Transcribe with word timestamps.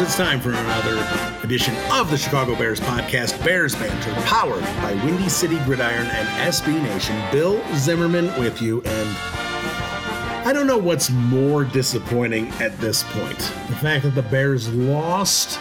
It's 0.00 0.16
time 0.16 0.40
for 0.40 0.52
another 0.52 1.38
edition 1.44 1.74
of 1.92 2.10
the 2.10 2.16
Chicago 2.16 2.56
Bears 2.56 2.80
podcast, 2.80 3.44
Bears 3.44 3.74
Banter, 3.74 4.12
powered 4.22 4.64
by 4.82 4.94
Windy 5.04 5.28
City 5.28 5.58
Gridiron 5.64 6.06
and 6.06 6.28
SB 6.52 6.82
Nation. 6.82 7.20
Bill 7.30 7.62
Zimmerman 7.74 8.26
with 8.40 8.62
you, 8.62 8.80
and 8.86 9.16
I 10.48 10.52
don't 10.54 10.66
know 10.66 10.78
what's 10.78 11.10
more 11.10 11.64
disappointing 11.64 12.48
at 12.52 12.76
this 12.80 13.02
point 13.02 13.38
the 13.38 13.76
fact 13.76 14.04
that 14.04 14.14
the 14.14 14.22
Bears 14.22 14.72
lost 14.72 15.60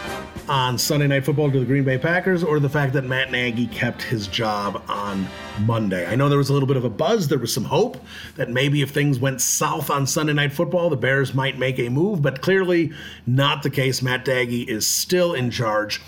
on 0.49 0.77
Sunday 0.77 1.07
Night 1.07 1.25
Football 1.25 1.51
to 1.51 1.59
the 1.59 1.65
Green 1.65 1.83
Bay 1.83 1.97
Packers, 1.97 2.43
or 2.43 2.59
the 2.59 2.69
fact 2.69 2.93
that 2.93 3.03
Matt 3.03 3.31
Nagy 3.31 3.67
kept 3.67 4.01
his 4.01 4.27
job 4.27 4.83
on 4.87 5.27
Monday. 5.61 6.05
I 6.05 6.15
know 6.15 6.29
there 6.29 6.37
was 6.37 6.49
a 6.49 6.53
little 6.53 6.67
bit 6.67 6.77
of 6.77 6.85
a 6.85 6.89
buzz. 6.89 7.27
There 7.27 7.39
was 7.39 7.53
some 7.53 7.65
hope 7.65 7.97
that 8.35 8.49
maybe 8.49 8.81
if 8.81 8.91
things 8.91 9.19
went 9.19 9.41
south 9.41 9.89
on 9.89 10.07
Sunday 10.07 10.33
Night 10.33 10.53
Football, 10.53 10.89
the 10.89 10.97
Bears 10.97 11.33
might 11.33 11.57
make 11.57 11.79
a 11.79 11.89
move, 11.89 12.21
but 12.21 12.41
clearly 12.41 12.91
not 13.25 13.63
the 13.63 13.69
case. 13.69 14.01
Matt 14.01 14.25
Nagy 14.27 14.61
is 14.63 14.87
still 14.87 15.33
in 15.33 15.51
charge. 15.51 16.01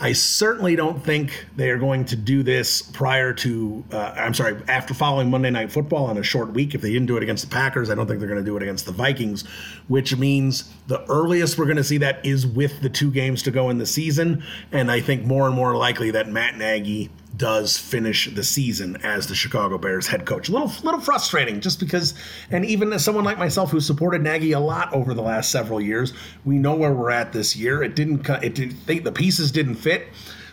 I 0.00 0.12
certainly 0.12 0.74
don't 0.76 1.02
think 1.02 1.46
they 1.56 1.70
are 1.70 1.78
going 1.78 2.04
to 2.06 2.16
do 2.16 2.42
this 2.42 2.82
prior 2.82 3.32
to, 3.34 3.84
uh, 3.92 4.14
I'm 4.16 4.34
sorry, 4.34 4.60
after 4.68 4.92
following 4.92 5.30
Monday 5.30 5.50
Night 5.50 5.70
Football 5.70 6.06
on 6.06 6.18
a 6.18 6.22
short 6.22 6.52
week. 6.52 6.74
If 6.74 6.80
they 6.80 6.92
didn't 6.92 7.06
do 7.06 7.16
it 7.16 7.22
against 7.22 7.48
the 7.48 7.50
Packers, 7.50 7.90
I 7.90 7.94
don't 7.94 8.06
think 8.06 8.18
they're 8.18 8.28
going 8.28 8.42
to 8.42 8.44
do 8.44 8.56
it 8.56 8.62
against 8.62 8.86
the 8.86 8.92
Vikings, 8.92 9.46
which 9.88 10.16
means 10.16 10.72
the 10.88 11.04
earliest 11.08 11.58
we're 11.58 11.66
going 11.66 11.76
to 11.76 11.84
see 11.84 11.98
that 11.98 12.24
is 12.26 12.46
with 12.46 12.80
the 12.80 12.88
two 12.88 13.10
games 13.10 13.42
to 13.44 13.50
go 13.50 13.70
in 13.70 13.78
the 13.78 13.86
season. 13.86 14.42
And 14.72 14.90
I 14.90 15.00
think 15.00 15.24
more 15.24 15.46
and 15.46 15.54
more 15.54 15.76
likely 15.76 16.10
that 16.10 16.28
Matt 16.28 16.56
Nagy 16.56 17.10
does 17.36 17.76
finish 17.76 18.32
the 18.32 18.44
season 18.44 18.96
as 19.02 19.26
the 19.26 19.34
Chicago 19.34 19.78
Bears 19.78 20.06
head 20.06 20.26
coach. 20.26 20.48
A 20.48 20.52
little, 20.52 20.72
little 20.82 21.00
frustrating, 21.00 21.60
just 21.60 21.80
because, 21.80 22.14
and 22.50 22.64
even 22.64 22.92
as 22.92 23.04
someone 23.04 23.24
like 23.24 23.38
myself 23.38 23.70
who 23.70 23.80
supported 23.80 24.22
Nagy 24.22 24.52
a 24.52 24.60
lot 24.60 24.92
over 24.92 25.14
the 25.14 25.22
last 25.22 25.50
several 25.50 25.80
years, 25.80 26.12
we 26.44 26.58
know 26.58 26.74
where 26.74 26.92
we're 26.92 27.10
at 27.10 27.32
this 27.32 27.56
year. 27.56 27.82
It 27.82 27.96
didn't, 27.96 28.28
it 28.28 28.54
didn't, 28.54 29.04
the 29.04 29.12
pieces 29.12 29.50
didn't 29.50 29.76
fit. 29.76 30.08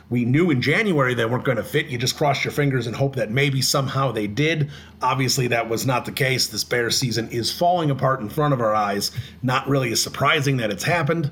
We 0.09 0.25
knew 0.25 0.51
in 0.51 0.61
January 0.61 1.13
they 1.13 1.25
weren't 1.25 1.45
going 1.45 1.57
to 1.57 1.63
fit. 1.63 1.87
You 1.87 1.97
just 1.97 2.17
crossed 2.17 2.43
your 2.43 2.51
fingers 2.51 2.85
and 2.85 2.93
hope 2.93 3.15
that 3.15 3.31
maybe 3.31 3.61
somehow 3.61 4.11
they 4.11 4.27
did. 4.27 4.69
Obviously, 5.01 5.47
that 5.47 5.69
was 5.69 5.85
not 5.85 6.03
the 6.03 6.11
case. 6.11 6.47
This 6.47 6.65
Bears 6.65 6.97
season 6.97 7.29
is 7.29 7.49
falling 7.49 7.89
apart 7.89 8.19
in 8.19 8.27
front 8.27 8.53
of 8.53 8.59
our 8.59 8.75
eyes. 8.75 9.11
Not 9.41 9.69
really 9.69 9.89
as 9.93 10.03
surprising 10.03 10.57
that 10.57 10.69
it's 10.69 10.83
happened, 10.83 11.31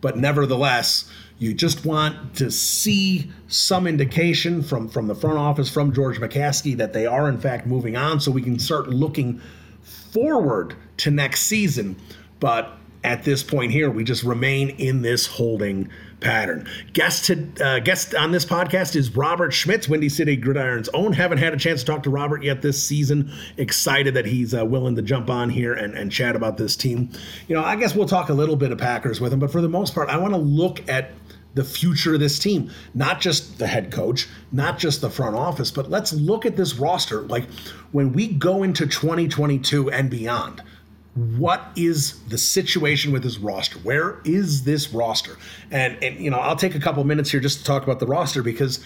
but 0.00 0.16
nevertheless, 0.16 1.08
you 1.38 1.54
just 1.54 1.84
want 1.84 2.34
to 2.36 2.50
see 2.50 3.30
some 3.46 3.86
indication 3.86 4.62
from, 4.62 4.88
from 4.88 5.06
the 5.06 5.14
front 5.14 5.38
office, 5.38 5.70
from 5.70 5.92
George 5.92 6.18
McCaskey, 6.18 6.76
that 6.76 6.92
they 6.92 7.06
are 7.06 7.28
in 7.28 7.38
fact 7.38 7.66
moving 7.66 7.96
on 7.96 8.20
so 8.20 8.30
we 8.30 8.42
can 8.42 8.58
start 8.58 8.88
looking 8.88 9.40
forward 9.82 10.74
to 10.98 11.10
next 11.10 11.42
season. 11.42 11.96
But 12.40 12.72
at 13.04 13.22
this 13.22 13.42
point 13.42 13.70
here, 13.70 13.90
we 13.90 14.02
just 14.02 14.24
remain 14.24 14.70
in 14.70 15.02
this 15.02 15.26
holding 15.26 15.88
pattern. 16.20 16.68
Guest 16.92 17.26
to, 17.26 17.48
uh, 17.64 17.78
guest 17.80 18.14
on 18.14 18.32
this 18.32 18.44
podcast 18.44 18.96
is 18.96 19.14
Robert 19.16 19.52
Schmitz, 19.52 19.88
Windy 19.88 20.08
City 20.08 20.36
Gridiron's 20.36 20.88
own. 20.90 21.12
Haven't 21.12 21.38
had 21.38 21.54
a 21.54 21.56
chance 21.56 21.80
to 21.80 21.86
talk 21.86 22.02
to 22.04 22.10
Robert 22.10 22.42
yet 22.42 22.62
this 22.62 22.82
season. 22.82 23.32
Excited 23.56 24.14
that 24.14 24.26
he's 24.26 24.54
uh, 24.54 24.64
willing 24.64 24.96
to 24.96 25.02
jump 25.02 25.30
on 25.30 25.50
here 25.50 25.72
and, 25.72 25.94
and 25.94 26.10
chat 26.10 26.36
about 26.36 26.56
this 26.56 26.76
team. 26.76 27.10
You 27.46 27.54
know, 27.54 27.64
I 27.64 27.76
guess 27.76 27.94
we'll 27.94 28.08
talk 28.08 28.28
a 28.28 28.34
little 28.34 28.56
bit 28.56 28.72
of 28.72 28.78
Packers 28.78 29.20
with 29.20 29.32
him, 29.32 29.38
but 29.38 29.52
for 29.52 29.60
the 29.60 29.68
most 29.68 29.94
part, 29.94 30.08
I 30.08 30.16
want 30.18 30.34
to 30.34 30.40
look 30.40 30.86
at 30.88 31.12
the 31.54 31.64
future 31.64 32.14
of 32.14 32.20
this 32.20 32.38
team, 32.38 32.70
not 32.94 33.20
just 33.20 33.58
the 33.58 33.66
head 33.66 33.90
coach, 33.90 34.28
not 34.52 34.78
just 34.78 35.00
the 35.00 35.10
front 35.10 35.34
office, 35.34 35.70
but 35.70 35.90
let's 35.90 36.12
look 36.12 36.46
at 36.46 36.56
this 36.56 36.74
roster. 36.74 37.22
Like 37.22 37.44
when 37.90 38.12
we 38.12 38.28
go 38.28 38.62
into 38.62 38.86
2022 38.86 39.90
and 39.90 40.10
beyond, 40.10 40.62
what 41.18 41.72
is 41.74 42.20
the 42.28 42.38
situation 42.38 43.12
with 43.12 43.24
this 43.24 43.38
roster? 43.38 43.78
Where 43.80 44.20
is 44.24 44.62
this 44.64 44.92
roster? 44.92 45.36
And 45.70 46.02
and 46.02 46.16
you 46.20 46.30
know, 46.30 46.38
I'll 46.38 46.56
take 46.56 46.74
a 46.74 46.80
couple 46.80 47.02
minutes 47.04 47.30
here 47.30 47.40
just 47.40 47.58
to 47.58 47.64
talk 47.64 47.82
about 47.82 47.98
the 47.98 48.06
roster 48.06 48.42
because 48.42 48.80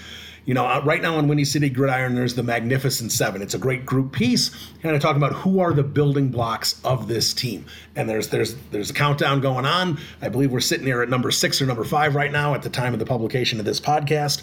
you 0.44 0.54
know, 0.54 0.66
uh, 0.66 0.82
right 0.84 1.00
now 1.00 1.18
on 1.18 1.28
Windy 1.28 1.44
City 1.44 1.68
Gridiron, 1.68 2.16
there's 2.16 2.34
the 2.34 2.42
Magnificent 2.42 3.12
Seven. 3.12 3.42
It's 3.42 3.54
a 3.54 3.58
great 3.58 3.86
group 3.86 4.12
piece, 4.12 4.50
kind 4.82 4.96
of 4.96 5.00
talking 5.00 5.22
about 5.22 5.34
who 5.34 5.60
are 5.60 5.72
the 5.72 5.84
building 5.84 6.30
blocks 6.30 6.80
of 6.84 7.06
this 7.06 7.32
team. 7.32 7.66
And 7.94 8.08
there's 8.08 8.28
there's 8.28 8.56
there's 8.70 8.90
a 8.90 8.94
countdown 8.94 9.40
going 9.40 9.66
on. 9.66 9.98
I 10.20 10.28
believe 10.28 10.50
we're 10.50 10.60
sitting 10.60 10.86
here 10.86 11.02
at 11.02 11.08
number 11.08 11.30
six 11.30 11.60
or 11.60 11.66
number 11.66 11.84
five 11.84 12.14
right 12.14 12.32
now 12.32 12.54
at 12.54 12.62
the 12.62 12.70
time 12.70 12.92
of 12.92 12.98
the 12.98 13.06
publication 13.06 13.60
of 13.60 13.66
this 13.66 13.80
podcast. 13.80 14.42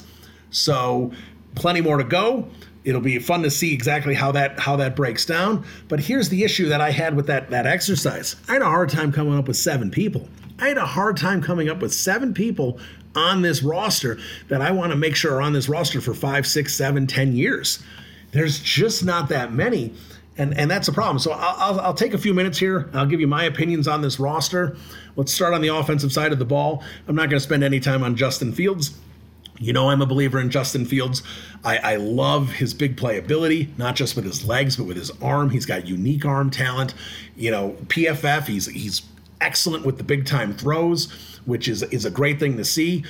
So 0.52 1.12
plenty 1.56 1.82
more 1.82 1.98
to 1.98 2.04
go. 2.04 2.50
It'll 2.84 3.02
be 3.02 3.20
fun 3.20 3.44
to 3.44 3.52
see 3.52 3.74
exactly 3.74 4.14
how 4.14 4.32
that 4.32 4.60
how 4.60 4.76
that 4.78 4.96
breaks 4.96 5.26
down. 5.26 5.66
But 5.88 6.00
here's 6.00 6.30
the 6.30 6.44
issue 6.44 6.70
that 6.70 6.82
I 6.82 6.92
had 6.92 7.16
with 7.16 7.28
that 7.28 7.50
that 7.50 7.66
exercise. 7.66 8.36
I 8.48 8.54
had 8.54 8.62
a 8.62 8.66
hard 8.66 8.90
time 8.90 9.12
coming 9.12 9.38
up 9.38 9.48
with 9.48 9.58
seven 9.58 9.92
people. 9.92 10.30
I 10.60 10.70
had 10.70 10.78
a 10.78 10.86
hard 10.86 11.18
time 11.18 11.42
coming 11.42 11.70
up 11.70 11.82
with 11.82 11.94
seven 11.94 12.34
people 12.34 12.80
on 13.16 13.42
this 13.42 13.64
roster 13.64 14.18
that 14.50 14.62
I 14.62 14.72
want 14.72 14.92
to 14.92 14.98
make 14.98 15.16
sure 15.16 15.36
are 15.36 15.42
on 15.42 15.54
this 15.54 15.70
roster 15.70 16.02
for 16.02 16.14
five, 16.14 16.46
six, 16.46 16.74
seven, 16.74 17.08
ten 17.08 17.36
years. 17.36 17.80
There's 18.32 18.60
just 18.60 19.04
not 19.04 19.30
that 19.30 19.52
many. 19.54 19.94
And, 20.38 20.58
and 20.58 20.72
that's 20.72 20.88
a 20.88 20.94
problem. 20.94 21.20
So 21.20 21.32
I'll, 21.32 21.56
I'll, 21.58 21.80
I'll 21.82 21.94
take 21.94 22.14
a 22.14 22.18
few 22.18 22.34
minutes 22.34 22.58
here. 22.58 22.90
I'll 22.94 23.06
give 23.06 23.20
you 23.20 23.28
my 23.28 23.44
opinions 23.44 23.90
on 23.90 24.02
this 24.02 24.20
roster. 24.20 24.78
Let's 25.18 25.34
start 25.34 25.54
on 25.54 25.62
the 25.62 25.68
offensive 25.68 26.14
side 26.14 26.32
of 26.32 26.40
the 26.40 26.46
ball. 26.46 26.82
I'm 27.10 27.16
not 27.16 27.30
going 27.30 27.40
to 27.40 27.44
spend 27.44 27.62
any 27.62 27.82
time 27.82 28.04
on 28.04 28.16
Justin 28.16 28.54
Fields. 28.54 28.98
You 29.59 29.74
know, 29.74 29.90
I'm 29.90 30.02
a 30.02 30.06
believer 30.06 30.40
in 30.40 30.50
Justin 30.50 30.86
Fields. 30.86 31.22
I, 31.64 31.78
I, 31.78 31.96
love 31.97 32.53
his 32.53 32.74
big 32.74 32.96
playability, 32.96 33.78
not 33.78 33.96
just 33.96 34.16
with 34.16 34.24
his 34.24 34.46
legs, 34.46 34.78
but 34.78 34.86
with 34.86 34.96
his 34.96 35.12
arm. 35.22 35.50
He's 35.50 35.66
got 35.66 35.86
unique 35.86 36.25
arm 36.25 36.50
talent. 36.50 36.94
You 37.36 37.52
know, 37.52 37.75
PFF, 37.88 38.48
he's 38.48 38.68
he's 38.68 39.02
excellent 39.42 39.86
with 39.86 39.98
the 39.98 40.03
big 40.03 40.25
time 40.25 40.53
throws 40.53 41.09
which 41.50 41.68
is 41.68 41.84
is 41.84 42.06
a 42.06 42.12
great 42.12 42.40
thing 42.40 42.56
to 42.58 42.64
see. 42.64 43.03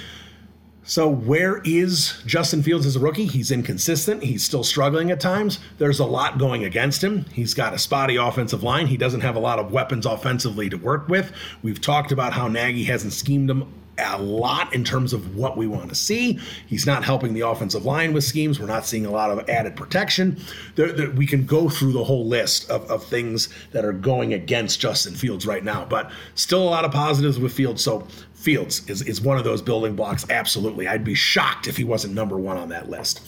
So 0.83 1.07
where 1.07 1.61
is 1.65 2.19
Justin 2.25 2.63
Fields 2.63 2.87
as 2.87 2.95
a 2.95 2.99
rookie? 2.99 3.27
He's 3.27 3.51
inconsistent. 3.51 4.23
He's 4.23 4.43
still 4.43 4.63
struggling 4.63 5.11
at 5.11 5.19
times. 5.19 5.59
There's 5.77 5.99
a 5.99 6.05
lot 6.05 6.39
going 6.39 6.63
against 6.63 7.03
him. 7.03 7.25
He's 7.25 7.53
got 7.53 7.75
a 7.75 7.77
spotty 7.77 8.15
offensive 8.15 8.63
line. 8.63 8.87
He 8.87 8.97
doesn't 8.97 9.21
have 9.21 9.35
a 9.35 9.39
lot 9.39 9.59
of 9.59 9.71
weapons 9.71 10.07
offensively 10.07 10.67
to 10.69 10.77
work 10.77 11.07
with. 11.07 11.31
We've 11.61 11.79
talked 11.79 12.11
about 12.11 12.33
how 12.33 12.47
Nagy 12.47 12.85
hasn't 12.85 13.13
schemed 13.13 13.51
him 13.51 13.71
a 13.99 14.17
lot 14.17 14.73
in 14.73 14.83
terms 14.83 15.13
of 15.13 15.35
what 15.35 15.57
we 15.57 15.67
want 15.67 15.89
to 15.89 15.95
see. 15.95 16.39
He's 16.67 16.85
not 16.85 17.03
helping 17.03 17.33
the 17.33 17.41
offensive 17.41 17.85
line 17.85 18.13
with 18.13 18.23
schemes. 18.23 18.59
We're 18.59 18.67
not 18.67 18.85
seeing 18.85 19.05
a 19.05 19.11
lot 19.11 19.31
of 19.31 19.47
added 19.49 19.75
protection. 19.75 20.39
There, 20.75 20.91
there, 20.91 21.11
we 21.11 21.25
can 21.25 21.45
go 21.45 21.69
through 21.69 21.93
the 21.93 22.03
whole 22.03 22.25
list 22.25 22.69
of, 22.69 22.89
of 22.89 23.03
things 23.03 23.49
that 23.71 23.85
are 23.85 23.93
going 23.93 24.33
against 24.33 24.79
Justin 24.79 25.13
Fields 25.13 25.45
right 25.45 25.63
now, 25.63 25.85
but 25.85 26.11
still 26.35 26.63
a 26.63 26.69
lot 26.69 26.85
of 26.85 26.91
positives 26.91 27.39
with 27.39 27.53
Fields. 27.53 27.83
So 27.83 28.07
Fields 28.33 28.87
is, 28.89 29.01
is 29.01 29.21
one 29.21 29.37
of 29.37 29.43
those 29.43 29.61
building 29.61 29.95
blocks. 29.95 30.25
Absolutely. 30.29 30.87
I'd 30.87 31.03
be 31.03 31.15
shocked 31.15 31.67
if 31.67 31.77
he 31.77 31.83
wasn't 31.83 32.13
number 32.13 32.37
one 32.37 32.57
on 32.57 32.69
that 32.69 32.89
list. 32.89 33.21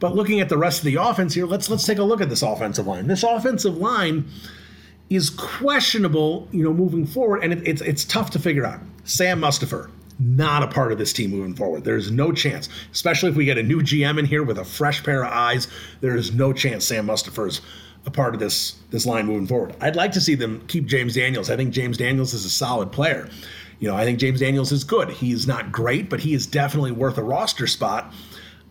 But 0.00 0.14
looking 0.14 0.40
at 0.40 0.48
the 0.48 0.58
rest 0.58 0.80
of 0.80 0.84
the 0.84 0.96
offense 0.96 1.34
here, 1.34 1.46
let's 1.46 1.70
let's 1.70 1.86
take 1.86 1.98
a 1.98 2.02
look 2.02 2.20
at 2.20 2.28
this 2.28 2.42
offensive 2.42 2.86
line. 2.86 3.06
This 3.06 3.22
offensive 3.22 3.76
line 3.76 4.26
is 5.10 5.30
questionable, 5.30 6.48
you 6.50 6.64
know, 6.64 6.72
moving 6.72 7.06
forward, 7.06 7.42
and 7.42 7.52
it, 7.52 7.66
it's 7.66 7.80
it's 7.80 8.04
tough 8.04 8.30
to 8.30 8.38
figure 8.38 8.64
out. 8.66 8.80
Sam 9.04 9.40
Mustipher, 9.40 9.90
not 10.18 10.62
a 10.62 10.68
part 10.68 10.92
of 10.92 10.98
this 10.98 11.12
team 11.12 11.30
moving 11.30 11.54
forward. 11.54 11.84
There's 11.84 12.10
no 12.10 12.32
chance, 12.32 12.68
especially 12.92 13.30
if 13.30 13.36
we 13.36 13.44
get 13.44 13.58
a 13.58 13.62
new 13.62 13.80
GM 13.80 14.18
in 14.18 14.26
here 14.26 14.42
with 14.42 14.58
a 14.58 14.64
fresh 14.64 15.02
pair 15.02 15.24
of 15.24 15.32
eyes. 15.32 15.68
There 16.00 16.16
is 16.16 16.32
no 16.32 16.52
chance 16.52 16.84
Sam 16.84 17.06
Mustipher's 17.06 17.60
a 18.06 18.10
part 18.10 18.34
of 18.34 18.40
this 18.40 18.76
this 18.90 19.06
line 19.06 19.26
moving 19.26 19.46
forward. 19.46 19.74
I'd 19.80 19.96
like 19.96 20.12
to 20.12 20.20
see 20.20 20.34
them 20.34 20.64
keep 20.68 20.86
James 20.86 21.14
Daniels. 21.14 21.50
I 21.50 21.56
think 21.56 21.72
James 21.72 21.96
Daniels 21.96 22.34
is 22.34 22.44
a 22.44 22.50
solid 22.50 22.92
player. 22.92 23.28
You 23.80 23.88
know, 23.88 23.96
I 23.96 24.04
think 24.04 24.18
James 24.18 24.40
Daniels 24.40 24.72
is 24.72 24.84
good. 24.84 25.10
He's 25.10 25.46
not 25.46 25.72
great, 25.72 26.08
but 26.08 26.20
he 26.20 26.34
is 26.34 26.46
definitely 26.46 26.92
worth 26.92 27.18
a 27.18 27.22
roster 27.22 27.66
spot. 27.66 28.12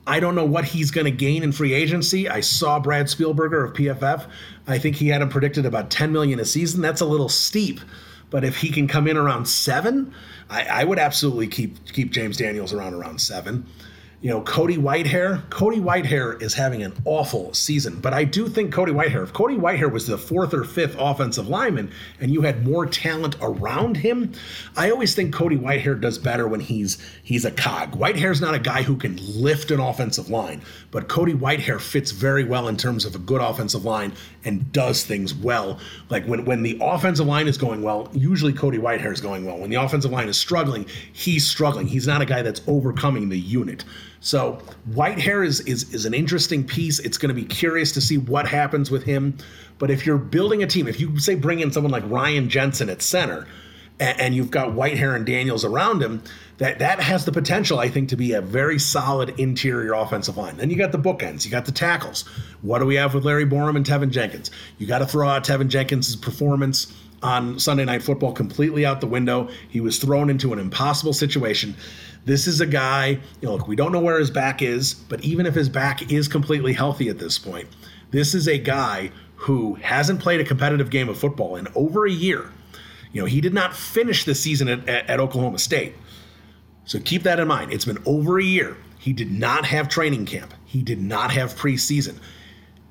I 0.05 0.19
don't 0.19 0.35
know 0.35 0.45
what 0.45 0.65
he's 0.65 0.91
going 0.91 1.05
to 1.05 1.11
gain 1.11 1.43
in 1.43 1.51
free 1.51 1.73
agency. 1.73 2.27
I 2.27 2.41
saw 2.41 2.79
Brad 2.79 3.05
Spielberger 3.05 3.65
of 3.65 3.73
PFF. 3.73 4.27
I 4.67 4.77
think 4.77 4.97
he 4.97 5.07
had 5.07 5.21
him 5.21 5.29
predicted 5.29 5.65
about 5.65 5.89
10 5.89 6.11
million 6.11 6.39
a 6.39 6.45
season. 6.45 6.81
That's 6.81 7.01
a 7.01 7.05
little 7.05 7.29
steep, 7.29 7.79
but 8.33 8.43
if 8.43 8.57
he 8.57 8.69
can 8.71 8.87
come 8.87 9.07
in 9.07 9.15
around 9.15 9.47
seven, 9.47 10.11
I, 10.49 10.63
I 10.63 10.83
would 10.85 10.97
absolutely 10.97 11.47
keep 11.47 11.93
keep 11.93 12.09
James 12.11 12.35
Daniels 12.35 12.73
around 12.73 12.95
around 12.95 13.21
seven. 13.21 13.67
you 14.23 14.29
know, 14.29 14.39
Cody 14.41 14.77
Whitehair. 14.77 15.49
Cody 15.49 15.81
Whitehair 15.81 16.41
is 16.41 16.53
having 16.53 16.81
an 16.81 16.93
awful 17.03 17.53
season, 17.53 17.99
but 17.99 18.13
I 18.13 18.23
do 18.23 18.47
think 18.47 18.71
Cody 18.71 18.93
Whitehair, 18.93 19.21
if 19.21 19.33
Cody 19.33 19.57
Whitehair 19.57 19.91
was 19.91 20.07
the 20.07 20.17
fourth 20.17 20.53
or 20.53 20.63
fifth 20.63 20.95
offensive 20.97 21.49
lineman 21.49 21.91
and 22.21 22.31
you 22.31 22.41
had 22.43 22.65
more 22.65 22.85
talent 22.85 23.35
around 23.41 23.97
him, 23.97 24.31
I 24.77 24.91
always 24.91 25.13
think 25.13 25.33
Cody 25.33 25.57
Whitehair 25.57 25.99
does 25.99 26.17
better 26.17 26.47
when 26.47 26.61
he's 26.61 26.97
he's 27.21 27.43
a 27.43 27.51
cog. 27.51 27.97
Whitehair's 27.99 28.39
not 28.39 28.55
a 28.55 28.59
guy 28.59 28.83
who 28.83 28.95
can 28.95 29.19
lift 29.35 29.71
an 29.71 29.81
offensive 29.81 30.29
line, 30.29 30.61
but 30.89 31.09
Cody 31.09 31.33
Whitehair 31.33 31.81
fits 31.81 32.11
very 32.11 32.45
well 32.45 32.69
in 32.69 32.77
terms 32.77 33.03
of 33.03 33.15
a 33.15 33.19
good 33.19 33.41
offensive 33.41 33.83
line 33.83 34.13
and 34.45 34.71
does 34.71 35.03
things 35.03 35.33
well. 35.33 35.79
Like 36.09 36.25
when 36.25 36.45
when 36.45 36.63
the 36.63 36.77
offensive 36.81 37.25
line 37.25 37.47
is 37.47 37.57
going 37.57 37.81
well, 37.81 38.09
usually 38.13 38.53
Cody 38.53 38.77
Whitehair 38.77 39.11
is 39.11 39.21
going 39.21 39.45
well. 39.45 39.57
When 39.57 39.69
the 39.69 39.81
offensive 39.81 40.11
line 40.11 40.27
is 40.27 40.37
struggling, 40.37 40.85
he's 41.11 41.47
struggling. 41.47 41.87
He's 41.87 42.07
not 42.07 42.21
a 42.21 42.25
guy 42.25 42.41
that's 42.41 42.61
overcoming 42.67 43.29
the 43.29 43.39
unit. 43.39 43.85
So 44.19 44.59
Whitehair 44.91 45.45
is 45.45 45.59
is 45.61 45.93
is 45.93 46.05
an 46.05 46.13
interesting 46.13 46.63
piece. 46.65 46.99
It's 46.99 47.17
going 47.17 47.33
to 47.33 47.39
be 47.39 47.45
curious 47.45 47.91
to 47.93 48.01
see 48.01 48.17
what 48.17 48.47
happens 48.47 48.89
with 48.89 49.03
him. 49.03 49.37
But 49.79 49.91
if 49.91 50.05
you're 50.05 50.17
building 50.17 50.63
a 50.63 50.67
team, 50.67 50.87
if 50.87 50.99
you 50.99 51.19
say 51.19 51.35
bring 51.35 51.59
in 51.59 51.71
someone 51.71 51.91
like 51.91 52.09
Ryan 52.09 52.47
Jensen 52.49 52.89
at 52.89 53.01
center, 53.01 53.47
and, 53.99 54.19
and 54.19 54.35
you've 54.35 54.51
got 54.51 54.69
Whitehair 54.69 55.15
and 55.15 55.25
Daniels 55.25 55.65
around 55.65 56.01
him, 56.01 56.23
that 56.57 56.79
that 56.79 56.99
has 56.99 57.25
the 57.25 57.31
potential, 57.31 57.79
I 57.79 57.89
think, 57.89 58.09
to 58.09 58.15
be 58.15 58.33
a 58.33 58.41
very 58.41 58.79
solid 58.79 59.39
interior 59.39 59.93
offensive 59.93 60.37
line. 60.37 60.57
Then 60.57 60.69
you 60.69 60.75
got 60.75 60.91
the 60.91 60.99
bookends, 60.99 61.45
you 61.45 61.51
got 61.51 61.65
the 61.65 61.71
tackles. 61.71 62.23
What 62.61 62.79
do 62.79 62.85
we 62.85 62.95
have 62.95 63.13
with 63.13 63.25
Larry 63.25 63.45
Borom 63.45 63.75
and 63.75 63.85
Teven 63.85 64.11
Jenkins? 64.11 64.51
You 64.77 64.87
got 64.87 64.99
to 64.99 65.05
throw 65.05 65.27
out 65.27 65.43
Teven 65.43 65.67
Jenkins' 65.67 66.15
performance 66.15 66.93
on 67.23 67.57
Sunday 67.57 67.85
Night 67.85 68.03
Football 68.03 68.33
completely 68.33 68.85
out 68.85 69.01
the 69.01 69.07
window. 69.07 69.49
He 69.69 69.79
was 69.79 69.97
thrown 69.97 70.29
into 70.29 70.53
an 70.53 70.59
impossible 70.59 71.13
situation. 71.13 71.75
This 72.25 72.47
is 72.47 72.61
a 72.61 72.65
guy, 72.65 73.07
you 73.07 73.47
know, 73.47 73.55
look, 73.55 73.67
we 73.67 73.75
don't 73.75 73.91
know 73.91 73.99
where 73.99 74.19
his 74.19 74.29
back 74.29 74.61
is, 74.61 74.93
but 74.93 75.21
even 75.23 75.45
if 75.45 75.55
his 75.55 75.69
back 75.69 76.11
is 76.11 76.27
completely 76.27 76.73
healthy 76.73 77.09
at 77.09 77.19
this 77.19 77.39
point, 77.39 77.67
this 78.11 78.33
is 78.33 78.47
a 78.47 78.57
guy 78.57 79.11
who 79.35 79.75
hasn't 79.75 80.19
played 80.21 80.39
a 80.39 80.43
competitive 80.43 80.89
game 80.89 81.09
of 81.09 81.17
football 81.17 81.55
in 81.55 81.67
over 81.75 82.05
a 82.05 82.11
year. 82.11 82.49
You 83.11 83.21
know, 83.21 83.25
he 83.25 83.41
did 83.41 83.53
not 83.53 83.75
finish 83.75 84.23
the 84.23 84.35
season 84.35 84.67
at, 84.67 84.87
at, 84.87 85.09
at 85.09 85.19
Oklahoma 85.19 85.59
State. 85.59 85.95
So 86.85 86.99
keep 86.99 87.23
that 87.23 87.39
in 87.39 87.47
mind. 87.47 87.71
It's 87.71 87.85
been 87.85 88.01
over 88.05 88.39
a 88.39 88.43
year. 88.43 88.77
He 88.99 89.13
did 89.13 89.31
not 89.31 89.65
have 89.65 89.89
training 89.89 90.25
camp. 90.25 90.53
He 90.65 90.81
did 90.81 91.01
not 91.01 91.31
have 91.31 91.55
preseason. 91.55 92.17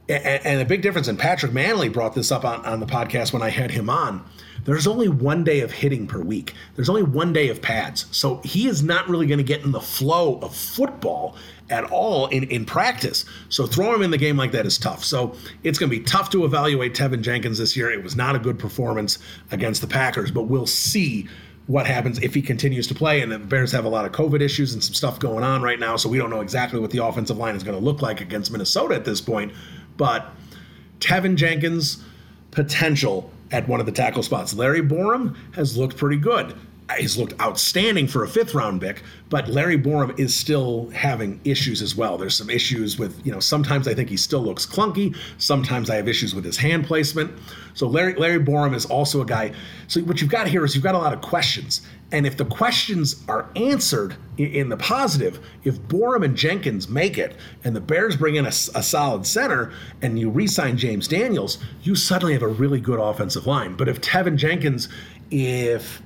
And, 0.08 0.60
a 0.60 0.64
big 0.64 0.82
difference, 0.82 1.08
and 1.08 1.18
Patrick 1.18 1.52
Mannelly 1.52 1.90
brought 1.90 2.14
this 2.14 2.32
up 2.32 2.44
on, 2.44 2.64
on 2.66 2.80
the 2.80 2.86
podcast 2.86 3.32
when 3.32 3.40
I 3.40 3.48
had 3.48 3.70
him 3.70 3.88
on 3.88 4.24
there's 4.64 4.86
only 4.86 5.08
one 5.08 5.44
day 5.44 5.60
of 5.60 5.72
hitting 5.72 6.06
per 6.06 6.20
week. 6.20 6.54
There's 6.76 6.88
only 6.88 7.02
one 7.02 7.32
day 7.32 7.48
of 7.48 7.60
pads. 7.60 8.06
So 8.10 8.40
he 8.44 8.68
is 8.68 8.82
not 8.82 9.08
really 9.08 9.26
going 9.26 9.38
to 9.38 9.44
get 9.44 9.64
in 9.64 9.72
the 9.72 9.80
flow 9.80 10.38
of 10.40 10.54
football 10.54 11.36
at 11.70 11.84
all 11.84 12.28
in, 12.28 12.44
in 12.44 12.64
practice. 12.64 13.24
So 13.48 13.66
throw 13.66 13.94
him 13.94 14.02
in 14.02 14.10
the 14.10 14.18
game 14.18 14.36
like 14.36 14.52
that 14.52 14.66
is 14.66 14.78
tough. 14.78 15.04
So 15.04 15.34
it's 15.62 15.78
going 15.78 15.90
to 15.90 15.98
be 15.98 16.04
tough 16.04 16.30
to 16.30 16.44
evaluate 16.44 16.94
Teven 16.94 17.22
Jenkins 17.22 17.58
this 17.58 17.76
year. 17.76 17.90
It 17.90 18.02
was 18.02 18.14
not 18.14 18.36
a 18.36 18.38
good 18.38 18.58
performance 18.58 19.18
against 19.50 19.80
the 19.80 19.86
Packers, 19.86 20.30
but 20.30 20.42
we'll 20.42 20.66
see 20.66 21.28
what 21.67 21.87
happens 21.87 22.19
if 22.19 22.35
he 22.35 22.43
continues 22.43 22.87
to 22.88 22.94
play. 22.94 23.20
And 23.20 23.31
the 23.31 23.38
Bears 23.38 23.73
have 23.73 23.85
a 23.85 23.88
lot 23.88 24.05
of 24.05 24.12
COVID 24.12 24.41
issues 24.41 24.75
and 24.75 24.82
some 24.82 24.94
stuff 24.94 25.19
going 25.19 25.44
on 25.44 25.62
right 25.62 25.79
now. 25.79 25.97
So 25.97 26.09
we 26.09 26.19
don't 26.19 26.31
know 26.31 26.41
exactly 26.41 26.81
what 26.81 26.91
the 26.91 27.05
offensive 27.05 27.37
line 27.37 27.55
is 27.55 27.62
going 27.62 27.79
to 27.79 27.85
look 27.85 28.03
like 28.03 28.20
against 28.20 28.50
Minnesota 28.50 28.94
at 28.94 29.05
this 29.05 29.20
point. 29.20 29.53
But 29.97 30.31
Teven 31.00 31.37
Jenkins' 31.37 32.03
potential 32.50 33.31
at 33.50 33.69
one 33.69 33.81
of 33.81 33.87
the 33.87 33.93
tackle 33.93 34.23
spots. 34.23 34.55
Larry 34.55 34.82
Borom 34.82 35.37
has 35.55 35.76
looked 35.76 35.97
pretty 35.97 36.17
good. 36.17 36.56
He's 36.98 37.16
looked 37.16 37.40
outstanding 37.40 38.06
for 38.08 38.24
a 38.24 38.28
fifth 38.28 38.54
round 38.54 38.80
pick, 38.80 39.02
but 39.28 39.48
Larry 39.48 39.78
Borom 39.78 40.18
is 40.18 40.34
still 40.34 40.90
having 40.90 41.40
issues 41.44 41.82
as 41.82 41.96
well. 41.96 42.18
There's 42.18 42.36
some 42.36 42.50
issues 42.50 42.98
with, 42.98 43.24
you 43.24 43.32
know, 43.32 43.40
sometimes 43.40 43.88
I 43.88 43.94
think 43.94 44.08
he 44.08 44.16
still 44.16 44.42
looks 44.42 44.66
clunky. 44.66 45.16
Sometimes 45.38 45.90
I 45.90 45.96
have 45.96 46.08
issues 46.08 46.34
with 46.34 46.44
his 46.44 46.56
hand 46.56 46.86
placement. 46.86 47.32
So 47.74 47.86
Larry 47.86 48.14
Larry 48.14 48.40
Borom 48.40 48.74
is 48.74 48.84
also 48.86 49.20
a 49.22 49.26
guy. 49.26 49.52
So 49.88 50.00
what 50.02 50.20
you've 50.20 50.30
got 50.30 50.48
here 50.48 50.64
is 50.64 50.74
you've 50.74 50.84
got 50.84 50.94
a 50.94 50.98
lot 50.98 51.12
of 51.12 51.20
questions. 51.20 51.82
And 52.12 52.26
if 52.26 52.36
the 52.36 52.44
questions 52.44 53.24
are 53.26 53.48
answered 53.56 54.16
in 54.36 54.68
the 54.68 54.76
positive, 54.76 55.40
if 55.64 55.80
Borom 55.80 56.24
and 56.24 56.36
Jenkins 56.36 56.88
make 56.88 57.16
it 57.16 57.36
and 57.64 57.74
the 57.74 57.80
Bears 57.80 58.16
bring 58.16 58.36
in 58.36 58.44
a, 58.44 58.48
a 58.48 58.82
solid 58.82 59.26
center 59.26 59.72
and 60.02 60.18
you 60.18 60.28
re 60.28 60.46
sign 60.46 60.76
James 60.76 61.08
Daniels, 61.08 61.58
you 61.82 61.94
suddenly 61.94 62.34
have 62.34 62.42
a 62.42 62.48
really 62.48 62.80
good 62.80 63.00
offensive 63.00 63.46
line. 63.46 63.76
But 63.76 63.88
if 63.88 64.00
Teven 64.02 64.36
Jenkins, 64.36 64.90
if 65.30 66.02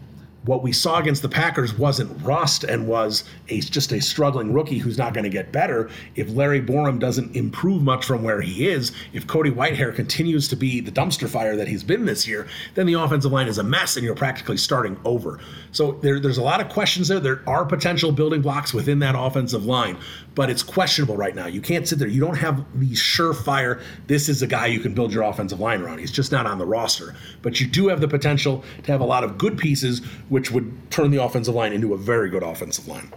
what 0.46 0.62
we 0.62 0.72
saw 0.72 0.98
against 0.98 1.22
the 1.22 1.28
Packers 1.28 1.76
wasn't 1.76 2.24
rust 2.24 2.64
and 2.64 2.86
was 2.86 3.24
a, 3.48 3.60
just 3.60 3.92
a 3.92 4.00
struggling 4.00 4.52
rookie 4.52 4.78
who's 4.78 4.96
not 4.96 5.12
going 5.12 5.24
to 5.24 5.30
get 5.30 5.52
better. 5.52 5.90
If 6.14 6.30
Larry 6.30 6.62
Borom 6.62 6.98
doesn't 6.98 7.34
improve 7.34 7.82
much 7.82 8.04
from 8.04 8.22
where 8.22 8.40
he 8.40 8.68
is, 8.68 8.92
if 9.12 9.26
Cody 9.26 9.50
Whitehair 9.50 9.94
continues 9.94 10.48
to 10.48 10.56
be 10.56 10.80
the 10.80 10.92
dumpster 10.92 11.28
fire 11.28 11.56
that 11.56 11.66
he's 11.68 11.82
been 11.82 12.06
this 12.06 12.26
year, 12.28 12.46
then 12.74 12.86
the 12.86 12.94
offensive 12.94 13.32
line 13.32 13.48
is 13.48 13.58
a 13.58 13.64
mess 13.64 13.96
and 13.96 14.04
you're 14.04 14.14
practically 14.14 14.56
starting 14.56 14.96
over. 15.04 15.40
So 15.72 15.92
there, 16.02 16.20
there's 16.20 16.38
a 16.38 16.42
lot 16.42 16.60
of 16.60 16.68
questions 16.68 17.08
there. 17.08 17.20
There 17.20 17.42
are 17.46 17.64
potential 17.64 18.12
building 18.12 18.40
blocks 18.40 18.72
within 18.72 19.00
that 19.00 19.16
offensive 19.18 19.66
line, 19.66 19.98
but 20.34 20.48
it's 20.48 20.62
questionable 20.62 21.16
right 21.16 21.34
now. 21.34 21.46
You 21.46 21.60
can't 21.60 21.88
sit 21.88 21.98
there. 21.98 22.08
You 22.08 22.20
don't 22.20 22.36
have 22.36 22.64
the 22.78 22.90
surefire, 22.90 23.82
this 24.06 24.28
is 24.28 24.42
a 24.42 24.46
guy 24.46 24.66
you 24.66 24.80
can 24.80 24.94
build 24.94 25.12
your 25.12 25.24
offensive 25.24 25.58
line 25.58 25.82
around. 25.82 25.98
He's 25.98 26.12
just 26.12 26.30
not 26.30 26.46
on 26.46 26.58
the 26.58 26.66
roster. 26.66 27.16
But 27.42 27.60
you 27.60 27.66
do 27.66 27.88
have 27.88 28.00
the 28.00 28.08
potential 28.08 28.64
to 28.84 28.92
have 28.92 29.00
a 29.00 29.04
lot 29.04 29.24
of 29.24 29.38
good 29.38 29.58
pieces 29.58 30.02
which 30.36 30.50
would 30.50 30.90
turn 30.90 31.10
the 31.10 31.22
offensive 31.22 31.54
line 31.54 31.72
into 31.72 31.94
a 31.94 31.96
very 31.96 32.28
good 32.28 32.42
offensive 32.42 32.86
line. 32.86 33.10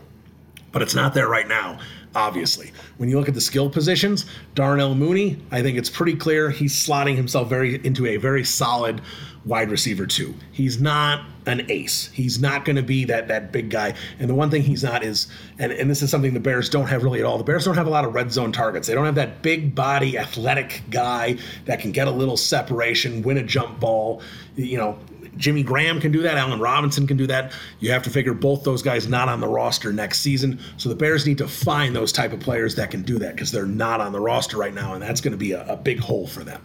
But 0.71 0.81
it's 0.81 0.95
not 0.95 1.13
there 1.13 1.27
right 1.27 1.49
now, 1.49 1.77
obviously. 2.15 2.71
When 2.95 3.09
you 3.09 3.19
look 3.19 3.27
at 3.27 3.33
the 3.33 3.41
skill 3.41 3.69
positions, 3.69 4.25
Darnell 4.55 4.95
Mooney, 4.95 5.37
I 5.51 5.61
think 5.61 5.77
it's 5.77 5.89
pretty 5.89 6.15
clear 6.15 6.49
he's 6.49 6.73
slotting 6.73 7.17
himself 7.17 7.49
very 7.49 7.85
into 7.85 8.05
a 8.05 8.15
very 8.15 8.45
solid 8.45 9.01
wide 9.43 9.69
receiver 9.69 10.05
too. 10.05 10.33
He's 10.53 10.79
not 10.79 11.25
an 11.45 11.69
ace. 11.69 12.09
He's 12.13 12.39
not 12.39 12.63
going 12.63 12.77
to 12.77 12.83
be 12.83 13.03
that 13.05 13.27
that 13.27 13.51
big 13.51 13.69
guy. 13.69 13.95
And 14.17 14.29
the 14.29 14.35
one 14.35 14.49
thing 14.49 14.61
he's 14.61 14.85
not 14.85 15.03
is, 15.03 15.27
and, 15.57 15.73
and 15.73 15.89
this 15.89 16.01
is 16.01 16.09
something 16.09 16.33
the 16.33 16.39
Bears 16.39 16.69
don't 16.69 16.87
have 16.87 17.03
really 17.03 17.19
at 17.19 17.25
all. 17.25 17.37
The 17.37 17.43
Bears 17.43 17.65
don't 17.65 17.75
have 17.75 17.87
a 17.87 17.89
lot 17.89 18.05
of 18.05 18.13
red 18.13 18.31
zone 18.31 18.53
targets. 18.53 18.87
They 18.87 18.93
don't 18.93 19.05
have 19.05 19.15
that 19.15 19.41
big 19.41 19.75
body, 19.75 20.17
athletic 20.17 20.83
guy 20.89 21.35
that 21.65 21.81
can 21.81 21.91
get 21.91 22.07
a 22.07 22.11
little 22.11 22.37
separation, 22.37 23.23
win 23.23 23.37
a 23.37 23.43
jump 23.43 23.81
ball. 23.81 24.21
You 24.55 24.77
know, 24.77 24.99
Jimmy 25.37 25.63
Graham 25.63 25.99
can 25.99 26.11
do 26.11 26.21
that. 26.23 26.37
Allen 26.37 26.59
Robinson 26.59 27.07
can 27.07 27.17
do 27.17 27.27
that. 27.27 27.53
You 27.79 27.91
have 27.91 28.03
to 28.03 28.09
figure 28.09 28.33
both 28.33 28.63
those 28.63 28.81
guys 28.81 29.07
not 29.07 29.29
on 29.29 29.39
the 29.39 29.47
roster 29.47 29.93
next 29.93 30.19
season. 30.19 30.59
So 30.77 30.89
the 30.89 30.95
Bears 30.95 31.25
need 31.25 31.37
to 31.39 31.47
find 31.47 31.95
those 31.95 32.11
type 32.11 32.33
of 32.33 32.39
players 32.39 32.75
that 32.75 32.91
can 32.91 33.03
do 33.03 33.19
that 33.19 33.35
because 33.35 33.51
they're 33.51 33.65
not 33.65 34.01
on 34.01 34.11
the 34.11 34.19
roster 34.19 34.57
right 34.57 34.73
now, 34.73 34.93
and 34.93 35.01
that's 35.01 35.21
going 35.21 35.31
to 35.31 35.37
be 35.37 35.51
a, 35.53 35.65
a 35.67 35.75
big 35.75 35.99
hole 35.99 36.27
for 36.27 36.43
them. 36.43 36.61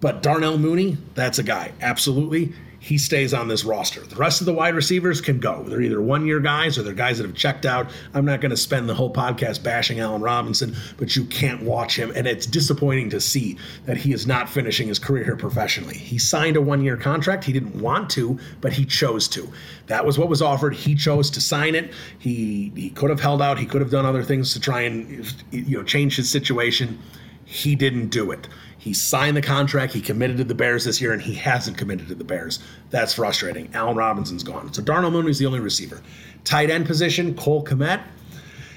But 0.00 0.22
Darnell 0.22 0.58
Mooney, 0.58 0.98
that's 1.14 1.38
a 1.38 1.42
guy. 1.42 1.72
Absolutely 1.80 2.52
he 2.86 2.98
stays 2.98 3.34
on 3.34 3.48
this 3.48 3.64
roster. 3.64 4.00
The 4.00 4.14
rest 4.14 4.40
of 4.40 4.44
the 4.44 4.52
wide 4.52 4.76
receivers 4.76 5.20
can 5.20 5.40
go. 5.40 5.64
They're 5.64 5.80
either 5.80 6.00
one 6.00 6.24
year 6.24 6.38
guys 6.38 6.78
or 6.78 6.84
they're 6.84 6.94
guys 6.94 7.18
that 7.18 7.26
have 7.26 7.34
checked 7.34 7.66
out. 7.66 7.90
I'm 8.14 8.24
not 8.24 8.40
going 8.40 8.50
to 8.50 8.56
spend 8.56 8.88
the 8.88 8.94
whole 8.94 9.12
podcast 9.12 9.64
bashing 9.64 9.98
Allen 9.98 10.22
Robinson, 10.22 10.76
but 10.96 11.16
you 11.16 11.24
can't 11.24 11.64
watch 11.64 11.98
him. 11.98 12.12
And 12.14 12.28
it's 12.28 12.46
disappointing 12.46 13.10
to 13.10 13.20
see 13.20 13.58
that 13.86 13.96
he 13.96 14.12
is 14.12 14.24
not 14.24 14.48
finishing 14.48 14.86
his 14.86 15.00
career 15.00 15.24
here 15.24 15.36
professionally. 15.36 15.96
He 15.96 16.16
signed 16.16 16.54
a 16.54 16.60
one 16.60 16.80
year 16.80 16.96
contract. 16.96 17.42
He 17.42 17.52
didn't 17.52 17.74
want 17.74 18.08
to, 18.10 18.38
but 18.60 18.72
he 18.72 18.84
chose 18.84 19.26
to. 19.30 19.50
That 19.88 20.06
was 20.06 20.16
what 20.16 20.28
was 20.28 20.40
offered. 20.40 20.76
He 20.76 20.94
chose 20.94 21.28
to 21.30 21.40
sign 21.40 21.74
it. 21.74 21.92
He, 22.20 22.70
he 22.76 22.90
could 22.90 23.10
have 23.10 23.20
held 23.20 23.42
out. 23.42 23.58
He 23.58 23.66
could 23.66 23.80
have 23.80 23.90
done 23.90 24.06
other 24.06 24.22
things 24.22 24.52
to 24.52 24.60
try 24.60 24.82
and 24.82 25.26
you 25.50 25.78
know 25.78 25.82
change 25.82 26.14
his 26.14 26.30
situation. 26.30 27.00
He 27.44 27.74
didn't 27.74 28.10
do 28.10 28.30
it. 28.30 28.46
He 28.86 28.94
signed 28.94 29.36
the 29.36 29.42
contract, 29.42 29.92
he 29.92 30.00
committed 30.00 30.36
to 30.36 30.44
the 30.44 30.54
Bears 30.54 30.84
this 30.84 31.00
year, 31.00 31.12
and 31.12 31.20
he 31.20 31.34
hasn't 31.34 31.76
committed 31.76 32.06
to 32.06 32.14
the 32.14 32.22
Bears. 32.22 32.60
That's 32.90 33.14
frustrating. 33.14 33.68
Allen 33.74 33.96
Robinson's 33.96 34.44
gone. 34.44 34.72
So 34.72 34.80
Darnell 34.80 35.10
Mooney's 35.10 35.40
the 35.40 35.46
only 35.46 35.58
receiver. 35.58 36.00
Tight 36.44 36.70
end 36.70 36.86
position, 36.86 37.34
Cole 37.34 37.64
Kmet. 37.64 38.00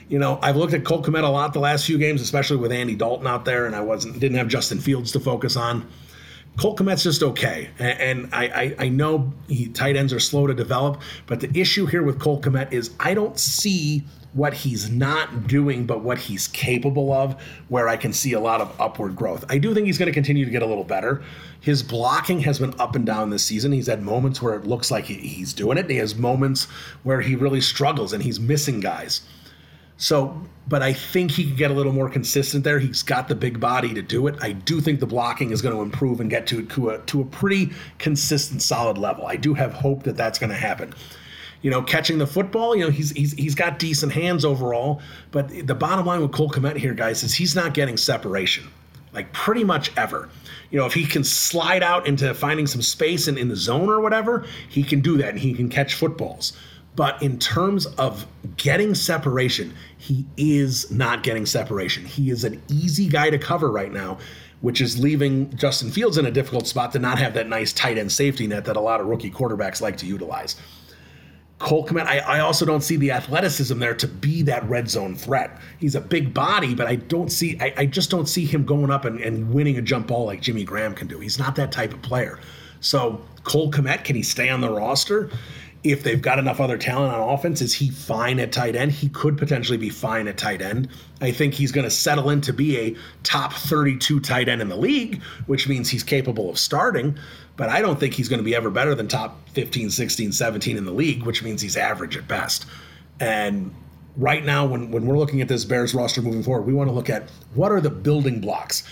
You 0.08 0.18
know, 0.18 0.40
I've 0.42 0.56
looked 0.56 0.74
at 0.74 0.84
Cole 0.84 1.04
Kmet 1.04 1.24
a 1.24 1.28
lot 1.28 1.54
the 1.54 1.60
last 1.60 1.86
few 1.86 2.00
games, 2.00 2.24
especially 2.24 2.58
with 2.58 2.72
Andy 2.72 2.96
Dalton 2.96 3.28
out 3.28 3.46
there, 3.46 3.68
and 3.68 3.76
I 3.76 3.82
wasn't 3.82 4.20
didn't 4.20 4.40
have 4.40 4.48
Justin 4.48 4.80
Fields 4.80 5.12
to 5.12 5.20
focus 5.20 5.56
on. 5.56 5.88
Cole 6.58 6.76
Kmet's 6.76 7.04
just 7.04 7.22
okay, 7.22 7.70
and, 7.78 8.00
and 8.00 8.34
I, 8.34 8.48
I, 8.48 8.76
I 8.86 8.90
know 8.90 9.32
he, 9.48 9.68
tight 9.68 9.96
ends 9.96 10.12
are 10.12 10.20
slow 10.20 10.48
to 10.48 10.56
develop, 10.56 11.04
but 11.28 11.40
the 11.40 11.52
issue 11.54 11.86
here 11.86 12.02
with 12.02 12.18
Cole 12.18 12.42
Kmet 12.42 12.74
is 12.74 12.96
I 13.00 13.14
don't 13.14 13.38
see 13.38 14.04
what 14.34 14.54
he's 14.54 14.90
not 14.90 15.48
doing, 15.48 15.86
but 15.86 16.02
what 16.02 16.18
he's 16.18 16.48
capable 16.50 17.12
of, 17.12 17.42
where 17.68 17.88
I 17.88 17.98
can 17.98 18.14
see 18.14 18.34
a 18.34 18.40
lot 18.40 18.62
of 18.62 18.74
upward 18.80 19.16
growth. 19.16 19.44
I 19.50 19.58
do 19.58 19.74
think 19.74 19.88
he's 19.88 19.98
going 19.98 20.08
to 20.08 20.14
continue 20.14 20.46
to 20.46 20.52
get 20.52 20.62
a 20.62 20.68
little 20.68 20.84
better. 20.84 21.24
His 21.62 21.82
blocking 21.82 22.40
has 22.42 22.60
been 22.60 22.80
up 22.80 22.96
and 22.96 23.06
down 23.06 23.32
this 23.32 23.44
season. 23.44 23.72
He's 23.72 23.88
had 23.88 24.02
moments 24.02 24.42
where 24.42 24.54
it 24.54 24.66
looks 24.66 24.92
like 24.92 25.06
he's 25.06 25.54
doing 25.54 25.78
it, 25.78 25.82
and 25.82 25.92
he 25.92 25.98
has 25.98 26.16
moments 26.16 26.66
where 27.04 27.22
he 27.22 27.36
really 27.36 27.62
struggles 27.62 28.14
and 28.14 28.22
he's 28.22 28.40
missing 28.40 28.80
guys. 28.80 29.22
So, 29.98 30.42
but 30.70 30.82
I 30.82 30.94
think 30.94 31.32
he 31.32 31.44
can 31.44 31.56
get 31.58 31.72
a 31.72 31.74
little 31.74 31.92
more 31.92 32.10
consistent 32.10 32.64
there. 32.64 32.80
He's 32.80 33.04
got 33.04 33.28
the 33.28 33.36
big 33.36 33.60
body 33.60 33.94
to 33.94 34.02
do 34.02 34.28
it. 34.28 34.36
I 34.42 34.54
do 34.54 34.80
think 34.80 35.02
the 35.02 35.06
blocking 35.06 35.52
is 35.52 35.62
going 35.62 35.76
to 35.76 35.82
improve 35.82 36.22
and 36.22 36.30
get 36.30 36.48
to, 36.48 36.66
to, 36.68 36.92
a, 36.92 37.00
to 37.00 37.20
a 37.20 37.26
pretty 37.26 37.72
consistent, 37.98 38.62
solid 38.62 38.98
level. 38.98 39.28
I 39.28 39.36
do 39.36 39.54
have 39.56 39.74
hope 39.74 40.04
that 40.04 40.16
that's 40.16 40.40
going 40.40 40.52
to 40.52 40.56
happen 40.56 40.94
You 41.62 41.72
know, 41.72 41.82
catching 41.82 42.18
the 42.18 42.28
football, 42.28 42.76
you 42.76 42.86
know, 42.86 42.92
he's 42.92 43.12
he's 43.12 43.34
he's 43.34 43.56
got 43.56 43.80
decent 43.80 44.14
hands 44.14 44.46
overall. 44.46 45.02
But 45.32 45.50
the 45.68 45.76
bottom 45.76 46.06
line 46.06 46.22
with 46.22 46.32
Cole 46.32 46.50
Kmet 46.50 46.78
here, 46.78 46.94
guys, 46.94 47.24
is 47.24 47.34
he's 47.34 47.56
not 47.56 47.74
getting 47.74 47.98
separation, 47.98 48.68
like 49.14 49.32
pretty 49.34 49.64
much 49.64 49.96
ever. 49.98 50.30
You 50.72 50.80
know, 50.80 50.86
if 50.86 50.94
he 50.94 51.06
can 51.06 51.24
slide 51.24 51.84
out 51.84 52.08
into 52.08 52.34
finding 52.34 52.68
some 52.68 52.82
space 52.82 53.28
in, 53.28 53.38
in 53.38 53.50
the 53.50 53.56
zone 53.56 53.90
or 53.90 54.00
whatever, 54.02 54.46
he 54.70 54.84
can 54.84 55.02
do 55.02 55.18
that 55.18 55.30
and 55.30 55.40
he 55.40 55.54
can 55.54 55.68
catch 55.68 55.96
footballs. 55.96 56.54
But 56.96 57.22
in 57.22 57.40
terms 57.40 57.86
of 57.86 58.26
getting 58.58 58.94
separation, 58.94 59.74
he 59.98 60.26
is 60.38 60.92
not 60.92 61.24
getting 61.24 61.46
separation. 61.46 62.06
He 62.06 62.30
is 62.30 62.44
an 62.44 62.62
easy 62.68 63.08
guy 63.08 63.30
to 63.30 63.38
cover 63.38 63.72
right 63.72 63.92
now, 63.92 64.18
which 64.62 64.82
is 64.82 65.00
leaving 65.00 65.56
Justin 65.56 65.92
Fields 65.92 66.18
in 66.18 66.26
a 66.26 66.32
difficult 66.32 66.68
spot 66.68 66.92
to 66.94 67.00
not 67.00 67.18
have 67.20 67.34
that 67.36 67.48
nice 67.48 67.72
tight 67.74 67.98
end 67.98 68.12
safety 68.12 68.48
net 68.48 68.66
that 68.66 68.76
a 68.76 68.82
lot 68.82 69.00
of 69.00 69.08
rookie 69.08 69.32
quarterbacks 69.32 69.82
like 69.82 69.98
to 69.98 70.06
utilize. 70.06 70.56
Cole 71.60 71.86
Kmet, 71.86 72.06
I, 72.06 72.20
I, 72.20 72.40
also 72.40 72.66
don't 72.66 72.82
see 72.82 72.96
the 72.96 73.12
athleticism 73.12 73.78
there 73.80 73.94
to 73.94 74.08
be 74.08 74.42
that 74.44 74.68
red 74.70 74.90
zone 74.90 75.14
threat. 75.14 75.60
He's 75.78 75.94
a 75.94 76.00
big 76.02 76.34
body, 76.34 76.74
but 76.74 76.88
I 76.88 76.96
don't 76.96 77.30
see, 77.30 77.60
I, 77.60 77.74
I 77.78 77.86
just 77.86 78.10
don't 78.10 78.28
see 78.28 78.46
him 78.46 78.64
going 78.64 78.90
up 78.90 79.04
and, 79.04 79.20
and 79.20 79.54
winning 79.54 79.78
a 79.78 79.82
jump 79.82 80.08
ball 80.08 80.26
like 80.26 80.42
Jimmy 80.42 80.64
Graham 80.64 80.96
can 80.96 81.08
do. 81.08 81.20
He's 81.20 81.38
not 81.38 81.58
that 81.58 81.74
type 81.74 81.94
of 81.94 82.02
player. 82.02 82.40
So 82.80 83.22
Cole 83.44 83.72
Kmet, 83.72 84.06
can 84.06 84.16
he 84.16 84.24
stay 84.24 84.48
on 84.48 84.62
the 84.62 84.70
roster? 84.70 85.30
If 85.84 86.04
they've 86.04 86.22
got 86.22 86.40
enough 86.40 86.60
other 86.60 86.78
talent 86.78 87.14
on 87.14 87.30
offense, 87.30 87.62
is 87.62 87.74
he 87.74 87.90
fine 87.90 88.40
at 88.40 88.52
tight 88.52 88.76
end? 88.76 88.92
He 88.92 89.08
could 89.08 89.38
potentially 89.38 89.78
be 89.78 89.90
fine 89.90 90.28
at 90.28 90.38
tight 90.38 90.62
end. 90.62 90.90
I 91.22 91.32
think 91.32 91.54
he's 91.54 91.72
going 91.72 91.86
to 91.86 91.92
settle 91.92 92.30
in 92.30 92.42
to 92.42 92.54
be 92.54 92.78
a 92.78 92.96
top 93.24 93.54
32 93.54 94.20
tight 94.20 94.50
end 94.50 94.62
in 94.62 94.68
the 94.68 94.76
league, 94.76 95.22
which 95.46 95.70
means 95.70 95.90
he's 95.90 96.04
capable 96.04 96.50
of 96.50 96.60
starting. 96.60 97.18
But 97.56 97.70
I 97.70 97.82
don't 97.82 98.00
think 98.00 98.14
he's 98.14 98.28
going 98.28 98.40
to 98.40 98.44
be 98.44 98.56
ever 98.56 98.70
better 98.70 98.94
than 98.94 99.08
top 99.08 99.38
15, 99.50 99.90
16, 99.90 100.34
17 100.34 100.78
in 100.78 100.86
the 100.86 100.92
league, 100.92 101.24
which 101.24 101.44
means 101.44 101.62
he's 101.62 101.78
average 101.78 102.18
at 102.18 102.28
best. 102.28 102.66
And 103.20 103.74
right 104.18 104.44
now, 104.44 104.66
when, 104.66 104.92
when 104.92 105.06
we're 105.06 105.18
looking 105.18 105.42
at 105.42 105.48
this 105.48 105.66
Bears 105.66 105.94
roster 105.94 106.22
moving 106.22 106.44
forward, 106.44 106.64
we 106.66 106.74
want 106.74 106.90
to 106.90 106.94
look 106.94 107.10
at 107.10 107.30
what 107.54 107.72
are 107.72 107.82
the 107.82 107.90
building 107.90 108.42
blocks. 108.42 108.84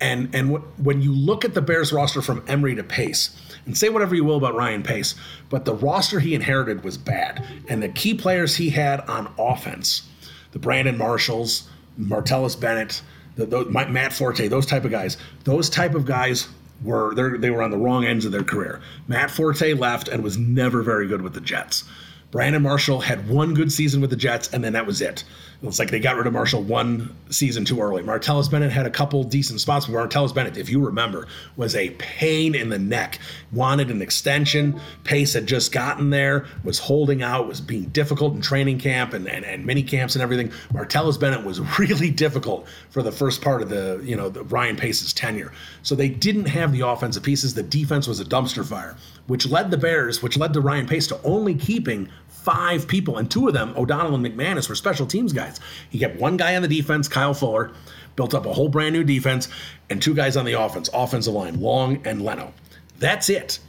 And, 0.00 0.34
and 0.34 0.56
when 0.78 1.02
you 1.02 1.12
look 1.12 1.44
at 1.44 1.54
the 1.54 1.62
Bears 1.62 1.92
roster 1.92 2.20
from 2.20 2.42
Emery 2.48 2.74
to 2.74 2.82
Pace, 2.82 3.30
and 3.66 3.76
say 3.76 3.88
whatever 3.88 4.14
you 4.14 4.24
will 4.24 4.36
about 4.36 4.54
Ryan 4.54 4.82
Pace, 4.82 5.14
but 5.50 5.64
the 5.64 5.74
roster 5.74 6.20
he 6.20 6.34
inherited 6.34 6.84
was 6.84 6.98
bad. 6.98 7.44
And 7.68 7.82
the 7.82 7.88
key 7.88 8.14
players 8.14 8.56
he 8.56 8.70
had 8.70 9.00
on 9.02 9.32
offense, 9.38 10.02
the 10.52 10.58
Brandon 10.58 10.98
Marshalls, 10.98 11.68
Martellus 11.98 12.58
Bennett, 12.58 13.02
the, 13.36 13.46
the, 13.46 13.64
Matt 13.66 14.12
Forte, 14.12 14.48
those 14.48 14.66
type 14.66 14.84
of 14.84 14.90
guys, 14.90 15.16
those 15.44 15.70
type 15.70 15.94
of 15.94 16.04
guys 16.04 16.48
were 16.82 17.14
they 17.38 17.50
were 17.50 17.62
on 17.62 17.70
the 17.70 17.78
wrong 17.78 18.04
ends 18.04 18.24
of 18.24 18.32
their 18.32 18.42
career. 18.42 18.80
Matt 19.06 19.30
Forte 19.30 19.72
left 19.74 20.08
and 20.08 20.22
was 20.22 20.36
never 20.36 20.82
very 20.82 21.06
good 21.06 21.22
with 21.22 21.34
the 21.34 21.40
Jets. 21.40 21.84
Brandon 22.32 22.62
Marshall 22.62 23.02
had 23.02 23.28
one 23.28 23.52
good 23.52 23.70
season 23.70 24.00
with 24.00 24.08
the 24.08 24.16
Jets, 24.16 24.48
and 24.54 24.64
then 24.64 24.72
that 24.72 24.86
was 24.86 25.02
it. 25.02 25.22
It's 25.62 25.78
like 25.78 25.90
they 25.90 26.00
got 26.00 26.16
rid 26.16 26.26
of 26.26 26.32
Marshall 26.32 26.62
one 26.62 27.14
season 27.28 27.64
too 27.64 27.80
early. 27.80 28.02
Martellus 28.02 28.50
Bennett 28.50 28.72
had 28.72 28.86
a 28.86 28.90
couple 28.90 29.22
decent 29.22 29.60
spots, 29.60 29.86
but 29.86 29.94
Martellus 29.94 30.34
Bennett, 30.34 30.56
if 30.56 30.68
you 30.68 30.84
remember, 30.84 31.28
was 31.56 31.76
a 31.76 31.90
pain 31.90 32.54
in 32.54 32.70
the 32.70 32.78
neck. 32.78 33.20
Wanted 33.52 33.90
an 33.90 34.02
extension. 34.02 34.80
Pace 35.04 35.34
had 35.34 35.46
just 35.46 35.70
gotten 35.70 36.10
there, 36.10 36.46
was 36.64 36.80
holding 36.80 37.22
out, 37.22 37.46
was 37.46 37.60
being 37.60 37.84
difficult 37.84 38.34
in 38.34 38.40
training 38.40 38.78
camp 38.78 39.12
and, 39.12 39.28
and, 39.28 39.44
and 39.44 39.64
mini 39.64 39.82
camps 39.82 40.16
and 40.16 40.22
everything. 40.22 40.48
Martellus 40.72 41.20
Bennett 41.20 41.44
was 41.44 41.60
really 41.78 42.10
difficult 42.10 42.66
for 42.90 43.02
the 43.02 43.12
first 43.12 43.42
part 43.42 43.62
of 43.62 43.68
the, 43.68 44.00
you 44.02 44.16
know, 44.16 44.30
the 44.30 44.42
Ryan 44.44 44.76
Pace's 44.76 45.12
tenure. 45.12 45.52
So 45.82 45.94
they 45.94 46.08
didn't 46.08 46.46
have 46.46 46.72
the 46.72 46.80
offensive 46.80 47.22
pieces. 47.22 47.54
The 47.54 47.62
defense 47.62 48.08
was 48.08 48.18
a 48.18 48.24
dumpster 48.24 48.66
fire, 48.66 48.96
which 49.26 49.46
led 49.46 49.70
the 49.70 49.76
Bears, 49.76 50.22
which 50.22 50.36
led 50.36 50.52
to 50.52 50.60
Ryan 50.60 50.86
Pace 50.86 51.06
to 51.08 51.20
only 51.22 51.54
keeping 51.54 52.08
five 52.28 52.88
people, 52.88 53.18
and 53.18 53.30
two 53.30 53.46
of 53.46 53.54
them, 53.54 53.72
O'Donnell 53.76 54.14
and 54.14 54.26
McManus, 54.26 54.68
were 54.68 54.74
special 54.74 55.06
teams 55.06 55.32
guys. 55.32 55.60
He 55.90 55.98
kept 55.98 56.16
one 56.16 56.36
guy 56.36 56.56
on 56.56 56.62
the 56.62 56.68
defense, 56.68 57.08
Kyle 57.08 57.34
Fuller, 57.34 57.72
built 58.16 58.34
up 58.34 58.46
a 58.46 58.52
whole 58.52 58.68
brand 58.68 58.94
new 58.94 59.04
defense, 59.04 59.48
and 59.88 60.02
two 60.02 60.14
guys 60.14 60.36
on 60.36 60.44
the 60.44 60.54
offense, 60.54 60.90
offensive 60.92 61.34
line, 61.34 61.60
Long 61.60 62.04
and 62.06 62.22
Leno. 62.22 62.52
That's 62.98 63.30
it. 63.30 63.60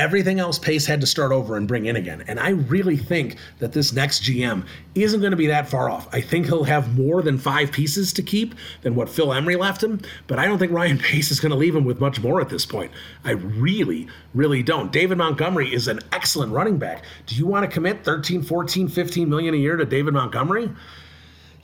Everything 0.00 0.40
else 0.40 0.58
Pace 0.58 0.86
had 0.86 1.02
to 1.02 1.06
start 1.06 1.30
over 1.30 1.58
and 1.58 1.68
bring 1.68 1.84
in 1.84 1.94
again. 1.94 2.24
And 2.26 2.40
I 2.40 2.48
really 2.48 2.96
think 2.96 3.36
that 3.58 3.72
this 3.72 3.92
next 3.92 4.22
GM 4.22 4.66
isn't 4.94 5.20
going 5.20 5.32
to 5.32 5.36
be 5.36 5.48
that 5.48 5.68
far 5.68 5.90
off. 5.90 6.08
I 6.10 6.22
think 6.22 6.46
he'll 6.46 6.64
have 6.64 6.98
more 6.98 7.20
than 7.20 7.36
five 7.36 7.70
pieces 7.70 8.14
to 8.14 8.22
keep 8.22 8.54
than 8.80 8.94
what 8.94 9.10
Phil 9.10 9.30
Emery 9.30 9.56
left 9.56 9.82
him, 9.82 10.00
but 10.26 10.38
I 10.38 10.46
don't 10.46 10.58
think 10.58 10.72
Ryan 10.72 10.96
Pace 11.10 11.30
is 11.30 11.38
going 11.38 11.50
to 11.50 11.56
leave 11.56 11.76
him 11.76 11.84
with 11.84 12.00
much 12.00 12.18
more 12.18 12.40
at 12.40 12.48
this 12.48 12.64
point. 12.64 12.90
I 13.24 13.32
really, 13.32 14.08
really 14.32 14.62
don't. 14.62 14.90
David 14.90 15.18
Montgomery 15.18 15.70
is 15.70 15.86
an 15.86 16.00
excellent 16.12 16.54
running 16.54 16.78
back. 16.78 17.04
Do 17.26 17.34
you 17.34 17.46
want 17.46 17.66
to 17.66 17.70
commit 17.70 18.02
13, 18.02 18.42
14, 18.42 18.88
15 18.88 19.28
million 19.28 19.52
a 19.52 19.58
year 19.58 19.76
to 19.76 19.84
David 19.84 20.14
Montgomery? 20.14 20.70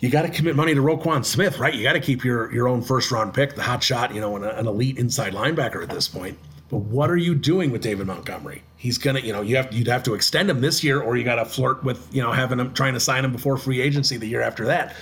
you 0.01 0.11
got 0.11 0.23
to 0.23 0.29
commit 0.29 0.55
money 0.55 0.75
to 0.75 0.83
Roquan 0.83 1.25
Smith, 1.25 1.59
right? 1.59 1.73
You 1.73 1.83
got 1.83 1.95
to 1.95 2.01
keep 2.01 2.23
your 2.23 2.53
your 2.53 2.69
own 2.69 2.83
first 2.83 3.11
round 3.11 3.33
pick, 3.33 3.55
the 3.55 3.63
hot 3.63 3.83
shot, 3.83 4.15
you 4.15 4.21
know, 4.21 4.37
an, 4.37 4.45
an 4.45 4.67
elite 4.67 4.99
inside 4.99 5.33
linebacker 5.33 5.83
at 5.83 5.89
this 5.89 6.07
point. 6.07 6.39
But 6.69 6.79
what 6.79 7.11
are 7.11 7.17
you 7.17 7.35
doing 7.35 7.71
with 7.71 7.83
David 7.83 8.07
Montgomery? 8.07 8.63
He's 8.77 8.99
gonna, 8.99 9.21
you 9.21 9.33
know, 9.33 9.43
you 9.43 9.57
have 9.57 9.73
you'd 9.73 9.87
have 9.87 10.03
to 10.05 10.15
extend 10.15 10.51
him 10.51 10.61
this 10.61 10.83
year, 10.83 11.01
or 11.01 11.17
you 11.17 11.25
got 11.25 11.37
to 11.37 11.45
flirt 11.45 11.85
with, 11.85 12.09
you 12.13 12.23
know, 12.23 12.33
having 12.33 12.59
him 12.59 12.75
trying 12.75 12.95
to 12.95 13.01
sign 13.01 13.25
him 13.25 13.33
before 13.33 13.57
free 13.57 13.81
agency 13.81 14.17
the 14.17 14.27
year 14.27 14.43
after 14.43 14.67
that. 14.67 14.95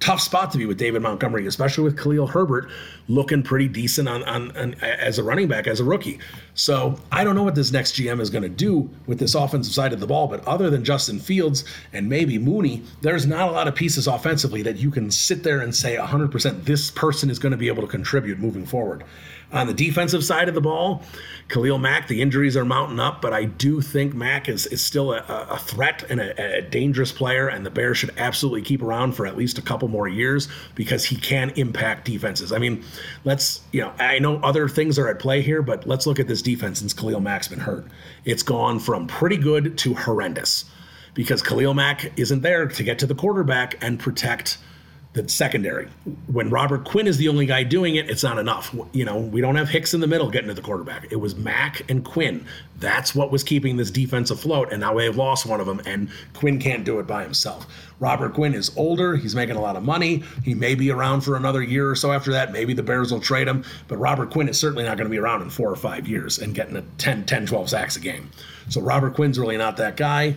Tough 0.00 0.20
spot 0.20 0.50
to 0.50 0.58
be 0.58 0.66
with 0.66 0.78
David 0.78 1.00
Montgomery, 1.00 1.46
especially 1.46 1.84
with 1.84 1.96
Khalil 1.96 2.26
Herbert 2.26 2.68
looking 3.06 3.44
pretty 3.44 3.68
decent 3.68 4.08
on, 4.08 4.24
on, 4.24 4.56
on 4.56 4.74
as 4.82 5.16
a 5.20 5.22
running 5.22 5.46
back 5.46 5.68
as 5.68 5.78
a 5.78 5.84
rookie. 5.84 6.18
So 6.54 6.98
I 7.12 7.22
don't 7.22 7.36
know 7.36 7.44
what 7.44 7.54
this 7.54 7.70
next 7.70 7.94
GM 7.94 8.20
is 8.20 8.28
going 8.28 8.42
to 8.42 8.48
do 8.48 8.90
with 9.06 9.20
this 9.20 9.36
offensive 9.36 9.72
side 9.72 9.92
of 9.92 10.00
the 10.00 10.06
ball, 10.08 10.26
but 10.26 10.44
other 10.44 10.70
than 10.70 10.82
Justin 10.82 11.20
Fields 11.20 11.64
and 11.92 12.08
maybe 12.08 12.36
Mooney, 12.36 12.82
there's 13.00 13.26
not 13.26 13.48
a 13.48 13.52
lot 13.52 13.68
of 13.68 13.76
pieces 13.76 14.08
offensively 14.08 14.60
that 14.62 14.76
you 14.76 14.90
can 14.90 15.08
sit 15.08 15.44
there 15.44 15.60
and 15.60 15.72
say 15.72 15.96
100% 15.96 16.64
this 16.64 16.90
person 16.90 17.30
is 17.30 17.38
going 17.38 17.52
to 17.52 17.56
be 17.56 17.68
able 17.68 17.82
to 17.82 17.88
contribute 17.88 18.40
moving 18.40 18.66
forward. 18.66 19.04
On 19.52 19.66
the 19.66 19.74
defensive 19.74 20.24
side 20.24 20.48
of 20.48 20.54
the 20.54 20.62
ball, 20.62 21.02
Khalil 21.48 21.76
Mack, 21.76 22.08
the 22.08 22.22
injuries 22.22 22.56
are 22.56 22.64
mounting 22.64 22.98
up, 22.98 23.20
but 23.20 23.34
I 23.34 23.44
do 23.44 23.82
think 23.82 24.14
Mack 24.14 24.48
is, 24.48 24.64
is 24.66 24.82
still 24.82 25.12
a, 25.12 25.18
a 25.28 25.58
threat 25.58 26.04
and 26.08 26.20
a, 26.20 26.58
a, 26.58 26.62
dangerous 26.62 27.12
player, 27.12 27.48
and 27.48 27.66
the 27.66 27.70
Bears 27.70 27.98
should 27.98 28.14
absolutely 28.16 28.62
keep 28.62 28.80
around 28.80 29.12
for 29.12 29.26
at 29.26 29.36
least 29.36 29.58
a 29.58 29.62
couple 29.62 29.88
more 29.88 30.08
years 30.08 30.48
because 30.74 31.04
he 31.04 31.16
can 31.16 31.50
impact 31.50 32.06
defenses. 32.06 32.50
I 32.50 32.58
mean, 32.58 32.82
let's, 33.24 33.60
you 33.72 33.82
know, 33.82 33.92
I 33.98 34.18
know 34.20 34.36
other 34.36 34.68
things 34.68 34.98
are 34.98 35.08
at 35.08 35.18
play 35.18 35.42
here, 35.42 35.60
but 35.60 35.86
let's 35.86 36.06
look 36.06 36.18
at 36.18 36.28
this 36.28 36.40
defense 36.40 36.78
since 36.78 36.94
Khalil 36.94 37.20
Mack's 37.20 37.48
been 37.48 37.60
hurt. 37.60 37.86
It's 38.24 38.42
gone 38.42 38.78
from 38.78 39.06
pretty 39.06 39.36
good 39.36 39.76
to 39.78 39.92
horrendous 39.92 40.64
because 41.12 41.42
Khalil 41.42 41.74
Mack 41.74 42.18
isn't 42.18 42.40
there 42.40 42.66
to 42.68 42.82
get 42.82 42.98
to 43.00 43.06
the 43.06 43.14
quarterback 43.14 43.76
and 43.82 44.00
protect– 44.00 44.56
the 45.14 45.28
secondary. 45.28 45.88
When 46.26 46.48
Robert 46.48 46.84
Quinn 46.84 47.06
is 47.06 47.18
the 47.18 47.28
only 47.28 47.44
guy 47.44 47.64
doing 47.64 47.96
it, 47.96 48.08
it's 48.08 48.22
not 48.22 48.38
enough. 48.38 48.74
You 48.92 49.04
know, 49.04 49.18
we 49.18 49.42
don't 49.42 49.56
have 49.56 49.68
Hicks 49.68 49.92
in 49.92 50.00
the 50.00 50.06
middle 50.06 50.30
getting 50.30 50.48
to 50.48 50.54
the 50.54 50.62
quarterback. 50.62 51.08
It 51.10 51.16
was 51.16 51.36
Mack 51.36 51.90
and 51.90 52.02
Quinn. 52.04 52.46
That's 52.78 53.14
what 53.14 53.30
was 53.30 53.44
keeping 53.44 53.76
this 53.76 53.90
defense 53.90 54.30
afloat, 54.30 54.72
and 54.72 54.80
now 54.80 54.94
we 54.94 55.04
have 55.04 55.16
lost 55.16 55.44
one 55.44 55.60
of 55.60 55.66
them, 55.66 55.82
and 55.86 56.08
Quinn 56.32 56.58
can't 56.58 56.84
do 56.84 56.98
it 56.98 57.06
by 57.06 57.22
himself. 57.22 57.66
Robert 58.00 58.32
Quinn 58.34 58.54
is 58.54 58.72
older. 58.76 59.14
He's 59.16 59.34
making 59.34 59.56
a 59.56 59.60
lot 59.60 59.76
of 59.76 59.84
money. 59.84 60.24
He 60.44 60.54
may 60.54 60.74
be 60.74 60.90
around 60.90 61.20
for 61.20 61.36
another 61.36 61.62
year 61.62 61.90
or 61.90 61.94
so 61.94 62.10
after 62.10 62.32
that. 62.32 62.50
Maybe 62.50 62.72
the 62.72 62.82
Bears 62.82 63.12
will 63.12 63.20
trade 63.20 63.46
him, 63.46 63.64
but 63.88 63.98
Robert 63.98 64.30
Quinn 64.30 64.48
is 64.48 64.58
certainly 64.58 64.84
not 64.84 64.96
going 64.96 65.08
to 65.08 65.10
be 65.10 65.18
around 65.18 65.42
in 65.42 65.50
four 65.50 65.70
or 65.70 65.76
five 65.76 66.08
years 66.08 66.38
and 66.38 66.54
getting 66.54 66.74
a 66.76 66.82
10, 66.98 67.26
10 67.26 67.46
12 67.46 67.68
sacks 67.68 67.96
a 67.96 68.00
game. 68.00 68.30
So 68.70 68.80
Robert 68.80 69.14
Quinn's 69.14 69.38
really 69.38 69.56
not 69.56 69.76
that 69.76 69.96
guy. 69.96 70.36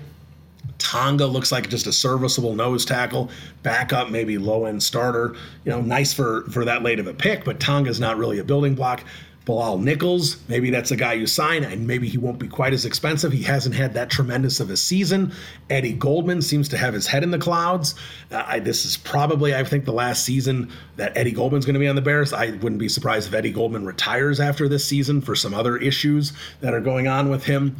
Tonga 0.86 1.26
looks 1.26 1.52
like 1.52 1.68
just 1.68 1.88
a 1.88 1.92
serviceable 1.92 2.54
nose 2.54 2.86
tackle, 2.86 3.32
backup, 3.64 4.12
maybe 4.12 4.38
low 4.38 4.66
end 4.66 4.84
starter. 4.84 5.36
You 5.64 5.72
know, 5.72 5.82
nice 5.82 6.14
for 6.14 6.44
for 6.52 6.64
that 6.64 6.84
late 6.84 7.00
of 7.00 7.08
a 7.08 7.14
pick, 7.14 7.44
but 7.44 7.60
Tonga's 7.60 8.00
not 8.00 8.18
really 8.18 8.38
a 8.38 8.44
building 8.44 8.76
block. 8.76 9.04
Bilal 9.46 9.80
Nichols, 9.80 10.38
maybe 10.48 10.70
that's 10.70 10.92
a 10.92 10.96
guy 10.96 11.14
you 11.14 11.26
sign, 11.26 11.64
and 11.64 11.88
maybe 11.88 12.08
he 12.08 12.20
won't 12.20 12.38
be 12.38 12.48
quite 12.48 12.74
as 12.74 12.86
expensive. 12.86 13.32
He 13.32 13.42
hasn't 13.42 13.74
had 13.74 13.96
that 13.96 14.12
tremendous 14.12 14.60
of 14.60 14.70
a 14.70 14.78
season. 14.78 15.34
Eddie 15.72 15.94
Goldman 15.94 16.44
seems 16.44 16.70
to 16.70 16.78
have 16.78 16.94
his 16.94 17.08
head 17.08 17.24
in 17.24 17.32
the 17.32 17.38
clouds. 17.38 17.96
Uh, 18.32 18.44
I, 18.46 18.60
this 18.60 18.86
is 18.86 18.98
probably, 18.98 19.56
I 19.56 19.64
think, 19.64 19.86
the 19.86 19.94
last 19.94 20.24
season 20.24 20.72
that 20.98 21.16
Eddie 21.16 21.32
Goldman's 21.32 21.66
going 21.66 21.76
to 21.76 21.80
be 21.80 21.88
on 21.88 21.96
the 21.96 22.02
Bears. 22.02 22.32
I 22.34 22.52
wouldn't 22.52 22.80
be 22.80 22.90
surprised 22.90 23.28
if 23.28 23.34
Eddie 23.34 23.52
Goldman 23.52 23.86
retires 23.86 24.40
after 24.40 24.68
this 24.68 24.86
season 24.86 25.22
for 25.22 25.36
some 25.36 25.54
other 25.54 25.78
issues 25.78 26.34
that 26.62 26.74
are 26.74 26.82
going 26.82 27.08
on 27.08 27.30
with 27.30 27.44
him. 27.44 27.76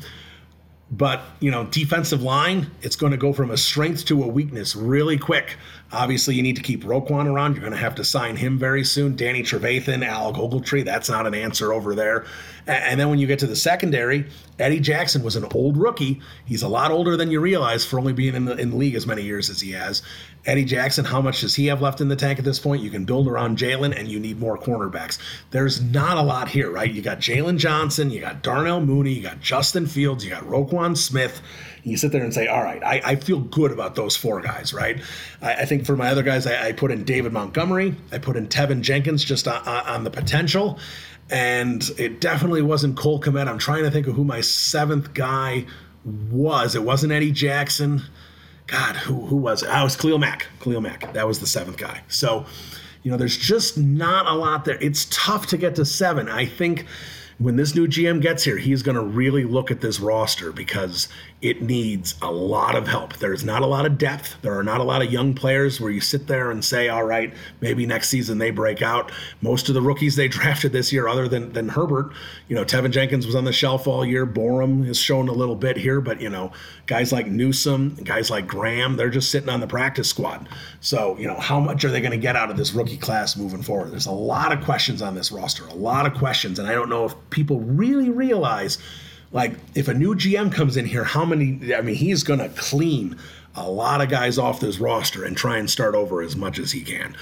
But, 0.92 1.22
you 1.40 1.50
know, 1.50 1.66
defensive 1.66 2.22
line, 2.22 2.70
it's 2.84 2.96
going 2.96 3.12
to 3.12 3.18
go 3.18 3.34
from 3.34 3.50
a 3.50 3.58
strength 3.58 4.06
to 4.06 4.24
a 4.24 4.28
weakness 4.28 4.76
really 4.76 5.18
quick. 5.18 5.58
Obviously, 5.92 6.36
you 6.36 6.44
need 6.44 6.58
to 6.58 6.62
keep 6.62 6.84
Roquan 6.84 7.26
around. 7.26 7.54
You're 7.54 7.62
going 7.62 7.74
to 7.74 7.78
have 7.78 7.96
to 7.96 8.04
sign 8.04 8.36
him 8.36 8.60
very 8.60 8.84
soon. 8.84 9.16
Danny 9.16 9.42
Trevathan, 9.42 10.06
Alec 10.06 10.36
Ogletree, 10.36 10.86
that's 10.86 11.10
not 11.10 11.26
an 11.26 11.34
answer 11.34 11.74
over 11.74 11.96
there. 11.96 12.26
And 12.68 13.00
then 13.00 13.10
when 13.10 13.18
you 13.18 13.26
get 13.26 13.40
to 13.40 13.48
the 13.48 13.56
secondary, 13.56 14.28
Eddie 14.60 14.80
Jackson 14.80 15.24
was 15.24 15.36
an 15.36 15.46
old 15.56 15.76
rookie. 15.76 16.22
He's 16.46 16.62
a 16.62 16.68
lot 16.68 16.92
older 16.92 17.18
than 17.18 17.32
you 17.32 17.40
realize 17.40 17.84
for 17.84 18.00
only 18.00 18.14
being 18.14 18.36
in 18.36 18.46
the, 18.46 18.56
in 18.56 18.70
the 18.70 18.76
league 18.76 18.96
as 18.96 19.08
many 19.08 19.24
years 19.24 19.50
as 19.50 19.62
he 19.62 19.72
has. 19.72 20.04
Eddie 20.46 20.66
Jackson, 20.66 21.06
how 21.06 21.22
much 21.22 21.42
does 21.42 21.56
he 21.56 21.68
have 21.68 21.82
left 21.82 22.02
in 22.02 22.08
the 22.08 22.16
tank 22.16 22.38
at 22.38 22.46
this 22.46 22.60
point? 22.60 22.84
You 22.84 22.92
can 22.92 23.06
build 23.06 23.28
around 23.28 23.58
Jaylon, 23.58 23.98
and 23.98 24.08
you 24.08 24.20
need 24.20 24.40
more 24.40 24.58
cornerbacks. 24.58 25.18
There's 25.52 25.82
not 25.82 26.18
a 26.18 26.22
lot 26.22 26.48
here, 26.50 26.70
right? 26.70 26.92
You 26.92 27.02
got 27.02 27.20
Jaylon 27.20 27.58
Johnson, 27.58 28.12
you 28.12 28.22
got 28.22 28.44
Darnell 28.44 28.82
Mooney, 28.82 29.14
you 29.14 29.24
got 29.24 29.40
Justin 29.40 29.88
Fields, 29.88 30.24
you 30.24 30.30
got 30.30 30.44
Roquan 30.44 30.96
Smith. 30.96 31.42
You 31.84 31.98
sit 31.98 32.12
there 32.12 32.24
and 32.24 32.34
say, 32.34 32.48
all 32.48 32.64
right, 32.64 32.84
I, 32.84 33.02
I 33.04 33.16
feel 33.16 33.40
good 33.40 33.72
about 33.72 33.96
those 33.96 34.16
four 34.16 34.42
guys, 34.42 34.74
right? 34.74 35.02
I, 35.42 35.54
I 35.54 35.66
think 35.66 35.86
for 35.86 35.96
my 35.96 36.10
other 36.10 36.24
guys, 36.24 36.48
I, 36.48 36.70
I, 36.70 36.72
put 36.72 36.92
in 36.92 37.04
David 37.04 37.32
Montgomery, 37.32 37.96
I 38.12 38.18
put 38.18 38.38
in 38.38 38.48
Teven 38.48 38.82
Jenkins 38.82 39.24
just 39.24 39.48
on, 39.48 39.68
on 39.68 40.04
the 40.04 40.10
potential. 40.10 40.80
And 41.30 41.88
it 41.98 42.22
definitely 42.22 42.62
wasn't 42.62 42.98
Cole 42.98 43.20
Kmet. 43.20 43.48
I'm 43.48 43.58
trying 43.58 43.84
to 43.84 43.92
think 43.92 44.06
of 44.08 44.16
who 44.16 44.24
my 44.24 44.42
seventh 44.42 45.14
guy 45.14 45.66
was. 46.04 46.76
It 46.76 46.84
wasn't 46.84 47.14
Eddie 47.14 47.32
Jackson. 47.32 48.04
God, 48.68 48.96
who, 48.96 49.26
who 49.28 49.36
was 49.36 49.64
it? 49.64 49.70
I 49.70 49.84
was 49.84 49.96
Khalil 49.96 50.18
Mack. 50.18 50.48
Khalil 50.60 50.82
Mack. 50.82 51.14
That 51.14 51.28
was 51.28 51.40
the 51.40 51.48
seventh 51.48 51.78
guy. 51.78 52.02
So, 52.08 52.46
you 53.04 53.12
know, 53.12 53.18
there's 53.18 53.38
just 53.38 53.78
not 53.78 54.26
a 54.26 54.34
lot 54.34 54.66
there. 54.66 54.78
It's 54.82 55.06
tough 55.12 55.48
to 55.48 55.58
get 55.58 55.76
to 55.76 55.86
seven. 55.86 56.28
I 56.28 56.46
think 56.46 56.86
when 57.38 57.58
this 57.58 57.76
new 57.76 57.88
GM 57.88 58.22
gets 58.22 58.44
here, 58.44 58.58
he's 58.58 58.82
going 58.82 58.96
to 58.96 59.04
really 59.04 59.44
look 59.44 59.70
at 59.70 59.82
this 59.82 60.00
roster 60.00 60.52
because 60.52 61.08
it 61.46 61.62
needs 61.62 62.16
a 62.24 62.32
lot 62.32 62.76
of 62.76 62.88
help. 62.88 63.18
There's 63.18 63.46
not 63.46 63.62
a 63.62 63.68
lot 63.68 63.86
of 63.86 64.00
depth. 64.00 64.36
There 64.42 64.58
are 64.58 64.64
not 64.64 64.82
a 64.82 64.84
lot 64.84 65.04
of 65.04 65.12
young 65.12 65.36
players 65.36 65.80
where 65.80 65.92
you 65.92 66.02
sit 66.02 66.26
there 66.26 66.50
and 66.50 66.66
say, 66.66 66.90
all 66.90 67.04
right, 67.04 67.32
maybe 67.62 67.86
next 67.86 68.10
season 68.10 68.40
they 68.40 68.50
break 68.50 68.82
out. 68.82 69.12
Most 69.42 69.70
of 69.70 69.76
the 69.76 69.82
rookies 69.82 70.16
they 70.16 70.28
drafted 70.36 70.72
this 70.72 70.92
year, 70.92 71.08
other 71.08 71.28
than, 71.28 71.54
than 71.54 71.70
Herbert, 71.70 72.12
you 72.48 72.56
know, 72.56 72.66
Teven 72.66 72.90
Jenkins 72.90 73.28
was 73.28 73.36
on 73.36 73.44
the 73.44 73.54
shelf 73.54 73.86
all 73.86 74.04
year. 74.04 74.26
Borom 74.26 74.88
has 74.88 74.98
shown 74.98 75.28
a 75.28 75.34
little 75.34 75.56
bit 75.56 75.78
here, 75.78 76.02
but, 76.02 76.20
you 76.20 76.30
know, 76.30 76.52
guys 76.88 77.12
like 77.12 77.28
Newsome, 77.28 77.94
guys 78.04 78.32
like 78.32 78.48
Graham, 78.48 78.96
they're 78.96 79.12
just 79.12 79.30
sitting 79.30 79.50
on 79.50 79.60
the 79.60 79.68
practice 79.68 80.10
squad. 80.10 80.50
So, 80.82 81.16
you 81.20 81.28
know, 81.28 81.40
how 81.40 81.60
much 81.60 81.86
are 81.86 81.92
they 81.92 82.02
going 82.02 82.10
to 82.10 82.18
get 82.18 82.36
out 82.36 82.50
of 82.50 82.58
this 82.58 82.74
rookie 82.74 82.98
class 82.98 83.38
moving 83.38 83.62
forward? 83.62 83.92
There's 83.92 84.08
a 84.08 84.12
lot 84.12 84.52
of 84.52 84.66
questions 84.66 85.04
on 85.04 85.14
this 85.14 85.32
roster, 85.32 85.68
a 85.68 85.76
lot 85.76 86.08
of 86.08 86.16
questions. 86.16 86.58
And 86.58 86.68
I 86.68 86.74
don't 86.74 86.90
know 86.90 87.06
if 87.06 87.14
people 87.30 87.60
really 87.60 88.10
realize 88.10 88.80
like 89.36 89.52
if 89.76 89.90
a 89.90 89.94
new 89.94 90.16
GM 90.16 90.50
comes 90.50 90.78
in 90.78 90.86
here, 90.86 91.04
how 91.04 91.26
many? 91.26 91.76
I 91.76 91.82
mean, 91.82 91.96
he's 91.96 92.24
going 92.24 92.40
to 92.40 92.48
clean 92.50 93.18
a 93.54 93.70
lot 93.70 94.00
of 94.00 94.08
guys 94.08 94.38
off 94.38 94.62
this 94.62 94.80
roster 94.80 95.26
and 95.26 95.36
try 95.36 95.58
and 95.58 95.70
start 95.70 95.94
over 95.94 96.22
as 96.22 96.38
much 96.38 96.58
as 96.58 96.72
he 96.72 96.82
can. 96.82 97.18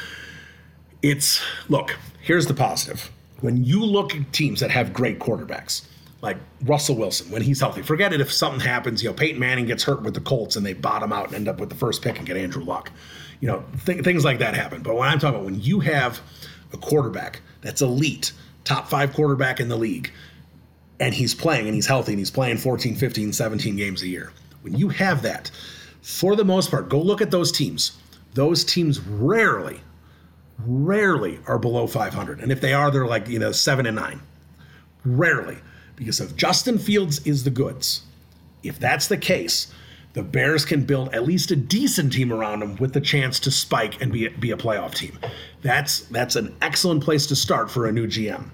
It's 1.02 1.42
look, 1.70 1.98
here's 2.22 2.46
the 2.46 2.54
positive. 2.54 3.12
When 3.42 3.64
you 3.64 3.84
look 3.84 4.16
at 4.16 4.32
teams 4.32 4.60
that 4.60 4.70
have 4.70 4.94
great 4.94 5.18
quarterbacks, 5.18 5.88
like 6.22 6.38
Russell 6.62 6.98
Wilson, 6.98 7.32
when 7.32 7.42
he's 7.42 7.60
healthy, 7.60 7.82
forget 7.82 8.14
it 8.14 8.22
if 8.22 8.32
something 8.32 8.62
happens, 8.62 9.02
you 9.02 9.10
know, 9.10 9.16
Peyton 9.16 9.40
Manning 9.40 9.66
gets 9.66 9.84
hurt 9.84 10.04
with 10.04 10.14
the 10.14 10.22
Colts 10.22 10.56
and 10.56 10.64
they 10.64 10.74
bottom 10.74 11.12
out 11.12 11.26
and 11.26 11.36
end 11.36 11.48
up 11.48 11.60
with 11.60 11.70
the 11.70 11.76
first 11.76 12.04
pick 12.04 12.20
and 12.20 12.28
get 12.28 12.38
Andrew 12.38 12.64
Luck. 12.64 12.92
You 13.40 13.48
know, 13.48 13.66
th- 13.88 14.04
things 14.04 14.24
like 14.24 14.38
that 14.38 14.54
happen. 14.54 14.84
But 14.84 14.96
when 14.96 15.10
I'm 15.10 15.18
talking 15.18 15.40
about 15.40 15.46
when 15.46 15.60
you 15.60 15.80
have 15.80 16.22
a 16.74 16.78
quarterback 16.78 17.42
that's 17.62 17.82
elite, 17.82 18.34
top 18.66 18.88
five 18.88 19.14
quarterback 19.14 19.60
in 19.60 19.68
the 19.68 19.78
league, 19.78 20.12
and 21.04 21.14
he's 21.14 21.36
playing 21.36 21.66
and 21.66 21.76
he's 21.76 21.86
healthy 21.86 22.14
and 22.14 22.20
he's 22.20 22.32
playing 22.32 22.58
14, 22.58 22.96
15, 22.96 23.34
17 23.34 23.76
games 23.76 24.02
a 24.04 24.08
year. 24.08 24.32
When 24.62 24.74
you 24.76 24.88
have 24.88 25.22
that, 25.24 25.52
for 26.02 26.38
the 26.38 26.46
most 26.46 26.72
part, 26.72 26.88
go 26.88 27.02
look 27.02 27.22
at 27.22 27.30
those 27.30 27.52
teams. 27.52 27.98
Those 28.36 28.64
teams 28.64 29.02
rarely, 29.02 29.82
rarely 30.66 31.40
are 31.46 31.60
below 31.60 31.88
500. 31.88 32.40
And 32.40 32.54
if 32.54 32.62
they 32.62 32.74
are, 32.74 32.90
they're 32.90 33.06
like, 33.06 33.28
you 33.28 33.38
know, 33.38 33.52
seven 33.52 33.86
and 33.86 33.98
nine. 33.98 34.22
Rarely. 35.04 35.58
Because 35.98 36.22
if 36.22 36.38
Justin 36.38 36.78
Fields 36.78 37.20
is 37.28 37.44
the 37.44 37.50
goods, 37.50 38.04
if 38.64 38.80
that's 38.80 39.08
the 39.08 39.18
case, 39.18 39.74
the 40.14 40.24
Bears 40.24 40.64
can 40.64 40.86
build 40.86 41.14
at 41.14 41.26
least 41.26 41.52
a 41.52 41.56
decent 41.58 42.14
team 42.14 42.32
around 42.32 42.62
him 42.62 42.78
with 42.78 42.94
the 42.94 43.02
chance 43.02 43.42
to 43.42 43.52
spike 43.52 44.02
and 44.02 44.14
be, 44.14 44.30
be 44.30 44.52
a 44.52 44.58
playoff 44.58 44.96
team. 44.96 45.20
That's 45.64 46.02
that's 46.08 46.38
an 46.38 46.56
excellent 46.62 47.04
place 47.04 47.28
to 47.28 47.36
start 47.36 47.70
for 47.70 47.88
a 47.88 47.92
new 47.92 48.08
GM. 48.08 48.52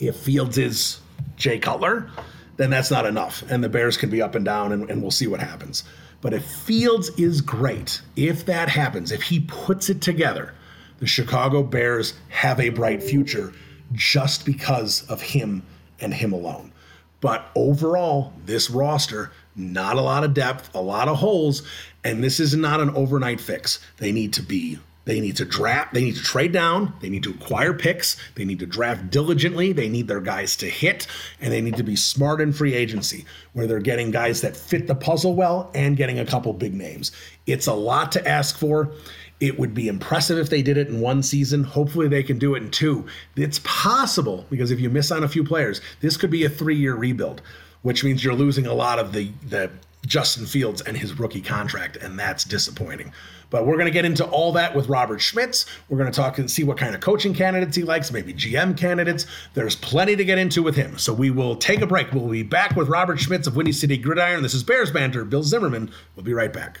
If 0.00 0.16
Fields 0.16 0.58
is 0.58 1.00
Jay 1.38 1.58
Cutler, 1.58 2.10
then 2.56 2.70
that's 2.70 2.90
not 2.90 3.06
enough. 3.06 3.42
And 3.48 3.64
the 3.64 3.68
Bears 3.68 3.96
can 3.96 4.10
be 4.10 4.20
up 4.20 4.34
and 4.34 4.44
down, 4.44 4.72
and, 4.72 4.90
and 4.90 5.00
we'll 5.00 5.10
see 5.10 5.26
what 5.26 5.40
happens. 5.40 5.84
But 6.20 6.34
if 6.34 6.44
Fields 6.44 7.10
is 7.10 7.40
great, 7.40 8.02
if 8.16 8.44
that 8.46 8.68
happens, 8.68 9.12
if 9.12 9.22
he 9.22 9.40
puts 9.40 9.88
it 9.88 10.02
together, 10.02 10.54
the 10.98 11.06
Chicago 11.06 11.62
Bears 11.62 12.14
have 12.28 12.58
a 12.58 12.70
bright 12.70 13.02
future 13.02 13.52
just 13.92 14.44
because 14.44 15.08
of 15.08 15.22
him 15.22 15.62
and 16.00 16.12
him 16.12 16.32
alone. 16.32 16.72
But 17.20 17.50
overall, 17.54 18.32
this 18.44 18.70
roster, 18.70 19.32
not 19.54 19.96
a 19.96 20.00
lot 20.00 20.24
of 20.24 20.34
depth, 20.34 20.74
a 20.74 20.80
lot 20.80 21.08
of 21.08 21.18
holes, 21.18 21.62
and 22.04 22.22
this 22.22 22.38
is 22.40 22.54
not 22.54 22.80
an 22.80 22.90
overnight 22.90 23.40
fix. 23.40 23.80
They 23.98 24.12
need 24.12 24.32
to 24.34 24.42
be 24.42 24.78
they 25.08 25.22
need 25.22 25.36
to 25.36 25.46
draft, 25.46 25.94
they 25.94 26.04
need 26.04 26.16
to 26.16 26.22
trade 26.22 26.52
down, 26.52 26.92
they 27.00 27.08
need 27.08 27.22
to 27.22 27.30
acquire 27.30 27.72
picks, 27.72 28.18
they 28.34 28.44
need 28.44 28.58
to 28.58 28.66
draft 28.66 29.10
diligently, 29.10 29.72
they 29.72 29.88
need 29.88 30.06
their 30.06 30.20
guys 30.20 30.54
to 30.54 30.66
hit, 30.66 31.06
and 31.40 31.50
they 31.50 31.62
need 31.62 31.78
to 31.78 31.82
be 31.82 31.96
smart 31.96 32.42
in 32.42 32.52
free 32.52 32.74
agency 32.74 33.24
where 33.54 33.66
they're 33.66 33.80
getting 33.80 34.10
guys 34.10 34.42
that 34.42 34.54
fit 34.54 34.86
the 34.86 34.94
puzzle 34.94 35.34
well 35.34 35.70
and 35.74 35.96
getting 35.96 36.18
a 36.18 36.26
couple 36.26 36.52
big 36.52 36.74
names. 36.74 37.10
It's 37.46 37.66
a 37.66 37.72
lot 37.72 38.12
to 38.12 38.28
ask 38.28 38.58
for. 38.58 38.92
It 39.40 39.58
would 39.58 39.72
be 39.72 39.88
impressive 39.88 40.36
if 40.36 40.50
they 40.50 40.60
did 40.60 40.76
it 40.76 40.88
in 40.88 41.00
one 41.00 41.22
season. 41.22 41.64
Hopefully, 41.64 42.08
they 42.08 42.22
can 42.22 42.38
do 42.38 42.54
it 42.54 42.62
in 42.62 42.70
two. 42.70 43.06
It's 43.34 43.60
possible 43.64 44.44
because 44.50 44.70
if 44.70 44.78
you 44.78 44.90
miss 44.90 45.10
on 45.10 45.24
a 45.24 45.28
few 45.28 45.42
players, 45.42 45.80
this 46.02 46.18
could 46.18 46.30
be 46.30 46.44
a 46.44 46.50
three 46.50 46.76
year 46.76 46.94
rebuild, 46.94 47.40
which 47.80 48.04
means 48.04 48.22
you're 48.22 48.34
losing 48.34 48.66
a 48.66 48.74
lot 48.74 48.98
of 48.98 49.14
the, 49.14 49.30
the 49.48 49.70
Justin 50.06 50.44
Fields 50.44 50.82
and 50.82 50.98
his 50.98 51.18
rookie 51.18 51.40
contract, 51.40 51.96
and 51.96 52.18
that's 52.18 52.44
disappointing. 52.44 53.10
But 53.50 53.66
we're 53.66 53.74
going 53.74 53.86
to 53.86 53.92
get 53.92 54.04
into 54.04 54.24
all 54.26 54.52
that 54.52 54.74
with 54.74 54.88
Robert 54.88 55.20
Schmitz. 55.20 55.66
We're 55.88 55.98
going 55.98 56.10
to 56.10 56.16
talk 56.16 56.38
and 56.38 56.50
see 56.50 56.64
what 56.64 56.76
kind 56.76 56.94
of 56.94 57.00
coaching 57.00 57.34
candidates 57.34 57.76
he 57.76 57.82
likes, 57.82 58.12
maybe 58.12 58.34
GM 58.34 58.76
candidates. 58.76 59.26
There's 59.54 59.76
plenty 59.76 60.16
to 60.16 60.24
get 60.24 60.38
into 60.38 60.62
with 60.62 60.76
him. 60.76 60.98
So 60.98 61.12
we 61.12 61.30
will 61.30 61.56
take 61.56 61.80
a 61.80 61.86
break. 61.86 62.12
We'll 62.12 62.28
be 62.28 62.42
back 62.42 62.76
with 62.76 62.88
Robert 62.88 63.18
Schmitz 63.18 63.46
of 63.46 63.56
Windy 63.56 63.72
City 63.72 63.96
Gridiron. 63.96 64.42
This 64.42 64.54
is 64.54 64.62
Bears 64.62 64.90
Banter. 64.90 65.24
Bill 65.24 65.42
Zimmerman. 65.42 65.90
We'll 66.14 66.24
be 66.24 66.34
right 66.34 66.52
back. 66.52 66.80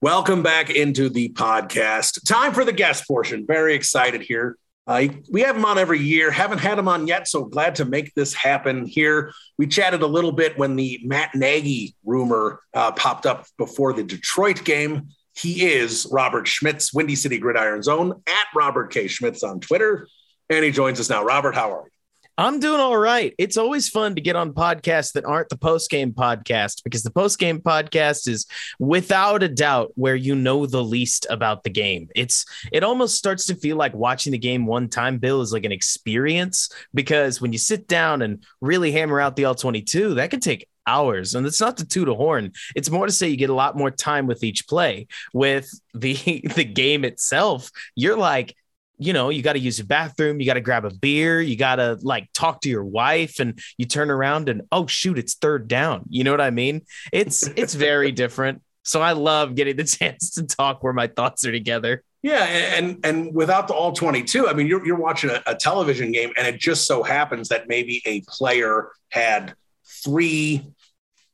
Welcome 0.00 0.42
back 0.42 0.68
into 0.68 1.08
the 1.08 1.30
podcast. 1.30 2.26
Time 2.26 2.52
for 2.52 2.64
the 2.64 2.72
guest 2.72 3.06
portion. 3.06 3.46
Very 3.46 3.74
excited 3.74 4.20
here. 4.20 4.58
Uh, 4.86 5.06
we 5.30 5.40
have 5.40 5.56
him 5.56 5.64
on 5.64 5.78
every 5.78 5.98
year. 5.98 6.30
Haven't 6.30 6.58
had 6.58 6.78
him 6.78 6.88
on 6.88 7.06
yet, 7.06 7.26
so 7.26 7.44
glad 7.44 7.76
to 7.76 7.86
make 7.86 8.12
this 8.14 8.34
happen 8.34 8.84
here. 8.84 9.32
We 9.56 9.66
chatted 9.66 10.02
a 10.02 10.06
little 10.06 10.32
bit 10.32 10.58
when 10.58 10.76
the 10.76 11.00
Matt 11.04 11.34
Nagy 11.34 11.94
rumor 12.04 12.60
uh, 12.74 12.92
popped 12.92 13.24
up 13.24 13.46
before 13.56 13.94
the 13.94 14.02
Detroit 14.02 14.62
game. 14.64 15.08
He 15.34 15.64
is 15.64 16.06
Robert 16.12 16.46
Schmitz, 16.46 16.92
Windy 16.92 17.16
City 17.16 17.38
Gridiron 17.38 17.82
Zone 17.82 18.20
at 18.26 18.46
Robert 18.54 18.92
K. 18.92 19.06
Schmitz 19.06 19.42
on 19.42 19.58
Twitter. 19.58 20.06
And 20.50 20.62
he 20.62 20.70
joins 20.70 21.00
us 21.00 21.08
now. 21.08 21.24
Robert, 21.24 21.54
how 21.54 21.72
are 21.72 21.84
you? 21.86 21.93
I'm 22.36 22.58
doing 22.58 22.80
all 22.80 22.96
right. 22.96 23.32
It's 23.38 23.56
always 23.56 23.88
fun 23.88 24.16
to 24.16 24.20
get 24.20 24.34
on 24.34 24.54
podcasts 24.54 25.12
that 25.12 25.24
aren't 25.24 25.50
the 25.50 25.56
post 25.56 25.88
game 25.88 26.12
podcast 26.12 26.82
because 26.82 27.04
the 27.04 27.12
post 27.12 27.38
game 27.38 27.60
podcast 27.60 28.26
is 28.26 28.46
without 28.80 29.44
a 29.44 29.48
doubt 29.48 29.92
where 29.94 30.16
you 30.16 30.34
know 30.34 30.66
the 30.66 30.82
least 30.82 31.28
about 31.30 31.62
the 31.62 31.70
game. 31.70 32.08
It's 32.16 32.44
it 32.72 32.82
almost 32.82 33.16
starts 33.16 33.46
to 33.46 33.54
feel 33.54 33.76
like 33.76 33.94
watching 33.94 34.32
the 34.32 34.38
game 34.38 34.66
one 34.66 34.88
time, 34.88 35.18
Bill, 35.18 35.42
is 35.42 35.52
like 35.52 35.64
an 35.64 35.70
experience 35.70 36.70
because 36.92 37.40
when 37.40 37.52
you 37.52 37.58
sit 37.58 37.86
down 37.86 38.20
and 38.20 38.44
really 38.60 38.90
hammer 38.90 39.20
out 39.20 39.36
the 39.36 39.44
all 39.44 39.54
22, 39.54 40.14
that 40.14 40.30
can 40.30 40.40
take 40.40 40.68
hours. 40.88 41.36
And 41.36 41.46
it's 41.46 41.60
not 41.60 41.76
to 41.76 41.86
toot 41.86 42.08
a 42.08 42.14
horn. 42.14 42.52
It's 42.74 42.90
more 42.90 43.06
to 43.06 43.12
say 43.12 43.28
you 43.28 43.36
get 43.36 43.50
a 43.50 43.54
lot 43.54 43.76
more 43.76 43.92
time 43.92 44.26
with 44.26 44.42
each 44.42 44.66
play. 44.66 45.06
With 45.32 45.70
the 45.94 46.14
the 46.56 46.64
game 46.64 47.04
itself, 47.04 47.70
you're 47.94 48.18
like 48.18 48.56
you 48.98 49.12
know, 49.12 49.28
you 49.28 49.42
got 49.42 49.54
to 49.54 49.58
use 49.58 49.78
the 49.78 49.84
bathroom, 49.84 50.40
you 50.40 50.46
got 50.46 50.54
to 50.54 50.60
grab 50.60 50.84
a 50.84 50.90
beer, 50.90 51.40
you 51.40 51.56
got 51.56 51.76
to 51.76 51.98
like 52.02 52.28
talk 52.32 52.60
to 52.62 52.68
your 52.68 52.84
wife 52.84 53.40
and 53.40 53.58
you 53.76 53.86
turn 53.86 54.10
around 54.10 54.48
and 54.48 54.62
oh 54.70 54.86
shoot, 54.86 55.18
it's 55.18 55.34
third 55.34 55.68
down. 55.68 56.04
You 56.08 56.24
know 56.24 56.30
what 56.30 56.40
I 56.40 56.50
mean? 56.50 56.82
It's 57.12 57.42
it's 57.56 57.74
very 57.74 58.12
different. 58.12 58.62
So 58.82 59.00
I 59.00 59.12
love 59.12 59.54
getting 59.54 59.76
the 59.76 59.84
chance 59.84 60.30
to 60.32 60.44
talk 60.44 60.82
where 60.82 60.92
my 60.92 61.06
thoughts 61.06 61.44
are 61.44 61.52
together. 61.52 62.02
Yeah, 62.22 62.44
and 62.44 63.04
and 63.04 63.34
without 63.34 63.68
the 63.68 63.74
all 63.74 63.92
22, 63.92 64.48
I 64.48 64.54
mean 64.54 64.66
you're 64.66 64.84
you're 64.86 64.96
watching 64.96 65.30
a, 65.30 65.42
a 65.46 65.54
television 65.54 66.12
game 66.12 66.32
and 66.38 66.46
it 66.46 66.58
just 66.58 66.86
so 66.86 67.02
happens 67.02 67.48
that 67.48 67.68
maybe 67.68 68.00
a 68.06 68.22
player 68.22 68.88
had 69.10 69.54
three 70.02 70.62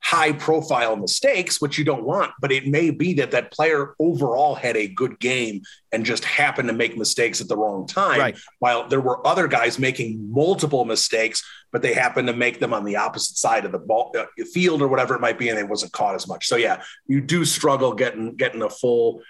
high 0.02 0.32
profile 0.32 0.96
mistakes, 0.96 1.60
which 1.60 1.78
you 1.78 1.84
don't 1.84 2.04
want, 2.04 2.32
but 2.40 2.50
it 2.50 2.66
may 2.66 2.90
be 2.90 3.14
that 3.14 3.30
that 3.32 3.52
player 3.52 3.94
overall 3.98 4.54
had 4.54 4.76
a 4.76 4.88
good 4.88 5.18
game 5.20 5.62
and 5.92 6.06
just 6.06 6.24
happened 6.24 6.68
to 6.68 6.74
make 6.74 6.96
mistakes 6.96 7.40
at 7.40 7.48
the 7.48 7.56
wrong 7.56 7.86
time. 7.86 8.18
Right. 8.18 8.38
While 8.58 8.88
there 8.88 9.00
were 9.00 9.24
other 9.26 9.46
guys 9.46 9.78
making 9.78 10.32
multiple 10.32 10.84
mistakes, 10.84 11.44
but 11.70 11.82
they 11.82 11.92
happened 11.92 12.28
to 12.28 12.34
make 12.34 12.60
them 12.60 12.72
on 12.72 12.84
the 12.84 12.96
opposite 12.96 13.36
side 13.36 13.64
of 13.64 13.72
the 13.72 13.78
ball 13.78 14.14
uh, 14.18 14.24
field 14.52 14.82
or 14.82 14.88
whatever 14.88 15.14
it 15.14 15.20
might 15.20 15.38
be, 15.38 15.50
and 15.50 15.58
it 15.58 15.68
wasn't 15.68 15.92
caught 15.92 16.14
as 16.14 16.26
much. 16.26 16.48
So 16.48 16.56
yeah, 16.56 16.82
you 17.06 17.20
do 17.20 17.44
struggle 17.44 17.92
getting 17.94 18.36
getting 18.36 18.62
a 18.62 18.70
full 18.70 19.22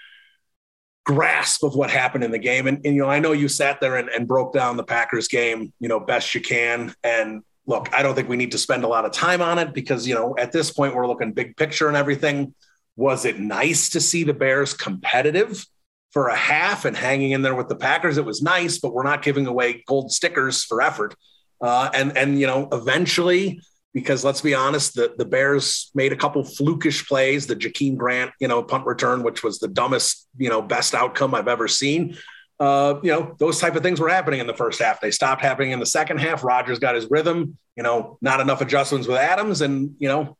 grasp 1.04 1.64
of 1.64 1.74
what 1.74 1.90
happened 1.90 2.22
in 2.22 2.30
the 2.30 2.38
game. 2.38 2.66
And, 2.66 2.80
and 2.84 2.94
you 2.94 3.02
know, 3.02 3.10
I 3.10 3.18
know 3.18 3.32
you 3.32 3.48
sat 3.48 3.80
there 3.80 3.96
and, 3.96 4.08
and 4.08 4.28
broke 4.28 4.52
down 4.52 4.76
the 4.76 4.84
Packers 4.84 5.28
game, 5.28 5.72
you 5.80 5.88
know, 5.88 5.98
best 5.98 6.34
you 6.34 6.40
can. 6.40 6.94
And 7.02 7.42
look, 7.70 7.88
I 7.94 8.02
don't 8.02 8.16
think 8.16 8.28
we 8.28 8.36
need 8.36 8.50
to 8.50 8.58
spend 8.58 8.82
a 8.82 8.88
lot 8.88 9.04
of 9.04 9.12
time 9.12 9.40
on 9.40 9.60
it 9.60 9.72
because, 9.72 10.04
you 10.04 10.14
know, 10.14 10.34
at 10.36 10.50
this 10.50 10.72
point 10.72 10.92
we're 10.92 11.06
looking 11.06 11.32
big 11.32 11.56
picture 11.56 11.86
and 11.86 11.96
everything. 11.96 12.52
Was 12.96 13.24
it 13.24 13.38
nice 13.38 13.90
to 13.90 14.00
see 14.00 14.24
the 14.24 14.34
Bears 14.34 14.74
competitive 14.74 15.64
for 16.10 16.26
a 16.26 16.36
half 16.36 16.84
and 16.84 16.96
hanging 16.96 17.30
in 17.30 17.42
there 17.42 17.54
with 17.54 17.68
the 17.68 17.76
Packers? 17.76 18.18
It 18.18 18.24
was 18.24 18.42
nice, 18.42 18.80
but 18.80 18.92
we're 18.92 19.04
not 19.04 19.22
giving 19.22 19.46
away 19.46 19.84
gold 19.86 20.10
stickers 20.10 20.64
for 20.64 20.82
effort. 20.82 21.14
Uh, 21.60 21.88
and 21.94 22.18
and 22.18 22.40
you 22.40 22.48
know, 22.48 22.68
eventually, 22.72 23.60
because 23.94 24.24
let's 24.24 24.40
be 24.40 24.54
honest, 24.54 24.94
the, 24.94 25.14
the 25.16 25.24
Bears 25.24 25.92
made 25.94 26.12
a 26.12 26.16
couple 26.16 26.42
flukish 26.42 27.06
plays, 27.06 27.46
the 27.46 27.54
Jakeem 27.54 27.96
Grant, 27.96 28.32
you 28.40 28.48
know, 28.48 28.64
punt 28.64 28.84
return, 28.84 29.22
which 29.22 29.44
was 29.44 29.60
the 29.60 29.68
dumbest, 29.68 30.26
you 30.36 30.48
know, 30.48 30.60
best 30.60 30.92
outcome 30.92 31.36
I've 31.36 31.48
ever 31.48 31.68
seen. 31.68 32.16
Uh, 32.60 33.00
you 33.02 33.10
know, 33.10 33.34
those 33.38 33.58
type 33.58 33.74
of 33.74 33.82
things 33.82 33.98
were 33.98 34.08
happening 34.08 34.38
in 34.38 34.46
the 34.46 34.54
first 34.54 34.80
half. 34.80 35.00
They 35.00 35.10
stopped 35.10 35.40
happening 35.40 35.70
in 35.70 35.80
the 35.80 35.86
second 35.86 36.18
half. 36.18 36.44
Rodgers 36.44 36.78
got 36.78 36.94
his 36.94 37.10
rhythm, 37.10 37.56
you 37.74 37.82
know, 37.82 38.18
not 38.20 38.40
enough 38.40 38.60
adjustments 38.60 39.08
with 39.08 39.16
Adams 39.16 39.62
and, 39.62 39.94
you 39.98 40.08
know, 40.08 40.36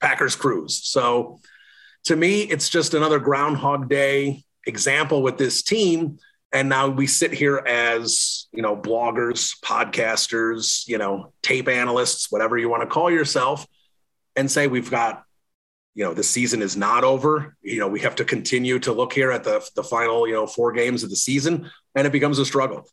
Packers 0.00 0.36
cruise. 0.36 0.82
So 0.84 1.40
to 2.04 2.14
me, 2.14 2.42
it's 2.42 2.68
just 2.68 2.92
another 2.92 3.18
Groundhog 3.18 3.88
Day 3.88 4.44
example 4.66 5.22
with 5.22 5.38
this 5.38 5.62
team 5.62 6.18
and 6.52 6.68
now 6.68 6.88
we 6.88 7.06
sit 7.06 7.32
here 7.32 7.56
as 7.66 8.46
you 8.52 8.62
know 8.62 8.76
bloggers 8.76 9.58
podcasters 9.64 10.86
you 10.86 10.98
know 10.98 11.32
tape 11.42 11.68
analysts 11.68 12.30
whatever 12.30 12.56
you 12.56 12.68
want 12.68 12.82
to 12.82 12.86
call 12.86 13.10
yourself 13.10 13.66
and 14.36 14.50
say 14.50 14.66
we've 14.66 14.90
got 14.90 15.24
you 15.94 16.04
know 16.04 16.14
the 16.14 16.22
season 16.22 16.62
is 16.62 16.76
not 16.76 17.04
over 17.04 17.56
you 17.62 17.78
know 17.78 17.88
we 17.88 18.00
have 18.00 18.14
to 18.16 18.24
continue 18.24 18.78
to 18.78 18.92
look 18.92 19.12
here 19.12 19.30
at 19.30 19.44
the 19.44 19.66
the 19.76 19.84
final 19.84 20.26
you 20.26 20.34
know 20.34 20.46
four 20.46 20.72
games 20.72 21.02
of 21.02 21.10
the 21.10 21.16
season 21.16 21.70
and 21.94 22.06
it 22.06 22.12
becomes 22.12 22.38
a 22.38 22.44
struggle 22.44 22.88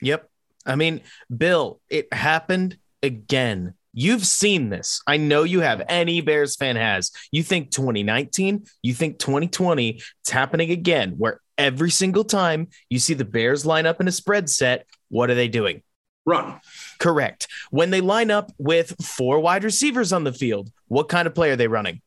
yep 0.00 0.28
i 0.66 0.74
mean 0.74 1.00
bill 1.34 1.80
it 1.88 2.12
happened 2.12 2.76
again 3.02 3.74
You've 3.96 4.26
seen 4.26 4.70
this. 4.70 5.00
I 5.06 5.18
know 5.18 5.44
you 5.44 5.60
have. 5.60 5.80
Any 5.88 6.20
Bears 6.20 6.56
fan 6.56 6.74
has. 6.74 7.12
You 7.30 7.44
think 7.44 7.70
2019, 7.70 8.66
you 8.82 8.92
think 8.92 9.20
2020, 9.20 10.00
it's 10.20 10.30
happening 10.30 10.72
again, 10.72 11.14
where 11.16 11.40
every 11.56 11.92
single 11.92 12.24
time 12.24 12.68
you 12.90 12.98
see 12.98 13.14
the 13.14 13.24
Bears 13.24 13.64
line 13.64 13.86
up 13.86 14.00
in 14.00 14.08
a 14.08 14.12
spread 14.12 14.50
set, 14.50 14.86
what 15.10 15.30
are 15.30 15.36
they 15.36 15.46
doing? 15.46 15.82
Run. 16.26 16.60
Correct. 16.98 17.46
When 17.70 17.90
they 17.90 18.00
line 18.00 18.32
up 18.32 18.50
with 18.58 18.96
four 19.00 19.38
wide 19.38 19.62
receivers 19.62 20.12
on 20.12 20.24
the 20.24 20.32
field, 20.32 20.72
what 20.88 21.08
kind 21.08 21.28
of 21.28 21.34
play 21.34 21.50
are 21.50 21.56
they 21.56 21.68
running? 21.68 22.02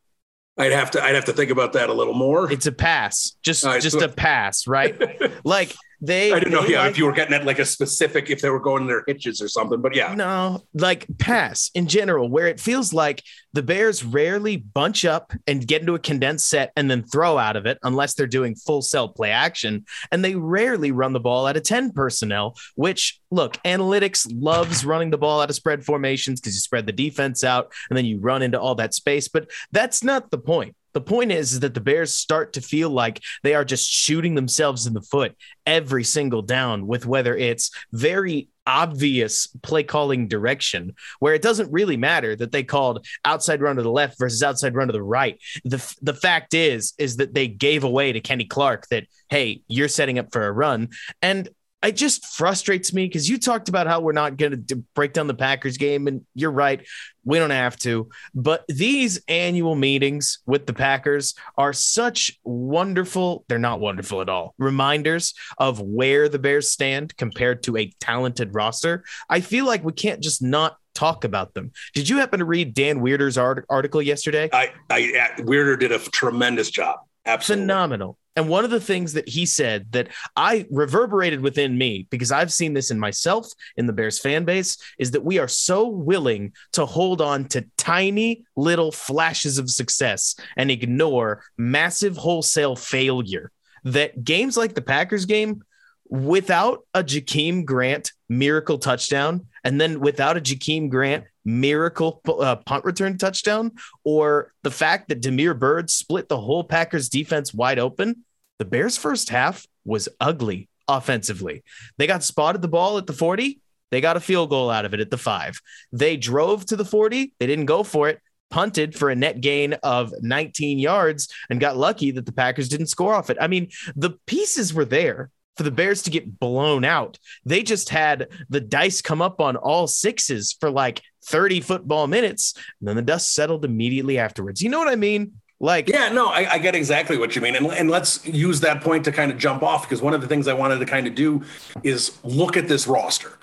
I'd 0.57 0.71
have 0.71 0.91
to 0.91 1.03
I'd 1.03 1.15
have 1.15 1.25
to 1.25 1.33
think 1.33 1.51
about 1.51 1.73
that 1.73 1.89
a 1.89 1.93
little 1.93 2.13
more. 2.13 2.51
It's 2.51 2.65
a 2.65 2.71
pass. 2.71 3.33
Just 3.43 3.63
right, 3.63 3.81
just 3.81 3.99
so- 3.99 4.05
a 4.05 4.09
pass, 4.09 4.67
right? 4.67 4.95
like 5.45 5.75
they 5.99 6.31
I 6.31 6.39
didn't 6.39 6.53
know 6.53 6.65
yeah 6.65 6.81
like, 6.81 6.91
if 6.91 6.97
you 6.97 7.05
were 7.05 7.11
getting 7.11 7.33
at 7.33 7.45
like 7.45 7.59
a 7.59 7.65
specific 7.65 8.29
if 8.29 8.41
they 8.41 8.49
were 8.49 8.59
going 8.59 8.83
in 8.83 8.87
their 8.87 9.03
hitches 9.07 9.41
or 9.41 9.47
something, 9.47 9.81
but 9.81 9.95
yeah. 9.95 10.13
No, 10.13 10.63
like 10.73 11.05
pass 11.17 11.71
in 11.73 11.87
general, 11.87 12.29
where 12.29 12.47
it 12.47 12.59
feels 12.59 12.93
like 12.93 13.23
the 13.53 13.63
Bears 13.63 14.03
rarely 14.03 14.57
bunch 14.57 15.03
up 15.05 15.33
and 15.47 15.65
get 15.65 15.81
into 15.81 15.95
a 15.95 15.99
condensed 15.99 16.47
set 16.47 16.71
and 16.75 16.91
then 16.91 17.03
throw 17.03 17.37
out 17.37 17.55
of 17.55 17.65
it 17.65 17.79
unless 17.81 18.13
they're 18.13 18.27
doing 18.27 18.55
full 18.55 18.83
sell 18.83 19.09
play 19.09 19.31
action. 19.31 19.85
And 20.11 20.23
they 20.23 20.35
rarely 20.35 20.91
run 20.91 21.13
the 21.13 21.19
ball 21.19 21.47
out 21.47 21.57
of 21.57 21.63
10 21.63 21.91
personnel, 21.91 22.55
which 22.75 23.19
look, 23.31 23.57
analytics 23.63 24.31
loves 24.31 24.85
running 24.85 25.09
the 25.09 25.17
ball 25.17 25.41
out 25.41 25.49
of 25.49 25.55
spread 25.55 25.83
formations 25.83 26.39
because 26.39 26.53
you 26.53 26.59
spread 26.59 26.85
the 26.85 26.91
defense 26.91 27.43
out 27.43 27.73
and 27.89 27.97
then 27.97 28.05
you 28.05 28.19
run 28.19 28.43
into 28.43 28.59
all 28.59 28.75
that 28.75 28.93
space. 28.93 29.27
But 29.27 29.49
that's 29.71 30.03
not 30.03 30.29
the 30.29 30.37
point. 30.37 30.75
The 30.93 31.01
point 31.01 31.31
is, 31.31 31.53
is 31.53 31.59
that 31.59 31.73
the 31.73 31.81
Bears 31.81 32.13
start 32.13 32.53
to 32.53 32.61
feel 32.61 32.89
like 32.89 33.21
they 33.43 33.53
are 33.53 33.65
just 33.65 33.89
shooting 33.89 34.35
themselves 34.35 34.87
in 34.87 34.93
the 34.93 35.01
foot 35.01 35.35
every 35.65 36.03
single 36.03 36.41
down 36.41 36.87
with 36.87 37.05
whether 37.05 37.35
it's 37.35 37.71
very 37.91 38.49
obvious 38.65 39.47
play 39.63 39.81
calling 39.81 40.27
direction 40.27 40.93
where 41.19 41.33
it 41.33 41.41
doesn't 41.41 41.71
really 41.71 41.95
matter 41.95 42.35
that 42.35 42.51
they 42.51 42.63
called 42.63 43.05
outside 43.23 43.61
run 43.61 43.77
to 43.77 43.81
the 43.81 43.89
left 43.89 44.19
versus 44.19 44.43
outside 44.43 44.75
run 44.75 44.87
to 44.87 44.93
the 44.93 45.01
right. 45.01 45.39
The, 45.63 45.95
the 46.01 46.13
fact 46.13 46.53
is, 46.53 46.93
is 46.97 47.15
that 47.17 47.33
they 47.33 47.47
gave 47.47 47.85
away 47.85 48.11
to 48.11 48.19
Kenny 48.19 48.45
Clark 48.45 48.87
that, 48.89 49.05
hey, 49.29 49.61
you're 49.67 49.87
setting 49.87 50.19
up 50.19 50.33
for 50.33 50.45
a 50.45 50.51
run. 50.51 50.89
And 51.21 51.47
it 51.83 51.95
just 51.95 52.25
frustrates 52.25 52.91
me 52.91 53.05
because 53.05 53.29
you 53.29 53.37
talked 53.37 53.69
about 53.69 53.87
how 53.87 53.99
we're 53.99 54.11
not 54.11 54.37
going 54.37 54.65
to 54.65 54.75
break 54.95 55.13
down 55.13 55.27
the 55.27 55.33
Packers 55.33 55.77
game, 55.77 56.07
and 56.07 56.25
you're 56.33 56.51
right. 56.51 56.85
We 57.23 57.37
don't 57.37 57.51
have 57.51 57.77
to. 57.79 58.09
But 58.33 58.65
these 58.67 59.21
annual 59.27 59.75
meetings 59.75 60.39
with 60.45 60.65
the 60.65 60.73
Packers 60.73 61.35
are 61.57 61.73
such 61.73 62.39
wonderful, 62.43 63.45
they're 63.47 63.59
not 63.59 63.79
wonderful 63.79 64.21
at 64.21 64.29
all, 64.29 64.55
reminders 64.57 65.35
of 65.57 65.79
where 65.79 66.29
the 66.29 66.39
Bears 66.39 66.71
stand 66.71 67.15
compared 67.15 67.63
to 67.63 67.77
a 67.77 67.91
talented 67.99 68.55
roster. 68.55 69.03
I 69.29 69.41
feel 69.41 69.65
like 69.65 69.83
we 69.83 69.93
can't 69.93 70.21
just 70.21 70.41
not 70.41 70.77
talk 70.95 71.25
about 71.25 71.53
them. 71.53 71.71
Did 71.93 72.09
you 72.09 72.17
happen 72.17 72.39
to 72.39 72.45
read 72.45 72.73
Dan 72.73 73.01
Wiederer's 73.01 73.37
art- 73.37 73.65
article 73.69 74.01
yesterday? 74.01 74.49
I, 74.51 74.73
I, 74.89 75.13
uh, 75.37 75.41
Wiederer 75.43 75.79
did 75.79 75.91
a 75.91 75.99
tremendous 75.99 76.71
job. 76.71 76.99
Absolutely. 77.25 77.65
Phenomenal. 77.65 78.17
And 78.37 78.47
one 78.47 78.63
of 78.63 78.69
the 78.69 78.79
things 78.79 79.13
that 79.13 79.27
he 79.27 79.47
said 79.47 79.91
that 79.93 80.09
I 80.35 80.67
reverberated 80.69 81.41
within 81.41 81.75
me, 81.75 82.07
because 82.11 82.31
I've 82.31 82.53
seen 82.53 82.73
this 82.73 82.91
in 82.91 82.99
myself, 82.99 83.51
in 83.75 83.87
the 83.87 83.93
Bears 83.93 84.19
fan 84.19 84.45
base, 84.45 84.77
is 84.99 85.11
that 85.11 85.25
we 85.25 85.39
are 85.39 85.47
so 85.47 85.87
willing 85.87 86.53
to 86.73 86.85
hold 86.85 87.19
on 87.19 87.45
to 87.49 87.65
tiny 87.77 88.45
little 88.55 88.91
flashes 88.91 89.57
of 89.57 89.71
success 89.71 90.35
and 90.55 90.69
ignore 90.69 91.43
massive 91.57 92.15
wholesale 92.15 92.75
failure. 92.75 93.51
That 93.83 94.23
games 94.23 94.55
like 94.55 94.75
the 94.75 94.81
Packers 94.83 95.25
game, 95.25 95.63
without 96.09 96.85
a 96.93 97.03
Jakeem 97.03 97.65
Grant 97.65 98.11
miracle 98.29 98.77
touchdown, 98.77 99.47
and 99.63 99.81
then 99.81 99.99
without 99.99 100.37
a 100.37 100.41
Jakeem 100.41 100.89
Grant 100.89 101.25
miracle 101.43 102.21
uh, 102.27 102.57
punt 102.57 102.85
return 102.85 103.17
touchdown, 103.17 103.71
or 104.03 104.53
the 104.63 104.71
fact 104.71 105.09
that 105.09 105.21
Damiere 105.21 105.53
Byrd 105.53 105.89
split 105.89 106.29
the 106.29 106.39
whole 106.39 106.63
Packers 106.63 107.09
defense 107.09 107.53
wide 107.53 107.79
open, 107.79 108.23
the 108.59 108.65
Bears' 108.65 108.97
first 108.97 109.29
half 109.29 109.65
was 109.85 110.09
ugly 110.19 110.69
offensively. 110.87 111.63
They 111.97 112.07
got 112.07 112.23
spotted 112.23 112.61
the 112.61 112.67
ball 112.67 112.97
at 112.97 113.07
the 113.07 113.13
40. 113.13 113.59
They 113.91 114.01
got 114.01 114.17
a 114.17 114.21
field 114.21 114.49
goal 114.49 114.69
out 114.69 114.85
of 114.85 114.93
it 114.93 114.99
at 114.99 115.11
the 115.11 115.17
five. 115.17 115.59
They 115.91 116.17
drove 116.17 116.65
to 116.67 116.75
the 116.75 116.85
40. 116.85 117.33
They 117.39 117.47
didn't 117.47 117.65
go 117.65 117.83
for 117.83 118.09
it, 118.09 118.19
punted 118.49 118.95
for 118.95 119.09
a 119.09 119.15
net 119.15 119.41
gain 119.41 119.73
of 119.83 120.13
19 120.21 120.79
yards, 120.79 121.29
and 121.49 121.59
got 121.59 121.77
lucky 121.77 122.11
that 122.11 122.25
the 122.25 122.33
Packers 122.33 122.69
didn't 122.69 122.87
score 122.87 123.13
off 123.13 123.29
it. 123.29 123.37
I 123.39 123.47
mean, 123.47 123.69
the 123.95 124.17
pieces 124.25 124.73
were 124.73 124.85
there 124.85 125.29
for 125.55 125.63
the 125.63 125.71
Bears 125.71 126.03
to 126.03 126.11
get 126.11 126.39
blown 126.39 126.85
out. 126.85 127.17
They 127.45 127.63
just 127.63 127.89
had 127.89 128.27
the 128.49 128.61
dice 128.61 129.01
come 129.01 129.21
up 129.21 129.41
on 129.41 129.55
all 129.55 129.87
sixes 129.87 130.55
for 130.59 130.69
like 130.69 131.01
30 131.25 131.61
football 131.61 132.07
minutes. 132.07 132.53
And 132.79 132.87
then 132.87 132.95
the 132.95 133.01
dust 133.01 133.33
settled 133.33 133.65
immediately 133.65 134.19
afterwards. 134.19 134.61
You 134.61 134.69
know 134.69 134.79
what 134.79 134.87
I 134.87 134.95
mean? 134.95 135.33
Like, 135.59 135.89
yeah, 135.89 136.09
no, 136.09 136.27
I, 136.27 136.53
I, 136.53 136.57
get 136.59 136.75
exactly 136.75 137.17
what 137.17 137.35
you 137.35 137.41
mean. 137.41 137.55
And, 137.55 137.65
and 137.67 137.89
let's 137.89 138.23
use 138.27 138.59
that 138.59 138.81
point 138.81 139.05
to 139.05 139.11
kind 139.11 139.31
of 139.31 139.39
jump 139.39 139.63
off 139.63 139.83
because 139.83 140.03
one 140.03 140.13
of 140.13 140.21
the 140.21 140.27
things 140.27 140.47
I 140.47 140.53
wanted 140.53 140.77
to 140.79 140.85
kind 140.85 141.07
of 141.07 141.15
do 141.15 141.43
is 141.81 142.15
look 142.23 142.57
at 142.57 142.67
this 142.67 142.85
roster 142.85 143.33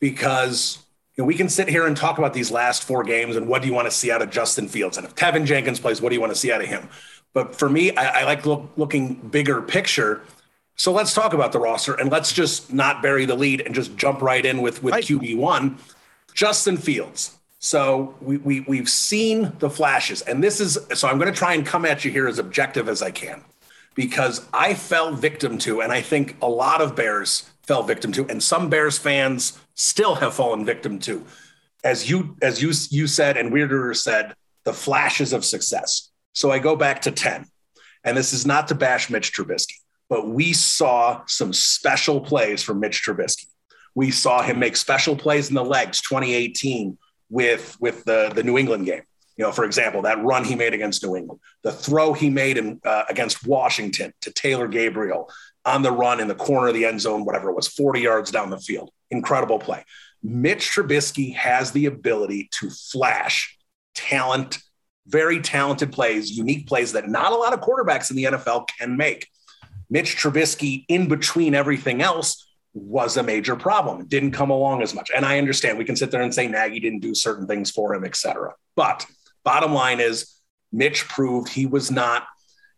because 0.00 0.78
you 1.16 1.22
know, 1.22 1.26
we 1.26 1.34
can 1.34 1.50
sit 1.50 1.68
here 1.68 1.86
and 1.86 1.94
talk 1.94 2.16
about 2.16 2.32
these 2.32 2.50
last 2.50 2.84
four 2.84 3.04
games 3.04 3.36
and 3.36 3.48
what 3.48 3.60
do 3.60 3.68
you 3.68 3.74
want 3.74 3.86
to 3.86 3.90
see 3.90 4.10
out 4.10 4.22
of 4.22 4.30
Justin 4.30 4.66
Fields? 4.66 4.96
And 4.96 5.06
if 5.06 5.14
Teven 5.14 5.44
Jenkins 5.44 5.78
plays, 5.78 6.00
what 6.00 6.08
do 6.08 6.14
you 6.14 6.22
want 6.22 6.32
to 6.32 6.38
see 6.38 6.50
out 6.50 6.62
of 6.62 6.68
him? 6.68 6.88
But 7.34 7.54
for 7.54 7.68
me, 7.68 7.94
I, 7.94 8.20
I 8.20 8.24
like 8.24 8.46
look, 8.46 8.70
looking 8.76 9.14
bigger 9.16 9.60
picture. 9.60 10.22
So 10.76 10.90
let's 10.92 11.12
talk 11.12 11.34
about 11.34 11.52
the 11.52 11.58
roster 11.58 11.92
and 11.94 12.10
let's 12.10 12.32
just 12.32 12.72
not 12.72 13.02
bury 13.02 13.26
the 13.26 13.34
lead 13.34 13.60
and 13.60 13.74
just 13.74 13.94
jump 13.96 14.22
right 14.22 14.44
in 14.44 14.62
with, 14.62 14.82
with 14.82 14.94
QB1. 14.94 15.78
Justin 16.32 16.78
Fields. 16.78 17.37
So 17.58 18.14
we, 18.20 18.36
we 18.36 18.60
we've 18.60 18.88
seen 18.88 19.52
the 19.58 19.68
flashes, 19.68 20.22
and 20.22 20.42
this 20.42 20.60
is 20.60 20.78
so 20.94 21.08
I'm 21.08 21.18
going 21.18 21.32
to 21.32 21.36
try 21.36 21.54
and 21.54 21.66
come 21.66 21.84
at 21.84 22.04
you 22.04 22.10
here 22.10 22.28
as 22.28 22.38
objective 22.38 22.88
as 22.88 23.02
I 23.02 23.10
can, 23.10 23.42
because 23.94 24.46
I 24.54 24.74
fell 24.74 25.12
victim 25.12 25.58
to, 25.58 25.82
and 25.82 25.90
I 25.90 26.00
think 26.00 26.36
a 26.40 26.48
lot 26.48 26.80
of 26.80 26.94
Bears 26.94 27.50
fell 27.64 27.82
victim 27.82 28.12
to, 28.12 28.28
and 28.28 28.40
some 28.40 28.70
Bears 28.70 28.96
fans 28.96 29.58
still 29.74 30.14
have 30.14 30.34
fallen 30.34 30.64
victim 30.64 31.00
to, 31.00 31.26
as 31.82 32.08
you 32.08 32.36
as 32.42 32.62
you 32.62 32.72
you 32.90 33.08
said 33.08 33.36
and 33.36 33.52
Wiederer 33.52 33.96
said, 33.96 34.34
the 34.62 34.72
flashes 34.72 35.32
of 35.32 35.44
success. 35.44 36.10
So 36.34 36.52
I 36.52 36.60
go 36.60 36.76
back 36.76 37.02
to 37.02 37.10
ten, 37.10 37.46
and 38.04 38.16
this 38.16 38.32
is 38.32 38.46
not 38.46 38.68
to 38.68 38.76
bash 38.76 39.10
Mitch 39.10 39.32
Trubisky, 39.32 39.78
but 40.08 40.28
we 40.28 40.52
saw 40.52 41.22
some 41.26 41.52
special 41.52 42.20
plays 42.20 42.62
from 42.62 42.78
Mitch 42.78 43.02
Trubisky. 43.04 43.46
We 43.96 44.12
saw 44.12 44.42
him 44.42 44.60
make 44.60 44.76
special 44.76 45.16
plays 45.16 45.48
in 45.48 45.56
the 45.56 45.64
legs 45.64 46.00
2018 46.02 46.96
with 47.30 47.76
with 47.80 48.04
the 48.04 48.30
the 48.34 48.42
New 48.42 48.58
England 48.58 48.86
game. 48.86 49.02
You 49.36 49.44
know, 49.44 49.52
for 49.52 49.64
example, 49.64 50.02
that 50.02 50.22
run 50.24 50.44
he 50.44 50.56
made 50.56 50.74
against 50.74 51.04
New 51.04 51.14
England, 51.14 51.40
the 51.62 51.70
throw 51.70 52.12
he 52.12 52.28
made 52.28 52.58
in, 52.58 52.80
uh, 52.84 53.04
against 53.08 53.46
Washington 53.46 54.12
to 54.22 54.32
Taylor 54.32 54.66
Gabriel 54.66 55.30
on 55.64 55.82
the 55.82 55.92
run 55.92 56.18
in 56.18 56.26
the 56.26 56.34
corner 56.34 56.68
of 56.68 56.74
the 56.74 56.84
end 56.84 57.00
zone, 57.00 57.24
whatever 57.24 57.48
it 57.50 57.54
was, 57.54 57.68
40 57.68 58.00
yards 58.00 58.32
down 58.32 58.50
the 58.50 58.58
field. 58.58 58.90
Incredible 59.10 59.60
play. 59.60 59.84
Mitch 60.22 60.70
Trubisky 60.70 61.36
has 61.36 61.70
the 61.70 61.86
ability 61.86 62.48
to 62.52 62.70
flash 62.70 63.56
talent, 63.94 64.58
very 65.06 65.40
talented 65.40 65.92
plays, 65.92 66.36
unique 66.36 66.66
plays 66.66 66.92
that 66.92 67.08
not 67.08 67.32
a 67.32 67.36
lot 67.36 67.52
of 67.52 67.60
quarterbacks 67.60 68.10
in 68.10 68.16
the 68.16 68.24
NFL 68.24 68.68
can 68.78 68.96
make. 68.96 69.28
Mitch 69.90 70.16
Trubisky, 70.16 70.84
in 70.88 71.08
between 71.08 71.54
everything 71.54 72.02
else, 72.02 72.47
was 72.74 73.16
a 73.16 73.22
major 73.22 73.56
problem. 73.56 74.00
It 74.00 74.08
didn't 74.08 74.32
come 74.32 74.50
along 74.50 74.82
as 74.82 74.94
much. 74.94 75.10
And 75.14 75.24
I 75.24 75.38
understand 75.38 75.78
we 75.78 75.84
can 75.84 75.96
sit 75.96 76.10
there 76.10 76.22
and 76.22 76.34
say 76.34 76.46
Nagy 76.46 76.80
didn't 76.80 77.00
do 77.00 77.14
certain 77.14 77.46
things 77.46 77.70
for 77.70 77.94
him, 77.94 78.04
et 78.04 78.16
cetera. 78.16 78.54
But 78.76 79.06
bottom 79.44 79.72
line 79.72 80.00
is 80.00 80.34
Mitch 80.72 81.06
proved 81.08 81.48
he 81.48 81.66
was 81.66 81.90
not. 81.90 82.24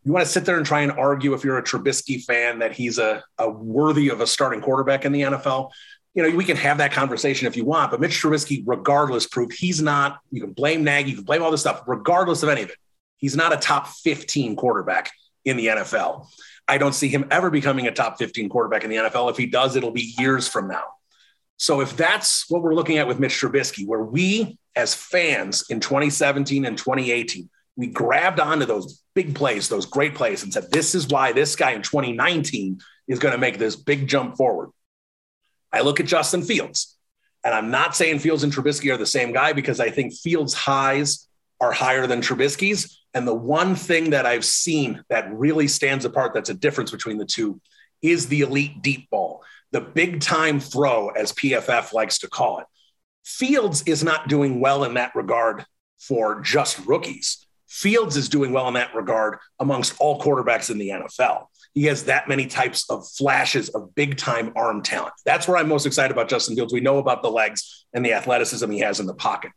You 0.05 0.13
want 0.13 0.25
to 0.25 0.33
sit 0.33 0.45
there 0.45 0.57
and 0.57 0.65
try 0.65 0.81
and 0.81 0.93
argue 0.93 1.35
if 1.35 1.45
you're 1.45 1.59
a 1.59 1.63
Trubisky 1.63 2.25
fan 2.25 2.61
that 2.61 2.73
he's 2.73 2.99
a, 2.99 3.23
a 3.39 3.51
worthy 3.51 4.09
of 4.09 4.21
a 4.21 4.27
starting 4.27 4.61
quarterback 4.61 5.05
in 5.05 5.13
the 5.13 5.23
NFL. 5.23 5.71
You 6.15 6.23
know, 6.23 6.37
we 6.37 6.45
can 6.45 6.57
have 6.57 6.79
that 6.79 6.93
conversation 6.93 7.47
if 7.47 7.57
you 7.57 7.65
want, 7.65 7.91
but 7.91 8.01
Mitch 8.01 8.21
Trubisky, 8.21 8.63
regardless, 8.67 9.27
proved 9.27 9.53
he's 9.53 9.83
not. 9.83 10.19
You 10.31 10.41
can 10.41 10.53
blame 10.53 10.83
Nagy, 10.85 11.11
you 11.11 11.17
can 11.17 11.25
blame 11.25 11.43
all 11.43 11.51
this 11.51 11.61
stuff, 11.61 11.83
regardless 11.87 12.43
of 12.43 12.49
any 12.49 12.63
of 12.63 12.71
it. 12.71 12.77
He's 13.19 13.37
not 13.37 13.53
a 13.53 13.57
top 13.57 13.89
15 13.89 14.57
quarterback 14.57 15.13
in 15.45 15.57
the 15.57 15.67
NFL. 15.67 16.27
I 16.71 16.79
don't 16.79 16.95
see 16.95 17.09
him 17.09 17.27
ever 17.33 17.51
becoming 17.51 17.89
a 17.89 17.93
top 17.93 18.17
15 18.19 18.49
quarterback 18.49 18.85
in 18.85 18.91
the 18.91 18.97
NFL. 18.97 19.29
If 19.29 19.37
he 19.37 19.47
does, 19.47 19.75
it'll 19.75 19.91
be 19.91 20.15
years 20.19 20.47
from 20.47 20.69
now. 20.69 20.85
So 21.57 21.81
if 21.81 21.97
that's 21.97 22.49
what 22.49 22.63
we're 22.63 22.77
looking 22.77 22.99
at 22.99 23.09
with 23.09 23.19
Mitch 23.19 23.33
Trubisky, 23.41 23.85
where 23.85 24.03
we 24.03 24.57
as 24.77 24.95
fans 24.95 25.69
in 25.69 25.81
2017 25.81 26.65
and 26.65 26.79
2018, 26.79 27.51
we 27.75 27.89
grabbed 27.89 28.39
onto 28.39 28.67
those 28.67 29.03
big 29.17 29.35
plays, 29.35 29.69
those 29.69 29.85
great 29.85 30.15
plays, 30.15 30.45
and 30.45 30.53
said, 30.53 30.71
this 30.71 30.95
is 30.95 31.09
why 31.09 31.33
this 31.33 31.57
guy 31.57 31.73
in 31.73 31.83
2019 31.83 32.79
is 33.09 33.19
going 33.19 33.33
to 33.33 33.39
make 33.39 33.59
this 33.59 33.75
big 33.75 34.07
jump 34.07 34.37
forward. 34.37 34.71
I 35.73 35.81
look 35.81 35.99
at 35.99 36.07
Justin 36.07 36.43
Fields, 36.43 36.97
and 37.43 37.53
I'm 37.53 37.73
not 37.73 37.97
saying 37.97 38.21
Fields 38.21 38.45
and 38.45 38.53
Trubisky 38.53 38.95
are 38.95 38.97
the 38.97 39.07
same 39.07 39.33
guy 39.33 39.55
because 39.55 39.81
I 39.81 39.91
think 39.91 40.15
Fields' 40.15 40.55
highs 40.55 41.27
are 41.61 41.73
higher 41.73 42.07
than 42.07 42.21
Trubisky's. 42.21 43.00
And 43.15 43.27
the 43.27 43.35
one 43.35 43.75
thing 43.75 44.11
that 44.11 44.27
I've 44.27 44.45
seen 44.45 45.05
that 45.09 45.33
really 45.33 45.69
stands 45.69 46.05
apart, 46.05 46.33
that's 46.35 46.51
a 46.51 46.55
difference 46.55 46.91
between 46.91 47.19
the 47.19 47.27
two, 47.27 47.61
is 48.03 48.29
the 48.29 48.43
elite 48.43 48.83
deep 48.83 49.11
ball, 49.11 49.43
the 49.73 49.81
big 49.81 50.21
time 50.21 50.61
throw, 50.61 51.09
as 51.09 51.33
PFF 51.33 51.93
likes 51.93 52.19
to 52.19 52.29
call 52.29 52.61
it. 52.61 52.67
Fields 53.25 53.83
is 53.83 54.03
not 54.03 54.29
doing 54.29 54.61
well 54.61 54.85
in 54.85 54.95
that 54.95 55.15
regard 55.15 55.65
for 55.99 56.41
just 56.41 56.85
rookies. 56.87 57.47
Fields 57.69 58.17
is 58.17 58.29
doing 58.29 58.53
well 58.53 58.67
in 58.69 58.75
that 58.75 58.95
regard 58.95 59.39
amongst 59.61 59.95
all 60.01 60.21
quarterbacks 60.21 60.71
in 60.71 60.79
the 60.79 60.89
NFL. 60.89 61.47
He 61.73 61.85
has 61.85 62.05
that 62.05 62.29
many 62.29 62.47
types 62.47 62.91
of 62.91 63.09
flashes 63.09 63.69
of 63.69 63.95
big 63.95 64.17
time 64.17 64.53
arm 64.57 64.83
talent. 64.83 65.15
That's 65.25 65.47
where 65.47 65.57
I'm 65.57 65.69
most 65.69 65.87
excited 65.87 66.11
about 66.11 66.29
Justin 66.29 66.57
Fields. 66.57 66.73
We 66.73 66.81
know 66.81 66.99
about 66.99 67.23
the 67.23 67.31
legs 67.31 67.87
and 67.93 68.05
the 68.05 68.15
athleticism 68.15 68.69
he 68.71 68.81
has 68.81 68.99
in 68.99 69.07
the 69.07 69.15
pocket. 69.15 69.53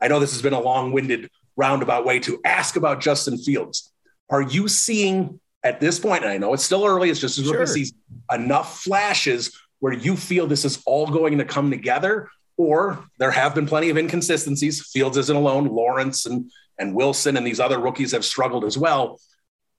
I 0.00 0.06
know 0.06 0.20
this 0.20 0.32
has 0.32 0.42
been 0.42 0.52
a 0.52 0.60
long 0.60 0.92
winded 0.92 1.30
roundabout 1.58 2.06
way 2.06 2.20
to 2.20 2.40
ask 2.44 2.76
about 2.76 3.00
Justin 3.00 3.36
Fields. 3.36 3.92
Are 4.30 4.40
you 4.40 4.68
seeing 4.68 5.40
at 5.64 5.80
this 5.80 5.98
point, 5.98 6.22
and 6.22 6.32
I 6.32 6.38
know 6.38 6.54
it's 6.54 6.64
still 6.64 6.86
early, 6.86 7.10
it's 7.10 7.20
just 7.20 7.38
as 7.38 7.46
sure. 7.46 7.66
season, 7.66 7.98
enough 8.32 8.80
flashes 8.80 9.58
where 9.80 9.92
you 9.92 10.16
feel 10.16 10.46
this 10.46 10.64
is 10.64 10.80
all 10.86 11.06
going 11.06 11.38
to 11.38 11.44
come 11.44 11.70
together? 11.70 12.30
Or 12.56 13.04
there 13.18 13.30
have 13.30 13.54
been 13.54 13.66
plenty 13.66 13.90
of 13.90 13.98
inconsistencies. 13.98 14.88
Fields 14.88 15.16
isn't 15.16 15.36
alone. 15.36 15.66
Lawrence 15.66 16.26
and, 16.26 16.50
and 16.78 16.94
Wilson 16.94 17.36
and 17.36 17.46
these 17.46 17.60
other 17.60 17.78
rookies 17.78 18.12
have 18.12 18.24
struggled 18.24 18.64
as 18.64 18.78
well. 18.78 19.20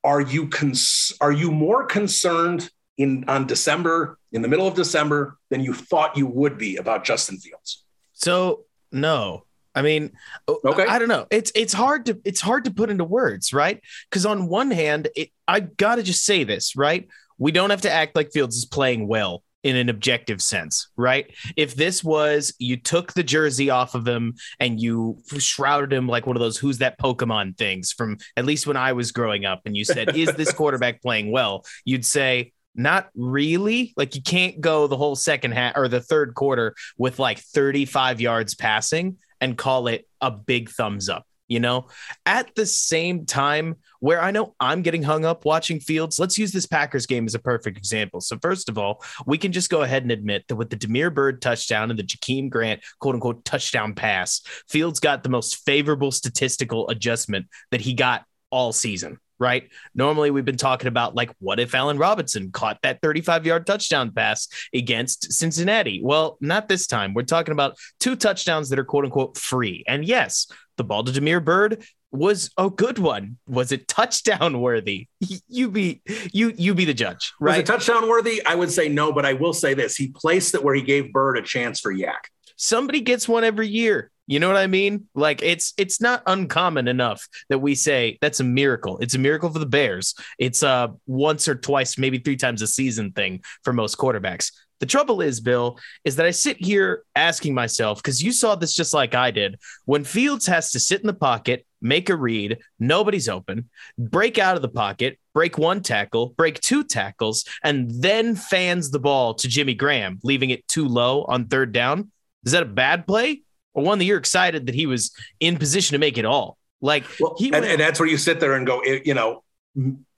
Are 0.03 0.21
you 0.21 0.47
cons- 0.47 1.11
are 1.19 1.31
you 1.31 1.51
more 1.51 1.85
concerned 1.85 2.69
in 2.97 3.25
on 3.27 3.47
December 3.47 4.17
in 4.31 4.41
the 4.41 4.47
middle 4.47 4.67
of 4.67 4.75
December 4.75 5.37
than 5.49 5.61
you 5.61 5.73
thought 5.73 6.15
you 6.15 6.25
would 6.27 6.57
be 6.57 6.77
about 6.77 7.03
Justin 7.03 7.37
Fields? 7.37 7.83
So 8.13 8.63
no, 8.93 9.43
I 9.75 9.81
mean, 9.81 10.11
uh, 10.47 10.55
okay. 10.65 10.85
I, 10.85 10.95
I, 10.95 10.99
don't 10.99 11.07
know. 11.07 11.27
It's 11.29 11.51
it's 11.55 11.73
hard 11.73 12.05
to 12.07 12.19
it's 12.25 12.41
hard 12.41 12.65
to 12.65 12.71
put 12.71 12.89
into 12.89 13.03
words, 13.03 13.53
right? 13.53 13.81
Because 14.09 14.25
on 14.25 14.47
one 14.47 14.71
hand, 14.71 15.09
it, 15.15 15.29
I 15.47 15.61
gotta 15.61 16.03
just 16.03 16.25
say 16.25 16.43
this, 16.43 16.75
right? 16.75 17.07
We 17.37 17.51
don't 17.51 17.69
have 17.69 17.81
to 17.81 17.91
act 17.91 18.15
like 18.15 18.31
Fields 18.31 18.57
is 18.57 18.65
playing 18.65 19.07
well 19.07 19.43
in 19.63 19.75
an 19.75 19.89
objective 19.89 20.41
sense, 20.41 20.89
right? 20.95 21.33
If 21.57 21.75
this 21.75 22.03
was 22.03 22.53
you 22.59 22.77
took 22.77 23.13
the 23.13 23.23
jersey 23.23 23.69
off 23.69 23.93
of 23.93 24.07
him 24.07 24.35
and 24.59 24.79
you 24.79 25.21
shrouded 25.37 25.91
him 25.91 26.07
like 26.07 26.25
one 26.25 26.35
of 26.35 26.41
those 26.41 26.57
who's 26.57 26.77
that 26.77 26.99
Pokemon 26.99 27.57
things 27.57 27.91
from 27.91 28.17
at 28.37 28.45
least 28.45 28.67
when 28.67 28.77
I 28.77 28.93
was 28.93 29.11
growing 29.11 29.45
up, 29.45 29.61
and 29.65 29.75
you 29.75 29.85
said, 29.85 30.15
Is 30.15 30.33
this 30.33 30.53
quarterback 30.53 31.01
playing 31.01 31.31
well? 31.31 31.65
You'd 31.85 32.05
say, 32.05 32.53
not 32.75 33.09
really. 33.15 33.93
Like 33.97 34.15
you 34.15 34.21
can't 34.21 34.61
go 34.61 34.87
the 34.87 34.97
whole 34.97 35.15
second 35.15 35.51
half 35.51 35.75
or 35.75 35.87
the 35.87 36.01
third 36.01 36.33
quarter 36.35 36.75
with 36.97 37.19
like 37.19 37.39
35 37.39 38.21
yards 38.21 38.55
passing 38.55 39.17
and 39.41 39.57
call 39.57 39.87
it 39.87 40.07
a 40.21 40.31
big 40.31 40.69
thumbs 40.69 41.09
up. 41.09 41.25
You 41.47 41.59
know, 41.59 41.87
at 42.27 42.53
the 42.53 42.67
same 42.67 43.25
time, 43.25 43.77
where 43.99 44.21
I 44.21 44.29
know 44.29 44.53
I'm 44.59 44.83
getting 44.83 45.01
hung 45.01 45.25
up 45.25 45.45
watching 45.45 45.79
Fields, 45.79 46.19
let's 46.19 46.37
use 46.37 46.51
this 46.51 46.67
Packers 46.67 47.07
game 47.07 47.25
as 47.25 47.33
a 47.33 47.39
perfect 47.39 47.75
example. 47.75 48.21
So, 48.21 48.37
first 48.39 48.69
of 48.69 48.77
all, 48.77 49.03
we 49.25 49.39
can 49.39 49.51
just 49.51 49.71
go 49.71 49.81
ahead 49.81 50.03
and 50.03 50.11
admit 50.11 50.47
that 50.47 50.57
with 50.57 50.69
the 50.69 50.75
Damiere 50.75 51.09
Byrd 51.09 51.41
touchdown 51.41 51.89
and 51.89 51.97
the 51.97 52.03
Jakeem 52.03 52.51
Grant 52.51 52.81
quote 52.99 53.15
unquote 53.15 53.43
touchdown 53.45 53.95
pass, 53.95 54.41
Fields 54.67 54.99
got 54.99 55.23
the 55.23 55.29
most 55.29 55.65
favorable 55.65 56.11
statistical 56.11 56.87
adjustment 56.87 57.47
that 57.71 57.81
he 57.81 57.95
got 57.95 58.25
all 58.51 58.71
season 58.71 59.17
right? 59.39 59.69
Normally, 59.95 60.31
we've 60.31 60.45
been 60.45 60.57
talking 60.57 60.87
about 60.87 61.15
like, 61.15 61.31
what 61.39 61.59
if 61.59 61.73
Allen 61.73 61.97
Robinson 61.97 62.51
caught 62.51 62.79
that 62.83 63.01
35 63.01 63.45
yard 63.45 63.65
touchdown 63.65 64.11
pass 64.11 64.47
against 64.73 65.31
Cincinnati? 65.33 66.01
Well, 66.03 66.37
not 66.41 66.67
this 66.67 66.87
time. 66.87 67.13
We're 67.13 67.23
talking 67.23 67.53
about 67.53 67.77
two 67.99 68.15
touchdowns 68.15 68.69
that 68.69 68.79
are 68.79 68.85
quote 68.85 69.05
unquote 69.05 69.37
free. 69.37 69.83
And 69.87 70.05
yes, 70.05 70.47
the 70.77 70.83
ball 70.83 71.03
to 71.03 71.11
Damiere 71.11 71.39
Byrd 71.39 71.83
was 72.11 72.49
a 72.57 72.69
good 72.69 72.97
one. 72.97 73.37
Was 73.47 73.71
it 73.71 73.87
touchdown 73.87 74.59
worthy? 74.59 75.07
You 75.47 75.69
be 75.69 76.01
you 76.33 76.53
you 76.55 76.73
be 76.73 76.85
the 76.85 76.93
judge, 76.93 77.33
right? 77.39 77.51
Was 77.51 77.59
it 77.59 77.65
touchdown 77.65 78.09
worthy? 78.09 78.43
I 78.45 78.55
would 78.55 78.71
say 78.71 78.89
no, 78.89 79.11
but 79.11 79.25
I 79.25 79.33
will 79.33 79.53
say 79.53 79.73
this: 79.73 79.95
he 79.95 80.07
placed 80.07 80.55
it 80.55 80.63
where 80.63 80.75
he 80.75 80.81
gave 80.81 81.13
Byrd 81.13 81.37
a 81.37 81.41
chance 81.41 81.79
for 81.79 81.93
YAC. 81.93 82.15
Somebody 82.55 83.01
gets 83.01 83.27
one 83.27 83.43
every 83.43 83.67
year. 83.67 84.11
You 84.29 84.39
know 84.39 84.47
what 84.47 84.57
I 84.57 84.67
mean? 84.67 85.07
Like 85.15 85.41
it's 85.41 85.73
it's 85.75 85.99
not 85.99 86.21
uncommon 86.27 86.87
enough 86.87 87.27
that 87.49 87.57
we 87.57 87.73
say 87.73 88.19
that's 88.21 88.39
a 88.39 88.43
miracle. 88.43 88.99
It's 88.99 89.15
a 89.15 89.19
miracle 89.19 89.51
for 89.51 89.57
the 89.57 89.65
Bears. 89.65 90.13
It's 90.37 90.61
a 90.61 90.93
once 91.07 91.47
or 91.47 91.55
twice, 91.55 91.97
maybe 91.97 92.19
three 92.19 92.37
times 92.37 92.61
a 92.61 92.67
season 92.67 93.11
thing 93.11 93.41
for 93.63 93.73
most 93.73 93.97
quarterbacks. 93.97 94.51
The 94.81 94.85
trouble 94.85 95.21
is, 95.21 95.39
Bill, 95.39 95.79
is 96.05 96.15
that 96.17 96.27
I 96.27 96.31
sit 96.31 96.63
here 96.63 97.03
asking 97.15 97.55
myself, 97.55 97.97
because 97.97 98.21
you 98.21 98.31
saw 98.31 98.53
this 98.53 98.75
just 98.75 98.93
like 98.93 99.15
I 99.15 99.31
did, 99.31 99.59
when 99.85 100.03
Fields 100.03 100.45
has 100.45 100.71
to 100.73 100.79
sit 100.79 101.01
in 101.01 101.07
the 101.07 101.13
pocket, 101.13 101.65
make 101.81 102.09
a 102.09 102.15
read, 102.15 102.59
nobody's 102.79 103.27
open, 103.27 103.67
break 103.97 104.37
out 104.37 104.55
of 104.55 104.61
the 104.61 104.69
pocket, 104.69 105.17
break 105.33 105.57
one 105.57 105.81
tackle, 105.81 106.35
break 106.37 106.61
two 106.61 106.83
tackles, 106.83 107.45
and 107.63 107.89
then 107.91 108.35
fans 108.35 108.91
the 108.91 108.99
ball 108.99 109.33
to 109.33 109.47
Jimmy 109.47 109.73
Graham, 109.73 110.19
leaving 110.23 110.51
it 110.51 110.67
too 110.67 110.87
low 110.87 111.23
on 111.23 111.47
third 111.47 111.71
down. 111.71 112.11
Is 112.45 112.51
that 112.51 112.63
a 112.63 112.67
bad 112.67 113.07
play? 113.07 113.41
Or 113.73 113.83
one 113.83 113.99
that 113.99 114.05
you're 114.05 114.17
excited 114.17 114.65
that 114.67 114.75
he 114.75 114.85
was 114.85 115.11
in 115.39 115.57
position 115.57 115.93
to 115.93 115.99
make 115.99 116.17
it 116.17 116.25
all. 116.25 116.57
Like 116.81 117.05
well, 117.19 117.35
he 117.37 117.51
and, 117.53 117.65
and, 117.65 117.79
that's 117.79 117.99
where 117.99 118.07
you 118.07 118.17
sit 118.17 118.39
there 118.39 118.53
and 118.53 118.65
go, 118.65 118.79
eh, 118.79 118.99
you 119.03 119.13
know, 119.13 119.43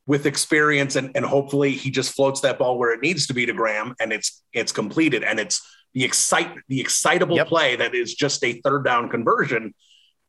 with 0.06 0.26
experience 0.26 0.96
and, 0.96 1.12
and 1.16 1.26
hopefully 1.26 1.72
he 1.72 1.90
just 1.90 2.14
floats 2.14 2.42
that 2.42 2.60
ball 2.60 2.78
where 2.78 2.94
it 2.94 3.02
needs 3.02 3.28
to 3.28 3.34
be 3.34 3.46
to 3.46 3.54
Graham 3.54 3.96
and 4.00 4.12
it's 4.12 4.44
it's 4.54 4.72
completed 4.72 5.24
and 5.24 5.40
it's 5.40 5.62
the 5.94 6.04
excite 6.04 6.54
the 6.68 6.80
excitable 6.80 7.36
yep. 7.36 7.48
play 7.48 7.76
that 7.76 7.96
is 7.96 8.14
just 8.14 8.44
a 8.44 8.62
third 8.62 8.84
down 8.84 9.10
conversion. 9.10 9.74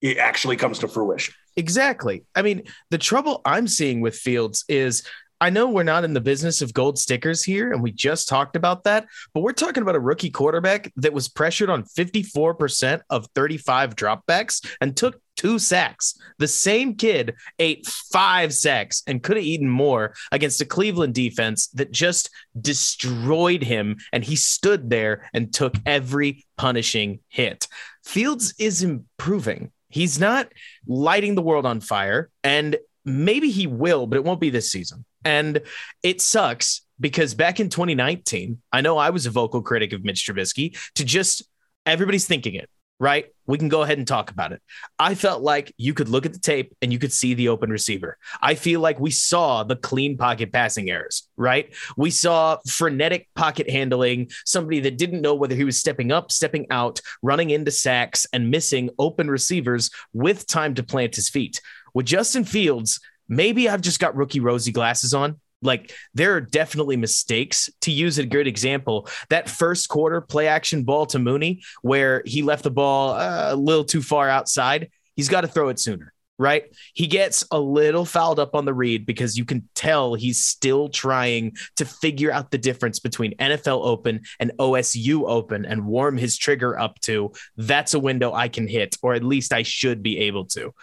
It 0.01 0.19
actually 0.19 0.57
comes 0.57 0.81
to 0.81 0.89
fruition. 0.89 1.35
Exactly. 1.57 2.25
I 2.35 2.43
mean, 2.43 2.63
the 2.91 2.99
trouble 2.99 3.41
I'm 3.45 3.69
seeing 3.69 4.01
with 4.01 4.17
Fields 4.17 4.65
is 4.69 5.05
I 5.43 5.51
know 5.51 5.69
we're 5.69 5.83
not 5.83 6.05
in 6.05 6.15
the 6.15 6.21
business 6.21 6.63
of 6.63 6.73
gold 6.73 7.01
stickers 7.01 7.43
here, 7.43 7.73
and 7.73 7.83
we 7.83 7.91
just 7.91 8.29
talked 8.29 8.55
about 8.55 8.85
that, 8.85 9.09
but 9.35 9.41
we're 9.41 9.51
talking 9.51 9.83
about 9.83 9.97
a 9.97 10.01
rookie 10.01 10.31
quarterback 10.31 10.93
that 10.95 11.13
was 11.13 11.29
pressured 11.29 11.69
on 11.69 11.83
54% 11.83 13.01
of 13.11 13.27
35 13.35 13.97
dropbacks 13.97 14.65
and 14.81 14.97
took 14.97 15.21
two 15.37 15.59
sacks. 15.59 16.17
The 16.39 16.47
same 16.47 16.95
kid 16.95 17.35
ate 17.59 17.85
five 17.89 18.55
sacks 18.55 19.03
and 19.09 19.21
could 19.21 19.37
have 19.37 19.45
eaten 19.45 19.69
more 19.69 20.15
against 20.31 20.61
a 20.61 20.65
Cleveland 20.65 21.17
defense 21.17 21.67
that 21.71 21.91
just 21.91 22.31
destroyed 22.61 23.65
him, 23.65 23.97
and 24.13 24.23
he 24.23 24.37
stood 24.37 24.91
there 24.91 25.29
and 25.35 25.53
took 25.53 25.75
every 25.85 26.47
punishing 26.57 27.19
hit. 27.29 27.67
Fields 28.05 28.55
is 28.61 28.85
improving. 28.85 29.73
He's 29.89 30.21
not 30.21 30.53
lighting 30.87 31.35
the 31.35 31.43
world 31.43 31.67
on 31.67 31.81
fire, 31.81 32.31
and 32.45 32.77
maybe 33.05 33.51
he 33.51 33.67
will, 33.67 34.07
but 34.07 34.19
it 34.19 34.25
won't 34.25 34.39
be 34.39 34.51
this 34.51 34.71
season. 34.71 35.05
And 35.25 35.63
it 36.03 36.21
sucks 36.21 36.83
because 37.01 37.35
back 37.35 37.61
in 37.61 37.69
2019, 37.69 38.61
I 38.73 38.81
know 38.81 38.97
I 38.97 39.11
was 39.11 39.27
a 39.27 39.31
vocal 39.31 39.63
critic 39.63 39.93
of 39.93 40.05
Mitch 40.05 40.27
Trubisky 40.27 40.79
to 40.95 41.05
just 41.05 41.43
everybody's 41.85 42.27
thinking 42.27 42.55
it, 42.55 42.71
right? 43.01 43.27
We 43.47 43.59
can 43.59 43.69
go 43.69 43.83
ahead 43.83 43.99
and 43.99 44.07
talk 44.07 44.31
about 44.31 44.53
it. 44.53 44.63
I 45.01 45.17
felt 45.17 45.43
like 45.43 45.75
you 45.77 45.95
could 45.95 46.09
look 46.09 46.25
at 46.25 46.33
the 46.33 46.39
tape 46.39 46.77
and 46.81 46.93
you 46.93 47.01
could 47.01 47.13
see 47.13 47.35
the 47.35 47.49
open 47.49 47.71
receiver. 47.71 48.17
I 48.41 48.55
feel 48.55 48.79
like 48.79 49.01
we 49.01 49.11
saw 49.11 49.65
the 49.65 49.75
clean 49.75 50.17
pocket 50.17 50.53
passing 50.53 50.89
errors, 50.89 51.29
right? 51.37 51.75
We 51.97 52.11
saw 52.11 52.59
frenetic 52.69 53.29
pocket 53.35 53.69
handling, 53.69 54.31
somebody 54.47 54.79
that 54.81 54.97
didn't 54.97 55.23
know 55.23 55.35
whether 55.35 55.57
he 55.57 55.65
was 55.65 55.79
stepping 55.79 56.13
up, 56.13 56.31
stepping 56.31 56.67
out, 56.71 57.01
running 57.21 57.51
into 57.51 57.73
sacks, 57.73 58.27
and 58.33 58.51
missing 58.51 58.91
open 58.99 59.29
receivers 59.29 59.91
with 60.13 60.47
time 60.47 60.75
to 60.75 60.85
plant 60.85 61.17
his 61.17 61.29
feet. 61.29 61.61
With 61.95 62.07
Justin 62.07 62.45
Fields, 62.45 63.01
maybe 63.29 63.69
I've 63.69 63.81
just 63.81 64.01
got 64.01 64.17
rookie 64.17 64.41
rosy 64.41 64.73
glasses 64.73 65.15
on 65.15 65.41
like 65.63 65.93
there 66.13 66.35
are 66.35 66.41
definitely 66.41 66.97
mistakes. 66.97 67.71
To 67.83 67.91
use 67.91 68.19
a 68.19 68.27
good 68.27 68.47
example, 68.47 69.09
that 69.31 69.49
first 69.49 69.89
quarter 69.89 70.21
play 70.21 70.49
action 70.49 70.83
ball 70.83 71.07
to 71.07 71.19
Mooney, 71.19 71.63
where 71.81 72.23
he 72.27 72.43
left 72.43 72.65
the 72.65 72.71
ball 72.71 73.11
uh, 73.11 73.49
a 73.51 73.57
little 73.57 73.85
too 73.85 74.03
far 74.03 74.29
outside, 74.29 74.91
he's 75.17 75.29
got 75.29 75.43
to 75.43 75.49
throw 75.49 75.69
it 75.69 75.79
sooner. 75.79 76.13
Right. 76.39 76.75
He 76.95 77.07
gets 77.07 77.45
a 77.53 77.61
little 77.61 78.05
fouled 78.05 78.41
up 78.41 78.57
on 78.57 78.65
the 78.65 78.75
read 78.75 79.07
because 79.07 79.37
you 79.37 79.45
can 79.45 79.69
tell 79.77 80.15
he's 80.15 80.45
still 80.45 80.89
trying 80.89 81.53
to 81.77 81.85
figure 81.85 82.33
out 82.33 82.51
the 82.51 82.59
difference 82.59 82.99
between 82.99 83.37
NFL 83.37 83.85
Open 83.85 84.23
and 84.41 84.51
OSU 84.59 85.23
Open 85.29 85.65
and 85.65 85.87
warm 85.87 86.17
his 86.17 86.37
trigger 86.37 86.77
up 86.77 86.99
to 87.01 87.33
that's 87.57 87.95
a 87.95 88.01
window 88.01 88.33
I 88.33 88.49
can 88.49 88.67
hit, 88.67 88.97
or 89.03 89.15
at 89.15 89.23
least 89.23 89.53
I 89.53 89.63
should 89.63 90.03
be 90.03 90.19
able 90.21 90.47
to. 90.47 90.75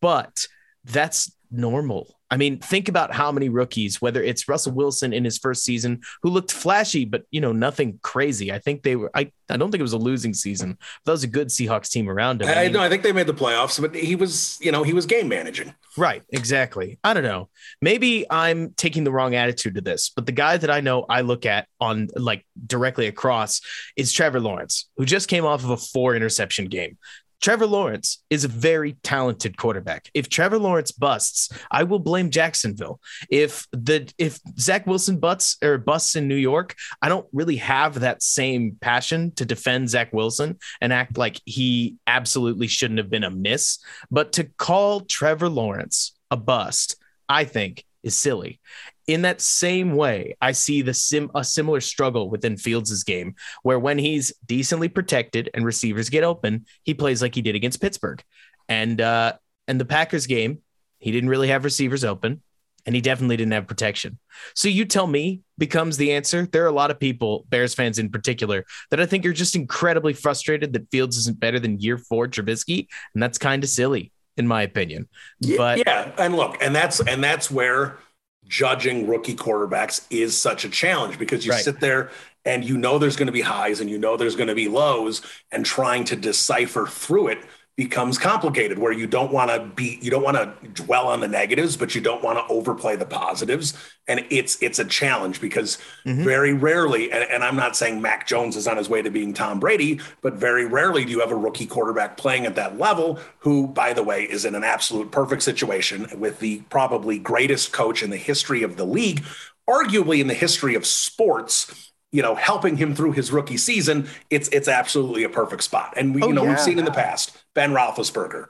But 0.00 0.48
that's 0.84 1.30
normal 1.50 2.16
I 2.30 2.36
mean, 2.36 2.58
think 2.58 2.88
about 2.88 3.12
how 3.12 3.30
many 3.30 3.48
rookies, 3.48 4.02
whether 4.02 4.22
it's 4.22 4.48
Russell 4.48 4.72
Wilson 4.72 5.12
in 5.12 5.24
his 5.24 5.38
first 5.38 5.64
season, 5.64 6.00
who 6.22 6.30
looked 6.30 6.50
flashy, 6.50 7.04
but 7.04 7.22
you 7.30 7.40
know, 7.40 7.52
nothing 7.52 8.00
crazy. 8.02 8.50
I 8.50 8.58
think 8.58 8.82
they 8.82 8.96
were 8.96 9.10
I, 9.14 9.30
I 9.48 9.56
don't 9.56 9.70
think 9.70 9.78
it 9.78 9.82
was 9.82 9.92
a 9.92 9.98
losing 9.98 10.34
season. 10.34 10.76
That 11.04 11.12
was 11.12 11.22
a 11.22 11.28
good 11.28 11.48
Seahawks 11.48 11.90
team 11.90 12.10
around 12.10 12.42
him. 12.42 12.48
I, 12.48 12.54
I 12.54 12.62
mean, 12.64 12.72
no, 12.72 12.80
I 12.80 12.88
think 12.88 13.04
they 13.04 13.12
made 13.12 13.28
the 13.28 13.34
playoffs, 13.34 13.80
but 13.80 13.94
he 13.94 14.16
was, 14.16 14.58
you 14.60 14.72
know, 14.72 14.82
he 14.82 14.92
was 14.92 15.06
game 15.06 15.28
managing. 15.28 15.72
Right, 15.96 16.22
exactly. 16.30 16.98
I 17.04 17.14
don't 17.14 17.22
know. 17.22 17.48
Maybe 17.80 18.26
I'm 18.28 18.70
taking 18.70 19.04
the 19.04 19.12
wrong 19.12 19.34
attitude 19.34 19.76
to 19.76 19.80
this, 19.80 20.10
but 20.14 20.26
the 20.26 20.32
guy 20.32 20.56
that 20.56 20.70
I 20.70 20.80
know 20.80 21.06
I 21.08 21.20
look 21.20 21.46
at 21.46 21.68
on 21.80 22.08
like 22.16 22.44
directly 22.66 23.06
across 23.06 23.60
is 23.96 24.12
Trevor 24.12 24.40
Lawrence, 24.40 24.88
who 24.96 25.04
just 25.04 25.28
came 25.28 25.44
off 25.44 25.62
of 25.62 25.70
a 25.70 25.76
four 25.76 26.16
interception 26.16 26.66
game. 26.66 26.98
Trevor 27.40 27.66
Lawrence 27.66 28.24
is 28.30 28.44
a 28.44 28.48
very 28.48 28.96
talented 29.02 29.56
quarterback. 29.56 30.08
If 30.14 30.28
Trevor 30.28 30.58
Lawrence 30.58 30.92
busts, 30.92 31.50
I 31.70 31.84
will 31.84 31.98
blame 31.98 32.30
Jacksonville. 32.30 33.00
If 33.30 33.66
the 33.72 34.12
if 34.18 34.40
Zach 34.58 34.86
Wilson 34.86 35.18
busts 35.18 35.56
or 35.62 35.78
busts 35.78 36.16
in 36.16 36.28
New 36.28 36.36
York, 36.36 36.74
I 37.02 37.08
don't 37.08 37.26
really 37.32 37.56
have 37.56 38.00
that 38.00 38.22
same 38.22 38.76
passion 38.80 39.32
to 39.36 39.44
defend 39.44 39.90
Zach 39.90 40.12
Wilson 40.12 40.58
and 40.80 40.92
act 40.92 41.18
like 41.18 41.40
he 41.44 41.96
absolutely 42.06 42.66
shouldn't 42.66 42.98
have 42.98 43.10
been 43.10 43.24
a 43.24 43.30
miss. 43.30 43.78
But 44.10 44.32
to 44.34 44.44
call 44.44 45.00
Trevor 45.00 45.48
Lawrence 45.48 46.16
a 46.30 46.36
bust, 46.36 46.96
I 47.28 47.44
think 47.44 47.84
is 48.02 48.16
silly. 48.16 48.60
In 49.06 49.22
that 49.22 49.40
same 49.40 49.94
way, 49.94 50.36
I 50.40 50.52
see 50.52 50.82
the 50.82 50.94
sim 50.94 51.30
a 51.34 51.44
similar 51.44 51.80
struggle 51.80 52.28
within 52.28 52.56
Fields' 52.56 53.04
game, 53.04 53.34
where 53.62 53.78
when 53.78 53.98
he's 53.98 54.32
decently 54.44 54.88
protected 54.88 55.50
and 55.54 55.64
receivers 55.64 56.08
get 56.08 56.24
open, 56.24 56.66
he 56.82 56.94
plays 56.94 57.22
like 57.22 57.34
he 57.34 57.42
did 57.42 57.54
against 57.54 57.80
Pittsburgh. 57.80 58.22
And 58.68 59.00
uh, 59.00 59.34
and 59.68 59.80
the 59.80 59.84
Packers 59.84 60.26
game, 60.26 60.58
he 60.98 61.12
didn't 61.12 61.30
really 61.30 61.48
have 61.48 61.64
receivers 61.64 62.04
open, 62.04 62.42
and 62.84 62.94
he 62.94 63.00
definitely 63.00 63.36
didn't 63.36 63.52
have 63.52 63.68
protection. 63.68 64.18
So 64.54 64.68
you 64.68 64.84
tell 64.84 65.06
me 65.06 65.42
becomes 65.58 65.96
the 65.96 66.12
answer. 66.12 66.46
There 66.46 66.64
are 66.64 66.68
a 66.68 66.72
lot 66.72 66.90
of 66.90 66.98
people, 66.98 67.46
Bears 67.48 67.74
fans 67.74 67.98
in 67.98 68.10
particular, 68.10 68.64
that 68.90 69.00
I 69.00 69.06
think 69.06 69.24
are 69.24 69.32
just 69.32 69.54
incredibly 69.54 70.14
frustrated 70.14 70.72
that 70.72 70.90
Fields 70.90 71.16
isn't 71.16 71.38
better 71.38 71.60
than 71.60 71.78
year 71.78 71.98
four 71.98 72.26
Trubisky, 72.26 72.88
and 73.14 73.22
that's 73.22 73.38
kind 73.38 73.62
of 73.62 73.70
silly 73.70 74.12
in 74.36 74.46
my 74.46 74.62
opinion. 74.62 75.08
But 75.56 75.78
yeah, 75.78 76.12
and 76.18 76.36
look, 76.36 76.56
and 76.60 76.74
that's 76.74 77.00
and 77.00 77.22
that's 77.22 77.50
where 77.50 77.98
judging 78.48 79.06
rookie 79.06 79.36
quarterbacks 79.36 80.06
is 80.10 80.38
such 80.38 80.64
a 80.64 80.68
challenge 80.68 81.18
because 81.18 81.44
you 81.44 81.52
right. 81.52 81.64
sit 81.64 81.80
there 81.80 82.10
and 82.44 82.64
you 82.64 82.78
know 82.78 82.98
there's 82.98 83.16
going 83.16 83.26
to 83.26 83.32
be 83.32 83.40
highs 83.40 83.80
and 83.80 83.90
you 83.90 83.98
know 83.98 84.16
there's 84.16 84.36
going 84.36 84.48
to 84.48 84.54
be 84.54 84.68
lows 84.68 85.22
and 85.52 85.66
trying 85.66 86.04
to 86.04 86.16
decipher 86.16 86.86
through 86.86 87.28
it 87.28 87.38
becomes 87.76 88.16
complicated 88.16 88.78
where 88.78 88.92
you 88.92 89.06
don't 89.06 89.30
want 89.30 89.50
to 89.50 89.60
be 89.74 89.98
you 90.00 90.10
don't 90.10 90.22
want 90.22 90.36
to 90.36 90.68
dwell 90.68 91.08
on 91.08 91.20
the 91.20 91.28
negatives 91.28 91.76
but 91.76 91.94
you 91.94 92.00
don't 92.00 92.22
want 92.22 92.38
to 92.38 92.52
overplay 92.52 92.96
the 92.96 93.04
positives 93.04 93.74
and 94.08 94.24
it's 94.30 94.60
it's 94.62 94.78
a 94.78 94.84
challenge 94.84 95.42
because 95.42 95.76
mm-hmm. 96.06 96.24
very 96.24 96.54
rarely 96.54 97.12
and, 97.12 97.22
and, 97.24 97.44
i'm 97.44 97.54
not 97.54 97.76
saying 97.76 98.00
mac 98.00 98.26
jones 98.26 98.56
is 98.56 98.66
on 98.66 98.78
his 98.78 98.88
way 98.88 99.02
to 99.02 99.10
being 99.10 99.34
tom 99.34 99.60
brady 99.60 100.00
but 100.22 100.34
very 100.34 100.64
rarely 100.64 101.04
do 101.04 101.10
you 101.10 101.20
have 101.20 101.30
a 101.30 101.36
rookie 101.36 101.66
quarterback 101.66 102.16
playing 102.16 102.46
at 102.46 102.54
that 102.54 102.78
level 102.78 103.18
who 103.40 103.66
by 103.66 103.92
the 103.92 104.02
way 104.02 104.22
is 104.22 104.46
in 104.46 104.54
an 104.54 104.64
absolute 104.64 105.10
perfect 105.10 105.42
situation 105.42 106.06
with 106.18 106.40
the 106.40 106.60
probably 106.70 107.18
greatest 107.18 107.72
coach 107.72 108.02
in 108.02 108.08
the 108.08 108.16
history 108.16 108.62
of 108.62 108.78
the 108.78 108.86
league 108.86 109.22
arguably 109.68 110.18
in 110.18 110.28
the 110.28 110.34
history 110.34 110.74
of 110.74 110.86
sports 110.86 111.92
you 112.12 112.22
know, 112.22 112.36
helping 112.36 112.76
him 112.76 112.94
through 112.94 113.12
his 113.12 113.30
rookie 113.30 113.56
season, 113.58 114.08
it's 114.30 114.48
it's 114.48 114.68
absolutely 114.68 115.24
a 115.24 115.28
perfect 115.28 115.62
spot. 115.62 115.92
And 115.96 116.14
we, 116.14 116.22
oh, 116.22 116.28
you 116.28 116.32
know, 116.32 116.44
yeah. 116.44 116.50
we've 116.50 116.60
seen 116.60 116.78
in 116.78 116.84
the 116.86 116.92
past 116.92 117.36
Ben 117.56 117.72
Roethlisberger, 117.72 118.48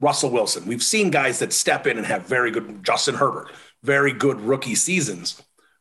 Russell 0.00 0.30
Wilson. 0.30 0.66
We've 0.66 0.82
seen 0.82 1.10
guys 1.10 1.38
that 1.40 1.52
step 1.52 1.86
in 1.86 1.98
and 1.98 2.06
have 2.06 2.26
very 2.26 2.50
good 2.50 2.82
Justin 2.82 3.14
Herbert, 3.14 3.52
very 3.82 4.12
good 4.12 4.40
rookie 4.40 4.74
seasons, 4.74 5.40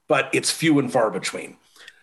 but 0.10 0.30
it's 0.34 0.52
few 0.52 0.78
and 0.78 0.92
far 0.92 1.10
between. 1.10 1.56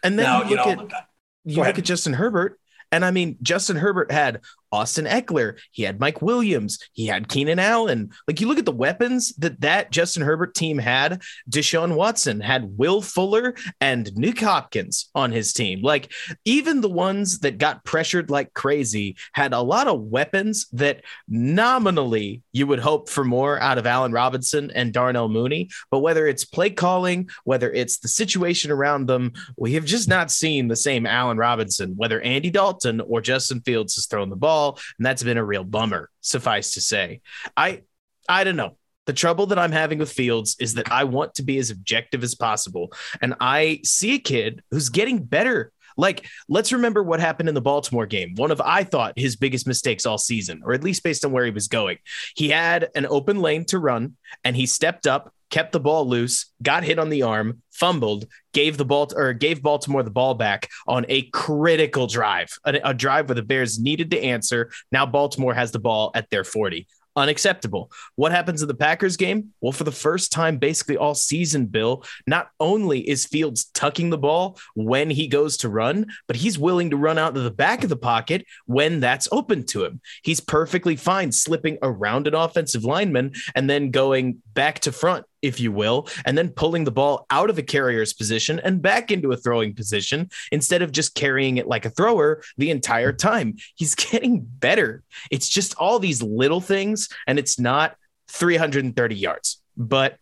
And 0.02 0.18
then 0.18 0.24
now, 0.24 0.42
you 0.42 0.56
look 0.56 0.66
you 0.66 0.76
know, 0.76 0.82
at 0.86 1.08
you 1.44 1.56
look 1.62 1.78
at 1.78 1.84
Justin 1.84 2.14
Herbert, 2.14 2.58
and 2.90 3.04
I 3.04 3.10
mean, 3.10 3.36
Justin 3.42 3.76
Herbert 3.76 4.10
had 4.10 4.40
Austin 4.72 5.04
Ekeler, 5.04 5.58
he 5.70 5.82
had 5.82 6.00
Mike 6.00 6.22
Williams, 6.22 6.78
he 6.94 7.06
had 7.06 7.28
Keenan 7.28 7.58
Allen. 7.58 8.10
Like 8.26 8.40
you 8.40 8.48
look 8.48 8.58
at 8.58 8.64
the 8.64 8.72
weapons 8.72 9.34
that 9.34 9.60
that 9.60 9.92
Justin 9.92 10.22
Herbert 10.22 10.54
team 10.54 10.78
had. 10.78 11.22
Deshaun 11.50 11.94
Watson 11.94 12.40
had 12.40 12.78
Will 12.78 13.02
Fuller 13.02 13.54
and 13.80 14.10
Nick 14.16 14.40
Hopkins 14.40 15.10
on 15.14 15.30
his 15.30 15.52
team. 15.52 15.82
Like 15.82 16.10
even 16.44 16.80
the 16.80 16.88
ones 16.88 17.40
that 17.40 17.58
got 17.58 17.84
pressured 17.84 18.30
like 18.30 18.54
crazy 18.54 19.16
had 19.32 19.52
a 19.52 19.60
lot 19.60 19.88
of 19.88 20.00
weapons 20.00 20.66
that 20.72 21.02
nominally 21.28 22.42
you 22.52 22.66
would 22.66 22.80
hope 22.80 23.10
for 23.10 23.24
more 23.24 23.60
out 23.60 23.78
of 23.78 23.86
Allen 23.86 24.12
Robinson 24.12 24.70
and 24.70 24.92
Darnell 24.92 25.28
Mooney. 25.28 25.68
But 25.90 26.00
whether 26.00 26.26
it's 26.26 26.44
play 26.44 26.70
calling, 26.70 27.28
whether 27.44 27.70
it's 27.70 27.98
the 27.98 28.08
situation 28.08 28.70
around 28.70 29.06
them, 29.06 29.32
we 29.58 29.74
have 29.74 29.84
just 29.84 30.08
not 30.08 30.30
seen 30.30 30.68
the 30.68 30.76
same 30.76 31.04
Allen 31.06 31.36
Robinson. 31.36 31.94
Whether 31.96 32.20
Andy 32.22 32.50
Dalton 32.50 33.00
or 33.02 33.20
Justin 33.20 33.60
Fields 33.60 33.94
has 33.96 34.06
thrown 34.06 34.30
the 34.30 34.36
ball 34.36 34.61
and 34.70 35.06
that's 35.06 35.22
been 35.22 35.38
a 35.38 35.44
real 35.44 35.64
bummer. 35.64 36.10
Suffice 36.20 36.74
to 36.74 36.80
say, 36.80 37.20
I 37.56 37.82
I 38.28 38.44
don't 38.44 38.56
know. 38.56 38.76
The 39.06 39.12
trouble 39.12 39.46
that 39.46 39.58
I'm 39.58 39.72
having 39.72 39.98
with 39.98 40.12
Fields 40.12 40.56
is 40.60 40.74
that 40.74 40.92
I 40.92 41.04
want 41.04 41.34
to 41.34 41.42
be 41.42 41.58
as 41.58 41.70
objective 41.70 42.22
as 42.22 42.36
possible, 42.36 42.92
and 43.20 43.34
I 43.40 43.80
see 43.84 44.14
a 44.14 44.18
kid 44.18 44.62
who's 44.70 44.88
getting 44.88 45.18
better. 45.24 45.72
Like, 45.96 46.26
let's 46.48 46.72
remember 46.72 47.02
what 47.02 47.20
happened 47.20 47.48
in 47.48 47.54
the 47.54 47.60
Baltimore 47.60 48.06
game. 48.06 48.34
One 48.36 48.50
of, 48.50 48.62
I 48.62 48.84
thought, 48.84 49.18
his 49.18 49.36
biggest 49.36 49.66
mistakes 49.66 50.06
all 50.06 50.18
season, 50.18 50.62
or 50.64 50.72
at 50.72 50.84
least 50.84 51.02
based 51.02 51.24
on 51.24 51.32
where 51.32 51.44
he 51.44 51.50
was 51.50 51.68
going. 51.68 51.98
He 52.34 52.48
had 52.48 52.88
an 52.94 53.06
open 53.06 53.40
lane 53.40 53.66
to 53.66 53.78
run, 53.78 54.16
and 54.44 54.56
he 54.56 54.66
stepped 54.66 55.06
up, 55.06 55.34
kept 55.52 55.70
the 55.70 55.78
ball 55.78 56.08
loose, 56.08 56.46
got 56.62 56.82
hit 56.82 56.98
on 56.98 57.10
the 57.10 57.22
arm, 57.22 57.62
fumbled, 57.70 58.26
gave 58.52 58.76
the 58.76 58.84
ball 58.84 59.12
or 59.14 59.32
gave 59.32 59.62
Baltimore 59.62 60.02
the 60.02 60.10
ball 60.10 60.34
back 60.34 60.68
on 60.88 61.06
a 61.08 61.22
critical 61.30 62.08
drive, 62.08 62.48
a, 62.64 62.80
a 62.82 62.94
drive 62.94 63.28
where 63.28 63.36
the 63.36 63.42
Bears 63.42 63.78
needed 63.78 64.10
to 64.10 64.20
answer. 64.20 64.72
Now 64.90 65.06
Baltimore 65.06 65.54
has 65.54 65.70
the 65.70 65.78
ball 65.78 66.10
at 66.14 66.28
their 66.30 66.42
40 66.42 66.88
unacceptable. 67.14 67.92
What 68.16 68.32
happens 68.32 68.62
in 68.62 68.68
the 68.68 68.74
Packers 68.74 69.18
game? 69.18 69.50
Well, 69.60 69.72
for 69.72 69.84
the 69.84 69.92
first 69.92 70.32
time 70.32 70.56
basically 70.56 70.96
all 70.96 71.14
season, 71.14 71.66
Bill, 71.66 72.04
not 72.26 72.48
only 72.58 73.06
is 73.06 73.26
Fields 73.26 73.66
tucking 73.74 74.08
the 74.08 74.16
ball 74.16 74.58
when 74.74 75.10
he 75.10 75.28
goes 75.28 75.58
to 75.58 75.68
run, 75.68 76.06
but 76.26 76.36
he's 76.36 76.58
willing 76.58 76.88
to 76.88 76.96
run 76.96 77.18
out 77.18 77.34
to 77.34 77.40
the 77.40 77.50
back 77.50 77.82
of 77.82 77.90
the 77.90 77.96
pocket 77.96 78.46
when 78.64 79.00
that's 79.00 79.28
open 79.30 79.66
to 79.66 79.84
him. 79.84 80.00
He's 80.22 80.40
perfectly 80.40 80.96
fine 80.96 81.32
slipping 81.32 81.76
around 81.82 82.26
an 82.26 82.34
offensive 82.34 82.84
lineman 82.84 83.32
and 83.54 83.68
then 83.68 83.90
going 83.90 84.42
back 84.54 84.80
to 84.80 84.92
front 84.92 85.26
if 85.42 85.60
you 85.60 85.72
will, 85.72 86.08
and 86.24 86.38
then 86.38 86.48
pulling 86.48 86.84
the 86.84 86.90
ball 86.90 87.26
out 87.30 87.50
of 87.50 87.58
a 87.58 87.62
carrier's 87.62 88.12
position 88.12 88.60
and 88.60 88.80
back 88.80 89.10
into 89.10 89.32
a 89.32 89.36
throwing 89.36 89.74
position 89.74 90.30
instead 90.50 90.82
of 90.82 90.92
just 90.92 91.14
carrying 91.14 91.56
it 91.56 91.66
like 91.66 91.84
a 91.84 91.90
thrower 91.90 92.42
the 92.56 92.70
entire 92.70 93.12
time. 93.12 93.56
He's 93.74 93.94
getting 94.12 94.40
better. 94.40 95.02
It's 95.30 95.48
just 95.48 95.74
all 95.76 95.98
these 95.98 96.22
little 96.22 96.60
things, 96.60 97.08
and 97.26 97.38
it's 97.38 97.58
not 97.58 97.96
330 98.28 99.14
yards. 99.14 99.60
But 99.76 100.18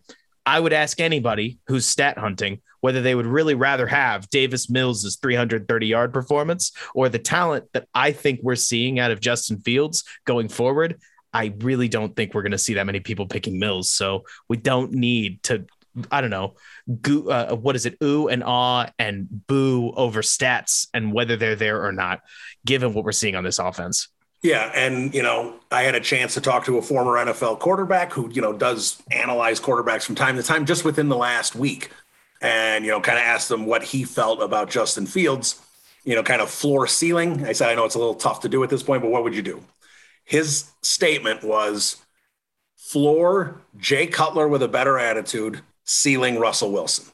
I 0.46 0.58
would 0.58 0.72
ask 0.72 1.00
anybody 1.00 1.58
who's 1.66 1.86
stat 1.86 2.18
hunting 2.18 2.60
whether 2.80 3.02
they 3.02 3.14
would 3.14 3.26
really 3.26 3.54
rather 3.54 3.86
have 3.86 4.28
Davis 4.30 4.70
Mills' 4.70 5.18
330 5.20 5.86
yard 5.86 6.12
performance 6.12 6.72
or 6.94 7.08
the 7.08 7.18
talent 7.18 7.66
that 7.72 7.86
I 7.94 8.12
think 8.12 8.40
we're 8.42 8.56
seeing 8.56 8.98
out 8.98 9.10
of 9.10 9.20
Justin 9.20 9.60
Fields 9.60 10.04
going 10.24 10.48
forward. 10.48 11.00
I 11.32 11.54
really 11.58 11.88
don't 11.88 12.14
think 12.14 12.34
we're 12.34 12.42
going 12.42 12.52
to 12.52 12.58
see 12.58 12.74
that 12.74 12.86
many 12.86 13.00
people 13.00 13.26
picking 13.26 13.58
Mills. 13.58 13.90
So 13.90 14.24
we 14.48 14.56
don't 14.56 14.92
need 14.92 15.42
to, 15.44 15.64
I 16.10 16.20
don't 16.20 16.30
know, 16.30 16.54
uh, 17.30 17.54
what 17.54 17.76
is 17.76 17.86
it, 17.86 17.96
ooh 18.02 18.28
and 18.28 18.42
ah 18.44 18.90
and 18.98 19.28
boo 19.46 19.92
over 19.92 20.22
stats 20.22 20.88
and 20.92 21.12
whether 21.12 21.36
they're 21.36 21.56
there 21.56 21.84
or 21.84 21.92
not, 21.92 22.20
given 22.64 22.94
what 22.94 23.04
we're 23.04 23.12
seeing 23.12 23.36
on 23.36 23.44
this 23.44 23.58
offense. 23.58 24.08
Yeah, 24.42 24.72
and 24.74 25.14
you 25.14 25.22
know, 25.22 25.56
I 25.70 25.82
had 25.82 25.94
a 25.94 26.00
chance 26.00 26.34
to 26.34 26.40
talk 26.40 26.64
to 26.64 26.78
a 26.78 26.82
former 26.82 27.12
NFL 27.12 27.58
quarterback 27.58 28.12
who 28.12 28.30
you 28.30 28.40
know 28.40 28.54
does 28.54 29.02
analyze 29.10 29.60
quarterbacks 29.60 30.04
from 30.04 30.14
time 30.14 30.36
to 30.36 30.42
time, 30.42 30.64
just 30.64 30.84
within 30.84 31.10
the 31.10 31.16
last 31.16 31.54
week, 31.54 31.90
and 32.40 32.84
you 32.84 32.90
know, 32.90 33.00
kind 33.02 33.18
of 33.18 33.24
asked 33.24 33.50
them 33.50 33.66
what 33.66 33.82
he 33.82 34.04
felt 34.04 34.40
about 34.40 34.70
Justin 34.70 35.04
Fields. 35.04 35.60
You 36.04 36.14
know, 36.14 36.22
kind 36.22 36.40
of 36.40 36.48
floor 36.48 36.86
ceiling. 36.86 37.44
I 37.44 37.52
said, 37.52 37.68
I 37.68 37.74
know 37.74 37.84
it's 37.84 37.94
a 37.94 37.98
little 37.98 38.14
tough 38.14 38.40
to 38.40 38.48
do 38.48 38.62
at 38.64 38.70
this 38.70 38.82
point, 38.82 39.02
but 39.02 39.10
what 39.10 39.22
would 39.24 39.34
you 39.34 39.42
do? 39.42 39.62
His 40.30 40.70
statement 40.80 41.42
was 41.42 41.96
floor 42.76 43.60
Jay 43.76 44.06
Cutler 44.06 44.46
with 44.46 44.62
a 44.62 44.68
better 44.68 44.96
attitude, 44.96 45.60
ceiling 45.84 46.38
Russell 46.38 46.70
Wilson. 46.70 47.06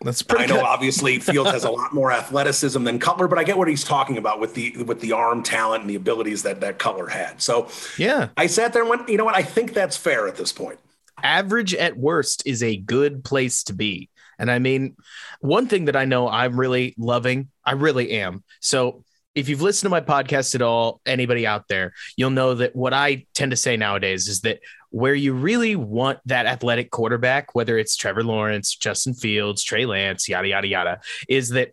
That's 0.00 0.22
pretty. 0.22 0.44
I 0.44 0.46
know 0.46 0.56
good. 0.56 0.64
obviously 0.64 1.18
Fields 1.20 1.50
has 1.50 1.64
a 1.64 1.70
lot 1.70 1.92
more 1.92 2.10
athleticism 2.10 2.82
than 2.82 2.98
Cutler, 2.98 3.28
but 3.28 3.38
I 3.38 3.44
get 3.44 3.58
what 3.58 3.68
he's 3.68 3.84
talking 3.84 4.16
about 4.16 4.40
with 4.40 4.54
the 4.54 4.82
with 4.82 5.00
the 5.00 5.12
arm 5.12 5.42
talent 5.42 5.82
and 5.82 5.90
the 5.90 5.94
abilities 5.96 6.42
that 6.44 6.62
that 6.62 6.78
Cutler 6.78 7.06
had. 7.08 7.42
So 7.42 7.68
Yeah. 7.98 8.28
I 8.38 8.46
sat 8.46 8.72
there 8.72 8.80
and 8.80 8.88
went, 8.88 9.10
you 9.10 9.18
know 9.18 9.26
what? 9.26 9.36
I 9.36 9.42
think 9.42 9.74
that's 9.74 9.98
fair 9.98 10.26
at 10.26 10.36
this 10.36 10.50
point. 10.52 10.78
average 11.22 11.74
at 11.74 11.98
worst 11.98 12.42
is 12.46 12.62
a 12.62 12.76
good 12.78 13.24
place 13.24 13.62
to 13.64 13.74
be. 13.74 14.08
And 14.38 14.50
I 14.50 14.58
mean, 14.58 14.96
one 15.40 15.66
thing 15.68 15.84
that 15.84 15.96
I 15.96 16.06
know 16.06 16.28
I'm 16.30 16.58
really 16.58 16.94
loving, 16.96 17.48
I 17.64 17.72
really 17.72 18.12
am. 18.12 18.42
So 18.60 19.04
if 19.34 19.48
you've 19.48 19.62
listened 19.62 19.86
to 19.86 19.90
my 19.90 20.00
podcast 20.00 20.54
at 20.54 20.62
all, 20.62 21.00
anybody 21.06 21.46
out 21.46 21.68
there, 21.68 21.92
you'll 22.16 22.30
know 22.30 22.54
that 22.54 22.74
what 22.76 22.92
I 22.94 23.26
tend 23.34 23.50
to 23.50 23.56
say 23.56 23.76
nowadays 23.76 24.28
is 24.28 24.42
that 24.42 24.60
where 24.90 25.14
you 25.14 25.32
really 25.32 25.74
want 25.74 26.20
that 26.26 26.46
athletic 26.46 26.90
quarterback, 26.90 27.54
whether 27.54 27.76
it's 27.76 27.96
Trevor 27.96 28.22
Lawrence, 28.22 28.76
Justin 28.76 29.12
Fields, 29.12 29.64
Trey 29.64 29.86
Lance, 29.86 30.28
yada, 30.28 30.46
yada, 30.46 30.68
yada, 30.68 31.00
is 31.28 31.48
that 31.50 31.72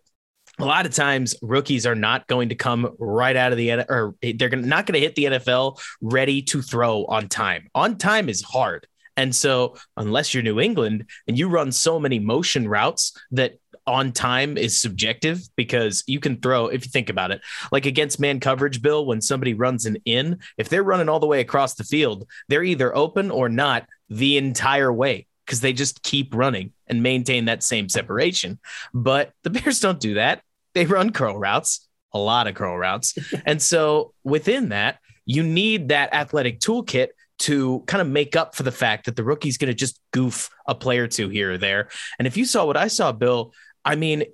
a 0.58 0.66
lot 0.66 0.86
of 0.86 0.94
times 0.94 1.36
rookies 1.42 1.86
are 1.86 1.96
not 1.96 2.28
going 2.28 2.50
to 2.50 2.56
come 2.56 2.96
right 3.00 3.36
out 3.36 3.52
of 3.52 3.58
the 3.58 3.72
or 3.72 4.16
they're 4.22 4.50
not 4.50 4.86
going 4.86 4.94
to 4.94 5.00
hit 5.00 5.16
the 5.16 5.26
NFL 5.26 5.80
ready 6.02 6.42
to 6.44 6.62
throw 6.62 7.06
on 7.06 7.30
time. 7.30 7.70
On 7.76 7.98
time 7.98 8.28
is 8.28 8.42
hard. 8.42 8.88
And 9.18 9.36
so, 9.36 9.76
unless 9.98 10.34
you're 10.34 10.44
New 10.44 10.60
England 10.60 11.06
and 11.28 11.38
you 11.38 11.48
run 11.48 11.72
so 11.72 12.00
many 12.00 12.18
motion 12.18 12.68
routes 12.68 13.16
that 13.32 13.60
on 13.92 14.14
time 14.14 14.58
is 14.58 14.82
subjective 14.82 15.42
because 15.58 16.04
you 16.08 16.22
can 16.22 16.40
throw, 16.40 16.68
if 16.68 16.86
you 16.86 16.90
think 16.90 17.10
about 17.10 17.32
it, 17.32 17.42
like 17.74 17.86
against 17.86 18.22
man 18.22 18.40
coverage, 18.40 18.82
Bill, 18.82 19.06
when 19.06 19.22
somebody 19.22 19.54
runs 19.54 19.86
an 19.86 19.98
in, 20.06 20.40
if 20.58 20.70
they're 20.70 20.82
running 20.82 21.10
all 21.10 21.20
the 21.20 21.28
way 21.28 21.42
across 21.42 21.76
the 21.76 21.84
field, 21.84 22.26
they're 22.48 22.64
either 22.64 22.96
open 22.96 23.30
or 23.30 23.50
not 23.50 23.86
the 24.10 24.38
entire 24.38 24.94
way 24.94 25.28
because 25.46 25.60
they 25.60 25.74
just 25.74 26.04
keep 26.04 26.34
running 26.34 26.72
and 26.88 27.04
maintain 27.04 27.46
that 27.46 27.64
same 27.64 27.90
separation. 27.90 28.58
But 28.94 29.34
the 29.44 29.50
Bears 29.50 29.82
don't 29.82 30.00
do 30.00 30.14
that. 30.14 30.42
They 30.74 30.86
run 30.86 31.12
curl 31.12 31.38
routes, 31.38 31.86
a 32.14 32.20
lot 32.20 32.48
of 32.48 32.56
curl 32.56 32.78
routes. 32.78 33.18
and 33.46 33.62
so, 33.62 34.14
within 34.24 34.70
that, 34.70 35.00
you 35.26 35.44
need 35.44 35.90
that 35.90 36.14
athletic 36.14 36.62
toolkit 36.62 37.10
to 37.40 37.84
kind 37.88 38.02
of 38.02 38.08
make 38.08 38.36
up 38.36 38.54
for 38.56 38.62
the 38.64 38.72
fact 38.72 39.06
that 39.06 39.16
the 39.16 39.24
rookie's 39.24 39.58
going 39.58 39.68
to 39.68 39.74
just 39.74 40.00
goof 40.12 40.50
a 40.68 40.76
play 40.76 41.00
or 41.00 41.08
two 41.08 41.28
here 41.28 41.54
or 41.54 41.58
there. 41.58 41.90
And 42.20 42.28
if 42.28 42.38
you 42.38 42.46
saw 42.46 42.66
what 42.66 42.78
I 42.78 42.88
saw, 42.88 43.12
Bill, 43.12 43.52
I 43.84 43.96
mean, 43.96 44.26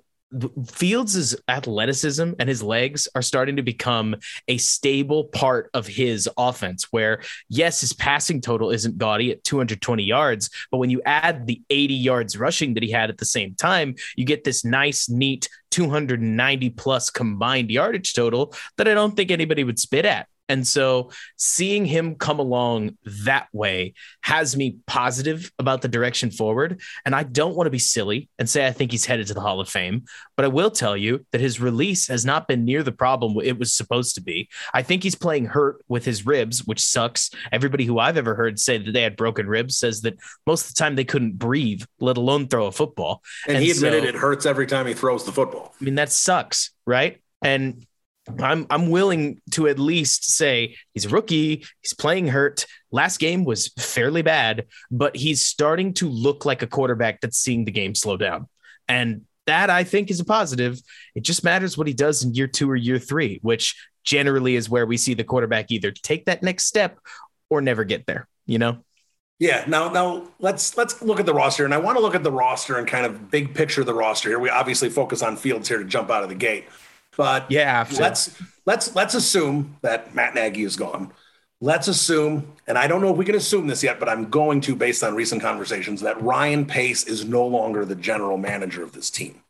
Fields' 0.66 1.34
athleticism 1.48 2.32
and 2.38 2.48
his 2.48 2.62
legs 2.62 3.08
are 3.14 3.22
starting 3.22 3.56
to 3.56 3.62
become 3.62 4.14
a 4.46 4.58
stable 4.58 5.24
part 5.24 5.70
of 5.72 5.86
his 5.86 6.28
offense. 6.36 6.88
Where, 6.90 7.22
yes, 7.48 7.80
his 7.80 7.94
passing 7.94 8.40
total 8.40 8.70
isn't 8.70 8.98
gaudy 8.98 9.30
at 9.30 9.42
220 9.44 10.02
yards, 10.02 10.50
but 10.70 10.78
when 10.78 10.90
you 10.90 11.00
add 11.06 11.46
the 11.46 11.62
80 11.70 11.94
yards 11.94 12.36
rushing 12.36 12.74
that 12.74 12.82
he 12.82 12.90
had 12.90 13.08
at 13.08 13.18
the 13.18 13.24
same 13.24 13.54
time, 13.54 13.94
you 14.16 14.26
get 14.26 14.44
this 14.44 14.64
nice, 14.64 15.08
neat 15.08 15.48
290 15.70 16.70
plus 16.70 17.08
combined 17.08 17.70
yardage 17.70 18.12
total 18.12 18.54
that 18.76 18.88
I 18.88 18.94
don't 18.94 19.16
think 19.16 19.30
anybody 19.30 19.64
would 19.64 19.78
spit 19.78 20.04
at. 20.04 20.28
And 20.48 20.66
so 20.66 21.10
seeing 21.36 21.84
him 21.84 22.14
come 22.14 22.38
along 22.38 22.96
that 23.24 23.48
way 23.52 23.94
has 24.22 24.56
me 24.56 24.78
positive 24.86 25.50
about 25.58 25.82
the 25.82 25.88
direction 25.88 26.30
forward. 26.30 26.80
And 27.04 27.14
I 27.14 27.22
don't 27.22 27.54
want 27.54 27.66
to 27.66 27.70
be 27.70 27.78
silly 27.78 28.28
and 28.38 28.48
say 28.48 28.66
I 28.66 28.72
think 28.72 28.90
he's 28.92 29.04
headed 29.04 29.26
to 29.28 29.34
the 29.34 29.40
Hall 29.40 29.60
of 29.60 29.68
Fame, 29.68 30.04
but 30.36 30.44
I 30.44 30.48
will 30.48 30.70
tell 30.70 30.96
you 30.96 31.26
that 31.32 31.40
his 31.40 31.60
release 31.60 32.08
has 32.08 32.24
not 32.24 32.48
been 32.48 32.64
near 32.64 32.82
the 32.82 32.92
problem 32.92 33.36
it 33.42 33.58
was 33.58 33.72
supposed 33.74 34.14
to 34.14 34.22
be. 34.22 34.48
I 34.72 34.82
think 34.82 35.02
he's 35.02 35.14
playing 35.14 35.46
hurt 35.46 35.84
with 35.88 36.04
his 36.04 36.26
ribs, 36.26 36.66
which 36.66 36.80
sucks. 36.80 37.30
Everybody 37.52 37.84
who 37.84 37.98
I've 37.98 38.16
ever 38.16 38.34
heard 38.34 38.58
say 38.58 38.78
that 38.78 38.92
they 38.92 39.02
had 39.02 39.16
broken 39.16 39.46
ribs 39.46 39.76
says 39.76 40.02
that 40.02 40.18
most 40.46 40.68
of 40.68 40.74
the 40.74 40.78
time 40.78 40.96
they 40.96 41.04
couldn't 41.04 41.38
breathe, 41.38 41.82
let 42.00 42.16
alone 42.16 42.48
throw 42.48 42.66
a 42.66 42.72
football. 42.72 43.22
And, 43.46 43.62
he 43.62 43.70
admitted 43.70 44.02
so- 44.02 44.08
it 44.08 44.14
hurts 44.14 44.46
every 44.46 44.66
time 44.66 44.86
he 44.86 44.94
throws 44.94 45.24
the 45.24 45.32
football. 45.32 45.74
I 45.80 45.84
mean, 45.84 45.96
that 45.96 46.10
sucks, 46.10 46.70
right? 46.86 47.20
And 47.42 47.86
I'm 48.40 48.66
I'm 48.70 48.90
willing 48.90 49.40
to 49.52 49.68
at 49.68 49.78
least 49.78 50.30
say 50.30 50.76
he's 50.94 51.06
a 51.06 51.08
rookie, 51.08 51.64
he's 51.80 51.94
playing 51.94 52.28
hurt. 52.28 52.66
Last 52.90 53.18
game 53.18 53.44
was 53.44 53.68
fairly 53.78 54.22
bad, 54.22 54.66
but 54.90 55.16
he's 55.16 55.44
starting 55.44 55.94
to 55.94 56.08
look 56.08 56.44
like 56.44 56.62
a 56.62 56.66
quarterback 56.66 57.20
that's 57.20 57.38
seeing 57.38 57.64
the 57.64 57.70
game 57.72 57.94
slow 57.94 58.16
down. 58.16 58.48
And 58.88 59.22
that 59.46 59.70
I 59.70 59.84
think 59.84 60.10
is 60.10 60.20
a 60.20 60.24
positive. 60.24 60.78
It 61.14 61.22
just 61.22 61.42
matters 61.42 61.76
what 61.76 61.86
he 61.86 61.94
does 61.94 62.22
in 62.22 62.34
year 62.34 62.46
2 62.46 62.70
or 62.70 62.76
year 62.76 62.98
3, 62.98 63.40
which 63.42 63.74
generally 64.04 64.56
is 64.56 64.70
where 64.70 64.86
we 64.86 64.96
see 64.96 65.14
the 65.14 65.24
quarterback 65.24 65.70
either 65.70 65.90
take 65.90 66.26
that 66.26 66.42
next 66.42 66.66
step 66.66 66.98
or 67.50 67.60
never 67.60 67.84
get 67.84 68.06
there, 68.06 68.28
you 68.46 68.58
know? 68.58 68.84
Yeah. 69.38 69.64
Now, 69.66 69.90
now 69.90 70.28
let's 70.40 70.76
let's 70.76 71.00
look 71.00 71.20
at 71.20 71.26
the 71.26 71.34
roster, 71.34 71.64
and 71.64 71.72
I 71.72 71.78
want 71.78 71.96
to 71.96 72.02
look 72.02 72.14
at 72.14 72.24
the 72.24 72.32
roster 72.32 72.76
and 72.76 72.88
kind 72.88 73.06
of 73.06 73.30
big 73.30 73.54
picture 73.54 73.84
the 73.84 73.94
roster 73.94 74.28
here. 74.28 74.38
We 74.38 74.50
obviously 74.50 74.90
focus 74.90 75.22
on 75.22 75.36
Fields 75.36 75.68
here 75.68 75.78
to 75.78 75.84
jump 75.84 76.10
out 76.10 76.24
of 76.24 76.28
the 76.28 76.34
gate, 76.34 76.66
but 77.18 77.50
Yeah, 77.50 77.84
let's 77.98 78.40
let's 78.64 78.94
let's 78.94 79.14
assume 79.14 79.76
that 79.82 80.14
Matt 80.14 80.34
Nagy 80.34 80.62
is 80.62 80.76
gone. 80.76 81.12
Let's 81.60 81.88
assume, 81.88 82.52
and 82.68 82.78
I 82.78 82.86
don't 82.86 83.00
know 83.00 83.10
if 83.10 83.16
we 83.16 83.24
can 83.24 83.34
assume 83.34 83.66
this 83.66 83.82
yet, 83.82 83.98
but 83.98 84.08
I'm 84.08 84.30
going 84.30 84.60
to 84.62 84.76
based 84.76 85.02
on 85.02 85.16
recent 85.16 85.42
conversations 85.42 86.00
that 86.02 86.22
Ryan 86.22 86.64
Pace 86.64 87.04
is 87.04 87.24
no 87.24 87.44
longer 87.44 87.84
the 87.84 87.96
general 87.96 88.38
manager 88.38 88.84
of 88.84 88.92
this 88.92 89.10
team. 89.10 89.42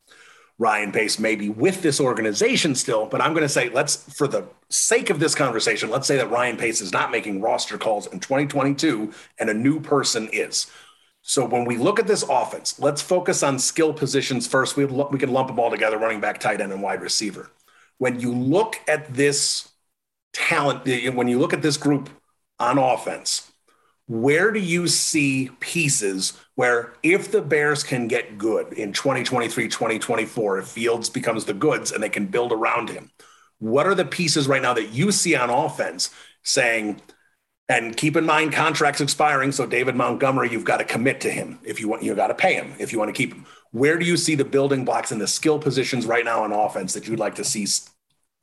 Ryan 0.59 0.91
Pace 0.91 1.19
may 1.19 1.37
be 1.37 1.51
with 1.51 1.83
this 1.83 2.01
organization 2.01 2.75
still, 2.75 3.05
but 3.05 3.21
I'm 3.21 3.35
going 3.35 3.43
to 3.43 3.49
say 3.49 3.69
let's, 3.69 3.97
for 4.14 4.27
the 4.27 4.45
sake 4.71 5.11
of 5.11 5.21
this 5.21 5.35
conversation, 5.35 5.91
let's 5.91 6.09
say 6.09 6.16
that 6.16 6.31
Ryan 6.31 6.57
Pace 6.57 6.81
is 6.81 6.93
not 6.93 7.11
making 7.11 7.43
roster 7.43 7.77
calls 7.77 8.07
in 8.07 8.21
2022 8.21 9.12
and 9.39 9.51
a 9.51 9.55
new 9.55 9.79
person 9.79 10.31
is. 10.33 10.66
So 11.23 11.45
when 11.45 11.66
we 11.66 11.77
look 11.77 12.01
at 12.01 12.07
this 12.07 12.25
offense, 12.29 12.81
let's 12.81 13.03
focus 13.03 13.43
on 13.43 13.59
skill 13.59 13.93
positions 13.93 14.47
first. 14.47 14.77
We, 14.77 14.87
we 14.87 15.19
can 15.19 15.31
lump 15.31 15.49
them 15.49 15.61
all 15.61 15.71
together 15.71 15.99
running 15.99 16.21
back, 16.21 16.41
tight 16.41 16.62
end, 16.62 16.73
and 16.73 16.83
wide 16.83 17.03
receiver. 17.03 17.51
When 17.99 18.20
you 18.20 18.32
look 18.32 18.80
at 18.88 19.12
this 19.14 19.68
talent, 20.32 20.86
eh, 20.86 21.07
eh, 21.07 21.09
when 21.11 21.28
you 21.28 21.38
look 21.38 21.53
at 21.53 21.62
this 21.62 21.76
group 21.76 22.09
on 22.59 22.78
offense, 22.78 23.51
where 24.07 24.51
do 24.51 24.61
you 24.61 24.88
see 24.88 25.51
pieces 25.61 26.32
where 26.55 26.94
if 27.03 27.30
the 27.30 27.42
Bears 27.42 27.84
can 27.84 28.09
get 28.09 28.38
good 28.38 28.72
in 28.72 28.92
2023, 28.92 29.68
2024, 29.68 30.59
if 30.59 30.68
Fields 30.68 31.11
becomes 31.11 31.44
the 31.44 31.53
goods 31.53 31.92
and 31.92 32.03
they 32.03 32.09
can 32.09 32.26
build 32.26 32.53
around 32.53 32.88
him, 32.88 33.11
what 33.59 33.86
are 33.86 33.94
the 33.94 34.05
pieces 34.05 34.49
right 34.49 34.62
now 34.62 34.72
that 34.72 34.90
you 34.90 35.12
see 35.12 35.34
on 35.34 35.51
offense 35.51 36.11
saying, 36.42 37.03
and 37.68 37.96
keep 37.96 38.16
in 38.16 38.24
mind 38.24 38.53
contracts 38.53 39.01
expiring. 39.01 39.53
So 39.53 39.66
David 39.66 39.94
Montgomery, 39.94 40.51
you've 40.51 40.64
got 40.64 40.78
to 40.78 40.84
commit 40.84 41.20
to 41.22 41.30
him 41.30 41.59
if 41.64 41.80
you 41.80 41.88
want, 41.88 42.03
you 42.03 42.14
got 42.14 42.28
to 42.28 42.34
pay 42.34 42.55
him 42.55 42.72
if 42.78 42.92
you 42.92 42.99
want 42.99 43.11
to 43.11 43.12
keep 43.12 43.34
him. 43.34 43.44
Where 43.73 43.99
do 43.99 44.07
you 44.07 44.16
see 44.16 44.35
the 44.35 44.45
building 44.45 44.85
blocks 44.85 45.12
and 45.12 45.21
the 45.21 45.27
skill 45.27 45.59
positions 45.59 46.07
right 46.07 46.25
now 46.25 46.43
on 46.43 46.53
offense 46.53 46.95
that 46.95 47.07
you'd 47.07 47.19
like 47.19 47.35
to 47.37 47.45
see 47.45 47.66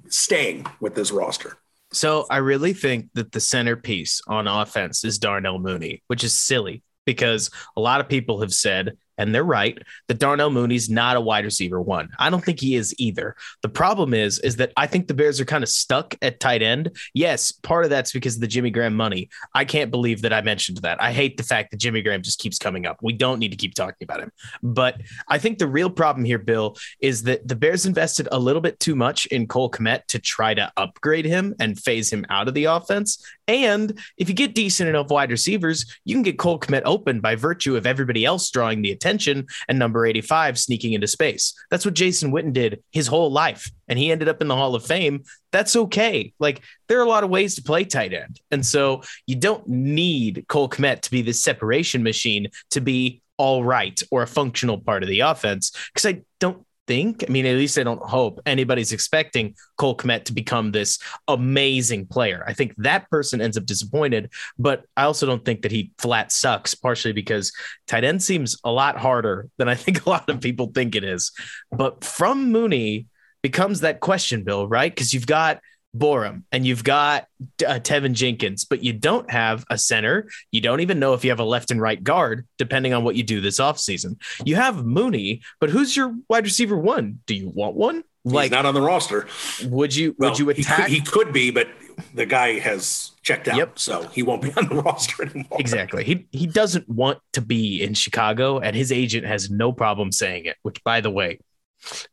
staying 0.07 0.65
with 0.79 0.95
this 0.95 1.11
roster? 1.11 1.57
So 1.91 2.25
I 2.29 2.37
really 2.37 2.73
think 2.73 3.09
that 3.13 3.31
the 3.31 3.39
centerpiece 3.39 4.21
on 4.27 4.47
offense 4.47 5.03
is 5.03 5.17
Darnell 5.17 5.59
Mooney, 5.59 6.03
which 6.07 6.23
is 6.23 6.33
silly 6.33 6.83
because 7.05 7.49
a 7.77 7.81
lot 7.81 8.01
of 8.01 8.09
people 8.09 8.41
have 8.41 8.53
said, 8.53 8.97
and 9.17 9.33
they're 9.33 9.43
right, 9.43 9.77
that 10.07 10.19
Darnell 10.19 10.49
Mooney's 10.49 10.89
not 10.89 11.17
a 11.17 11.21
wide 11.21 11.45
receiver 11.45 11.81
one. 11.81 12.09
I 12.19 12.29
don't 12.29 12.43
think 12.43 12.59
he 12.59 12.75
is 12.75 12.93
either. 12.97 13.35
The 13.61 13.69
problem 13.69 14.13
is, 14.13 14.39
is 14.39 14.57
that 14.57 14.71
I 14.77 14.87
think 14.87 15.07
the 15.07 15.13
Bears 15.13 15.39
are 15.39 15.45
kind 15.45 15.63
of 15.63 15.69
stuck 15.69 16.15
at 16.21 16.39
tight 16.39 16.61
end. 16.61 16.95
Yes, 17.13 17.51
part 17.51 17.83
of 17.83 17.89
that's 17.89 18.11
because 18.11 18.35
of 18.35 18.41
the 18.41 18.47
Jimmy 18.47 18.69
Graham 18.69 18.95
money. 18.95 19.29
I 19.53 19.65
can't 19.65 19.91
believe 19.91 20.21
that 20.23 20.33
I 20.33 20.41
mentioned 20.41 20.77
that. 20.77 21.01
I 21.01 21.11
hate 21.11 21.37
the 21.37 21.43
fact 21.43 21.71
that 21.71 21.77
Jimmy 21.77 22.01
Graham 22.01 22.21
just 22.21 22.39
keeps 22.39 22.57
coming 22.57 22.85
up. 22.85 22.99
We 23.01 23.13
don't 23.13 23.39
need 23.39 23.51
to 23.51 23.57
keep 23.57 23.73
talking 23.73 24.03
about 24.03 24.21
him. 24.21 24.31
But 24.61 25.01
I 25.27 25.37
think 25.37 25.57
the 25.57 25.67
real 25.67 25.89
problem 25.89 26.25
here, 26.25 26.39
Bill, 26.39 26.75
is 26.99 27.23
that 27.23 27.47
the 27.47 27.55
Bears 27.55 27.85
invested 27.85 28.27
a 28.31 28.39
little 28.39 28.61
bit 28.61 28.79
too 28.79 28.95
much 28.95 29.25
in 29.27 29.47
Cole 29.47 29.71
Kmet 29.71 30.05
to 30.07 30.19
try 30.19 30.53
to 30.53 30.71
upgrade 30.77 31.25
him 31.25 31.55
and 31.59 31.79
phase 31.79 32.11
him 32.11 32.25
out 32.29 32.47
of 32.47 32.53
the 32.53 32.65
offense. 32.65 33.23
And 33.47 33.99
if 34.17 34.29
you 34.29 34.35
get 34.35 34.55
decent 34.55 34.89
enough 34.89 35.09
wide 35.09 35.31
receivers, 35.31 35.85
you 36.03 36.15
can 36.15 36.23
get 36.23 36.39
Cole 36.39 36.59
Kmet 36.59 36.81
open 36.85 37.19
by 37.19 37.35
virtue 37.35 37.75
of 37.75 37.85
everybody 37.85 38.25
else 38.25 38.49
drawing 38.49 38.81
the 38.81 38.91
attention 38.91 39.47
and 39.67 39.77
number 39.77 40.05
85 40.05 40.57
sneaking 40.57 40.93
into 40.93 41.07
space. 41.07 41.53
That's 41.69 41.85
what 41.85 41.93
Jason 41.93 42.31
Witten 42.31 42.53
did 42.53 42.83
his 42.91 43.07
whole 43.07 43.31
life. 43.31 43.69
And 43.87 43.99
he 43.99 44.11
ended 44.11 44.27
up 44.27 44.41
in 44.41 44.47
the 44.47 44.55
Hall 44.55 44.73
of 44.73 44.85
Fame. 44.85 45.23
That's 45.51 45.75
okay. 45.75 46.33
Like 46.39 46.61
there 46.87 46.99
are 46.99 47.05
a 47.05 47.09
lot 47.09 47.23
of 47.23 47.29
ways 47.29 47.55
to 47.55 47.63
play 47.63 47.83
tight 47.85 48.13
end. 48.13 48.39
And 48.49 48.65
so 48.65 49.03
you 49.27 49.35
don't 49.35 49.67
need 49.67 50.45
Cole 50.47 50.69
Kmet 50.69 51.01
to 51.01 51.11
be 51.11 51.21
the 51.21 51.33
separation 51.33 52.01
machine 52.01 52.47
to 52.71 52.81
be 52.81 53.21
all 53.37 53.63
right 53.63 54.01
or 54.11 54.23
a 54.23 54.27
functional 54.27 54.79
part 54.79 55.03
of 55.03 55.09
the 55.09 55.19
offense 55.19 55.71
because 55.93 56.05
I 56.05 56.21
don't 56.39 56.64
think, 56.87 57.23
I 57.27 57.31
mean, 57.31 57.45
at 57.45 57.55
least 57.55 57.77
I 57.77 57.83
don't 57.83 58.01
hope 58.01 58.39
anybody's 58.45 58.91
expecting 58.91 59.55
Cole 59.77 59.97
Kmet 59.97 60.25
to 60.25 60.33
become 60.33 60.71
this 60.71 60.99
amazing 61.27 62.07
player. 62.07 62.43
I 62.47 62.53
think 62.53 62.73
that 62.77 63.09
person 63.09 63.41
ends 63.41 63.57
up 63.57 63.65
disappointed, 63.65 64.31
but 64.57 64.85
I 64.95 65.03
also 65.03 65.25
don't 65.25 65.43
think 65.43 65.61
that 65.63 65.71
he 65.71 65.91
flat 65.97 66.31
sucks, 66.31 66.75
partially 66.75 67.13
because 67.13 67.51
tight 67.87 68.03
end 68.03 68.21
seems 68.21 68.57
a 68.63 68.71
lot 68.71 68.97
harder 68.97 69.47
than 69.57 69.69
I 69.69 69.75
think 69.75 70.05
a 70.05 70.09
lot 70.09 70.29
of 70.29 70.41
people 70.41 70.71
think 70.73 70.95
it 70.95 71.03
is. 71.03 71.31
But 71.71 72.03
from 72.03 72.51
Mooney 72.51 73.07
becomes 73.41 73.81
that 73.81 73.99
question, 73.99 74.43
Bill, 74.43 74.67
right? 74.67 74.93
Because 74.93 75.13
you've 75.13 75.27
got 75.27 75.59
Borom 75.95 76.43
and 76.51 76.65
you've 76.65 76.83
got 76.83 77.27
uh, 77.65 77.79
Teven 77.79 78.13
Jenkins, 78.13 78.65
but 78.65 78.83
you 78.83 78.93
don't 78.93 79.29
have 79.31 79.65
a 79.69 79.77
center. 79.77 80.29
You 80.51 80.61
don't 80.61 80.81
even 80.81 80.99
know 80.99 81.13
if 81.13 81.23
you 81.23 81.31
have 81.31 81.39
a 81.39 81.45
left 81.45 81.71
and 81.71 81.81
right 81.81 82.03
guard, 82.03 82.47
depending 82.57 82.93
on 82.93 83.03
what 83.03 83.15
you 83.15 83.23
do 83.23 83.41
this 83.41 83.59
offseason. 83.59 84.17
You 84.43 84.55
have 84.55 84.85
Mooney, 84.85 85.41
but 85.59 85.69
who's 85.69 85.95
your 85.95 86.15
wide 86.29 86.45
receiver 86.45 86.77
one? 86.77 87.19
Do 87.25 87.35
you 87.35 87.49
want 87.49 87.75
one? 87.75 88.03
Like, 88.25 88.45
He's 88.45 88.51
not 88.51 88.65
on 88.65 88.73
the 88.73 88.81
roster. 88.81 89.27
Would 89.65 89.95
you? 89.95 90.15
Well, 90.17 90.31
would 90.31 90.39
you 90.39 90.49
attack? 90.49 90.87
He 90.87 90.99
could, 90.99 91.05
he 91.05 91.11
could, 91.11 91.33
be, 91.33 91.51
but 91.51 91.67
the 92.13 92.25
guy 92.25 92.59
has 92.59 93.11
checked 93.21 93.47
out, 93.47 93.55
yep. 93.55 93.77
so 93.77 94.07
he 94.07 94.23
won't 94.23 94.41
be 94.41 94.51
on 94.57 94.67
the 94.67 94.75
roster 94.75 95.23
anymore. 95.23 95.59
Exactly. 95.59 96.03
He 96.03 96.27
he 96.31 96.47
doesn't 96.47 96.89
want 96.89 97.19
to 97.33 97.41
be 97.41 97.83
in 97.83 97.93
Chicago, 97.93 98.59
and 98.59 98.75
his 98.75 98.91
agent 98.91 99.27
has 99.27 99.51
no 99.51 99.71
problem 99.71 100.11
saying 100.11 100.45
it. 100.45 100.57
Which, 100.63 100.83
by 100.83 101.01
the 101.01 101.11
way, 101.11 101.39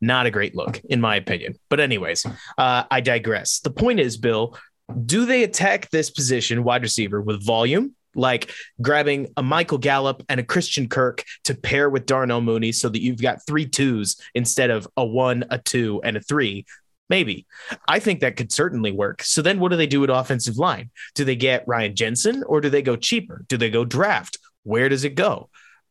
not 0.01 0.27
a 0.27 0.31
great 0.31 0.55
look, 0.55 0.81
in 0.85 1.01
my 1.01 1.17
opinion. 1.17 1.55
But, 1.69 1.81
anyways, 1.81 2.27
uh, 2.59 2.85
I 2.91 3.01
digress. 3.01 3.61
The 3.61 3.71
point 3.71 4.01
is, 4.01 4.17
Bill, 4.17 4.57
do 5.07 5.25
they 5.25 5.45
attack 5.45 5.91
this 5.91 6.11
position, 6.11 6.65
wide 6.65 6.83
receiver, 6.83 7.21
with 7.21 7.45
volume? 7.45 7.95
Like 8.15 8.53
grabbing 8.83 9.33
a 9.39 9.43
Michael 9.43 9.79
Gallup 9.79 10.23
and 10.29 10.39
a 10.39 10.45
Christian 10.45 10.87
Kirk 10.87 11.25
to 11.45 11.55
pair 11.55 11.89
with 11.89 12.05
Darnell 12.05 12.43
Mooney 12.43 12.73
so 12.73 12.91
that 12.91 13.01
you've 13.01 13.23
got 13.23 13.47
three 13.47 13.67
twos 13.67 14.21
instead 14.35 14.69
of 14.69 14.87
a 14.99 15.05
one, 15.05 15.45
a 15.51 15.57
two, 15.57 16.03
and 16.05 16.19
a 16.19 16.21
three. 16.21 16.67
Maybe. 17.09 17.47
I 17.89 17.99
think 17.99 18.21
that 18.21 18.37
could 18.37 18.53
certainly 18.53 18.93
work. 18.93 19.23
So 19.23 19.43
then 19.43 19.61
what 19.61 19.71
do 19.71 19.77
they 19.77 19.87
do 19.87 20.05
at 20.05 20.11
offensive 20.11 20.59
line? 20.59 20.91
Do 21.15 21.25
they 21.25 21.37
get 21.37 21.65
Ryan 21.67 21.95
Jensen 21.95 22.43
or 22.45 22.61
do 22.61 22.71
they 22.71 22.83
go 22.83 22.97
cheaper? 22.97 23.45
Do 23.49 23.57
they 23.57 23.71
go 23.71 23.85
draft? 23.85 24.39
Where 24.63 24.89
does 24.89 25.05
it 25.05 25.15
go? 25.15 25.49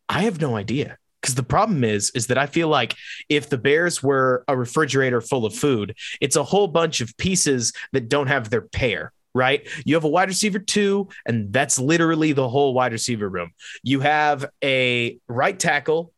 I 0.07 0.21
have 0.23 0.41
no 0.41 0.55
idea 0.55 0.97
because 1.21 1.35
the 1.35 1.43
problem 1.43 1.83
is 1.83 2.11
is 2.11 2.27
that 2.27 2.37
i 2.37 2.45
feel 2.45 2.67
like 2.67 2.95
if 3.29 3.49
the 3.49 3.57
bears 3.57 4.01
were 4.01 4.43
a 4.47 4.57
refrigerator 4.57 5.21
full 5.21 5.45
of 5.45 5.53
food 5.53 5.95
it's 6.19 6.35
a 6.35 6.43
whole 6.43 6.67
bunch 6.67 7.01
of 7.01 7.15
pieces 7.17 7.73
that 7.91 8.09
don't 8.09 8.27
have 8.27 8.49
their 8.49 8.61
pair 8.61 9.11
right 9.33 9.67
you 9.85 9.95
have 9.95 10.03
a 10.03 10.09
wide 10.09 10.27
receiver 10.27 10.59
two 10.59 11.07
and 11.25 11.53
that's 11.53 11.79
literally 11.79 12.33
the 12.33 12.47
whole 12.49 12.73
wide 12.73 12.91
receiver 12.91 13.29
room 13.29 13.51
you 13.83 13.99
have 13.99 14.45
a 14.63 15.17
right 15.27 15.59
tackle 15.59 16.13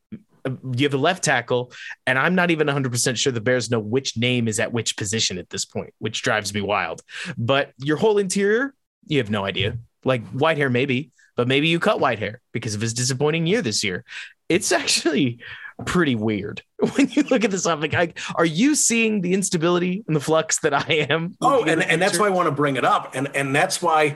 you 0.46 0.86
have 0.86 0.94
a 0.94 0.98
left 0.98 1.24
tackle, 1.24 1.72
and 2.06 2.20
I'm 2.20 2.36
not 2.36 2.52
even 2.52 2.68
100% 2.68 3.18
sure 3.18 3.32
the 3.32 3.42
Bears 3.42 3.72
know 3.72 3.80
which 3.80 4.18
name 4.18 4.48
is 4.48 4.60
at 4.60 4.74
which 4.74 4.98
position 4.98 5.38
at 5.38 5.50
this 5.50 5.66
point, 5.66 5.94
which 6.00 6.22
drives 6.22 6.54
me 6.54 6.62
wild. 6.62 7.02
But 7.38 7.72
your 7.78 7.98
whole 7.98 8.18
interior, 8.18 8.74
you 9.08 9.20
have 9.20 9.30
no 9.30 9.46
idea. 9.46 9.78
Like 10.04 10.26
Whitehair, 10.32 10.72
maybe, 10.72 11.12
but 11.36 11.48
maybe 11.48 11.68
you 11.68 11.80
cut 11.80 12.00
Whitehair 12.00 12.38
because 12.52 12.76
of 12.76 12.82
his 12.82 12.94
disappointing 12.94 13.48
year 13.48 13.62
this 13.62 13.84
year 13.84 14.04
it's 14.50 14.72
actually 14.72 15.40
pretty 15.86 16.16
weird 16.16 16.62
when 16.96 17.10
you 17.10 17.24
look 17.24 17.44
at 17.44 17.52
this 17.52 17.62
stuff. 17.62 17.82
Like, 17.82 18.20
are 18.36 18.46
you 18.46 18.76
seeing 18.76 19.22
the 19.22 19.34
instability 19.34 20.04
and 20.08 20.16
the 20.16 20.20
flux 20.20 20.60
that 20.60 20.74
I 20.74 21.08
am? 21.10 21.36
Oh, 21.42 21.64
and, 21.64 21.82
and 21.82 22.02
that's 22.02 22.20
why 22.20 22.28
I 22.28 22.30
want 22.30 22.48
to 22.48 22.52
bring 22.52 22.76
it 22.76 22.86
up. 22.86 23.16
And, 23.16 23.30
and 23.36 23.56
that's 23.56 23.82
why 23.82 24.16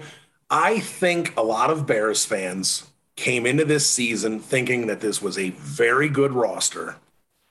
I 0.49 0.79
think 0.79 1.35
a 1.37 1.43
lot 1.43 1.69
of 1.69 1.85
Bears 1.85 2.25
fans 2.25 2.87
came 3.15 3.45
into 3.45 3.65
this 3.65 3.89
season 3.89 4.39
thinking 4.39 4.87
that 4.87 5.01
this 5.01 5.21
was 5.21 5.37
a 5.37 5.49
very 5.51 6.07
good 6.07 6.33
roster 6.33 6.97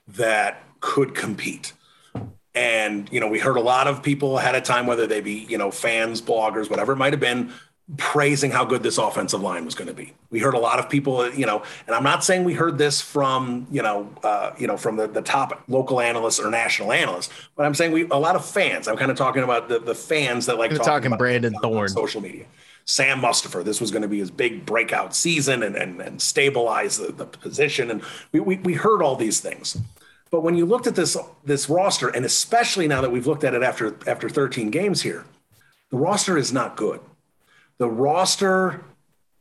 that 0.07 0.63
could 0.79 1.13
compete. 1.13 1.73
And, 2.55 3.11
you 3.11 3.19
know, 3.19 3.27
we 3.27 3.37
heard 3.37 3.57
a 3.57 3.61
lot 3.61 3.87
of 3.87 4.01
people 4.01 4.39
ahead 4.39 4.55
of 4.55 4.63
time, 4.63 4.87
whether 4.87 5.05
they 5.05 5.21
be, 5.21 5.45
you 5.49 5.57
know, 5.57 5.69
fans, 5.69 6.21
bloggers, 6.21 6.69
whatever 6.69 6.93
it 6.93 6.95
might 6.95 7.13
have 7.13 7.19
been, 7.19 7.51
praising 7.95 8.51
how 8.51 8.65
good 8.65 8.83
this 8.83 8.97
offensive 8.97 9.41
line 9.41 9.63
was 9.63 9.73
going 9.73 9.87
to 9.87 9.93
be. 9.93 10.13
We 10.29 10.39
heard 10.39 10.55
a 10.55 10.59
lot 10.59 10.77
of 10.77 10.89
people, 10.89 11.31
you 11.33 11.45
know, 11.45 11.63
and 11.85 11.95
I'm 11.95 12.03
not 12.03 12.21
saying 12.21 12.43
we 12.43 12.53
heard 12.53 12.77
this 12.77 12.99
from, 12.99 13.65
you 13.71 13.81
know, 13.81 14.13
uh, 14.23 14.51
you 14.57 14.67
know, 14.67 14.75
from 14.75 14.97
the, 14.97 15.07
the 15.07 15.21
top 15.21 15.63
local 15.69 16.01
analysts 16.01 16.37
or 16.39 16.51
national 16.51 16.91
analysts, 16.91 17.31
but 17.55 17.65
I'm 17.65 17.73
saying 17.73 17.93
we 17.93 18.03
a 18.09 18.17
lot 18.17 18.35
of 18.35 18.45
fans. 18.45 18.89
I'm 18.89 18.97
kind 18.97 19.09
of 19.09 19.15
talking 19.15 19.41
about 19.41 19.69
the, 19.69 19.79
the 19.79 19.95
fans 19.95 20.47
that 20.47 20.57
like 20.57 20.71
talking, 20.71 20.85
talking 20.85 21.17
Brandon 21.17 21.53
Thorn 21.61 21.87
social 21.87 22.19
media. 22.19 22.45
Sam 22.83 23.19
Mustipher, 23.21 23.63
this 23.63 23.81
was 23.81 23.91
going 23.91 24.01
to 24.01 24.07
be 24.07 24.19
his 24.19 24.31
big 24.31 24.65
breakout 24.65 25.15
season 25.15 25.63
and 25.63 25.77
and, 25.77 26.01
and 26.01 26.21
stabilize 26.21 26.97
the, 26.97 27.13
the 27.13 27.25
position. 27.25 27.89
And 27.89 28.01
we, 28.33 28.41
we 28.41 28.57
we 28.57 28.73
heard 28.73 29.01
all 29.01 29.15
these 29.15 29.39
things. 29.39 29.77
But 30.29 30.41
when 30.41 30.55
you 30.55 30.65
looked 30.65 30.87
at 30.87 30.95
this 30.95 31.15
this 31.45 31.69
roster, 31.69 32.09
and 32.09 32.25
especially 32.25 32.89
now 32.89 32.99
that 32.99 33.11
we've 33.11 33.27
looked 33.27 33.45
at 33.45 33.53
it 33.53 33.63
after 33.63 33.97
after 34.07 34.27
13 34.27 34.71
games 34.71 35.01
here, 35.01 35.23
the 35.89 35.97
roster 35.97 36.37
is 36.37 36.51
not 36.51 36.75
good 36.75 36.99
the 37.79 37.89
roster 37.89 38.83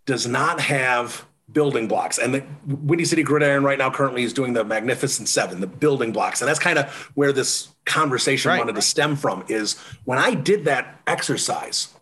does 0.05 0.27
not 0.27 0.61
have 0.61 1.27
building 1.51 1.89
blocks. 1.89 2.19
And 2.19 2.35
the 2.35 2.45
Windy 2.67 3.05
City 3.05 3.23
Gridiron 3.23 3.65
right 3.65 3.79
now 3.79 3.91
currently 3.91 4.23
is 4.23 4.33
doing 4.33 4.53
the 4.53 4.65
Magnificent 4.65 5.29
Seven, 5.29 5.61
the 5.61 5.67
building 5.67 6.13
blocks. 6.13 6.41
And 6.41 6.49
that's 6.49 6.59
kind 6.59 6.79
of 6.79 6.91
where 7.15 7.33
this 7.33 7.69
conversation 7.85 8.51
right. 8.51 8.59
wanted 8.59 8.75
to 8.75 8.83
stem 8.83 9.17
from 9.17 9.45
is 9.49 9.79
when 10.05 10.19
I 10.19 10.35
did 10.35 10.65
that 10.65 11.01
exercise, 11.07 11.95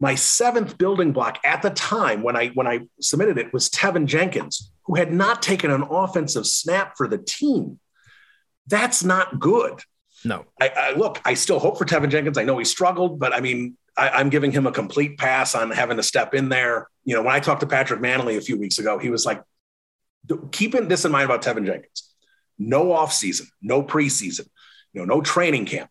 my 0.00 0.14
seventh 0.14 0.78
building 0.78 1.12
block 1.12 1.38
at 1.44 1.62
the 1.62 1.70
time 1.70 2.22
when 2.22 2.36
I 2.36 2.48
when 2.48 2.66
I 2.66 2.80
submitted 3.00 3.38
it 3.38 3.52
was 3.52 3.68
Teven 3.68 4.06
Jenkins, 4.06 4.70
who 4.84 4.94
had 4.94 5.12
not 5.12 5.42
taken 5.42 5.70
an 5.70 5.82
offensive 5.82 6.46
snap 6.46 6.96
for 6.96 7.08
the 7.08 7.18
team. 7.18 7.80
That's 8.66 9.02
not 9.02 9.40
good. 9.40 9.80
No. 10.24 10.44
I, 10.60 10.68
I 10.68 10.92
look, 10.92 11.20
I 11.24 11.34
still 11.34 11.58
hope 11.58 11.78
for 11.78 11.84
Teven 11.84 12.10
Jenkins. 12.10 12.38
I 12.38 12.44
know 12.44 12.58
he 12.58 12.64
struggled, 12.64 13.18
but 13.18 13.32
I 13.32 13.40
mean, 13.40 13.76
I, 13.98 14.20
am 14.20 14.30
giving 14.30 14.52
him 14.52 14.66
a 14.66 14.72
complete 14.72 15.18
pass 15.18 15.54
on 15.54 15.70
having 15.70 15.96
to 15.96 16.02
step 16.02 16.34
in 16.34 16.48
there. 16.48 16.88
You 17.04 17.14
know, 17.14 17.22
when 17.22 17.34
I 17.34 17.40
talked 17.40 17.60
to 17.60 17.66
Patrick 17.66 18.00
Mannelly 18.00 18.36
a 18.36 18.40
few 18.40 18.58
weeks 18.58 18.78
ago, 18.78 18.98
he 18.98 19.10
was 19.10 19.26
like, 19.26 19.42
keeping 20.52 20.88
this 20.88 21.04
in 21.04 21.12
mind 21.12 21.24
about 21.24 21.42
Teven 21.42 21.66
Jenkins, 21.66 22.12
no 22.58 22.92
off 22.92 23.12
season, 23.12 23.48
no 23.62 23.82
preseason, 23.82 24.46
you 24.92 25.00
know, 25.00 25.04
no 25.04 25.20
training 25.20 25.66
camp. 25.66 25.90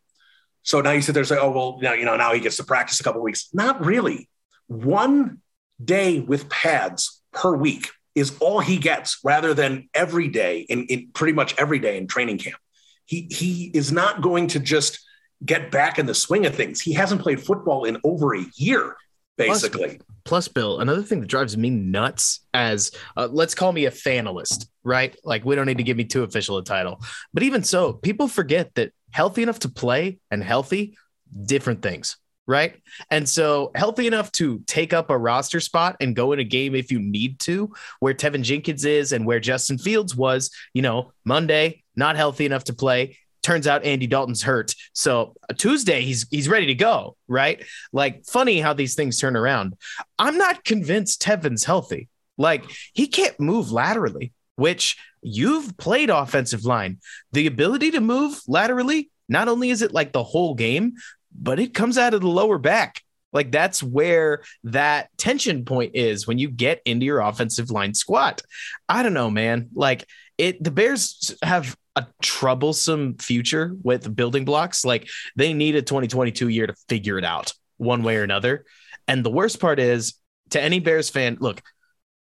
So 0.63 0.81
now 0.81 0.91
you 0.91 1.01
sit 1.01 1.13
there 1.13 1.21
and 1.21 1.27
say, 1.27 1.37
oh, 1.37 1.51
well, 1.51 1.79
now, 1.81 1.93
you 1.93 2.05
know, 2.05 2.15
now 2.17 2.33
he 2.33 2.39
gets 2.39 2.57
to 2.57 2.63
practice 2.63 2.99
a 2.99 3.03
couple 3.03 3.21
weeks. 3.21 3.49
Not 3.53 3.85
really. 3.85 4.29
One 4.67 5.41
day 5.83 6.19
with 6.19 6.49
pads 6.49 7.21
per 7.31 7.55
week 7.55 7.89
is 8.15 8.35
all 8.39 8.59
he 8.59 8.77
gets 8.77 9.19
rather 9.23 9.53
than 9.53 9.89
every 9.93 10.27
day 10.27 10.61
in, 10.61 10.85
in 10.87 11.09
pretty 11.13 11.33
much 11.33 11.55
every 11.57 11.79
day 11.79 11.97
in 11.97 12.07
training 12.07 12.39
camp. 12.39 12.57
He, 13.05 13.27
he 13.31 13.71
is 13.73 13.91
not 13.91 14.21
going 14.21 14.47
to 14.47 14.59
just 14.59 14.99
get 15.45 15.71
back 15.71 15.99
in 15.99 16.05
the 16.05 16.13
swing 16.13 16.45
of 16.45 16.55
things. 16.55 16.81
He 16.81 16.93
hasn't 16.93 17.21
played 17.21 17.41
football 17.41 17.85
in 17.85 17.97
over 18.03 18.35
a 18.35 18.43
year, 18.55 18.95
basically. 19.38 19.97
Plus, 19.97 20.07
plus 20.25 20.47
Bill, 20.47 20.79
another 20.79 21.03
thing 21.03 21.21
that 21.21 21.27
drives 21.27 21.57
me 21.57 21.69
nuts 21.69 22.41
as 22.53 22.91
uh, 23.15 23.27
let's 23.31 23.55
call 23.55 23.71
me 23.71 23.85
a 23.85 23.91
fanalist, 23.91 24.67
right? 24.83 25.15
Like 25.23 25.45
we 25.45 25.55
don't 25.55 25.67
need 25.67 25.77
to 25.77 25.83
give 25.83 25.97
me 25.97 26.05
too 26.05 26.23
official 26.23 26.57
a 26.57 26.63
title, 26.63 27.01
but 27.33 27.43
even 27.43 27.63
so, 27.63 27.93
people 27.93 28.27
forget 28.27 28.73
that 28.75 28.91
healthy 29.11 29.43
enough 29.43 29.59
to 29.59 29.69
play 29.69 30.19
and 30.31 30.43
healthy, 30.43 30.97
different 31.45 31.81
things. 31.81 32.17
Right. 32.49 32.81
And 33.11 33.27
so 33.27 33.71
healthy 33.75 34.07
enough 34.07 34.31
to 34.33 34.59
take 34.67 34.93
up 34.93 35.09
a 35.09 35.17
roster 35.17 35.59
spot 35.59 35.97
and 35.99 36.15
go 36.15 36.31
in 36.31 36.39
a 36.39 36.45
game 36.45 36.75
if 36.75 36.93
you 36.93 36.99
need 36.99 37.41
to, 37.41 37.73
where 37.99 38.13
Teven 38.13 38.41
Jenkins 38.41 38.85
is 38.85 39.11
and 39.11 39.25
where 39.25 39.41
Justin 39.41 39.77
Fields 39.77 40.15
was, 40.15 40.49
you 40.73 40.81
know, 40.81 41.11
Monday, 41.25 41.83
not 41.97 42.15
healthy 42.15 42.45
enough 42.45 42.63
to 42.65 42.73
play 42.73 43.17
turns 43.47 43.65
out 43.65 43.85
Andy 43.85 44.07
Dalton's 44.07 44.43
hurt. 44.43 44.75
So 44.91 45.33
uh, 45.49 45.53
Tuesday 45.53 46.01
he's 46.01 46.27
he's 46.29 46.49
ready 46.49 46.65
to 46.65 46.75
go, 46.75 47.15
right? 47.29 47.63
Like 47.93 48.25
funny 48.25 48.59
how 48.59 48.73
these 48.73 48.93
things 48.93 49.17
turn 49.17 49.37
around. 49.37 49.75
I'm 50.19 50.37
not 50.37 50.65
convinced 50.65 51.21
Teven's 51.21 51.63
healthy. 51.63 52.09
Like 52.37 52.65
he 52.93 53.07
can't 53.07 53.39
move 53.39 53.71
laterally, 53.71 54.33
which 54.57 54.97
you've 55.21 55.77
played 55.77 56.09
offensive 56.09 56.65
line. 56.65 56.99
The 57.31 57.47
ability 57.47 57.91
to 57.91 58.01
move 58.01 58.37
laterally, 58.49 59.09
not 59.29 59.47
only 59.47 59.69
is 59.69 59.81
it 59.81 59.93
like 59.93 60.11
the 60.11 60.23
whole 60.23 60.53
game, 60.53 60.95
but 61.33 61.57
it 61.57 61.73
comes 61.73 61.97
out 61.97 62.13
of 62.13 62.19
the 62.19 62.27
lower 62.27 62.57
back. 62.57 63.01
Like 63.31 63.49
that's 63.49 63.81
where 63.81 64.43
that 64.65 65.09
tension 65.17 65.63
point 65.63 65.95
is 65.95 66.27
when 66.27 66.37
you 66.37 66.49
get 66.49 66.81
into 66.83 67.05
your 67.05 67.21
offensive 67.21 67.71
line 67.71 67.93
squat. 67.93 68.41
I 68.89 69.03
don't 69.03 69.13
know, 69.13 69.31
man. 69.31 69.69
Like 69.73 70.05
it 70.37 70.61
the 70.61 70.71
Bears 70.71 71.33
have 71.41 71.77
a 71.97 72.07
troublesome 72.21 73.17
future 73.17 73.75
with 73.81 74.15
building 74.15 74.45
blocks. 74.45 74.85
Like 74.85 75.09
they 75.35 75.53
need 75.53 75.75
a 75.75 75.81
2022 75.81 76.47
year 76.47 76.67
to 76.67 76.75
figure 76.87 77.17
it 77.17 77.25
out 77.25 77.53
one 77.77 78.03
way 78.03 78.17
or 78.17 78.23
another. 78.23 78.65
And 79.07 79.25
the 79.25 79.31
worst 79.31 79.59
part 79.59 79.79
is 79.79 80.13
to 80.51 80.61
any 80.61 80.79
Bears 80.79 81.09
fan, 81.09 81.37
look, 81.39 81.61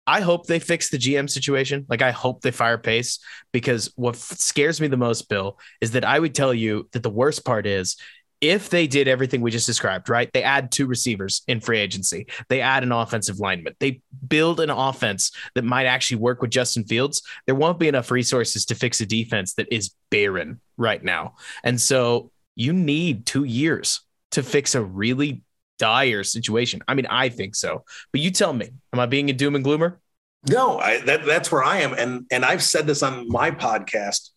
I 0.08 0.22
hope 0.22 0.46
they 0.48 0.60
fix 0.60 0.90
the 0.90 0.98
GM 0.98 1.30
situation. 1.30 1.86
Like 1.90 2.02
I 2.02 2.12
hope 2.12 2.42
they 2.42 2.52
fire 2.52 2.78
Pace 2.78 3.20
because 3.52 3.92
what 3.96 4.16
scares 4.16 4.80
me 4.80 4.88
the 4.88 4.98
most, 4.98 5.28
Bill, 5.28 5.60
is 5.82 5.92
that 5.92 6.06
I 6.06 6.20
would 6.20 6.34
tell 6.34 6.54
you 6.54 6.88
that 6.94 7.04
the 7.04 7.10
worst 7.10 7.44
part 7.44 7.68
is 7.68 7.98
if 8.42 8.70
they 8.70 8.88
did 8.88 9.08
everything 9.08 9.42
we 9.42 9.52
just 9.52 9.66
described, 9.66 10.10
right? 10.10 10.30
They 10.34 10.44
add 10.44 10.72
two 10.72 10.88
receivers 10.88 11.42
in 11.48 11.60
free 11.60 11.80
agency. 11.80 12.28
They 12.50 12.62
add 12.62 12.84
an 12.84 12.92
offensive 12.92 13.40
lineman. 13.40 13.76
They 13.80 14.02
build 14.28 14.60
an 14.60 14.70
offense 14.70 15.32
that 15.56 15.64
might 15.64 15.86
actually 15.86 16.18
work 16.18 16.42
with 16.42 16.52
Justin 16.52 16.84
Fields. 16.84 17.22
There 17.46 17.56
won't 17.56 17.80
be 17.80 17.88
enough 17.88 18.12
resources 18.12 18.66
to 18.66 18.76
fix 18.76 19.02
a 19.02 19.06
defense 19.06 19.54
that 19.56 19.72
is 19.72 19.92
barren 20.12 20.60
right 20.78 21.04
now. 21.04 21.36
And 21.64 21.80
so 21.80 22.32
you 22.56 22.74
need 22.74 23.26
two 23.26 23.44
years 23.44 24.02
to 24.32 24.44
fix 24.44 24.76
a 24.76 24.84
really 24.84 25.42
dire 25.80 26.24
situation. 26.24 26.82
I 26.88 26.94
mean, 26.94 27.08
I 27.08 27.30
think 27.30 27.56
so. 27.56 27.84
But 28.12 28.22
you 28.22 28.32
tell 28.32 28.54
me, 28.54 28.70
am 28.94 29.00
I 29.00 29.06
being 29.06 29.30
a 29.30 29.34
doom 29.34 29.56
and 29.56 29.64
gloomer? 29.64 30.00
No, 30.48 30.78
I, 30.78 31.00
that, 31.02 31.26
that's 31.26 31.52
where 31.52 31.64
I 31.64 31.80
am. 31.80 31.94
And, 31.94 32.26
and 32.32 32.46
I've 32.46 32.62
said 32.62 32.86
this 32.86 33.02
on 33.02 33.28
my 33.30 33.50
podcast 33.50 34.30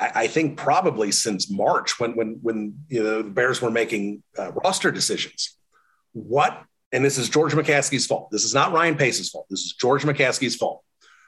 I, 0.00 0.26
think 0.26 0.56
probably 0.56 1.12
since 1.12 1.50
March 1.50 2.00
when 2.00 2.12
when 2.16 2.38
when 2.42 2.84
you 2.88 3.02
know, 3.02 3.22
the 3.22 3.30
Bears 3.30 3.60
were 3.60 3.70
making 3.70 4.22
uh, 4.38 4.52
roster 4.52 4.90
decisions. 4.90 5.56
What 6.12 6.62
and 6.92 7.04
this 7.04 7.18
is 7.18 7.28
George 7.28 7.52
McCaskey's 7.52 8.06
fault. 8.06 8.30
This 8.30 8.44
is 8.44 8.54
not 8.54 8.72
Ryan 8.72 8.96
Pace's 8.96 9.30
fault. 9.30 9.46
This 9.50 9.60
is 9.60 9.74
George 9.74 10.02
McCaskey's 10.02 10.56
fault. 10.56 10.82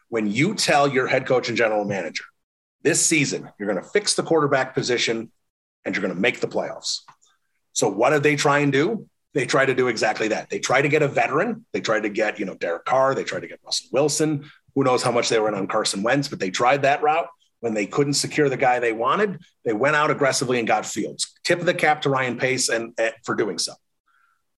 When 0.08 0.30
you 0.30 0.54
tell 0.54 0.88
your 0.88 1.06
head 1.06 1.26
coach 1.26 1.48
and 1.48 1.56
general 1.56 1.84
manager 1.84 2.24
this 2.82 3.04
season 3.04 3.48
you're 3.58 3.68
going 3.68 3.82
to 3.82 3.88
fix 3.90 4.14
the 4.14 4.22
quarterback 4.22 4.74
position 4.74 5.30
and 5.84 5.94
you're 5.94 6.02
going 6.02 6.14
to 6.14 6.20
make 6.20 6.40
the 6.40 6.48
playoffs. 6.48 7.00
So 7.72 7.88
what 7.88 8.10
did 8.10 8.22
they 8.22 8.36
try 8.36 8.60
and 8.60 8.72
do? 8.72 9.08
They 9.34 9.46
try 9.46 9.64
to 9.64 9.74
do 9.74 9.88
exactly 9.88 10.28
that. 10.28 10.50
They 10.50 10.58
try 10.58 10.82
to 10.82 10.88
get 10.88 11.02
a 11.02 11.08
veteran. 11.08 11.64
They 11.72 11.80
tried 11.80 12.02
to 12.02 12.10
get, 12.10 12.38
you 12.38 12.44
know, 12.44 12.54
Derek 12.54 12.84
Carr. 12.84 13.14
They 13.14 13.24
tried 13.24 13.40
to 13.40 13.48
get 13.48 13.60
Russell 13.64 13.88
Wilson. 13.90 14.50
Who 14.74 14.84
knows 14.84 15.02
how 15.02 15.10
much 15.10 15.28
they 15.28 15.38
were 15.40 15.48
in 15.48 15.54
on 15.54 15.66
Carson 15.66 16.02
Wentz, 16.02 16.28
but 16.28 16.38
they 16.38 16.50
tried 16.50 16.82
that 16.82 17.02
route. 17.02 17.28
When 17.62 17.74
they 17.74 17.86
couldn't 17.86 18.14
secure 18.14 18.48
the 18.48 18.56
guy 18.56 18.80
they 18.80 18.92
wanted, 18.92 19.40
they 19.64 19.72
went 19.72 19.94
out 19.94 20.10
aggressively 20.10 20.58
and 20.58 20.66
got 20.66 20.84
Fields. 20.84 21.32
Tip 21.44 21.60
of 21.60 21.66
the 21.66 21.72
cap 21.72 22.02
to 22.02 22.10
Ryan 22.10 22.36
Pace 22.36 22.68
and, 22.68 22.92
and 22.98 23.14
for 23.24 23.36
doing 23.36 23.56
so. 23.56 23.72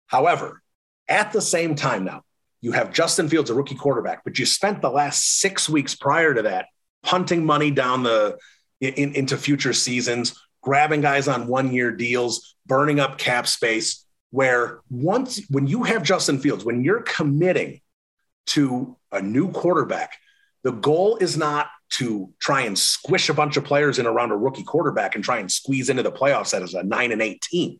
However, 0.07 0.61
at 1.09 1.33
the 1.33 1.41
same 1.41 1.75
time 1.75 2.05
now, 2.05 2.21
you 2.61 2.71
have 2.71 2.93
Justin 2.93 3.27
Fields, 3.27 3.49
a 3.49 3.53
rookie 3.53 3.75
quarterback, 3.75 4.23
but 4.23 4.39
you 4.39 4.45
spent 4.45 4.81
the 4.81 4.89
last 4.89 5.39
six 5.41 5.67
weeks 5.67 5.95
prior 5.95 6.33
to 6.33 6.43
that 6.43 6.67
punting 7.03 7.45
money 7.45 7.71
down 7.71 8.03
the 8.03 8.37
in, 8.79 9.13
into 9.15 9.35
future 9.35 9.73
seasons, 9.73 10.39
grabbing 10.61 11.01
guys 11.01 11.27
on 11.27 11.47
one 11.47 11.73
year 11.73 11.91
deals, 11.91 12.55
burning 12.65 13.01
up 13.01 13.17
cap 13.17 13.47
space. 13.47 14.05
Where 14.31 14.79
once 14.89 15.41
when 15.49 15.67
you 15.67 15.83
have 15.83 16.03
Justin 16.03 16.39
Fields, 16.39 16.63
when 16.63 16.85
you're 16.85 17.01
committing 17.01 17.81
to 18.47 18.95
a 19.11 19.21
new 19.21 19.51
quarterback, 19.51 20.13
the 20.63 20.71
goal 20.71 21.17
is 21.17 21.35
not 21.35 21.67
to 21.93 22.31
try 22.39 22.61
and 22.61 22.77
squish 22.77 23.29
a 23.29 23.33
bunch 23.33 23.57
of 23.57 23.63
players 23.63 23.99
in 23.99 24.05
around 24.05 24.31
a 24.31 24.37
rookie 24.37 24.63
quarterback 24.63 25.15
and 25.15 25.23
try 25.23 25.37
and 25.37 25.51
squeeze 25.51 25.89
into 25.89 26.03
the 26.03 26.11
playoffs 26.11 26.59
as 26.59 26.73
a 26.73 26.83
nine 26.83 27.11
and 27.11 27.21
eight 27.21 27.41
team. 27.41 27.79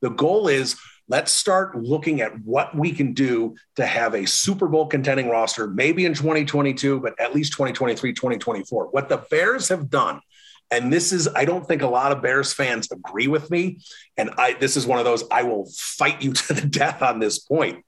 The 0.00 0.10
goal 0.10 0.48
is 0.48 0.76
let's 1.08 1.32
start 1.32 1.76
looking 1.76 2.20
at 2.20 2.32
what 2.44 2.74
we 2.74 2.92
can 2.92 3.12
do 3.12 3.54
to 3.76 3.86
have 3.86 4.14
a 4.14 4.26
Super 4.26 4.66
Bowl 4.66 4.86
contending 4.86 5.28
roster, 5.28 5.68
maybe 5.68 6.04
in 6.04 6.14
2022, 6.14 7.00
but 7.00 7.18
at 7.20 7.34
least 7.34 7.52
2023, 7.52 8.12
2024. 8.12 8.86
What 8.86 9.08
the 9.08 9.18
Bears 9.30 9.68
have 9.68 9.90
done, 9.90 10.20
and 10.70 10.92
this 10.92 11.12
is, 11.12 11.28
I 11.28 11.44
don't 11.44 11.66
think 11.66 11.82
a 11.82 11.86
lot 11.86 12.12
of 12.12 12.22
Bears 12.22 12.52
fans 12.52 12.88
agree 12.90 13.28
with 13.28 13.50
me. 13.50 13.78
And 14.16 14.30
I, 14.38 14.54
this 14.54 14.76
is 14.76 14.86
one 14.86 14.98
of 14.98 15.04
those, 15.04 15.22
I 15.30 15.42
will 15.42 15.68
fight 15.76 16.22
you 16.22 16.32
to 16.32 16.54
the 16.54 16.66
death 16.66 17.02
on 17.02 17.18
this 17.18 17.38
point, 17.38 17.84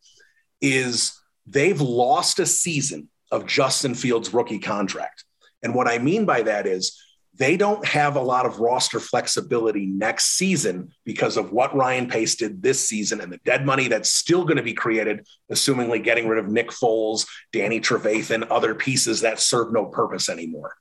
is 0.60 1.18
they've 1.46 1.80
lost 1.80 2.38
a 2.38 2.46
season 2.46 3.08
of 3.30 3.46
Justin 3.46 3.94
Fields' 3.94 4.34
rookie 4.34 4.58
contract. 4.58 5.24
And 5.64 5.74
what 5.74 5.88
I 5.88 5.98
mean 5.98 6.26
by 6.26 6.42
that 6.42 6.66
is 6.66 7.00
they 7.36 7.56
don't 7.56 7.84
have 7.84 8.14
a 8.14 8.20
lot 8.20 8.46
of 8.46 8.60
roster 8.60 9.00
flexibility 9.00 9.86
next 9.86 10.36
season 10.36 10.90
because 11.04 11.36
of 11.36 11.50
what 11.50 11.74
Ryan 11.74 12.08
Pace 12.08 12.36
did 12.36 12.62
this 12.62 12.88
season 12.88 13.20
and 13.20 13.32
the 13.32 13.38
dead 13.38 13.66
money 13.66 13.88
that's 13.88 14.10
still 14.10 14.44
going 14.44 14.58
to 14.58 14.62
be 14.62 14.74
created, 14.74 15.26
assumingly 15.50 16.02
getting 16.02 16.28
rid 16.28 16.38
of 16.38 16.48
Nick 16.48 16.68
Foles, 16.68 17.26
Danny 17.52 17.80
Trevathan, 17.80 18.46
other 18.50 18.74
pieces 18.74 19.22
that 19.22 19.40
serve 19.40 19.72
no 19.72 19.86
purpose 19.86 20.28
anymore. 20.28 20.76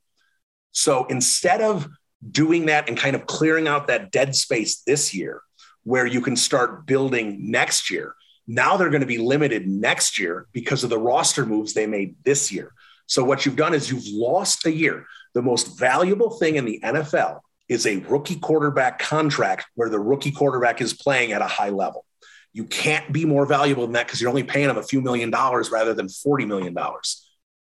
So 0.74 1.06
instead 1.06 1.62
of 1.62 1.88
doing 2.30 2.68
that 2.68 2.88
and 2.88 2.98
kind 2.98 3.16
of 3.16 3.26
clearing 3.26 3.68
out 3.68 3.88
that 3.88 4.12
dead 4.12 4.36
space 4.36 4.82
this 4.82 5.14
year, 5.14 5.42
where 5.84 6.06
you 6.06 6.22
can 6.22 6.36
start 6.36 6.86
building 6.86 7.52
next 7.52 7.90
year, 7.90 8.16
now 8.46 8.78
they're 8.78 8.90
going 8.90 9.02
to 9.02 9.08
be 9.08 9.18
limited 9.18 9.68
next 9.68 10.20
year 10.20 10.48
because 10.52 10.84
of 10.84 10.90
the 10.90 11.00
roster 11.00 11.46
moves 11.46 11.74
they 11.74 11.88
made 11.88 12.16
this 12.24 12.52
year. 12.52 12.74
So 13.08 13.24
what 13.24 13.46
you've 13.46 13.56
done 13.56 13.74
is 13.74 13.92
you've 13.92 14.08
lost 14.08 14.66
a 14.66 14.72
year. 14.72 15.06
The 15.34 15.42
most 15.42 15.80
valuable 15.80 16.32
thing 16.32 16.56
in 16.56 16.66
the 16.66 16.80
NFL 16.84 17.40
is 17.70 17.86
a 17.86 17.98
rookie 17.98 18.38
quarterback 18.38 19.00
contract 19.00 19.66
where 19.76 19.90
the 19.90 20.00
rookie 20.00 20.32
quarterback 20.32 20.82
is 20.82 20.94
playing 20.94 21.32
at 21.32 21.42
a 21.42 21.48
high 21.48 21.70
level. 21.70 22.06
You 22.54 22.66
can't 22.66 23.12
be 23.12 23.26
more 23.26 23.46
valuable 23.46 23.84
than 23.84 23.94
that 23.94 24.06
because 24.06 24.22
you're 24.22 24.30
only 24.30 24.44
paying 24.44 24.68
them 24.68 24.78
a 24.78 24.84
few 24.84 25.02
million 25.02 25.32
dollars 25.32 25.72
rather 25.72 25.94
than 25.94 26.08
$40 26.08 26.48
million. 26.48 26.76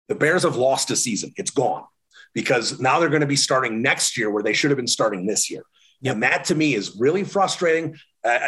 The 0.08 0.16
Bears 0.16 0.44
have 0.44 0.56
lost 0.56 0.92
a 0.92 0.96
season. 0.96 1.34
It's 1.36 1.52
gone 1.52 1.86
because 2.34 2.80
now 2.80 3.00
they're 3.00 3.10
going 3.10 3.22
to 3.22 3.28
be 3.28 3.36
starting 3.36 3.82
next 3.82 4.18
year 4.18 4.30
where 4.30 4.44
they 4.44 4.54
should 4.54 4.72
have 4.72 4.78
been 4.78 4.88
starting 4.88 5.26
this 5.26 5.50
year. 5.50 5.64
And 6.04 6.22
that 6.22 6.46
to 6.46 6.56
me 6.56 6.76
is 6.76 6.96
really 7.00 7.24
frustrating 7.24 7.96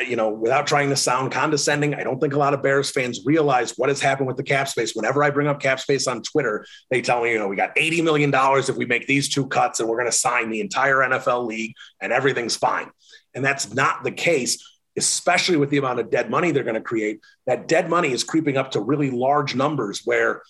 you 0.08 0.16
know, 0.16 0.30
without 0.30 0.68
trying 0.68 0.90
to 0.90 0.96
sound 0.96 1.32
condescending, 1.32 1.94
I 1.96 2.04
don't 2.04 2.20
think 2.20 2.34
a 2.34 2.40
lot 2.40 2.54
of 2.54 2.64
Bears 2.64 2.92
fans 2.92 3.22
realize 3.26 3.74
what 3.76 3.90
has 3.90 4.00
happened 4.00 4.28
with 4.28 4.38
the 4.38 4.44
cap 4.44 4.70
space. 4.70 4.96
Whenever 4.96 5.24
I 5.24 5.30
bring 5.30 5.48
up 5.48 5.60
cap 5.60 5.80
space 5.80 6.08
on 6.08 6.22
Twitter, 6.22 6.66
they 6.90 7.02
tell 7.02 7.22
me, 7.22 7.32
you 7.32 7.40
know, 7.40 7.50
we 7.50 7.58
got 7.58 7.76
$80 7.76 8.04
million 8.04 8.32
if 8.34 8.78
we 8.78 8.86
make 8.86 9.06
these 9.06 9.28
two 9.28 9.48
cuts 9.48 9.80
and 9.80 9.90
we're 9.90 9.98
going 9.98 10.10
to 10.10 10.16
sign 10.18 10.50
the 10.50 10.62
entire 10.62 10.98
NFL 10.98 11.46
league 11.46 11.74
and 12.02 12.14
everything's 12.14 12.56
fine. 12.56 12.90
And 13.34 13.44
that's 13.44 13.74
not 13.74 14.06
the 14.06 14.12
case, 14.12 14.66
especially 14.96 15.58
with 15.58 15.72
the 15.72 15.78
amount 15.78 16.00
of 16.00 16.10
dead 16.10 16.30
money 16.30 16.52
they're 16.52 16.64
going 16.64 16.76
to 16.76 16.82
create. 16.82 17.20
That 17.46 17.68
dead 17.68 17.90
money 17.90 18.14
is 18.14 18.24
creeping 18.24 18.56
up 18.56 18.72
to 18.72 18.80
really 18.80 19.12
large 19.12 19.56
numbers 19.56 20.04
where 20.06 20.42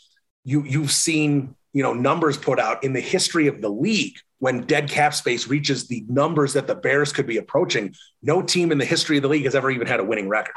you, 0.44 0.64
you've 0.64 0.92
seen, 0.92 1.56
you 1.76 1.84
know, 1.84 1.94
numbers 1.94 2.38
put 2.38 2.58
out 2.58 2.86
in 2.86 2.94
the 2.94 3.02
history 3.02 3.48
of 3.48 3.60
the 3.60 3.68
league 3.68 4.16
when 4.40 4.62
dead 4.62 4.90
cap 4.90 5.14
space 5.14 5.48
reaches 5.48 5.90
the 5.90 6.06
numbers 6.08 6.54
that 6.54 6.68
the 6.68 6.76
Bears 6.76 7.12
could 7.12 7.28
be 7.28 7.36
approaching, 7.36 7.94
no 8.24 8.42
team 8.42 8.72
in 8.72 8.78
the 8.78 8.86
history 8.86 9.18
of 9.18 9.24
the 9.24 9.28
league 9.28 9.44
has 9.44 9.56
ever 9.56 9.70
even 9.70 9.86
had 9.86 10.00
a 10.00 10.04
winning 10.04 10.30
record. 10.30 10.56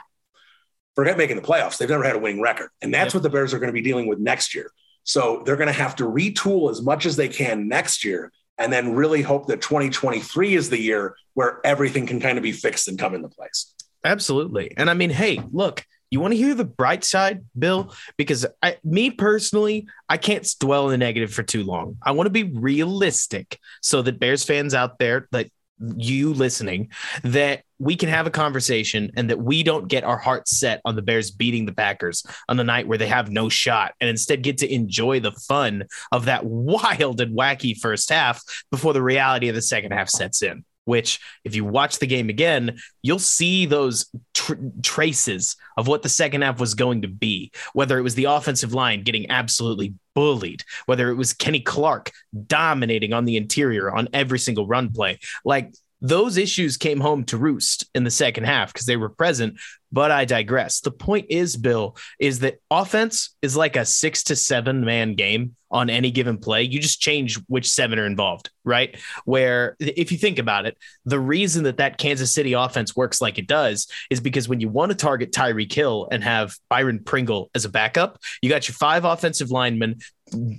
Forget 0.94 1.18
making 1.18 1.34
the 1.34 1.42
playoffs. 1.42 1.76
They've 1.76 1.88
never 1.88 2.04
had 2.04 2.14
a 2.14 2.20
winning 2.20 2.40
record. 2.40 2.70
And 2.82 2.94
that's 2.94 3.14
what 3.14 3.24
the 3.24 3.30
Bears 3.30 3.52
are 3.52 3.58
going 3.58 3.66
to 3.66 3.72
be 3.72 3.82
dealing 3.82 4.06
with 4.06 4.20
next 4.20 4.54
year. 4.54 4.70
So 5.02 5.42
they're 5.44 5.56
going 5.56 5.66
to 5.66 5.72
have 5.72 5.96
to 5.96 6.04
retool 6.04 6.70
as 6.70 6.82
much 6.82 7.04
as 7.04 7.16
they 7.16 7.28
can 7.28 7.66
next 7.66 8.04
year 8.04 8.30
and 8.56 8.72
then 8.72 8.94
really 8.94 9.22
hope 9.22 9.48
that 9.48 9.60
2023 9.60 10.54
is 10.54 10.70
the 10.70 10.80
year 10.80 11.16
where 11.34 11.60
everything 11.64 12.06
can 12.06 12.20
kind 12.20 12.38
of 12.38 12.44
be 12.44 12.52
fixed 12.52 12.86
and 12.86 12.96
come 12.96 13.16
into 13.16 13.28
place. 13.28 13.74
Absolutely. 14.04 14.72
And 14.76 14.88
I 14.88 14.94
mean, 14.94 15.10
hey, 15.10 15.42
look, 15.50 15.84
you 16.11 16.20
want 16.20 16.32
to 16.32 16.38
hear 16.38 16.54
the 16.54 16.64
bright 16.64 17.04
side, 17.04 17.44
Bill? 17.59 17.94
Because 18.16 18.46
I, 18.62 18.76
me 18.84 19.11
personally, 19.11 19.86
I 20.09 20.16
can't 20.16 20.46
dwell 20.59 20.86
in 20.86 20.92
the 20.92 20.98
negative 20.98 21.32
for 21.32 21.42
too 21.42 21.64
long. 21.64 21.96
I 22.02 22.12
want 22.12 22.26
to 22.26 22.30
be 22.30 22.44
realistic 22.44 23.59
so 23.82 24.02
that 24.02 24.18
Bears 24.18 24.44
fans 24.44 24.74
out 24.74 24.98
there, 24.98 25.28
that 25.32 25.50
you 25.96 26.32
listening, 26.32 26.90
that 27.22 27.62
we 27.78 27.94
can 27.94 28.09
have 28.09 28.26
a 28.26 28.30
conversation 28.30 29.12
and 29.16 29.30
that 29.30 29.38
we 29.38 29.62
don't 29.62 29.86
get 29.86 30.02
our 30.02 30.16
hearts 30.16 30.59
set 30.59 30.80
on 30.84 30.96
the 30.96 31.02
Bears 31.02 31.30
beating 31.30 31.66
the 31.66 31.72
Packers 31.72 32.24
on 32.48 32.56
the 32.56 32.64
night 32.64 32.88
where 32.88 32.98
they 32.98 33.06
have 33.06 33.30
no 33.30 33.48
shot 33.48 33.94
and 34.00 34.11
instead 34.11 34.42
get 34.42 34.59
to 34.59 34.72
enjoy 34.72 35.20
the 35.20 35.32
fun 35.32 35.84
of 36.11 36.24
that 36.24 36.44
wild 36.44 37.20
and 37.20 37.36
wacky 37.36 37.78
first 37.78 38.11
half 38.11 38.42
before 38.70 38.92
the 38.92 39.02
reality 39.02 39.48
of 39.48 39.54
the 39.54 39.62
second 39.62 39.92
half 39.92 40.09
sets 40.09 40.42
in 40.42 40.64
which 40.89 41.20
if 41.45 41.55
you 41.55 41.66
watch 41.66 41.99
the 41.99 42.07
game 42.07 42.30
again, 42.30 42.78
you'll 43.03 43.18
see 43.18 43.66
those 43.66 44.11
tr- 44.32 44.55
traces 44.82 45.55
of 45.76 45.86
what 45.86 46.03
the 46.03 46.09
second 46.09 46.41
half 46.41 46.59
was 46.59 46.72
going 46.72 47.03
to 47.03 47.09
be, 47.09 47.53
whether 47.74 47.99
it 47.99 48.03
was 48.03 48.14
the 48.14 48.24
offensive 48.24 48.72
line 48.72 49.03
getting 49.03 49.30
absolutely 49.30 49.93
bullied, 50.14 50.64
whether 50.86 51.11
it 51.11 51.14
was 51.14 51.34
Kenny 51.34 51.61
Clark 51.61 52.11
dominating 52.47 53.12
on 53.12 53.26
the 53.26 53.36
interior 53.36 53.95
on 53.95 54.09
every 54.14 54.39
single 54.39 54.66
run 54.66 54.91
play. 54.91 55.18
Like 55.45 55.74
those 56.01 56.36
issues 56.36 56.76
came 56.76 57.01
home 57.01 57.24
to 57.24 57.36
roost 57.36 57.88
in 57.94 58.05
the 58.05 58.11
second 58.11 58.44
half 58.44 58.72
because 58.72 58.86
they 58.86 58.96
were 58.96 59.09
present. 59.09 59.59
But 59.90 60.11
I 60.11 60.26
digress. 60.26 60.80
The 60.80 60.90
point 60.90 61.26
is, 61.30 61.57
Bill, 61.57 61.96
is 62.18 62.40
that 62.40 62.61
offense 62.70 63.34
is 63.40 63.57
like 63.57 63.74
a 63.74 63.86
six 63.86 64.22
to 64.24 64.36
seven 64.36 64.84
man 64.84 65.14
game 65.14 65.57
on 65.70 65.90
any 65.90 66.11
given 66.11 66.38
play. 66.38 66.62
You 66.62 66.78
just 66.78 67.01
change 67.01 67.38
which 67.46 67.70
seven 67.70 67.99
are 67.99 68.07
involved, 68.07 68.51
right? 68.64 68.96
Where 69.24 69.76
if 69.80 70.12
you 70.12 70.18
think 70.18 70.38
about 70.38 70.66
it, 70.66 70.76
the 71.05 71.20
reason 71.20 71.64
that 71.64 71.78
that 71.78 71.99
Kansas 71.99 72.32
City 72.32 72.53
offense 72.53 72.94
works 72.94 73.20
like 73.20 73.38
it 73.38 73.46
does 73.46 73.86
is 74.11 74.20
because 74.20 74.49
when 74.49 74.61
you 74.61 74.68
want 74.68 74.90
to 74.92 74.96
target 74.96 75.32
Tyreek 75.32 75.72
Hill 75.72 76.09
and 76.11 76.22
have 76.22 76.55
Byron 76.68 77.03
Pringle 77.03 77.51
as 77.55 77.64
a 77.64 77.70
backup, 77.70 78.18
you 78.42 78.51
got 78.51 78.68
your 78.68 78.74
five 78.74 79.05
offensive 79.05 79.51
linemen, 79.51 79.96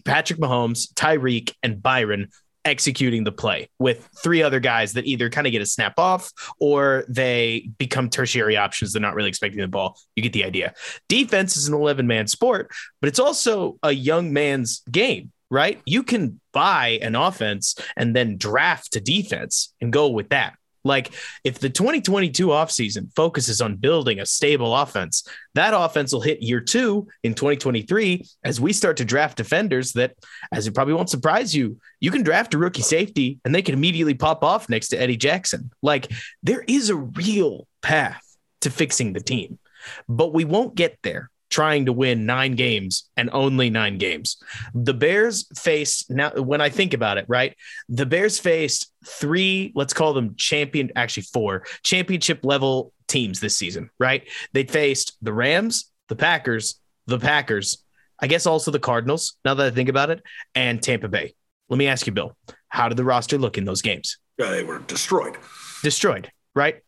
Patrick 0.05 0.39
Mahomes, 0.39 0.91
Tyreek, 0.93 1.53
and 1.61 1.81
Byron 1.81 2.29
executing 2.69 3.23
the 3.23 3.31
play 3.31 3.69
with 3.79 4.07
three 4.23 4.41
other 4.41 4.59
guys 4.59 4.93
that 4.93 5.05
either 5.05 5.29
kind 5.29 5.47
of 5.47 5.51
get 5.51 5.61
a 5.61 5.65
snap 5.65 5.97
off 5.97 6.31
or 6.59 7.03
they 7.09 7.69
become 7.77 8.09
tertiary 8.09 8.55
options. 8.55 8.93
They're 8.93 9.01
not 9.01 9.15
really 9.15 9.29
expecting 9.29 9.59
the 9.61 9.67
ball. 9.67 9.99
You 10.15 10.23
get 10.23 10.33
the 10.33 10.45
idea. 10.45 10.73
Defense 11.09 11.57
is 11.57 11.67
an 11.67 11.73
11 11.73 12.07
man 12.07 12.27
sport, 12.27 12.71
but 13.01 13.07
it's 13.07 13.19
also 13.19 13.77
a 13.83 13.91
young 13.91 14.31
man's 14.31 14.81
game, 14.91 15.31
right? 15.49 15.81
You 15.85 16.03
can 16.03 16.39
buy 16.53 16.99
an 17.01 17.15
offense 17.15 17.75
and 17.97 18.15
then 18.15 18.37
draft 18.37 18.95
a 18.95 19.01
defense 19.01 19.73
and 19.81 19.91
go 19.91 20.09
with 20.09 20.29
that. 20.29 20.53
Like 20.83 21.13
if 21.43 21.59
the 21.59 21.69
2022 21.69 22.47
offseason 22.47 23.13
focuses 23.15 23.61
on 23.61 23.75
building 23.75 24.19
a 24.19 24.25
stable 24.25 24.75
offense, 24.75 25.27
that 25.55 25.73
offense 25.73 26.13
will 26.13 26.21
hit 26.21 26.41
year 26.41 26.61
two 26.61 27.07
in 27.23 27.33
2023 27.33 28.25
as 28.43 28.61
we 28.61 28.73
start 28.73 28.97
to 28.97 29.05
draft 29.05 29.37
defenders 29.37 29.93
that, 29.93 30.15
as 30.51 30.67
it 30.67 30.73
probably 30.73 30.93
won't 30.93 31.09
surprise 31.09 31.55
you, 31.55 31.77
you 31.99 32.11
can 32.11 32.23
draft 32.23 32.53
a 32.53 32.57
rookie 32.57 32.81
safety 32.81 33.39
and 33.43 33.53
they 33.53 33.61
can 33.61 33.75
immediately 33.75 34.13
pop 34.13 34.43
off 34.43 34.69
next 34.69 34.89
to 34.89 35.01
Eddie 35.01 35.17
Jackson. 35.17 35.71
Like 35.81 36.11
there 36.43 36.63
is 36.67 36.89
a 36.89 36.95
real 36.95 37.67
path 37.81 38.23
to 38.61 38.69
fixing 38.69 39.13
the 39.13 39.21
team, 39.21 39.59
but 40.07 40.33
we 40.33 40.45
won't 40.45 40.75
get 40.75 40.97
there 41.03 41.29
trying 41.49 41.85
to 41.85 41.93
win 41.93 42.25
nine 42.25 42.55
games 42.55 43.09
and 43.17 43.29
only 43.33 43.69
nine 43.69 43.97
games. 43.97 44.37
The 44.73 44.93
Bears 44.93 45.47
faced 45.57 46.09
now 46.09 46.31
when 46.31 46.61
I 46.61 46.69
think 46.69 46.93
about 46.93 47.17
it, 47.17 47.25
right? 47.27 47.55
The 47.89 48.05
Bears 48.05 48.39
faced 48.39 48.91
three, 49.05 49.71
let's 49.75 49.93
call 49.93 50.13
them 50.13 50.35
champion, 50.35 50.91
actually 50.95 51.23
four 51.23 51.63
championship 51.83 52.43
level 52.43 52.93
teams 53.07 53.39
this 53.39 53.57
season, 53.57 53.89
right? 53.99 54.27
They 54.53 54.63
faced 54.63 55.17
the 55.21 55.33
Rams, 55.33 55.91
the 56.07 56.15
Packers, 56.15 56.79
the 57.07 57.19
Packers, 57.19 57.83
I 58.19 58.27
guess 58.27 58.45
also 58.45 58.71
the 58.71 58.79
Cardinals, 58.79 59.37
now 59.43 59.53
that 59.55 59.65
I 59.65 59.71
think 59.71 59.89
about 59.89 60.09
it, 60.09 60.21
and 60.53 60.81
Tampa 60.81 61.07
Bay. 61.07 61.33
Let 61.69 61.77
me 61.77 61.87
ask 61.87 62.05
you, 62.05 62.13
Bill, 62.13 62.35
how 62.67 62.89
did 62.89 62.97
the 62.97 63.03
roster 63.03 63.37
look 63.37 63.57
in 63.57 63.65
those 63.65 63.81
games? 63.81 64.17
Uh, 64.41 64.49
they 64.51 64.63
were 64.63 64.79
destroyed. 64.79 65.37
Destroyed, 65.83 66.31
right? 66.55 66.81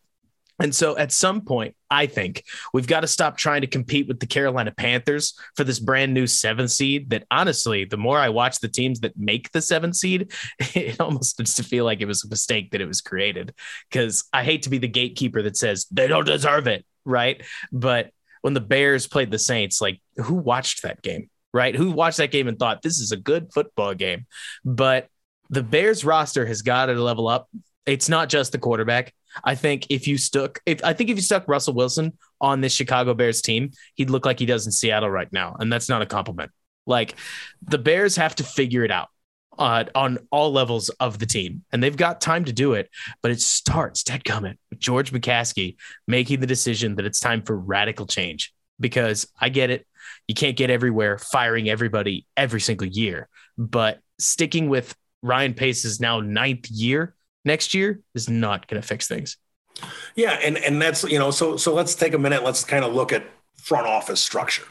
And 0.60 0.74
so 0.74 0.96
at 0.96 1.12
some 1.12 1.40
point, 1.40 1.74
I 1.90 2.06
think 2.06 2.44
we've 2.72 2.86
got 2.86 3.00
to 3.00 3.06
stop 3.06 3.36
trying 3.36 3.62
to 3.62 3.66
compete 3.66 4.06
with 4.06 4.20
the 4.20 4.26
Carolina 4.26 4.70
Panthers 4.70 5.34
for 5.56 5.64
this 5.64 5.78
brand 5.78 6.14
new 6.14 6.26
seventh 6.26 6.70
seed. 6.70 7.10
That 7.10 7.24
honestly, 7.30 7.84
the 7.84 7.96
more 7.96 8.18
I 8.18 8.28
watch 8.28 8.60
the 8.60 8.68
teams 8.68 9.00
that 9.00 9.16
make 9.16 9.50
the 9.52 9.62
seventh 9.62 9.96
seed, 9.96 10.32
it 10.74 11.00
almost 11.00 11.30
starts 11.30 11.54
to 11.56 11.64
feel 11.64 11.84
like 11.84 12.00
it 12.00 12.06
was 12.06 12.24
a 12.24 12.28
mistake 12.28 12.70
that 12.70 12.80
it 12.80 12.86
was 12.86 13.00
created. 13.00 13.54
Because 13.90 14.24
I 14.32 14.44
hate 14.44 14.62
to 14.62 14.70
be 14.70 14.78
the 14.78 14.88
gatekeeper 14.88 15.42
that 15.42 15.56
says 15.56 15.86
they 15.90 16.06
don't 16.06 16.26
deserve 16.26 16.66
it, 16.66 16.84
right? 17.04 17.42
But 17.72 18.10
when 18.42 18.54
the 18.54 18.60
Bears 18.60 19.06
played 19.06 19.30
the 19.30 19.38
Saints, 19.38 19.80
like 19.80 20.00
who 20.16 20.34
watched 20.34 20.82
that 20.82 21.02
game, 21.02 21.30
right? 21.54 21.74
Who 21.74 21.92
watched 21.92 22.18
that 22.18 22.30
game 22.30 22.48
and 22.48 22.58
thought 22.58 22.82
this 22.82 22.98
is 22.98 23.12
a 23.12 23.16
good 23.16 23.52
football 23.52 23.94
game? 23.94 24.26
But 24.64 25.08
the 25.48 25.62
Bears 25.62 26.04
roster 26.04 26.46
has 26.46 26.62
got 26.62 26.86
to 26.86 26.94
level 26.94 27.28
up. 27.28 27.48
It's 27.86 28.08
not 28.08 28.28
just 28.28 28.52
the 28.52 28.58
quarterback 28.58 29.12
I 29.44 29.54
think 29.54 29.86
if 29.90 30.06
you 30.06 30.18
stuck, 30.18 30.60
if 30.66 30.84
I 30.84 30.92
think 30.92 31.10
if 31.10 31.16
you 31.16 31.22
stuck 31.22 31.48
Russell 31.48 31.74
Wilson 31.74 32.12
on 32.40 32.60
this 32.60 32.72
Chicago 32.72 33.14
Bears 33.14 33.42
team, 33.42 33.70
he'd 33.94 34.10
look 34.10 34.26
like 34.26 34.38
he 34.38 34.46
does 34.46 34.66
in 34.66 34.72
Seattle 34.72 35.10
right 35.10 35.32
now, 35.32 35.56
and 35.58 35.72
that's 35.72 35.88
not 35.88 36.02
a 36.02 36.06
compliment. 36.06 36.50
Like 36.86 37.16
the 37.62 37.78
Bears 37.78 38.16
have 38.16 38.34
to 38.36 38.44
figure 38.44 38.84
it 38.84 38.90
out 38.90 39.08
uh, 39.58 39.84
on 39.94 40.18
all 40.30 40.52
levels 40.52 40.88
of 40.90 41.18
the 41.18 41.26
team, 41.26 41.64
and 41.72 41.82
they've 41.82 41.96
got 41.96 42.20
time 42.20 42.44
to 42.44 42.52
do 42.52 42.74
it. 42.74 42.90
But 43.22 43.30
it 43.30 43.40
starts, 43.40 44.02
dead 44.02 44.24
comment, 44.24 44.58
with 44.70 44.80
George 44.80 45.12
McCaskey 45.12 45.76
making 46.06 46.40
the 46.40 46.46
decision 46.46 46.96
that 46.96 47.06
it's 47.06 47.20
time 47.20 47.42
for 47.42 47.56
radical 47.56 48.06
change. 48.06 48.52
Because 48.80 49.28
I 49.40 49.48
get 49.48 49.70
it, 49.70 49.86
you 50.26 50.34
can't 50.34 50.56
get 50.56 50.70
everywhere, 50.70 51.16
firing 51.16 51.68
everybody 51.68 52.26
every 52.36 52.60
single 52.60 52.88
year, 52.88 53.28
but 53.56 54.00
sticking 54.18 54.68
with 54.68 54.96
Ryan 55.22 55.54
Pace's 55.54 56.00
now 56.00 56.20
ninth 56.20 56.68
year 56.68 57.14
next 57.44 57.74
year 57.74 58.00
is 58.14 58.28
not 58.28 58.68
going 58.68 58.80
to 58.80 58.86
fix 58.86 59.08
things. 59.08 59.36
Yeah, 60.14 60.32
and 60.42 60.58
and 60.58 60.80
that's 60.80 61.02
you 61.04 61.18
know 61.18 61.30
so 61.30 61.56
so 61.56 61.74
let's 61.74 61.94
take 61.94 62.14
a 62.14 62.18
minute. 62.18 62.42
Let's 62.42 62.64
kind 62.64 62.84
of 62.84 62.94
look 62.94 63.12
at 63.12 63.24
front 63.56 63.86
office 63.86 64.22
structure. 64.22 64.64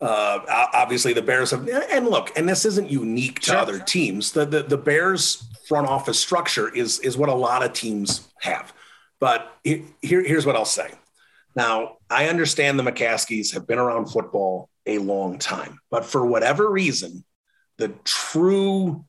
Uh, 0.00 0.40
obviously, 0.74 1.12
the 1.12 1.22
Bears 1.22 1.52
have 1.52 1.68
and 1.68 2.08
look, 2.08 2.36
and 2.36 2.48
this 2.48 2.64
isn't 2.64 2.90
unique 2.90 3.40
to 3.40 3.52
sure. 3.52 3.56
other 3.56 3.78
teams. 3.78 4.32
The, 4.32 4.44
the 4.44 4.62
the 4.62 4.76
Bears 4.76 5.48
front 5.68 5.86
office 5.86 6.18
structure 6.18 6.74
is 6.74 6.98
is 7.00 7.16
what 7.16 7.28
a 7.28 7.34
lot 7.34 7.62
of 7.62 7.72
teams 7.72 8.28
have. 8.40 8.72
But 9.20 9.52
here 9.62 9.84
here's 10.02 10.44
what 10.44 10.56
I'll 10.56 10.64
say. 10.64 10.90
Now, 11.54 11.98
I 12.10 12.28
understand 12.28 12.78
the 12.78 12.82
McCaskeys 12.82 13.52
have 13.54 13.66
been 13.66 13.78
around 13.78 14.06
football 14.06 14.68
a 14.86 14.98
long 14.98 15.38
time, 15.38 15.78
but 15.90 16.04
for 16.04 16.26
whatever 16.26 16.68
reason, 16.68 17.24
the 17.78 17.88
true 18.04 19.04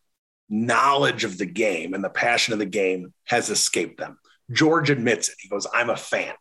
knowledge 0.50 1.24
of 1.24 1.38
the 1.38 1.46
game 1.46 1.94
and 1.94 2.04
the 2.04 2.10
passion 2.10 2.54
of 2.54 2.60
the 2.60 2.66
game 2.66 3.14
has 3.26 3.50
escaped 3.50 3.98
them. 3.98 4.18
George 4.52 4.90
admits 4.90 5.30
it. 5.30 5.36
He 5.40 5.50
goes, 5.50 5.68
"I'm 5.74 5.90
a 5.90 5.96
fan." 5.96 6.34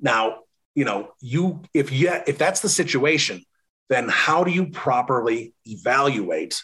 Now, 0.00 0.40
you 0.74 0.84
know, 0.84 1.12
you 1.20 1.62
if 1.74 1.92
you 1.92 2.10
if 2.26 2.38
that's 2.38 2.60
the 2.60 2.68
situation, 2.68 3.44
then 3.88 4.08
how 4.08 4.44
do 4.44 4.50
you 4.50 4.70
properly 4.70 5.54
evaluate 5.64 6.62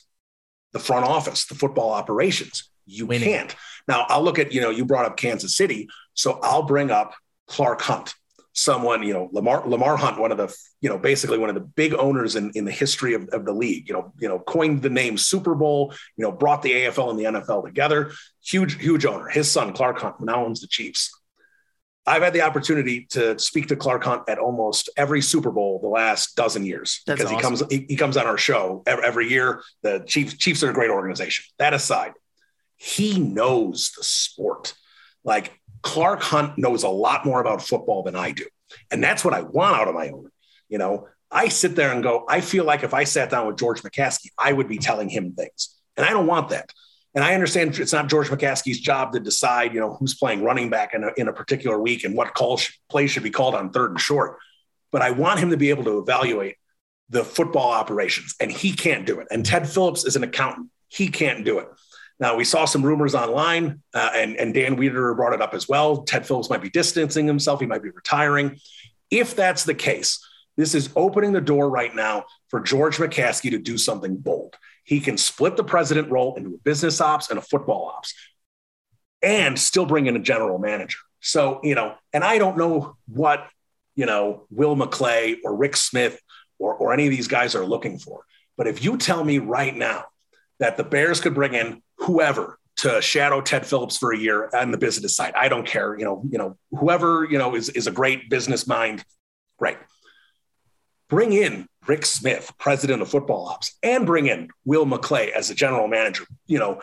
the 0.73 0.79
front 0.79 1.07
office, 1.07 1.47
the 1.47 1.55
football 1.55 1.91
operations? 1.91 2.71
You 2.87 3.07
Winning. 3.07 3.29
can't. 3.29 3.57
Now, 3.89 4.07
I'll 4.09 4.23
look 4.23 4.39
at, 4.39 4.53
you 4.53 4.61
know, 4.61 4.71
you 4.71 4.85
brought 4.85 5.07
up 5.07 5.17
Kansas 5.17 5.57
City, 5.57 5.89
so 6.15 6.39
I'll 6.43 6.65
bring 6.65 6.91
up 6.91 7.15
Clark 7.47 7.81
Hunt 7.83 8.15
someone, 8.55 9.03
you 9.03 9.13
know, 9.13 9.29
Lamar 9.33 9.69
Lamar 9.69 9.97
Hunt, 9.97 10.19
one 10.19 10.33
of 10.33 10.39
the, 10.39 10.55
you 10.81 10.89
know, 10.89 10.97
basically 10.97 11.39
one 11.39 11.51
of 11.51 11.55
the 11.57 11.61
big 11.61 11.93
owners 11.93 12.37
in, 12.37 12.51
in 12.55 12.65
the 12.65 12.73
history 12.73 13.15
of, 13.15 13.29
of 13.31 13.45
the 13.45 13.53
league, 13.53 13.89
you 13.89 13.95
know, 13.95 14.13
you 14.19 14.29
know, 14.29 14.39
coined 14.39 14.81
the 14.81 14.91
name 14.91 15.19
Super 15.19 15.55
Bowl, 15.55 15.93
you 16.17 16.25
know, 16.25 16.33
brought 16.33 16.63
the 16.63 16.71
AFL 16.71 17.11
and 17.11 17.19
the 17.19 17.25
NFL 17.25 17.65
together. 17.65 18.13
Huge, 18.43 18.81
huge 18.81 19.05
owner. 19.05 19.29
His 19.29 19.51
son, 19.51 19.73
Clark 19.73 20.01
Hunt, 20.01 20.21
now 20.21 20.47
owns 20.47 20.61
the 20.61 20.69
Chiefs. 20.69 21.11
I've 22.07 22.23
had 22.23 22.33
the 22.33 22.43
opportunity 22.43 23.07
to 23.11 23.39
speak 23.39 23.69
to 23.69 23.77
Clark 23.77 24.05
Hunt 24.05 24.23
at 24.29 24.39
almost 24.39 24.91
every 24.97 25.21
Super 25.21 25.51
Bowl 25.51 25.81
the 25.81 25.89
last 25.89 26.37
dozen 26.37 26.65
years 26.65 27.03
That's 27.07 27.19
because 27.19 27.33
awesome. 27.33 27.69
he 27.71 27.79
comes 27.79 27.89
he, 27.89 27.97
comes 27.97 28.17
on 28.17 28.27
our 28.27 28.39
show 28.39 28.83
every, 28.87 29.05
every 29.05 29.29
year. 29.31 29.63
The 29.83 30.05
Chiefs 30.07 30.37
Chiefs 30.37 30.63
are 30.63 30.71
a 30.71 30.75
great 30.75 30.91
organization. 30.91 31.47
That 31.59 31.73
aside, 31.73 32.13
he 32.77 33.19
knows 33.19 33.93
the 33.97 34.05
sport. 34.05 34.75
Like 35.25 35.59
Clark 35.85 36.23
Hunt 36.23 36.59
knows 36.59 36.83
a 36.83 36.89
lot 36.89 37.25
more 37.25 37.41
about 37.41 37.63
football 37.63 38.03
than 38.03 38.17
I 38.17 38.33
do. 38.33 38.47
And 38.91 39.05
that's 39.05 39.25
what 39.25 39.35
I 39.35 39.43
want 39.43 39.77
out 39.77 39.87
of 39.87 39.95
my 39.95 40.09
owner. 40.09 40.33
You 40.69 40.79
know, 40.79 41.09
I 41.31 41.49
sit 41.49 41.77
there 41.77 41.93
and 41.93 42.03
go, 42.03 42.25
I 42.29 42.41
feel 42.41 42.65
like 42.65 42.83
if 42.83 42.95
I 42.95 43.05
sat 43.05 43.31
down 43.31 43.47
with 43.47 43.59
George 43.59 43.83
McCaskey, 43.83 44.29
I 44.39 44.53
would 44.53 44.67
be 44.67 44.79
telling 44.79 45.09
him 45.09 45.35
things. 45.35 45.77
And 45.97 46.05
I 46.05 46.11
don't 46.11 46.27
want 46.27 46.49
that. 46.49 46.71
And 47.15 47.23
I 47.23 47.35
understand 47.35 47.79
it's 47.79 47.93
not 47.93 48.09
George 48.09 48.29
McCaskey's 48.29 48.81
job 48.81 49.13
to 49.13 49.21
decide, 49.21 49.75
you 49.75 49.79
know, 49.79 49.95
who's 49.95 50.15
playing 50.15 50.43
running 50.43 50.71
back 50.71 50.95
in 50.95 51.05
a, 51.05 51.11
in 51.17 51.29
a 51.29 51.33
particular 51.33 51.79
week 51.79 52.03
and 52.03 52.17
what 52.17 52.35
call 52.35 52.57
sh- 52.57 52.73
play 52.89 53.07
should 53.07 53.23
be 53.23 53.31
called 53.31 53.55
on 53.55 53.71
third 53.71 53.91
and 53.91 54.01
short. 54.01 54.39
But 54.91 55.03
I 55.03 55.11
want 55.11 55.39
him 55.39 55.51
to 55.51 55.57
be 55.57 55.71
able 55.71 55.85
to 55.85 55.99
evaluate 55.99 56.57
the 57.11 57.25
football 57.25 57.71
operations, 57.71 58.35
and 58.41 58.51
he 58.51 58.73
can't 58.73 59.07
do 59.07 59.21
it. 59.21 59.29
And 59.31 59.45
Ted 59.45 59.69
Phillips 59.69 60.05
is 60.05 60.17
an 60.17 60.25
accountant; 60.25 60.71
he 60.89 61.09
can't 61.09 61.45
do 61.45 61.59
it. 61.59 61.69
Now, 62.21 62.37
we 62.37 62.45
saw 62.45 62.65
some 62.65 62.83
rumors 62.83 63.15
online, 63.15 63.83
uh, 63.93 64.11
and, 64.15 64.37
and 64.37 64.55
Dan 64.55 64.77
Wiederer 64.77 65.17
brought 65.17 65.33
it 65.33 65.43
up 65.43 65.53
as 65.53 65.69
well. 65.69 66.05
Ted 66.05 66.27
Phillips 66.27 66.49
might 66.49 66.63
be 66.63 66.71
distancing 66.71 67.27
himself, 67.27 67.61
he 67.61 67.67
might 67.67 67.83
be 67.83 67.91
retiring. 67.91 68.59
If 69.11 69.35
that's 69.35 69.65
the 69.65 69.75
case, 69.75 70.25
this 70.57 70.75
is 70.75 70.91
opening 70.95 71.33
the 71.33 71.41
door 71.41 71.69
right 71.69 71.95
now 71.95 72.25
for 72.49 72.61
George 72.61 72.99
McCaskey 72.99 73.51
to 73.51 73.59
do 73.59 73.77
something 73.77 74.17
bold. 74.17 74.57
He 74.85 75.01
can 75.01 75.19
split 75.19 75.57
the 75.57 75.65
president 75.65 76.11
role 76.11 76.37
into 76.37 76.55
a 76.55 76.59
business 76.59 77.01
ops 77.01 77.31
and 77.31 77.39
a 77.39 77.43
football 77.43 77.93
ops 77.97 78.15
and 79.23 79.59
still 79.59 79.87
bring 79.87 80.07
in 80.07 80.15
a 80.15 80.21
general 80.21 80.59
manager. 80.59 80.99
So, 81.21 81.61
you 81.63 81.75
know, 81.75 81.95
and 82.13 82.23
I 82.23 82.39
don't 82.39 82.59
know 82.59 82.97
what, 83.07 83.49
you 83.97 84.05
know, 84.05 84.47
Will 84.51 84.77
McClay 84.77 85.39
or 85.43 85.57
Rick 85.57 85.77
Smith 85.77 86.21
or, 86.59 86.75
or 86.75 86.93
any 86.93 87.07
of 87.07 87.11
these 87.11 87.29
guys 87.29 87.55
are 87.55 87.65
looking 87.65 87.99
for. 87.99 88.25
But 88.57 88.67
if 88.67 88.85
you 88.85 88.99
tell 88.99 89.25
me 89.25 89.39
right 89.39 89.75
now 89.75 90.05
that 90.61 90.77
the 90.77 90.85
Bears 90.85 91.21
could 91.21 91.35
bring 91.35 91.55
in 91.55 91.83
whoever 92.05 92.59
to 92.77 93.01
shadow 93.01 93.41
Ted 93.41 93.67
Phillips 93.67 93.97
for 93.97 94.13
a 94.13 94.19
year 94.19 94.51
on 94.53 94.71
the 94.71 94.79
business 94.79 95.15
side. 95.17 95.33
I 95.37 95.49
don't 95.49 95.67
care. 95.67 95.97
You 95.99 96.05
know, 96.05 96.23
you 96.29 96.39
know, 96.39 96.57
whoever, 96.71 97.25
you 97.25 97.39
know, 97.39 97.55
is, 97.55 97.69
is 97.71 97.87
a 97.87 97.93
great 97.93 98.29
business 98.29 98.67
mind. 98.67 99.05
Right. 99.61 99.79
Bring 101.09 101.33
in 101.33 101.69
Rick 101.87 102.07
Smith, 102.07 102.53
president 102.59 103.03
of 103.03 103.09
football 103.09 103.47
ops, 103.47 103.77
and 103.83 104.07
bring 104.07 104.27
in 104.27 104.49
Will 104.65 104.87
McClay 104.87 105.31
as 105.31 105.51
a 105.51 105.55
general 105.55 105.87
manager, 105.87 106.25
you 106.47 106.59
know, 106.59 106.81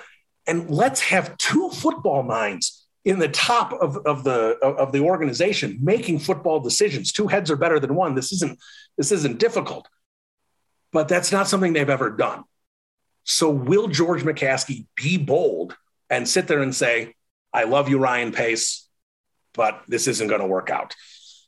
and 0.47 0.69
let's 0.69 1.01
have 1.01 1.37
two 1.37 1.69
football 1.69 2.23
minds 2.23 2.87
in 3.03 3.19
the 3.19 3.27
top 3.27 3.73
of, 3.73 3.97
of 4.05 4.23
the 4.23 4.57
of 4.61 4.91
the 4.91 4.99
organization 4.99 5.79
making 5.81 6.19
football 6.19 6.59
decisions. 6.59 7.11
Two 7.11 7.27
heads 7.27 7.49
are 7.49 7.55
better 7.55 7.79
than 7.79 7.95
one. 7.95 8.15
This 8.15 8.31
isn't 8.31 8.59
this 8.97 9.11
isn't 9.11 9.39
difficult. 9.39 9.87
But 10.91 11.07
that's 11.07 11.31
not 11.31 11.47
something 11.47 11.73
they've 11.73 11.89
ever 11.89 12.09
done. 12.09 12.43
So 13.31 13.49
will 13.49 13.87
George 13.87 14.23
McCaskey 14.23 14.87
be 14.95 15.17
bold 15.17 15.77
and 16.09 16.27
sit 16.27 16.49
there 16.49 16.61
and 16.61 16.75
say, 16.75 17.15
I 17.53 17.63
love 17.63 17.87
you, 17.87 17.97
Ryan 17.97 18.33
Pace, 18.33 18.89
but 19.53 19.83
this 19.87 20.07
isn't 20.07 20.27
going 20.27 20.41
to 20.41 20.47
work 20.47 20.69
out? 20.69 20.95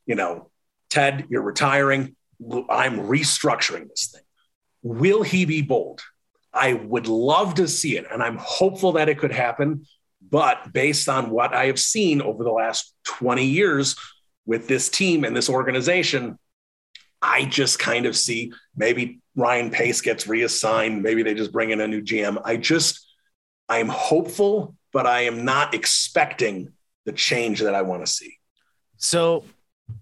You 0.05 0.15
know, 0.15 0.49
Ted, 0.89 1.25
you're 1.29 1.41
retiring. 1.41 2.15
I'm 2.69 2.99
restructuring 2.99 3.89
this 3.89 4.11
thing. 4.13 4.21
Will 4.81 5.23
he 5.23 5.43
be 5.43 5.61
bold? 5.61 6.01
I 6.53 6.73
would 6.73 7.07
love 7.07 7.55
to 7.55 7.67
see 7.67 7.97
it, 7.97 8.05
and 8.09 8.23
I'm 8.23 8.37
hopeful 8.37 8.93
that 8.93 9.09
it 9.09 9.19
could 9.19 9.33
happen. 9.33 9.85
But 10.21 10.71
based 10.71 11.09
on 11.09 11.31
what 11.31 11.53
I 11.53 11.65
have 11.65 11.79
seen 11.79 12.21
over 12.21 12.45
the 12.45 12.51
last 12.51 12.95
20 13.03 13.43
years 13.43 13.97
with 14.45 14.69
this 14.69 14.87
team 14.87 15.25
and 15.25 15.35
this 15.35 15.49
organization, 15.49 16.39
I 17.21 17.43
just 17.43 17.77
kind 17.77 18.05
of 18.05 18.15
see 18.15 18.53
maybe 18.73 19.19
Ryan 19.35 19.69
Pace 19.69 20.01
gets 20.01 20.27
reassigned. 20.27 21.01
Maybe 21.01 21.23
they 21.23 21.33
just 21.33 21.51
bring 21.51 21.71
in 21.71 21.81
a 21.81 21.87
new 21.87 22.01
GM. 22.01 22.41
I 22.43 22.57
just, 22.57 23.07
I'm 23.67 23.89
hopeful, 23.89 24.75
but 24.91 25.07
I 25.07 25.21
am 25.21 25.45
not 25.45 25.73
expecting 25.73 26.71
the 27.05 27.11
change 27.11 27.61
that 27.61 27.75
I 27.75 27.81
want 27.81 28.05
to 28.05 28.11
see. 28.11 28.37
So, 28.97 29.43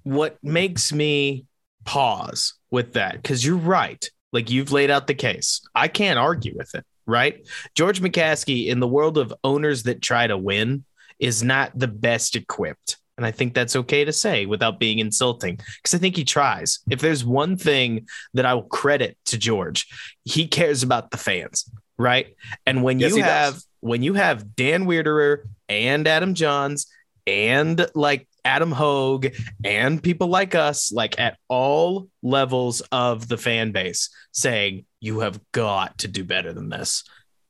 what 0.03 0.37
makes 0.43 0.93
me 0.93 1.45
pause 1.85 2.53
with 2.69 2.93
that? 2.93 3.13
Because 3.13 3.45
you're 3.45 3.55
right. 3.55 4.07
Like 4.31 4.49
you've 4.49 4.71
laid 4.71 4.89
out 4.89 5.07
the 5.07 5.13
case. 5.13 5.61
I 5.75 5.87
can't 5.87 6.19
argue 6.19 6.53
with 6.55 6.75
it, 6.75 6.85
right? 7.05 7.45
George 7.75 8.01
McCaskey, 8.01 8.67
in 8.67 8.79
the 8.79 8.87
world 8.87 9.17
of 9.17 9.33
owners 9.43 9.83
that 9.83 10.01
try 10.01 10.27
to 10.27 10.37
win, 10.37 10.85
is 11.19 11.43
not 11.43 11.77
the 11.77 11.87
best 11.87 12.35
equipped. 12.35 12.97
And 13.17 13.25
I 13.25 13.31
think 13.31 13.53
that's 13.53 13.75
okay 13.75 14.03
to 14.05 14.13
say 14.13 14.45
without 14.45 14.79
being 14.79 14.99
insulting 14.99 15.57
because 15.57 15.93
I 15.93 15.97
think 15.99 16.15
he 16.15 16.23
tries. 16.23 16.79
If 16.89 17.01
there's 17.01 17.23
one 17.23 17.57
thing 17.57 18.07
that 18.33 18.45
I 18.45 18.53
will 18.53 18.63
credit 18.63 19.17
to 19.25 19.37
George, 19.37 19.87
he 20.23 20.47
cares 20.47 20.81
about 20.81 21.11
the 21.11 21.17
fans, 21.17 21.69
right? 21.97 22.35
And 22.65 22.83
when 22.83 22.99
Yes, 22.99 23.15
you 23.15 23.21
have 23.23 23.53
does. 23.55 23.67
when 23.81 24.01
you 24.01 24.13
have 24.15 24.55
Dan 24.55 24.85
Wiederer 24.85 25.43
and 25.69 26.07
Adam 26.07 26.33
Jahns 26.33 26.87
and 27.27 27.85
like 27.93 28.27
Adam 28.43 28.71
Hoge 28.71 29.37
and 29.63 30.01
people 30.01 30.27
like 30.27 30.55
us, 30.55 30.91
like 30.91 31.19
at 31.19 31.37
all 31.47 32.07
levels 32.23 32.81
of 32.91 33.27
the 33.27 33.37
fan 33.37 33.71
base, 33.71 34.09
saying, 34.31 34.85
You 34.99 35.19
have 35.19 35.39
got 35.51 35.99
to 35.99 36.07
do 36.07 36.23
better 36.23 36.51
than 36.53 36.69
this. 36.69 37.03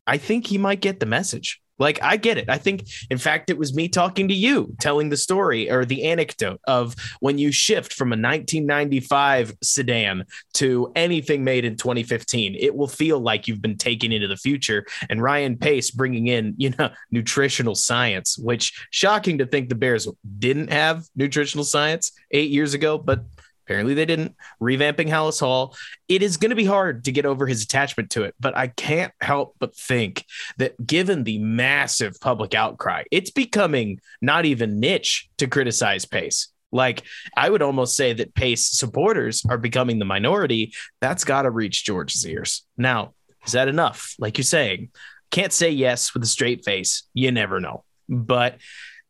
I 0.06 0.18
think 0.18 0.48
he 0.48 0.58
might 0.58 0.82
get 0.82 1.00
the 1.00 1.06
message. 1.06 1.62
Like, 1.82 2.02
I 2.04 2.16
get 2.16 2.38
it. 2.38 2.48
I 2.48 2.60
think, 2.60 2.86
in 3.10 3.18
fact, 3.18 3.50
it 3.50 3.58
was 3.58 3.74
me 3.74 3.90
talking 3.90 4.28
to 4.28 4.36
you, 4.36 4.76
telling 4.80 5.10
the 5.10 5.18
story 5.18 5.70
or 5.70 5.84
the 5.84 6.04
anecdote 6.04 6.62
of 6.68 6.96
when 7.22 7.40
you 7.40 7.52
shift 7.52 7.94
from 7.94 8.10
a 8.10 8.16
1995 8.16 9.56
sedan 9.64 10.26
to 10.54 10.92
anything 10.96 11.44
made 11.44 11.66
in 11.66 11.76
2015, 11.76 12.56
it 12.60 12.76
will 12.76 12.88
feel 12.88 13.20
like 13.20 13.48
you've 13.48 13.64
been 13.64 13.80
taken 13.80 14.12
into 14.12 14.28
the 14.28 14.38
future. 14.38 14.86
And 15.10 15.24
Ryan 15.24 15.58
Pace 15.58 15.90
bringing 15.90 16.28
in, 16.28 16.54
you 16.56 16.70
know, 16.78 16.92
nutritional 17.12 17.74
science, 17.74 18.38
which 18.38 18.88
shocking 18.92 19.40
to 19.40 19.48
think 19.48 19.70
the 19.70 19.76
Bears 19.76 20.08
didn't 20.38 20.72
have 20.72 21.08
nutritional 21.16 21.66
science 21.66 22.12
eight 22.30 22.52
years 22.52 22.76
ago, 22.76 23.00
but 23.00 23.26
apparently 23.66 23.94
they 23.94 24.06
didn't. 24.06 24.36
Revamping 24.62 25.10
Halas 25.10 25.40
Hall. 25.40 25.76
It 26.08 26.22
is 26.22 26.38
going 26.38 26.50
to 26.50 26.56
be 26.56 26.66
hard 26.66 27.06
to 27.06 27.12
get 27.12 27.26
over 27.26 27.48
his 27.48 27.64
attachment 27.64 28.10
to 28.12 28.24
it, 28.24 28.36
but 28.40 28.56
I 28.56 28.68
can't 28.68 29.14
help 29.22 29.56
but 29.60 29.76
think 29.76 30.26
that 30.58 30.86
given 30.86 31.24
the 31.24 31.40
massive 31.40 32.20
public 32.20 32.54
outcry, 32.54 33.04
it's 33.12 33.32
becoming 33.32 34.00
not 34.22 34.46
even 34.46 34.80
niche 34.80 35.30
to 35.38 35.48
criticize 35.48 36.06
Pace. 36.06 36.50
Like 36.72 37.04
I 37.36 37.50
would 37.50 37.62
almost 37.62 37.98
say 37.98 38.14
that 38.14 38.34
Pace 38.34 38.68
supporters 38.72 39.44
are 39.50 39.58
becoming 39.58 40.00
the 40.00 40.06
minority. 40.06 40.74
That's 41.02 41.24
got 41.24 41.44
to 41.44 41.52
reach 41.52 41.86
George's 41.86 42.26
ears. 42.26 42.66
Now, 42.78 43.14
is 43.46 43.54
that 43.54 43.68
enough? 43.68 44.16
Like 44.20 44.38
you're 44.38 44.44
saying, 44.44 44.90
can't 45.32 45.54
say 45.54 45.70
yes 45.72 46.14
with 46.14 46.24
a 46.24 46.28
straight 46.28 46.64
face. 46.64 47.04
You 47.14 47.32
never 47.32 47.60
know. 47.60 47.84
But 48.08 48.58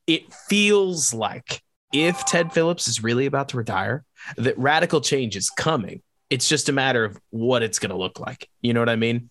it 0.08 0.34
feels 0.34 1.14
like 1.14 1.62
if 1.92 2.26
Ted 2.26 2.54
Phillips 2.54 2.88
is 2.88 3.04
really 3.04 3.26
about 3.26 3.50
to 3.50 3.58
retire, 3.58 4.04
that 4.38 4.58
radical 4.58 5.02
change 5.02 5.36
is 5.36 5.50
coming. 5.50 6.02
It's 6.30 6.48
just 6.48 6.70
a 6.70 6.72
matter 6.72 7.04
of 7.04 7.20
what 7.30 7.64
it's 7.64 7.80
going 7.80 7.90
to 7.90 7.98
look 7.98 8.20
like. 8.20 8.48
You 8.62 8.74
know 8.74 8.80
what 8.80 8.90
I 8.90 8.96
mean? 8.96 9.30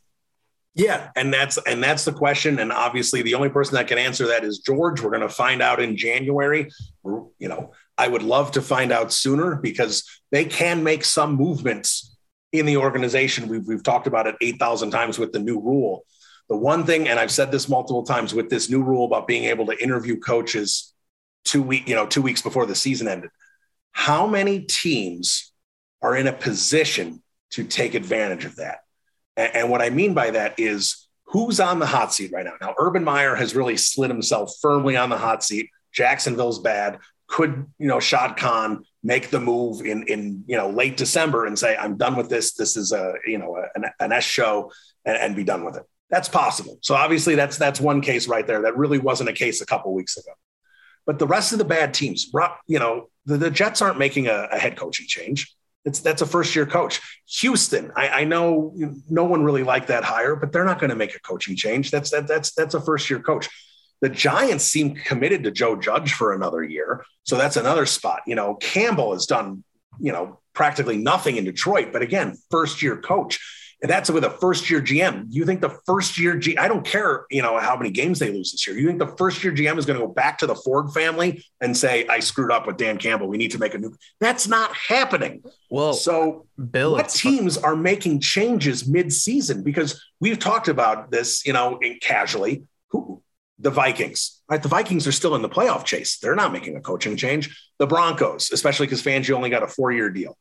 Yeah, 0.75 1.11
and 1.17 1.35
that's 1.35 1.59
and 1.67 1.83
that's 1.83 2.05
the 2.05 2.13
question. 2.13 2.59
And 2.61 2.71
obviously, 2.71 3.23
the 3.23 3.35
only 3.35 3.49
person 3.49 3.75
that 3.75 3.89
can 3.89 3.99
answer 3.99 4.29
that 4.29 4.45
is 4.45 4.61
George. 4.61 5.01
We're 5.01 5.11
going 5.11 5.23
to 5.23 5.29
find 5.29 5.63
out 5.63 5.81
in 5.81 5.97
January. 5.97 6.71
You 7.05 7.33
know, 7.41 7.73
I 7.99 8.07
would 8.07 8.23
love 8.23 8.53
to 8.53 8.63
find 8.63 8.93
out 8.93 9.13
sooner 9.13 9.57
because 9.57 10.09
they 10.31 10.45
can 10.45 10.85
make 10.85 11.05
some 11.05 11.35
movements 11.35 12.17
in 12.53 12.67
the 12.67 12.77
organization. 12.77 13.49
We've 13.49 13.67
we've 13.67 13.83
talked 13.83 14.07
about 14.07 14.29
it 14.29 14.37
eight 14.41 14.59
thousand 14.61 14.93
times 14.93 15.19
with 15.19 15.33
the 15.33 15.41
new 15.41 15.61
rule. 15.61 16.05
The 16.49 16.57
one 16.57 16.85
thing, 16.85 17.09
and 17.09 17.19
I've 17.19 17.31
said 17.31 17.51
this 17.51 17.69
multiple 17.69 18.05
times 18.05 18.33
with 18.33 18.49
this 18.49 18.71
new 18.71 18.83
rule 18.83 19.05
about 19.05 19.27
being 19.27 19.45
able 19.45 19.67
to 19.67 19.83
interview 19.83 20.19
coaches 20.19 20.95
two 21.45 21.63
week, 21.63 21.89
you 21.89 21.95
know, 21.95 22.07
two 22.07 22.23
weeks 22.23 22.43
before 22.43 22.67
the 22.67 22.75
season 22.75 23.09
ended. 23.09 23.31
How 23.93 24.27
many 24.27 24.61
teams 24.61 25.53
are 26.03 26.17
in 26.17 26.27
a 26.27 26.33
position 26.33 27.23
to 27.51 27.65
take 27.65 27.95
advantage 27.95 28.45
of 28.45 28.57
that? 28.57 28.81
And, 29.37 29.57
and 29.57 29.71
what 29.71 29.83
I 29.83 29.91
mean 29.91 30.15
by 30.15 30.31
that 30.31 30.59
is 30.59 31.09
who's 31.25 31.61
on 31.61 31.79
the 31.79 31.87
hot 31.87 32.13
seat 32.13 32.33
right 32.33 32.45
now. 32.45 32.55
Now, 32.61 32.75
Urban 32.79 33.05
Meyer 33.05 33.35
has 33.35 33.55
really 33.55 33.77
slid 33.77 34.11
himself 34.11 34.53
firmly 34.61 34.97
on 34.97 35.11
the 35.11 35.19
hot 35.19 35.43
seat. 35.43 35.71
Jacksonville's 35.93 36.61
bad. 36.61 36.99
Could 37.27 37.67
you 37.79 37.87
know 37.87 38.01
Shad 38.01 38.37
Khan 38.37 38.85
make 39.05 39.31
the 39.31 39.39
move 39.39 39.83
in 39.83 40.03
in 40.09 40.45
you 40.49 40.57
know 40.57 40.69
late 40.69 40.97
December 40.97 41.47
and 41.47 41.57
say 41.57 41.77
I'm 41.77 41.97
done 41.97 42.17
with 42.17 42.29
this? 42.29 42.55
This 42.55 42.77
is 42.77 42.93
a 42.93 43.15
you 43.25 43.39
know 43.39 43.63
an, 43.77 43.85
an 44.01 44.13
S 44.13 44.25
show 44.25 44.73
and, 45.05 45.17
and 45.17 45.37
be 45.37 45.45
done 45.45 45.65
with 45.65 45.77
it. 45.77 45.85
That's 46.11 46.29
possible. 46.29 46.79
So 46.83 46.97
obviously 46.97 47.37
that's 47.37 47.57
that's 47.57 47.81
one 47.81 48.01
case 48.01 48.27
right 48.27 48.45
there. 48.45 48.63
That 48.63 48.77
really 48.77 48.99
wasn't 48.99 49.31
a 49.31 49.33
case 49.33 49.61
a 49.61 49.67
couple 49.67 49.95
weeks 49.95 50.17
ago. 50.17 50.33
But 51.07 51.19
the 51.19 51.27
rest 51.27 51.53
of 51.53 51.59
the 51.59 51.65
bad 51.65 51.95
teams, 51.95 52.31
you 52.67 52.79
know, 52.79 53.09
the, 53.27 53.37
the 53.37 53.51
Jets 53.51 53.83
aren't 53.83 53.99
making 53.99 54.27
a, 54.27 54.49
a 54.53 54.59
head 54.59 54.77
coaching 54.77 55.07
change. 55.07 55.55
It's 55.85 56.01
that's 56.01 56.21
a 56.21 56.27
first 56.27 56.55
year 56.55 56.67
coach. 56.67 57.01
Houston, 57.41 57.91
I, 57.97 58.09
I 58.09 58.25
know 58.25 58.75
no 59.09 59.25
one 59.25 59.43
really 59.43 59.63
liked 59.63 59.89
that 59.89 60.05
hire, 60.05 60.37
but 60.37 60.53
they're 60.53 60.65
not 60.65 60.79
going 60.79 60.91
to 60.91 60.97
make 60.97 61.15
a 61.15 61.21
coaching 61.21 61.57
change. 61.57 61.91
That's 61.91 62.11
that 62.11 62.29
that's 62.29 62.53
that's 62.53 62.75
a 62.75 62.81
first 62.81 63.09
year 63.09 63.21
coach. 63.21 63.49
The 64.03 64.11
Giants 64.11 64.65
seem 64.65 64.95
committed 64.95 65.45
to 65.45 65.51
Joe 65.51 65.77
Judge 65.77 66.13
for 66.13 66.33
another 66.33 66.63
year, 66.63 67.05
so 67.23 67.37
that's 67.37 67.57
another 67.57 67.87
spot. 67.87 68.21
You 68.27 68.35
know, 68.35 68.55
Campbell 68.57 69.15
has 69.15 69.25
done 69.25 69.65
you 69.99 70.13
know 70.13 70.41
practically 70.53 70.99
nothing 70.99 71.37
in 71.37 71.45
Detroit, 71.45 71.93
but 71.93 72.03
again, 72.03 72.37
first 72.51 72.83
year 72.83 72.99
coach. 72.99 73.39
And 73.83 73.91
that's 73.91 74.11
with 74.11 74.25
a 74.25 74.31
first 74.31 74.69
year 74.69 74.81
GM. 74.83 75.27
You 75.31 75.47
think 75.47 75.63
the 75.63 75.79
first 75.87 76.19
year 76.19 76.37
G 76.37 76.57
I 76.59 76.69
don't 76.69 76.85
care, 76.85 77.25
you 77.31 77.41
know, 77.41 77.59
how 77.59 77.77
many 77.77 77.91
games 77.91 78.19
they 78.19 78.31
lose 78.31 78.53
this 78.53 78.67
year. 78.67 78.77
You 78.77 78.87
think 78.87 78.99
the 78.99 79.17
first 79.17 79.43
year 79.43 79.53
GM 79.55 79.79
is 79.79 79.87
going 79.87 79.99
to 79.99 80.07
go 80.07 80.13
back 80.13 80.39
to 80.39 80.47
the 80.47 80.55
Ford 80.55 80.93
family 80.93 81.45
and 81.61 81.75
say, 81.75 82.07
I 82.07 82.21
screwed 82.21 82.53
up 82.53 82.67
with 82.67 82.77
Dan 82.77 82.99
Campbell. 82.99 83.29
We 83.29 83.39
need 83.39 83.53
to 83.53 83.59
make 83.59 83.75
a 83.75 83.79
new 83.79 83.97
that's 84.21 84.47
not 84.47 84.75
happening. 84.75 85.43
Well, 85.71 85.95
so 85.95 86.47
Bill, 86.71 86.93
what 86.93 87.09
teams 87.09 87.57
are 87.57 87.75
making 87.75 88.21
changes 88.21 88.87
mid-season? 88.87 89.63
Because 89.63 90.05
we've 90.21 90.39
talked 90.39 90.69
about 90.69 91.11
this, 91.11 91.47
you 91.47 91.53
know, 91.53 91.79
in 91.79 91.99
casually. 92.01 92.65
Who 92.91 93.23
the 93.61 93.71
Vikings, 93.71 94.41
right? 94.49 94.63
The 94.63 94.69
Vikings 94.69 95.07
are 95.07 95.13
still 95.13 95.35
in 95.37 95.43
the 95.43 95.49
playoff 95.49 95.85
chase. 95.85 96.19
They're 96.19 96.35
not 96.35 96.53
making 96.53 96.77
a 96.77 96.81
coaching 96.81 97.17
change. 97.17 97.71
The 97.79 97.87
Broncos, 97.87 98.51
especially 98.51 98.87
because 98.87 99.03
Fangio 99.03 99.35
only 99.35 99.51
got 99.51 99.63
a 99.63 99.69
four-year 99.69 100.11
deal. 100.11 100.37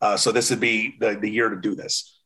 Uh, 0.00 0.16
so 0.16 0.30
this 0.30 0.50
would 0.50 0.60
be 0.60 0.94
the, 1.00 1.18
the 1.20 1.30
year 1.30 1.48
to 1.48 1.56
do 1.56 1.74
this. 1.74 2.19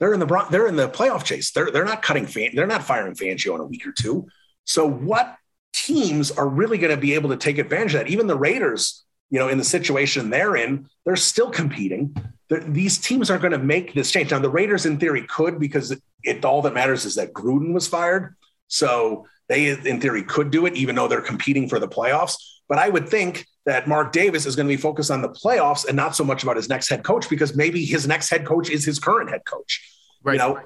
They're 0.00 0.14
in 0.14 0.20
the 0.20 0.46
they're 0.50 0.66
in 0.66 0.76
the 0.76 0.88
playoff 0.88 1.24
chase. 1.24 1.52
They're 1.52 1.70
they're 1.70 1.84
not 1.84 2.02
cutting 2.02 2.26
fan- 2.26 2.52
they're 2.54 2.66
not 2.66 2.82
firing 2.82 3.14
Fangio 3.14 3.54
in 3.54 3.60
a 3.60 3.64
week 3.64 3.86
or 3.86 3.92
two. 3.92 4.26
So 4.64 4.86
what 4.86 5.36
teams 5.72 6.30
are 6.30 6.48
really 6.48 6.78
going 6.78 6.94
to 6.94 7.00
be 7.00 7.14
able 7.14 7.30
to 7.30 7.36
take 7.36 7.58
advantage 7.58 7.94
of 7.94 8.00
that? 8.00 8.10
Even 8.10 8.26
the 8.26 8.36
Raiders, 8.36 9.04
you 9.28 9.38
know, 9.38 9.48
in 9.48 9.58
the 9.58 9.64
situation 9.64 10.30
they're 10.30 10.56
in, 10.56 10.88
they're 11.04 11.16
still 11.16 11.50
competing. 11.50 12.16
They're, 12.48 12.60
these 12.60 12.98
teams 12.98 13.30
are 13.30 13.38
going 13.38 13.52
to 13.52 13.58
make 13.58 13.94
this 13.94 14.10
change. 14.10 14.30
Now 14.30 14.38
the 14.38 14.50
Raiders, 14.50 14.86
in 14.86 14.98
theory, 14.98 15.22
could 15.26 15.60
because 15.60 15.90
it, 15.90 16.02
it 16.22 16.44
all 16.44 16.62
that 16.62 16.74
matters 16.74 17.04
is 17.04 17.14
that 17.16 17.32
Gruden 17.32 17.72
was 17.72 17.86
fired. 17.86 18.36
So 18.68 19.26
they, 19.48 19.68
in 19.68 20.00
theory, 20.00 20.22
could 20.22 20.50
do 20.50 20.66
it, 20.66 20.74
even 20.76 20.94
though 20.94 21.08
they're 21.08 21.20
competing 21.20 21.68
for 21.68 21.78
the 21.78 21.88
playoffs. 21.88 22.36
But 22.68 22.78
I 22.78 22.88
would 22.88 23.08
think 23.08 23.46
that 23.70 23.86
Mark 23.86 24.10
Davis 24.10 24.46
is 24.46 24.56
going 24.56 24.66
to 24.66 24.72
be 24.72 24.80
focused 24.80 25.12
on 25.12 25.22
the 25.22 25.28
playoffs 25.28 25.86
and 25.86 25.96
not 25.96 26.16
so 26.16 26.24
much 26.24 26.42
about 26.42 26.56
his 26.56 26.68
next 26.68 26.88
head 26.88 27.04
coach 27.04 27.30
because 27.30 27.54
maybe 27.54 27.84
his 27.84 28.06
next 28.06 28.28
head 28.28 28.44
coach 28.44 28.68
is 28.68 28.84
his 28.84 28.98
current 28.98 29.30
head 29.30 29.44
coach. 29.44 29.80
Right. 30.24 30.34
You 30.34 30.38
know, 30.38 30.60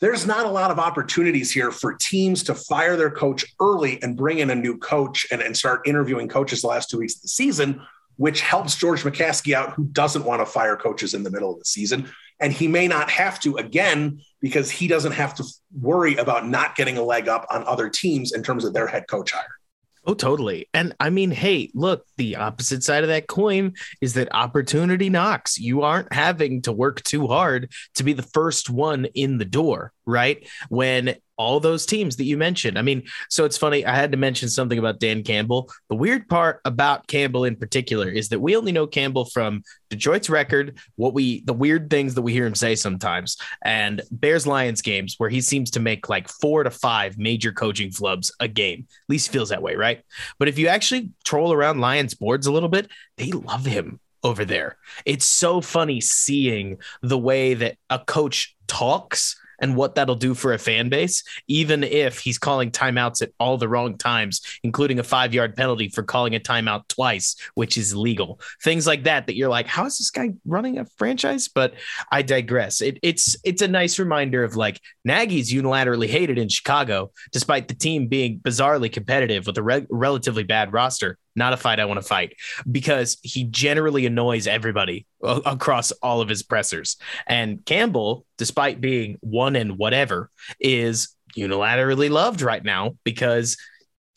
there's 0.00 0.26
not 0.26 0.44
a 0.44 0.48
lot 0.48 0.72
of 0.72 0.80
opportunities 0.80 1.52
here 1.52 1.70
for 1.70 1.94
teams 1.94 2.42
to 2.44 2.56
fire 2.56 2.96
their 2.96 3.10
coach 3.10 3.44
early 3.60 4.02
and 4.02 4.16
bring 4.16 4.40
in 4.40 4.50
a 4.50 4.56
new 4.56 4.76
coach 4.76 5.24
and, 5.30 5.40
and 5.40 5.56
start 5.56 5.86
interviewing 5.86 6.28
coaches 6.28 6.62
the 6.62 6.66
last 6.66 6.90
two 6.90 6.98
weeks 6.98 7.14
of 7.16 7.22
the 7.22 7.28
season, 7.28 7.80
which 8.16 8.40
helps 8.40 8.74
George 8.74 9.04
McCaskey 9.04 9.54
out, 9.54 9.74
who 9.74 9.84
doesn't 9.84 10.24
want 10.24 10.40
to 10.40 10.46
fire 10.46 10.76
coaches 10.76 11.14
in 11.14 11.22
the 11.22 11.30
middle 11.30 11.52
of 11.52 11.60
the 11.60 11.64
season. 11.64 12.08
And 12.40 12.52
he 12.52 12.66
may 12.66 12.88
not 12.88 13.08
have 13.10 13.38
to 13.40 13.56
again 13.56 14.20
because 14.40 14.68
he 14.68 14.88
doesn't 14.88 15.12
have 15.12 15.34
to 15.36 15.44
worry 15.80 16.16
about 16.16 16.48
not 16.48 16.74
getting 16.74 16.96
a 16.96 17.02
leg 17.02 17.28
up 17.28 17.46
on 17.50 17.64
other 17.64 17.88
teams 17.88 18.32
in 18.32 18.42
terms 18.42 18.64
of 18.64 18.72
their 18.72 18.88
head 18.88 19.06
coach 19.08 19.30
hire. 19.30 19.57
Oh, 20.06 20.14
totally. 20.14 20.68
And 20.72 20.94
I 21.00 21.10
mean, 21.10 21.30
hey, 21.30 21.70
look, 21.74 22.04
the 22.16 22.36
opposite 22.36 22.82
side 22.82 23.02
of 23.04 23.08
that 23.08 23.26
coin 23.26 23.74
is 24.00 24.14
that 24.14 24.34
opportunity 24.34 25.10
knocks. 25.10 25.58
You 25.58 25.82
aren't 25.82 26.12
having 26.12 26.62
to 26.62 26.72
work 26.72 27.02
too 27.02 27.26
hard 27.26 27.72
to 27.96 28.04
be 28.04 28.12
the 28.12 28.22
first 28.22 28.70
one 28.70 29.04
in 29.06 29.38
the 29.38 29.44
door, 29.44 29.92
right? 30.06 30.48
When 30.68 31.16
all 31.38 31.60
those 31.60 31.86
teams 31.86 32.16
that 32.16 32.24
you 32.24 32.36
mentioned. 32.36 32.78
I 32.78 32.82
mean, 32.82 33.04
so 33.30 33.44
it's 33.44 33.56
funny. 33.56 33.86
I 33.86 33.94
had 33.94 34.12
to 34.12 34.18
mention 34.18 34.48
something 34.48 34.78
about 34.78 34.98
Dan 34.98 35.22
Campbell. 35.22 35.70
The 35.88 35.94
weird 35.94 36.28
part 36.28 36.60
about 36.64 37.06
Campbell 37.06 37.44
in 37.44 37.56
particular 37.56 38.08
is 38.08 38.28
that 38.28 38.40
we 38.40 38.56
only 38.56 38.72
know 38.72 38.86
Campbell 38.86 39.24
from 39.24 39.62
Detroit's 39.88 40.28
record, 40.28 40.78
what 40.96 41.14
we, 41.14 41.42
the 41.42 41.52
weird 41.52 41.88
things 41.88 42.14
that 42.14 42.22
we 42.22 42.32
hear 42.32 42.44
him 42.44 42.54
say 42.54 42.74
sometimes, 42.74 43.36
and 43.64 44.02
Bears 44.10 44.46
Lions 44.46 44.82
games 44.82 45.14
where 45.18 45.30
he 45.30 45.40
seems 45.40 45.70
to 45.70 45.80
make 45.80 46.08
like 46.08 46.28
four 46.28 46.64
to 46.64 46.70
five 46.70 47.16
major 47.16 47.52
coaching 47.52 47.90
flubs 47.90 48.30
a 48.40 48.48
game. 48.48 48.86
At 48.88 49.10
least 49.10 49.32
feels 49.32 49.48
that 49.50 49.62
way, 49.62 49.76
right? 49.76 50.02
But 50.38 50.48
if 50.48 50.58
you 50.58 50.68
actually 50.68 51.10
troll 51.24 51.52
around 51.52 51.80
Lions 51.80 52.14
boards 52.14 52.46
a 52.46 52.52
little 52.52 52.68
bit, 52.68 52.90
they 53.16 53.30
love 53.30 53.64
him 53.64 54.00
over 54.24 54.44
there. 54.44 54.76
It's 55.04 55.24
so 55.24 55.60
funny 55.60 56.00
seeing 56.00 56.78
the 57.02 57.18
way 57.18 57.54
that 57.54 57.76
a 57.88 58.00
coach 58.00 58.56
talks 58.66 59.36
and 59.60 59.76
what 59.76 59.94
that'll 59.94 60.14
do 60.14 60.34
for 60.34 60.52
a 60.52 60.58
fan 60.58 60.88
base, 60.88 61.22
even 61.46 61.82
if 61.84 62.18
he's 62.18 62.38
calling 62.38 62.70
timeouts 62.70 63.22
at 63.22 63.30
all 63.38 63.56
the 63.56 63.68
wrong 63.68 63.96
times, 63.96 64.40
including 64.62 64.98
a 64.98 65.02
five 65.02 65.34
yard 65.34 65.56
penalty 65.56 65.88
for 65.88 66.02
calling 66.02 66.34
a 66.34 66.40
timeout 66.40 66.88
twice, 66.88 67.36
which 67.54 67.76
is 67.76 67.94
legal. 67.94 68.40
Things 68.62 68.86
like 68.86 69.04
that, 69.04 69.26
that 69.26 69.36
you're 69.36 69.48
like, 69.48 69.66
how 69.66 69.86
is 69.86 69.98
this 69.98 70.10
guy 70.10 70.30
running 70.46 70.78
a 70.78 70.84
franchise? 70.96 71.48
But 71.48 71.74
I 72.10 72.22
digress. 72.22 72.80
It, 72.80 72.98
it's 73.02 73.36
it's 73.44 73.62
a 73.62 73.68
nice 73.68 73.98
reminder 73.98 74.44
of 74.44 74.56
like 74.56 74.80
Nagy's 75.04 75.52
unilaterally 75.52 76.08
hated 76.08 76.38
in 76.38 76.48
Chicago, 76.48 77.12
despite 77.32 77.68
the 77.68 77.74
team 77.74 78.08
being 78.08 78.40
bizarrely 78.40 78.92
competitive 78.92 79.46
with 79.46 79.58
a 79.58 79.62
re- 79.62 79.86
relatively 79.90 80.44
bad 80.44 80.72
roster 80.72 81.18
not 81.38 81.52
a 81.52 81.56
fight 81.56 81.80
I 81.80 81.84
want 81.86 82.00
to 82.00 82.06
fight 82.06 82.34
because 82.70 83.18
he 83.22 83.44
generally 83.44 84.06
annoys 84.06 84.46
everybody 84.46 85.06
across 85.22 85.92
all 86.02 86.20
of 86.20 86.28
his 86.28 86.42
pressers. 86.42 86.96
And 87.26 87.64
Campbell, 87.64 88.26
despite 88.36 88.80
being 88.80 89.16
one 89.20 89.56
and 89.56 89.78
whatever, 89.78 90.30
is 90.60 91.14
unilaterally 91.36 92.10
loved 92.10 92.42
right 92.42 92.64
now 92.64 92.96
because 93.04 93.56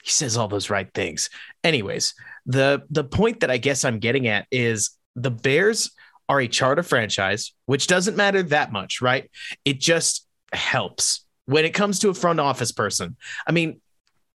he 0.03 0.09
says 0.09 0.37
all 0.37 0.47
those 0.47 0.69
right 0.69 0.91
things. 0.93 1.29
Anyways, 1.63 2.13
the 2.45 2.83
the 2.89 3.03
point 3.03 3.41
that 3.41 3.51
I 3.51 3.57
guess 3.57 3.85
I'm 3.85 3.99
getting 3.99 4.27
at 4.27 4.47
is 4.51 4.91
the 5.15 5.31
Bears 5.31 5.91
are 6.27 6.39
a 6.39 6.47
charter 6.47 6.83
franchise, 6.83 7.53
which 7.65 7.87
doesn't 7.87 8.17
matter 8.17 8.41
that 8.43 8.71
much, 8.71 9.01
right? 9.01 9.29
It 9.65 9.79
just 9.79 10.25
helps 10.53 11.25
when 11.45 11.65
it 11.65 11.73
comes 11.73 11.99
to 11.99 12.09
a 12.09 12.13
front 12.13 12.39
office 12.39 12.71
person. 12.71 13.17
I 13.45 13.51
mean, 13.51 13.80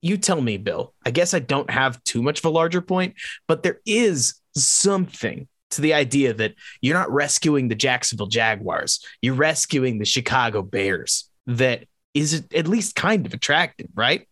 you 0.04 0.18
tell 0.18 0.40
me, 0.40 0.58
Bill. 0.58 0.92
I 1.04 1.10
guess 1.10 1.32
I 1.32 1.38
don't 1.38 1.70
have 1.70 2.02
too 2.04 2.22
much 2.22 2.40
of 2.40 2.44
a 2.44 2.50
larger 2.50 2.82
point, 2.82 3.14
but 3.48 3.62
there 3.62 3.80
is 3.86 4.34
something 4.54 5.48
to 5.70 5.80
the 5.80 5.94
idea 5.94 6.34
that 6.34 6.54
you're 6.82 6.96
not 6.96 7.10
rescuing 7.10 7.68
the 7.68 7.74
Jacksonville 7.74 8.26
Jaguars, 8.26 9.04
you're 9.22 9.34
rescuing 9.34 9.98
the 9.98 10.04
Chicago 10.04 10.60
Bears. 10.60 11.30
That 11.46 11.86
is 12.12 12.44
at 12.54 12.68
least 12.68 12.94
kind 12.94 13.24
of 13.24 13.32
attractive, 13.32 13.88
right? 13.94 14.28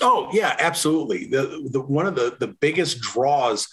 Oh 0.00 0.28
yeah, 0.32 0.56
absolutely. 0.58 1.26
The 1.26 1.68
the 1.70 1.80
one 1.80 2.06
of 2.06 2.16
the 2.16 2.36
the 2.38 2.48
biggest 2.48 3.00
draws 3.00 3.68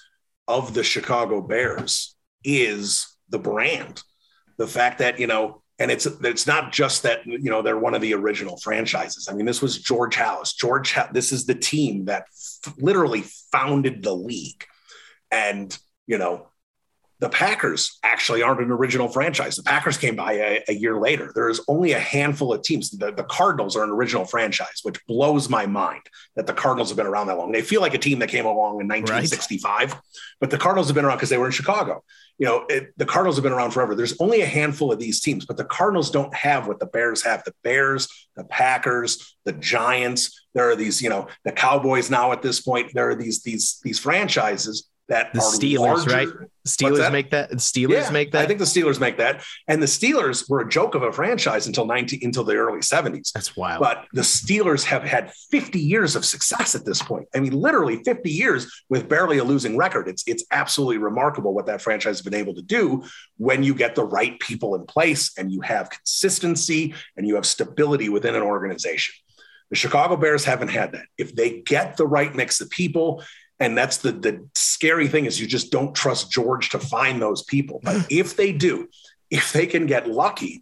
of 0.48 0.76
the 0.76 0.84
Chicago 0.84 1.42
Bears 1.42 2.16
is 2.44 3.18
the 3.30 3.40
brand. 3.40 4.04
The 4.58 4.68
fact 4.68 5.00
that, 5.00 5.20
you 5.20 5.26
know, 5.26 5.63
and 5.80 5.90
it's 5.90 6.06
it's 6.06 6.48
not 6.48 6.72
just 6.72 7.04
that 7.04 7.26
you 7.26 7.50
know 7.50 7.62
they're 7.62 7.78
one 7.78 7.96
of 7.96 8.02
the 8.02 8.14
original 8.14 8.58
franchises. 8.58 9.28
I 9.30 9.34
mean, 9.34 9.46
this 9.46 9.62
was 9.62 9.80
George 9.80 10.16
Halas. 10.16 10.56
George, 10.56 10.96
this 11.12 11.32
is 11.32 11.46
the 11.46 11.56
team 11.56 12.06
that 12.06 12.26
f- 12.32 12.74
literally 12.78 13.24
founded 13.52 14.04
the 14.04 14.14
league, 14.14 14.66
and 15.32 15.76
you 16.06 16.18
know 16.18 16.48
the 17.24 17.30
Packers 17.30 18.00
actually 18.04 18.44
aren't 18.44 18.60
an 18.60 18.70
original 18.70 19.08
franchise. 19.08 19.56
The 19.56 19.64
Packers 19.64 19.98
came 19.98 20.18
by 20.18 20.34
a, 20.34 20.64
a 20.68 20.74
year 20.74 21.00
later. 21.00 21.32
There 21.34 21.48
is 21.48 21.62
only 21.70 21.94
a 21.94 22.00
handful 22.00 22.52
of 22.52 22.64
teams. 22.64 22.90
The, 22.90 23.14
the, 23.14 23.24
Cardinals 23.24 23.78
are 23.78 23.84
an 23.86 23.92
original 23.92 24.26
franchise, 24.26 24.82
which 24.84 25.00
blows 25.06 25.48
my 25.48 25.66
mind 25.66 26.02
that 26.36 26.48
the 26.48 26.54
Cardinals 26.54 26.90
have 26.90 26.98
been 26.98 27.08
around 27.08 27.28
that 27.28 27.38
long. 27.38 27.54
They 27.54 27.62
feel 27.62 27.80
like 27.80 27.94
a 27.94 27.98
team 27.98 28.20
that 28.20 28.28
came 28.28 28.46
along 28.46 28.82
in 28.82 28.90
1965, 28.90 29.94
right. 29.94 30.02
but 30.42 30.50
the 30.50 30.58
Cardinals 30.58 30.88
have 30.88 30.96
been 30.96 31.06
around 31.06 31.16
because 31.16 31.30
they 31.30 31.38
were 31.38 31.46
in 31.46 31.54
Chicago. 31.54 32.04
You 32.38 32.48
know, 32.48 32.66
it, 32.68 32.94
the 32.98 33.06
Cardinals 33.06 33.36
have 33.38 33.44
been 33.44 33.54
around 33.54 33.72
forever. 33.72 33.96
There's 33.96 34.20
only 34.20 34.42
a 34.42 34.46
handful 34.46 34.92
of 34.92 35.00
these 35.00 35.22
teams, 35.22 35.46
but 35.46 35.58
the 35.58 35.66
Cardinals 35.66 36.10
don't 36.10 36.34
have 36.34 36.68
what 36.68 36.80
the 36.80 36.88
Bears 36.88 37.22
have. 37.24 37.44
The 37.44 37.54
Bears, 37.64 38.08
the 38.36 38.44
Packers, 38.44 39.36
the 39.46 39.54
Giants. 39.54 40.48
There 40.54 40.70
are 40.70 40.76
these, 40.76 41.02
you 41.02 41.10
know, 41.10 41.28
the 41.46 41.52
Cowboys 41.52 42.10
now 42.10 42.32
at 42.32 42.42
this 42.42 42.62
point. 42.62 42.92
There 42.94 43.10
are 43.10 43.16
these 43.16 43.44
these 43.44 43.80
these 43.84 44.00
franchises 44.00 44.90
that 45.10 45.34
the 45.34 45.40
Steelers, 45.40 45.80
larger. 45.80 46.10
right? 46.10 46.28
Steelers 46.66 46.98
that? 46.98 47.12
make 47.12 47.32
that. 47.32 47.52
Steelers 47.54 47.90
yeah, 47.90 48.10
make 48.10 48.32
that. 48.32 48.42
I 48.42 48.46
think 48.46 48.60
the 48.60 48.66
Steelers 48.66 49.00
make 49.00 49.18
that. 49.18 49.44
And 49.68 49.82
the 49.82 49.86
Steelers 49.86 50.50
were 50.50 50.62
a 50.62 50.70
joke 50.70 50.96
of 50.96 51.04
a 51.04 51.12
franchise 51.12 51.68
until 51.68 51.86
19 51.86 52.22
until 52.24 52.46
the 52.46 52.56
early 52.56 52.80
70s. 52.80 53.32
That's 53.34 53.56
wild. 53.58 53.82
But 53.82 54.06
the 54.14 54.22
Steelers 54.22 54.86
have 54.86 55.04
had 55.04 55.34
50 55.52 55.78
years 55.78 56.16
of 56.16 56.24
success 56.24 56.74
at 56.74 56.86
this 56.86 57.02
point. 57.02 57.28
I 57.36 57.42
mean, 57.42 57.52
literally 57.52 58.02
50 58.04 58.32
years 58.32 58.72
with 58.90 59.10
barely 59.10 59.40
a 59.40 59.44
losing 59.44 59.76
record. 59.76 60.08
It's 60.08 60.24
it's 60.26 60.46
absolutely 60.52 61.00
remarkable 61.00 61.54
what 61.54 61.66
that 61.66 61.82
franchise 61.82 62.18
has 62.18 62.22
been 62.22 62.34
able 62.34 62.56
to 62.56 62.62
do 62.62 63.04
when 63.38 63.62
you 63.62 63.76
get 63.76 63.96
the 63.96 64.06
right 64.06 64.40
people 64.40 64.76
in 64.76 64.86
place 64.86 65.38
and 65.38 65.52
you 65.52 65.62
have 65.62 65.90
consistency 65.90 66.94
and 67.18 67.28
you 67.28 67.36
have 67.36 67.46
stability 67.46 68.08
within 68.08 68.36
an 68.36 68.42
organization. 68.42 69.16
The 69.70 69.76
Chicago 69.76 70.16
Bears 70.16 70.46
haven't 70.46 70.68
had 70.68 70.92
that. 70.92 71.06
If 71.18 71.36
they 71.36 71.62
get 71.62 71.98
the 71.98 72.06
right 72.06 72.34
mix 72.34 72.62
of 72.62 72.70
people 72.70 73.24
and 73.60 73.78
that's 73.78 73.98
the 73.98 74.12
the 74.12 74.48
scary 74.56 75.08
thing 75.08 75.26
is 75.26 75.40
you 75.40 75.48
just 75.48 75.72
don't 75.72 75.96
trust 75.96 76.32
George 76.32 76.70
to 76.70 76.80
find 76.80 77.22
those 77.22 77.44
people. 77.44 77.80
But 77.84 77.96
mm. 77.96 78.06
if 78.10 78.36
they 78.36 78.52
do, 78.52 78.90
if 79.30 79.54
they 79.54 79.66
can 79.66 79.86
get 79.86 80.10
lucky, 80.10 80.62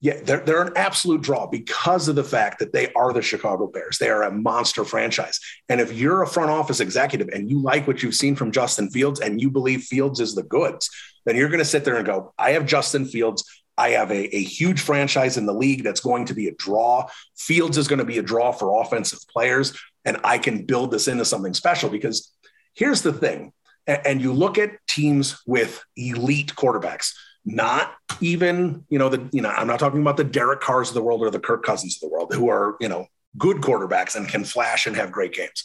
yeah, 0.00 0.18
they're, 0.22 0.40
they're 0.40 0.62
an 0.62 0.72
absolute 0.74 1.22
draw 1.22 1.46
because 1.46 2.08
of 2.08 2.16
the 2.16 2.24
fact 2.24 2.58
that 2.58 2.72
they 2.72 2.92
are 2.94 3.12
the 3.12 3.22
Chicago 3.22 3.68
Bears. 3.68 3.98
They 3.98 4.10
are 4.10 4.24
a 4.24 4.32
monster 4.32 4.84
franchise. 4.84 5.38
And 5.68 5.80
if 5.80 5.92
you're 5.92 6.22
a 6.22 6.26
front 6.26 6.50
office 6.50 6.80
executive 6.80 7.28
and 7.28 7.48
you 7.48 7.62
like 7.62 7.86
what 7.86 8.02
you've 8.02 8.16
seen 8.16 8.34
from 8.34 8.50
Justin 8.50 8.90
Fields 8.90 9.20
and 9.20 9.40
you 9.40 9.48
believe 9.48 9.82
Fields 9.82 10.18
is 10.18 10.34
the 10.34 10.42
goods, 10.42 10.90
then 11.24 11.36
you're 11.36 11.48
going 11.48 11.60
to 11.60 11.64
sit 11.64 11.84
there 11.84 11.96
and 11.96 12.04
go, 12.04 12.34
I 12.36 12.50
have 12.50 12.66
Justin 12.66 13.04
Fields. 13.04 13.44
I 13.78 13.90
have 13.90 14.10
a, 14.10 14.36
a 14.36 14.42
huge 14.42 14.80
franchise 14.80 15.36
in 15.36 15.46
the 15.46 15.54
league 15.54 15.84
that's 15.84 16.00
going 16.00 16.26
to 16.26 16.34
be 16.34 16.48
a 16.48 16.54
draw. 16.54 17.06
Fields 17.36 17.78
is 17.78 17.86
going 17.86 18.00
to 18.00 18.04
be 18.04 18.18
a 18.18 18.22
draw 18.22 18.50
for 18.50 18.80
offensive 18.82 19.20
players 19.28 19.72
and 20.04 20.18
I 20.24 20.38
can 20.38 20.64
build 20.64 20.90
this 20.90 21.08
into 21.08 21.24
something 21.24 21.54
special 21.54 21.88
because 21.88 22.31
here's 22.74 23.02
the 23.02 23.12
thing. 23.12 23.52
And 23.86 24.20
you 24.20 24.32
look 24.32 24.58
at 24.58 24.72
teams 24.86 25.42
with 25.46 25.84
elite 25.96 26.54
quarterbacks, 26.54 27.12
not 27.44 27.92
even, 28.20 28.84
you 28.88 28.98
know, 28.98 29.08
the, 29.08 29.28
you 29.32 29.42
know, 29.42 29.50
I'm 29.50 29.66
not 29.66 29.80
talking 29.80 30.00
about 30.00 30.16
the 30.16 30.24
Derek 30.24 30.60
Carrs 30.60 30.88
of 30.88 30.94
the 30.94 31.02
world 31.02 31.22
or 31.22 31.30
the 31.30 31.40
Kirk 31.40 31.64
Cousins 31.64 31.96
of 31.96 32.08
the 32.08 32.12
world 32.14 32.32
who 32.32 32.48
are, 32.48 32.76
you 32.80 32.88
know, 32.88 33.06
good 33.36 33.58
quarterbacks 33.58 34.14
and 34.14 34.28
can 34.28 34.44
flash 34.44 34.86
and 34.86 34.94
have 34.94 35.10
great 35.10 35.32
games. 35.32 35.64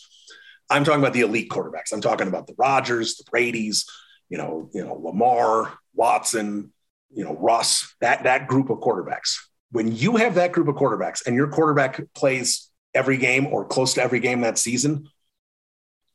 I'm 0.70 0.84
talking 0.84 1.00
about 1.00 1.14
the 1.14 1.22
elite 1.22 1.50
quarterbacks. 1.50 1.94
I'm 1.94 2.02
talking 2.02 2.28
about 2.28 2.48
the 2.48 2.56
Rodgers, 2.58 3.16
the 3.16 3.24
Brady's, 3.30 3.86
you 4.30 4.38
know, 4.38 4.70
you 4.74 4.84
know, 4.84 4.96
Lamar, 4.96 5.78
Watson, 5.94 6.74
you 7.14 7.24
know, 7.24 7.36
Russ, 7.36 7.96
that 8.02 8.24
that 8.24 8.48
group 8.48 8.70
of 8.70 8.80
quarterbacks. 8.80 9.38
When 9.72 9.94
you 9.96 10.18
have 10.18 10.36
that 10.36 10.52
group 10.52 10.68
of 10.68 10.76
quarterbacks 10.76 11.26
and 11.26 11.36
your 11.36 11.48
quarterback 11.48 12.02
plays 12.14 12.70
every 12.94 13.18
game 13.18 13.48
or 13.48 13.66
close 13.66 13.94
to 13.94 14.02
every 14.02 14.20
game 14.20 14.42
that 14.42 14.58
season, 14.58 15.08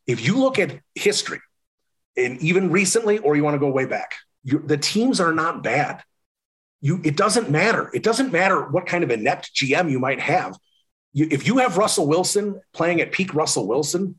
if 0.06 0.24
you 0.24 0.38
look 0.38 0.58
at 0.58 0.80
history, 0.94 1.40
and 2.16 2.40
even 2.42 2.70
recently, 2.70 3.18
or 3.18 3.36
you 3.36 3.44
want 3.44 3.54
to 3.54 3.58
go 3.58 3.68
way 3.68 3.86
back, 3.86 4.16
you, 4.44 4.58
the 4.58 4.76
teams 4.76 5.20
are 5.20 5.32
not 5.32 5.62
bad. 5.62 6.02
You, 6.80 7.00
it 7.04 7.16
doesn't 7.16 7.50
matter. 7.50 7.90
It 7.94 8.02
doesn't 8.02 8.32
matter 8.32 8.68
what 8.68 8.86
kind 8.86 9.04
of 9.04 9.10
inept 9.10 9.54
GM 9.54 9.90
you 9.90 9.98
might 9.98 10.20
have. 10.20 10.58
You, 11.12 11.28
if 11.30 11.46
you 11.46 11.58
have 11.58 11.78
Russell 11.78 12.06
Wilson 12.06 12.60
playing 12.72 13.00
at 13.00 13.12
peak 13.12 13.34
Russell 13.34 13.66
Wilson, 13.66 14.18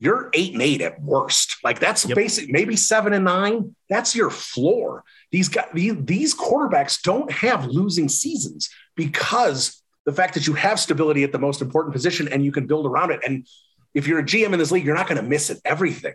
you're 0.00 0.30
eight 0.32 0.52
and 0.52 0.62
eight 0.62 0.80
at 0.80 1.00
worst. 1.00 1.56
Like 1.64 1.80
that's 1.80 2.06
yep. 2.06 2.14
basic, 2.14 2.50
maybe 2.50 2.76
seven 2.76 3.12
and 3.12 3.24
nine. 3.24 3.74
That's 3.88 4.14
your 4.14 4.30
floor. 4.30 5.02
These 5.32 5.48
guys, 5.48 5.68
these, 5.74 5.94
these 6.04 6.34
quarterbacks 6.36 7.02
don't 7.02 7.30
have 7.32 7.66
losing 7.66 8.08
seasons 8.08 8.70
because 8.94 9.82
the 10.06 10.12
fact 10.12 10.34
that 10.34 10.46
you 10.46 10.54
have 10.54 10.78
stability 10.78 11.24
at 11.24 11.32
the 11.32 11.38
most 11.38 11.60
important 11.60 11.94
position 11.94 12.28
and 12.28 12.44
you 12.44 12.52
can 12.52 12.66
build 12.66 12.86
around 12.86 13.10
it. 13.10 13.20
And 13.24 13.46
if 13.94 14.06
you're 14.06 14.18
a 14.18 14.24
GM 14.24 14.52
in 14.52 14.58
this 14.58 14.70
league, 14.70 14.84
you're 14.84 14.94
not 14.94 15.08
going 15.08 15.20
to 15.20 15.28
miss 15.28 15.50
it 15.50 15.60
everything. 15.64 16.14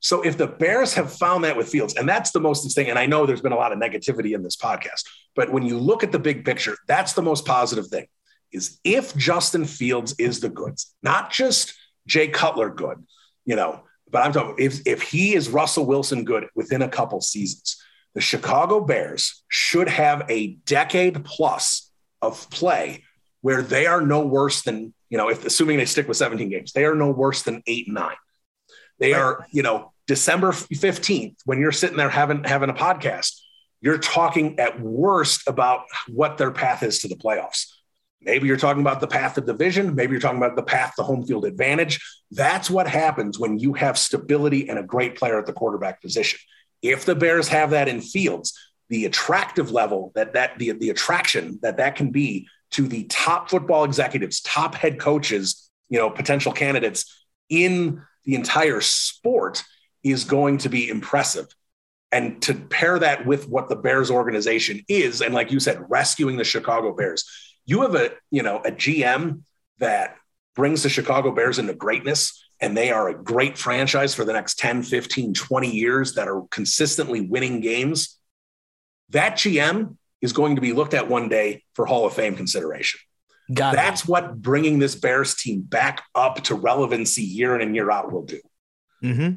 So 0.00 0.22
if 0.22 0.36
the 0.36 0.48
Bears 0.48 0.94
have 0.94 1.12
found 1.12 1.44
that 1.44 1.56
with 1.56 1.68
Fields, 1.68 1.94
and 1.94 2.08
that's 2.08 2.32
the 2.32 2.40
most 2.40 2.74
thing, 2.74 2.90
and 2.90 2.98
I 2.98 3.06
know 3.06 3.24
there's 3.24 3.40
been 3.40 3.52
a 3.52 3.56
lot 3.56 3.72
of 3.72 3.78
negativity 3.78 4.34
in 4.34 4.42
this 4.42 4.56
podcast, 4.56 5.04
but 5.36 5.52
when 5.52 5.62
you 5.62 5.78
look 5.78 6.02
at 6.02 6.10
the 6.10 6.18
big 6.18 6.44
picture, 6.44 6.76
that's 6.88 7.12
the 7.12 7.22
most 7.22 7.46
positive 7.46 7.86
thing 7.86 8.06
is 8.52 8.78
if 8.84 9.16
Justin 9.16 9.64
Fields 9.64 10.14
is 10.18 10.40
the 10.40 10.48
goods, 10.48 10.94
not 11.02 11.30
just 11.30 11.74
Jay 12.06 12.28
Cutler 12.28 12.68
good, 12.68 13.04
you 13.44 13.56
know, 13.56 13.84
but 14.10 14.24
I'm 14.24 14.32
talking 14.32 14.56
if, 14.58 14.86
if 14.86 15.02
he 15.02 15.34
is 15.34 15.48
Russell 15.48 15.86
Wilson 15.86 16.24
good 16.24 16.48
within 16.54 16.82
a 16.82 16.88
couple 16.88 17.20
seasons, 17.20 17.82
the 18.14 18.20
Chicago 18.20 18.80
Bears 18.80 19.42
should 19.48 19.88
have 19.88 20.26
a 20.28 20.48
decade 20.66 21.24
plus 21.24 21.90
of 22.20 22.50
play 22.50 23.04
where 23.40 23.62
they 23.62 23.86
are 23.86 24.02
no 24.02 24.26
worse 24.26 24.62
than 24.62 24.92
you 25.12 25.18
know, 25.18 25.28
if 25.28 25.44
assuming 25.44 25.76
they 25.76 25.84
stick 25.84 26.08
with 26.08 26.16
17 26.16 26.48
games, 26.48 26.72
they 26.72 26.86
are 26.86 26.94
no 26.94 27.10
worse 27.10 27.42
than 27.42 27.62
eight 27.66 27.86
and 27.86 27.96
nine. 27.96 28.16
They 28.98 29.12
right. 29.12 29.20
are, 29.20 29.46
you 29.52 29.62
know, 29.62 29.92
December 30.06 30.52
15th, 30.52 31.36
when 31.44 31.60
you're 31.60 31.70
sitting 31.70 31.98
there 31.98 32.08
having 32.08 32.44
having 32.44 32.70
a 32.70 32.74
podcast, 32.74 33.38
you're 33.82 33.98
talking 33.98 34.58
at 34.58 34.80
worst 34.80 35.46
about 35.46 35.82
what 36.08 36.38
their 36.38 36.50
path 36.50 36.82
is 36.82 37.00
to 37.00 37.08
the 37.08 37.16
playoffs. 37.16 37.66
Maybe 38.22 38.48
you're 38.48 38.56
talking 38.56 38.80
about 38.80 39.00
the 39.00 39.06
path 39.06 39.36
of 39.36 39.44
division. 39.44 39.94
Maybe 39.94 40.12
you're 40.12 40.20
talking 40.20 40.38
about 40.38 40.56
the 40.56 40.62
path 40.62 40.94
to 40.96 41.02
home 41.02 41.26
field 41.26 41.44
advantage. 41.44 42.00
That's 42.30 42.70
what 42.70 42.88
happens 42.88 43.38
when 43.38 43.58
you 43.58 43.74
have 43.74 43.98
stability 43.98 44.70
and 44.70 44.78
a 44.78 44.82
great 44.82 45.16
player 45.16 45.38
at 45.38 45.44
the 45.44 45.52
quarterback 45.52 46.00
position. 46.00 46.40
If 46.80 47.04
the 47.04 47.14
Bears 47.14 47.48
have 47.48 47.70
that 47.70 47.86
in 47.86 48.00
Fields, 48.00 48.58
the 48.88 49.04
attractive 49.04 49.72
level 49.72 50.10
that 50.14 50.32
that 50.32 50.58
the, 50.58 50.70
the 50.72 50.88
attraction 50.88 51.58
that 51.60 51.76
that 51.76 51.96
can 51.96 52.12
be 52.12 52.48
to 52.72 52.86
the 52.86 53.04
top 53.04 53.50
football 53.50 53.84
executives, 53.84 54.40
top 54.40 54.74
head 54.74 54.98
coaches, 54.98 55.70
you 55.88 55.98
know, 55.98 56.10
potential 56.10 56.52
candidates 56.52 57.24
in 57.48 58.02
the 58.24 58.34
entire 58.34 58.80
sport 58.80 59.62
is 60.02 60.24
going 60.24 60.58
to 60.58 60.68
be 60.68 60.88
impressive. 60.88 61.46
And 62.10 62.42
to 62.42 62.54
pair 62.54 62.98
that 62.98 63.24
with 63.24 63.48
what 63.48 63.68
the 63.68 63.76
Bears 63.76 64.10
organization 64.10 64.82
is, 64.88 65.22
and 65.22 65.32
like 65.32 65.50
you 65.50 65.60
said, 65.60 65.84
rescuing 65.88 66.36
the 66.36 66.44
Chicago 66.44 66.92
Bears, 66.92 67.24
you 67.64 67.82
have 67.82 67.94
a 67.94 68.10
you 68.30 68.42
know 68.42 68.58
a 68.58 68.72
GM 68.72 69.42
that 69.78 70.16
brings 70.54 70.82
the 70.82 70.88
Chicago 70.88 71.32
Bears 71.32 71.58
into 71.58 71.74
greatness 71.74 72.42
and 72.62 72.76
they 72.76 72.92
are 72.92 73.08
a 73.08 73.22
great 73.22 73.58
franchise 73.58 74.14
for 74.14 74.24
the 74.24 74.32
next 74.32 74.58
10, 74.58 74.84
15, 74.84 75.34
20 75.34 75.70
years 75.70 76.14
that 76.14 76.28
are 76.28 76.42
consistently 76.50 77.20
winning 77.20 77.60
games, 77.60 78.18
that 79.10 79.34
GM 79.34 79.96
is 80.22 80.32
going 80.32 80.54
to 80.54 80.62
be 80.62 80.72
looked 80.72 80.94
at 80.94 81.08
one 81.08 81.28
day 81.28 81.64
for 81.74 81.84
Hall 81.84 82.06
of 82.06 82.14
Fame 82.14 82.36
consideration. 82.36 83.00
Got 83.52 83.74
That's 83.74 84.02
it. 84.02 84.08
what 84.08 84.40
bringing 84.40 84.78
this 84.78 84.94
Bears 84.94 85.34
team 85.34 85.62
back 85.62 86.04
up 86.14 86.42
to 86.44 86.54
relevancy 86.54 87.22
year 87.22 87.54
in 87.54 87.60
and 87.60 87.74
year 87.74 87.90
out 87.90 88.12
will 88.12 88.22
do. 88.24 88.40
Mm-hmm. 89.02 89.34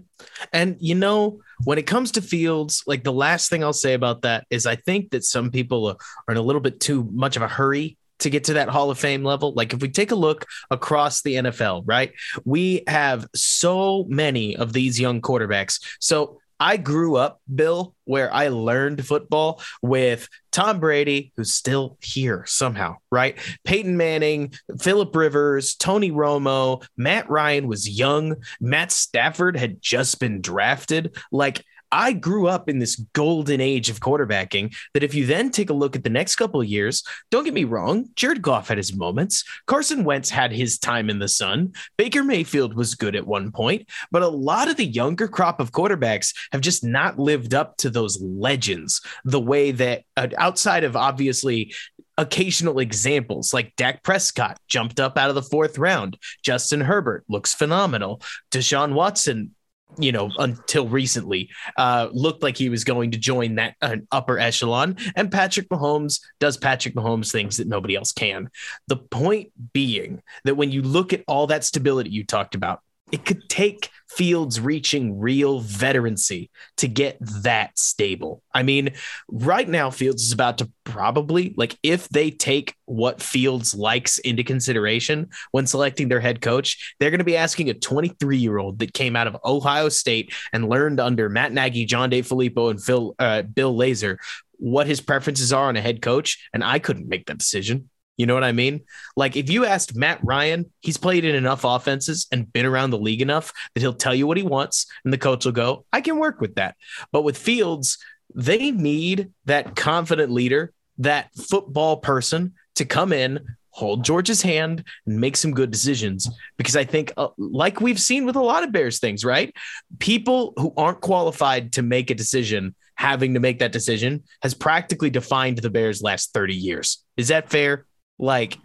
And 0.54 0.78
you 0.80 0.96
know, 0.96 1.40
when 1.64 1.80
it 1.80 1.88
comes 1.88 2.12
to 2.12 2.22
Fields, 2.22 2.84
like 2.86 3.04
the 3.04 3.12
last 3.12 3.50
thing 3.50 3.64
I'll 3.64 3.74
say 3.74 3.94
about 3.94 4.22
that 4.22 4.46
is 4.50 4.68
I 4.68 4.76
think 4.76 5.10
that 5.10 5.24
some 5.24 5.50
people 5.50 5.90
are 5.90 6.32
in 6.32 6.38
a 6.38 6.42
little 6.42 6.62
bit 6.62 6.80
too 6.80 7.10
much 7.12 7.36
of 7.36 7.42
a 7.42 7.48
hurry 7.48 7.98
to 8.20 8.30
get 8.30 8.46
to 8.46 8.54
that 8.54 8.70
Hall 8.70 8.92
of 8.92 9.00
Fame 9.00 9.24
level. 9.24 9.54
Like 9.54 9.74
if 9.74 9.82
we 9.82 9.90
take 9.90 10.12
a 10.12 10.16
look 10.16 10.46
across 10.70 11.22
the 11.22 11.36
NFL, 11.36 11.84
right? 11.86 12.14
We 12.46 12.84
have 12.88 13.28
so 13.36 14.06
many 14.08 14.56
of 14.56 14.72
these 14.72 15.00
young 15.00 15.22
quarterbacks. 15.22 15.84
So 16.00 16.40
I 16.60 16.78
grew 16.78 17.16
up, 17.16 17.41
Bill, 17.53 17.93
where 18.06 18.34
I 18.34 18.47
learned 18.47 19.06
football 19.06 19.62
with 19.82 20.30
Tom 20.51 20.80
Brady, 20.80 21.34
who's 21.36 21.53
still 21.53 21.97
here 22.01 22.45
somehow, 22.47 22.97
right? 23.12 23.38
Peyton 23.66 23.97
Manning, 23.97 24.53
Philip 24.80 25.14
Rivers, 25.16 25.76
Tony 25.76 26.12
Romo, 26.12 26.86
Matt 26.95 27.30
Ryan 27.30 27.68
was 27.68 27.89
young. 27.89 28.38
Matt 28.62 28.91
Stafford 28.91 29.58
had 29.58 29.82
just 29.82 30.20
been 30.20 30.41
drafted. 30.41 31.18
Like, 31.32 31.64
I 31.92 32.14
grew 32.14 32.48
up 32.48 32.70
in 32.70 32.80
this 32.80 32.96
golden 33.14 33.62
age 33.62 33.90
of 33.90 34.00
quarterbacking 34.00 34.76
that 34.94 35.04
if 35.04 35.14
you 35.14 35.26
then 35.26 35.52
take 35.52 35.70
a 35.70 35.74
look 35.74 35.96
at 35.96 36.04
the 36.04 36.10
next 36.10 36.36
couple 36.36 36.62
of 36.62 36.68
years, 36.68 37.04
don't 37.32 37.44
get 37.44 37.54
me 37.54 37.64
wrong, 37.64 38.10
Jared 38.16 38.42
Goff 38.42 38.68
had 38.68 38.78
his 38.78 38.96
moments. 38.96 39.44
Carson 39.68 40.04
Wentz 40.04 40.30
had 40.30 40.52
his 40.52 40.78
time 40.78 41.10
in 41.10 41.20
the 41.20 41.28
sun. 41.28 41.74
Baker 41.98 42.24
Mayfield 42.24 42.74
was 42.74 42.96
good 42.96 43.16
at 43.16 43.28
one 43.28 43.52
point, 43.52 43.88
but 44.12 44.22
a 44.22 44.28
lot 44.28 44.70
of 44.70 44.78
the 44.78 44.86
younger 44.86 45.28
crop 45.28 45.60
of 45.60 45.72
quarterbacks 45.72 46.36
have 46.52 46.62
just 46.62 46.84
not 46.84 47.20
lived 47.20 47.54
up 47.54 47.78
to 47.78 47.90
those 47.90 48.22
legends 48.22 49.02
the 49.24 49.40
way 49.40 49.72
that 49.72 50.04
uh, 50.18 50.28
outside 50.38 50.84
of 50.84 50.96
obviously 50.96 51.74
occasional 52.18 52.80
examples 52.80 53.54
like 53.54 53.76
Dak 53.76 54.04
Prescott 54.04 54.58
jumped 54.68 55.00
up 55.00 55.18
out 55.18 55.30
of 55.30 55.36
the 55.36 55.42
fourth 55.42 55.78
round. 55.78 56.18
Justin 56.44 56.82
Herbert 56.82 57.26
looks 57.28 57.54
phenomenal. 57.54 58.22
Deshaun 58.52 58.94
Watson 58.94 59.55
you 59.98 60.12
know, 60.12 60.32
until 60.38 60.88
recently, 60.88 61.50
uh, 61.78 62.10
looked 62.12 62.44
like 62.44 62.58
he 62.58 62.70
was 62.70 62.84
going 62.84 63.12
to 63.12 63.18
join 63.18 63.56
that 63.56 63.76
uh, 63.82 63.98
upper 64.12 64.40
echelon. 64.40 64.98
And 65.16 65.32
Patrick 65.32 65.70
Mahomes 65.70 66.22
does 66.40 66.58
Patrick 66.58 66.96
Mahomes 66.96 67.32
things 67.32 67.58
that 67.58 67.68
nobody 67.68 67.96
else 67.96 68.12
can. 68.12 68.50
The 68.88 68.98
point 68.98 69.52
being 69.74 70.22
that 70.44 70.56
when 70.56 70.72
you 70.72 70.82
look 70.82 71.14
at 71.14 71.24
all 71.28 71.48
that 71.48 71.64
stability 71.64 72.10
you 72.10 72.26
talked 72.26 72.56
about, 72.56 72.82
it 73.16 73.24
could 73.24 73.47
take 73.47 73.89
Fields 74.09 74.59
reaching 74.59 75.20
real 75.20 75.61
veterancy 75.61 76.49
to 76.78 76.89
get 76.89 77.18
that 77.22 77.80
stable. 77.80 78.43
I 78.53 78.63
mean, 78.63 78.91
right 79.30 79.68
now, 79.68 79.89
Fields 79.89 80.24
is 80.24 80.34
about 80.34 80.57
to 80.57 80.70
probably, 80.84 81.53
like, 81.55 81.78
if 81.82 82.09
they 82.09 82.30
take 82.30 82.76
what 82.84 83.22
Fields 83.22 83.74
likes 83.74 84.18
into 84.18 84.43
consideration 84.43 85.30
when 85.51 85.66
selecting 85.66 86.09
their 86.09 86.20
head 86.20 86.41
coach, 86.41 86.95
they're 86.99 87.09
going 87.09 87.20
to 87.20 87.26
be 87.26 87.38
asking 87.38 87.70
a 87.70 87.74
23 87.74 88.38
year 88.38 88.57
old 88.57 88.80
that 88.80 88.93
came 88.93 89.16
out 89.16 89.28
of 89.28 89.38
Ohio 89.45 89.88
State 89.88 90.34
and 90.51 90.68
learned 90.68 90.99
under 90.99 91.30
Matt 91.30 91.53
Nagy, 91.53 91.86
John 91.86 92.11
DeFilippo, 92.11 92.72
and 92.72 92.84
Phil, 92.84 93.16
uh, 93.18 93.43
Bill 93.43 93.74
Lazor 93.74 94.18
what 94.57 94.88
his 94.88 95.01
preferences 95.01 95.51
are 95.51 95.68
on 95.68 95.76
a 95.76 95.82
head 95.82 96.01
coach. 96.01 96.49
And 96.53 96.63
I 96.63 96.80
couldn't 96.80 97.09
make 97.09 97.26
that 97.28 97.38
decision. 97.38 97.89
You 98.18 98.26
know 98.26 98.34
what 98.34 98.43
I 98.43 98.51
mean? 98.51 98.82
Like 99.16 99.36
if 99.36 99.49
you 99.49 99.66
asked 99.66 99.95
Matt 99.95 100.20
Ryan, 100.24 100.72
he's 100.82 100.97
played 100.97 101.26
in 101.26 101.36
enough 101.36 101.63
offenses 101.63 102.28
and 102.32 102.51
been 102.51 102.66
around 102.66 102.91
the 102.91 102.97
league 102.97 103.22
enough 103.22 103.51
that 103.74 103.82
he'll 103.82 103.93
tell 103.93 104.16
you 104.16 104.28
what 104.28 104.38
he 104.38 104.43
wants 104.43 104.86
and 105.03 105.13
the 105.13 105.18
coach 105.18 105.45
will 105.45 105.51
go, 105.51 105.86
I 105.91 106.01
can 106.01 106.18
work 106.18 106.39
with 106.39 106.55
that. 106.55 106.76
But 107.11 107.24
with 107.24 107.38
Fields, 107.38 107.97
they 108.34 108.72
need 108.72 109.32
that 109.45 109.76
confident 109.76 110.32
leader, 110.32 110.74
that 110.99 111.30
football 111.36 111.97
person 111.97 112.53
to 112.76 112.86
come 112.86 113.11
in, 113.11 113.45
hold 113.76 114.05
George's 114.05 114.41
hand 114.41 114.86
and 115.05 115.20
make 115.20 115.36
some 115.36 115.51
good 115.51 115.70
decisions 115.70 116.30
because 116.55 116.78
I 116.78 116.86
think 116.86 117.11
uh, 117.18 117.28
like 117.38 117.82
we've 117.82 117.99
seen 117.99 118.26
with 118.26 118.38
a 118.38 118.41
lot 118.41 118.63
of 118.63 118.72
Bears 118.72 118.99
things, 118.99 119.26
right? 119.26 119.53
People 119.99 120.53
who 120.55 120.74
aren't 120.78 121.01
qualified 121.01 121.74
to 121.74 121.82
make 121.82 122.09
a 122.09 122.16
decision 122.16 122.74
having 122.95 123.34
to 123.34 123.41
make 123.41 123.59
that 123.59 123.74
decision 123.74 124.24
has 124.41 124.53
practically 124.53 125.09
defined 125.09 125.57
the 125.57 125.70
Bears 125.70 126.01
last 126.01 126.34
30 126.34 126.55
years. 126.55 127.03
Is 127.18 127.28
that 127.28 127.49
fair? 127.49 127.86
Like 128.18 128.57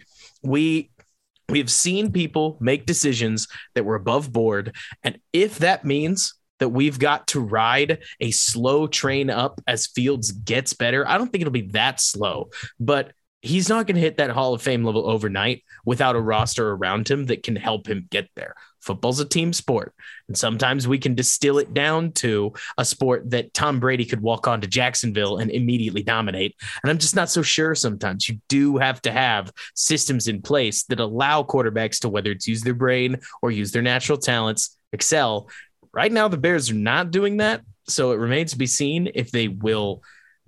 we 0.42 0.90
we've 1.48 1.70
seen 1.70 2.12
people 2.12 2.56
make 2.60 2.86
decisions 2.86 3.48
that 3.74 3.84
were 3.84 3.96
above 3.96 4.32
board 4.32 4.76
and 5.02 5.18
if 5.32 5.58
that 5.58 5.84
means 5.84 6.34
that 6.60 6.68
we've 6.68 6.98
got 6.98 7.26
to 7.28 7.40
ride 7.40 7.98
a 8.20 8.30
slow 8.30 8.86
train 8.86 9.30
up 9.30 9.60
as 9.66 9.86
Fields 9.88 10.30
gets 10.30 10.74
better, 10.74 11.08
I 11.08 11.18
don't 11.18 11.32
think 11.32 11.42
it'll 11.42 11.50
be 11.50 11.68
that 11.72 12.00
slow, 12.00 12.50
but 12.78 13.12
he's 13.42 13.68
not 13.68 13.86
going 13.86 13.96
to 13.96 14.00
hit 14.00 14.18
that 14.18 14.30
Hall 14.30 14.54
of 14.54 14.62
Fame 14.62 14.84
level 14.84 15.10
overnight 15.10 15.64
without 15.84 16.16
a 16.16 16.20
roster 16.20 16.70
around 16.70 17.10
him 17.10 17.26
that 17.26 17.42
can 17.42 17.56
help 17.56 17.88
him 17.88 18.06
get 18.10 18.28
there. 18.36 18.54
Football's 18.80 19.20
a 19.20 19.24
team 19.24 19.52
sport. 19.52 19.94
And 20.28 20.36
sometimes 20.36 20.88
we 20.88 20.98
can 20.98 21.14
distill 21.14 21.58
it 21.58 21.74
down 21.74 22.12
to 22.12 22.52
a 22.78 22.84
sport 22.84 23.30
that 23.30 23.52
Tom 23.52 23.80
Brady 23.80 24.04
could 24.04 24.20
walk 24.20 24.48
on 24.48 24.60
to 24.60 24.66
Jacksonville 24.66 25.38
and 25.38 25.50
immediately 25.50 26.02
dominate. 26.02 26.56
And 26.82 26.90
I'm 26.90 26.98
just 26.98 27.16
not 27.16 27.30
so 27.30 27.42
sure 27.42 27.74
sometimes. 27.74 28.28
You 28.28 28.40
do 28.48 28.78
have 28.78 29.02
to 29.02 29.12
have 29.12 29.52
systems 29.74 30.28
in 30.28 30.42
place 30.42 30.84
that 30.84 31.00
allow 31.00 31.42
quarterbacks 31.42 32.00
to, 32.00 32.08
whether 32.08 32.30
it's 32.30 32.48
use 32.48 32.62
their 32.62 32.74
brain 32.74 33.20
or 33.42 33.50
use 33.50 33.72
their 33.72 33.82
natural 33.82 34.18
talents, 34.18 34.78
excel. 34.92 35.48
Right 35.92 36.12
now, 36.12 36.28
the 36.28 36.38
Bears 36.38 36.70
are 36.70 36.74
not 36.74 37.10
doing 37.10 37.38
that. 37.38 37.62
So 37.86 38.12
it 38.12 38.16
remains 38.16 38.52
to 38.52 38.58
be 38.58 38.66
seen 38.66 39.10
if 39.14 39.30
they 39.30 39.48
will 39.48 40.02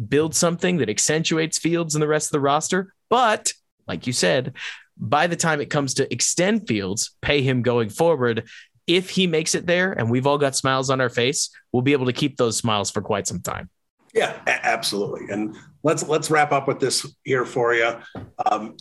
build 0.08 0.34
something 0.34 0.78
that 0.78 0.88
accentuates 0.88 1.58
Fields 1.58 1.94
and 1.94 2.02
the 2.02 2.08
rest 2.08 2.28
of 2.28 2.32
the 2.32 2.40
roster. 2.40 2.94
But 3.10 3.52
like 3.86 4.06
you 4.06 4.12
said, 4.12 4.54
by 4.96 5.26
the 5.26 5.36
time 5.36 5.60
it 5.60 5.70
comes 5.70 5.94
to 5.94 6.12
extend 6.12 6.68
Fields, 6.68 7.12
pay 7.22 7.42
him 7.42 7.62
going 7.62 7.88
forward, 7.88 8.48
if 8.86 9.10
he 9.10 9.26
makes 9.26 9.54
it 9.54 9.66
there 9.66 9.92
and 9.92 10.10
we've 10.10 10.26
all 10.26 10.38
got 10.38 10.56
smiles 10.56 10.90
on 10.90 11.00
our 11.00 11.08
face, 11.08 11.50
we'll 11.72 11.82
be 11.82 11.92
able 11.92 12.06
to 12.06 12.12
keep 12.12 12.36
those 12.36 12.56
smiles 12.56 12.90
for 12.90 13.00
quite 13.00 13.26
some 13.26 13.40
time. 13.40 13.70
Yeah, 14.14 14.38
absolutely. 14.46 15.32
And 15.32 15.56
let's 15.82 16.06
let's 16.06 16.30
wrap 16.30 16.52
up 16.52 16.68
with 16.68 16.80
this 16.80 17.06
here 17.24 17.46
for 17.46 17.74
you. 17.74 17.94
Um, 18.44 18.76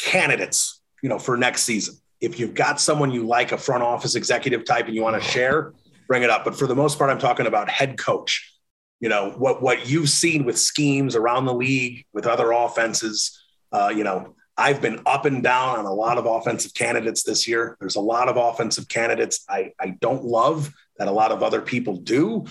candidates, 0.00 0.80
you 1.02 1.08
know, 1.08 1.18
for 1.18 1.36
next 1.36 1.62
season. 1.62 1.96
If 2.20 2.40
you've 2.40 2.54
got 2.54 2.80
someone 2.80 3.12
you 3.12 3.26
like, 3.26 3.52
a 3.52 3.58
front 3.58 3.82
office 3.82 4.14
executive 4.14 4.64
type, 4.64 4.86
and 4.86 4.94
you 4.94 5.02
want 5.02 5.22
to 5.22 5.28
share, 5.28 5.74
bring 6.08 6.22
it 6.22 6.30
up. 6.30 6.44
But 6.44 6.58
for 6.58 6.66
the 6.66 6.74
most 6.74 6.98
part, 6.98 7.10
I'm 7.10 7.18
talking 7.18 7.46
about 7.46 7.68
head 7.68 7.98
coach. 7.98 8.52
You 9.00 9.08
know 9.10 9.30
what 9.36 9.62
what 9.62 9.88
you've 9.88 10.08
seen 10.08 10.44
with 10.44 10.58
schemes 10.58 11.14
around 11.14 11.44
the 11.44 11.54
league 11.54 12.04
with 12.12 12.26
other 12.26 12.50
offenses. 12.50 13.38
Uh, 13.70 13.92
you 13.94 14.02
know, 14.02 14.34
I've 14.58 14.80
been 14.80 15.00
up 15.04 15.26
and 15.26 15.42
down 15.42 15.78
on 15.78 15.84
a 15.84 15.92
lot 15.92 16.18
of 16.18 16.26
offensive 16.26 16.72
candidates 16.72 17.22
this 17.22 17.46
year. 17.46 17.76
There's 17.78 17.96
a 17.96 18.00
lot 18.00 18.28
of 18.28 18.36
offensive 18.36 18.88
candidates 18.88 19.44
I, 19.48 19.72
I 19.78 19.96
don't 20.00 20.24
love 20.24 20.72
that 20.98 21.08
a 21.08 21.12
lot 21.12 21.30
of 21.30 21.42
other 21.42 21.60
people 21.60 21.96
do. 21.96 22.46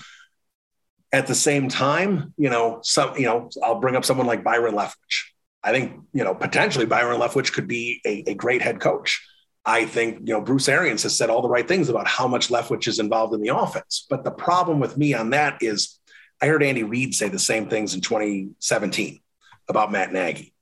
At 1.12 1.26
the 1.26 1.34
same 1.34 1.68
time, 1.68 2.34
you 2.36 2.50
know, 2.50 2.80
some, 2.82 3.16
you 3.16 3.24
know, 3.24 3.48
I'll 3.62 3.80
bring 3.80 3.96
up 3.96 4.04
someone 4.04 4.26
like 4.26 4.44
Byron 4.44 4.74
Leftwich. 4.74 5.24
I 5.62 5.72
think, 5.72 6.00
you 6.12 6.22
know, 6.22 6.34
potentially 6.34 6.86
Byron 6.86 7.20
Leftwich 7.20 7.52
could 7.52 7.66
be 7.66 8.00
a, 8.04 8.30
a 8.30 8.34
great 8.34 8.62
head 8.62 8.80
coach. 8.80 9.26
I 9.64 9.84
think, 9.84 10.20
you 10.20 10.34
know, 10.34 10.40
Bruce 10.40 10.68
Arians 10.68 11.02
has 11.02 11.16
said 11.16 11.28
all 11.28 11.42
the 11.42 11.48
right 11.48 11.66
things 11.66 11.88
about 11.88 12.06
how 12.06 12.28
much 12.28 12.48
Leftwich 12.48 12.86
is 12.86 13.00
involved 13.00 13.34
in 13.34 13.40
the 13.40 13.56
offense. 13.56 14.06
But 14.08 14.22
the 14.22 14.30
problem 14.30 14.78
with 14.78 14.96
me 14.96 15.14
on 15.14 15.30
that 15.30 15.58
is 15.60 15.98
I 16.40 16.46
heard 16.46 16.62
Andy 16.62 16.84
Reid 16.84 17.14
say 17.14 17.28
the 17.28 17.38
same 17.38 17.68
things 17.68 17.94
in 17.94 18.00
2017 18.00 19.20
about 19.68 19.90
Matt 19.90 20.12
Nagy 20.12 20.52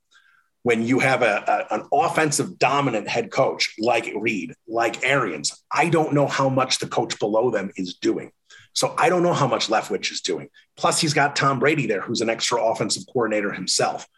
when 0.65 0.83
you 0.83 0.99
have 0.99 1.21
a, 1.23 1.67
a, 1.71 1.75
an 1.75 1.87
offensive 1.93 2.59
dominant 2.59 3.07
head 3.07 3.31
coach 3.31 3.75
like 3.79 4.11
Reid, 4.17 4.55
like 4.67 5.05
Arians, 5.05 5.63
I 5.71 5.91
don't 5.91 6.15
know 6.15 6.27
how 6.27 6.49
much 6.49 6.79
the 6.79 6.89
coach 6.89 7.19
below 7.19 7.51
them 7.51 7.71
is 7.77 7.95
doing. 7.97 8.33
So 8.73 8.95
I 8.97 9.11
don't 9.11 9.23
know 9.23 9.35
how 9.35 9.47
much 9.47 9.69
Leftwich 9.69 10.11
is 10.11 10.23
doing. 10.23 10.49
Plus, 10.77 10.99
he's 10.99 11.13
got 11.13 11.37
Tom 11.37 11.59
Brady 11.59 11.87
there, 11.87 12.01
who's 12.01 12.23
an 12.23 12.31
extra 12.31 12.65
offensive 12.65 13.05
coordinator 13.07 13.53
himself. 13.53 14.09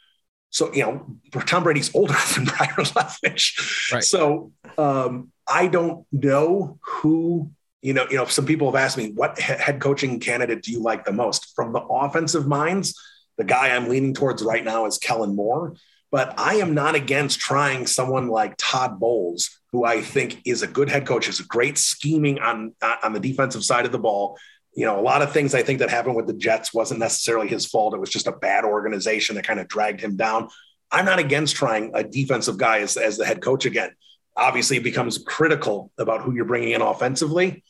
So, 0.51 0.73
you 0.73 0.83
know, 0.83 1.19
Tom 1.47 1.65
Brady's 1.65 1.93
older 1.95 2.15
than 2.35 2.45
Byron 2.45 2.87
Leftwich. 2.87 3.93
Right. 3.93 4.05
So 4.05 4.53
um, 4.79 5.33
I 5.49 5.67
don't 5.67 6.07
know 6.13 6.79
who, 6.81 7.51
you 7.83 7.93
know, 7.93 8.07
you 8.09 8.19
know, 8.19 8.27
some 8.27 8.47
people 8.47 8.71
have 8.71 8.81
asked 8.81 8.97
me, 8.97 9.11
what 9.11 9.37
head 9.41 9.81
coaching 9.81 10.21
candidate 10.21 10.63
do 10.63 10.71
you 10.71 10.81
like 10.81 11.05
the 11.05 11.13
most? 11.13 11.55
From 11.57 11.73
the 11.73 11.81
offensive 11.81 12.47
minds, 12.47 12.95
the 13.37 13.45
guy 13.45 13.75
I'm 13.75 13.89
leaning 13.89 14.15
towards 14.15 14.45
right 14.45 14.65
now 14.65 14.87
is 14.87 14.97
Kellen 14.99 15.35
Moore 15.35 15.75
but 16.17 16.33
I 16.39 16.55
am 16.55 16.73
not 16.73 16.95
against 16.95 17.41
trying 17.41 17.87
someone 17.87 18.29
like 18.29 18.55
Todd 18.57 18.99
Bowles, 18.99 19.61
who 19.73 19.85
I 19.85 20.01
think 20.01 20.41
is 20.47 20.63
a 20.63 20.67
good 20.67 20.89
head 20.89 21.07
coach, 21.07 21.29
is 21.29 21.41
a 21.41 21.45
great 21.45 21.77
scheming 21.77 22.39
on 22.39 22.75
on 23.03 23.13
the 23.13 23.21
defensive 23.21 23.63
side 23.63 23.85
of 23.85 23.93
the 23.93 23.99
ball. 23.99 24.39
You 24.75 24.87
know, 24.87 24.99
a 24.99 25.03
lot 25.03 25.21
of 25.21 25.35
things 25.35 25.55
I 25.55 25.63
think 25.63 25.81
that 25.81 25.91
happened 25.91 26.17
with 26.17 26.27
the 26.27 26.33
Jets 26.33 26.73
wasn't 26.73 27.01
necessarily 27.01 27.49
his 27.49 27.67
fault. 27.67 27.93
It 27.93 28.01
was 28.01 28.09
just 28.09 28.29
a 28.29 28.33
bad 28.33 28.65
organization 28.65 29.37
that 29.37 29.47
kind 29.47 29.61
of 29.61 29.69
dragged 29.69 30.01
him 30.01 30.17
down. 30.17 30.49
I'm 30.91 31.05
not 31.05 31.19
against 31.19 31.55
trying 31.55 31.91
a 31.93 32.03
defensive 32.03 32.57
guy 32.57 32.79
as, 32.79 32.97
as 32.97 33.19
the 33.19 33.27
head 33.27 33.43
coach 33.43 33.67
again. 33.67 33.91
Obviously, 34.35 34.79
it 34.79 34.85
becomes 34.85 35.19
critical 35.19 35.93
about 35.99 36.23
who 36.23 36.35
you're 36.35 36.47
bringing 36.47 36.71
in 36.71 36.81
offensively, 36.81 37.63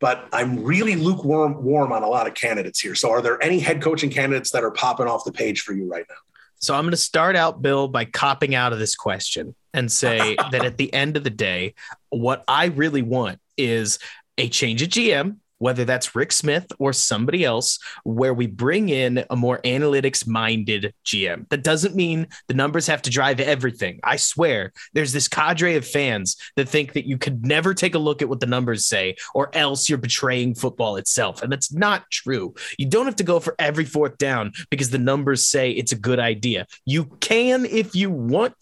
but 0.00 0.26
I'm 0.32 0.64
really 0.64 0.96
lukewarm 0.96 1.62
warm 1.62 1.92
on 1.92 2.02
a 2.02 2.08
lot 2.08 2.26
of 2.26 2.34
candidates 2.34 2.80
here. 2.80 2.96
So, 2.96 3.12
are 3.12 3.22
there 3.22 3.40
any 3.40 3.60
head 3.60 3.80
coaching 3.80 4.10
candidates 4.10 4.50
that 4.50 4.64
are 4.64 4.72
popping 4.72 5.06
off 5.06 5.24
the 5.24 5.30
page 5.30 5.60
for 5.60 5.72
you 5.72 5.88
right 5.88 6.06
now? 6.08 6.16
So, 6.64 6.74
I'm 6.74 6.84
going 6.84 6.92
to 6.92 6.96
start 6.96 7.36
out, 7.36 7.60
Bill, 7.60 7.88
by 7.88 8.06
copping 8.06 8.54
out 8.54 8.72
of 8.72 8.78
this 8.78 8.96
question 8.96 9.54
and 9.74 9.92
say 9.92 10.36
that 10.50 10.64
at 10.64 10.78
the 10.78 10.92
end 10.94 11.16
of 11.16 11.24
the 11.24 11.30
day, 11.30 11.74
what 12.08 12.42
I 12.48 12.66
really 12.66 13.02
want 13.02 13.38
is 13.58 13.98
a 14.38 14.48
change 14.48 14.82
of 14.82 14.88
GM 14.88 15.36
whether 15.58 15.84
that's 15.84 16.14
Rick 16.14 16.32
Smith 16.32 16.66
or 16.78 16.92
somebody 16.92 17.44
else, 17.44 17.78
where 18.04 18.34
we 18.34 18.46
bring 18.46 18.88
in 18.88 19.24
a 19.30 19.36
more 19.36 19.60
analytics 19.64 20.26
minded 20.26 20.92
GM. 21.04 21.48
That 21.48 21.64
doesn't 21.64 21.94
mean 21.94 22.26
the 22.48 22.54
numbers 22.54 22.86
have 22.86 23.02
to 23.02 23.10
drive 23.10 23.40
everything. 23.40 24.00
I 24.04 24.16
swear, 24.16 24.72
there's 24.92 25.12
this 25.12 25.28
cadre 25.28 25.76
of 25.76 25.86
fans 25.86 26.36
that 26.56 26.68
think 26.68 26.92
that 26.94 27.06
you 27.06 27.18
could 27.18 27.44
never 27.46 27.74
take 27.74 27.94
a 27.94 27.98
look 27.98 28.22
at 28.22 28.28
what 28.28 28.40
the 28.40 28.46
numbers 28.46 28.86
say, 28.86 29.16
or 29.34 29.50
else 29.54 29.88
you're 29.88 29.98
betraying 29.98 30.54
football 30.54 30.96
itself. 30.96 31.42
And 31.42 31.50
that's 31.50 31.72
not 31.72 32.10
true. 32.10 32.54
You 32.78 32.86
don't 32.86 33.06
have 33.06 33.16
to 33.16 33.24
go 33.24 33.40
for 33.40 33.54
every 33.58 33.84
fourth 33.84 34.18
down 34.18 34.52
because 34.70 34.90
the 34.90 34.98
numbers 34.98 35.46
say 35.46 35.70
it's 35.70 35.92
a 35.92 35.96
good 35.96 36.18
idea. 36.18 36.66
You 36.84 37.04
can 37.20 37.64
if 37.64 37.94
you 37.94 38.10
want 38.10 38.54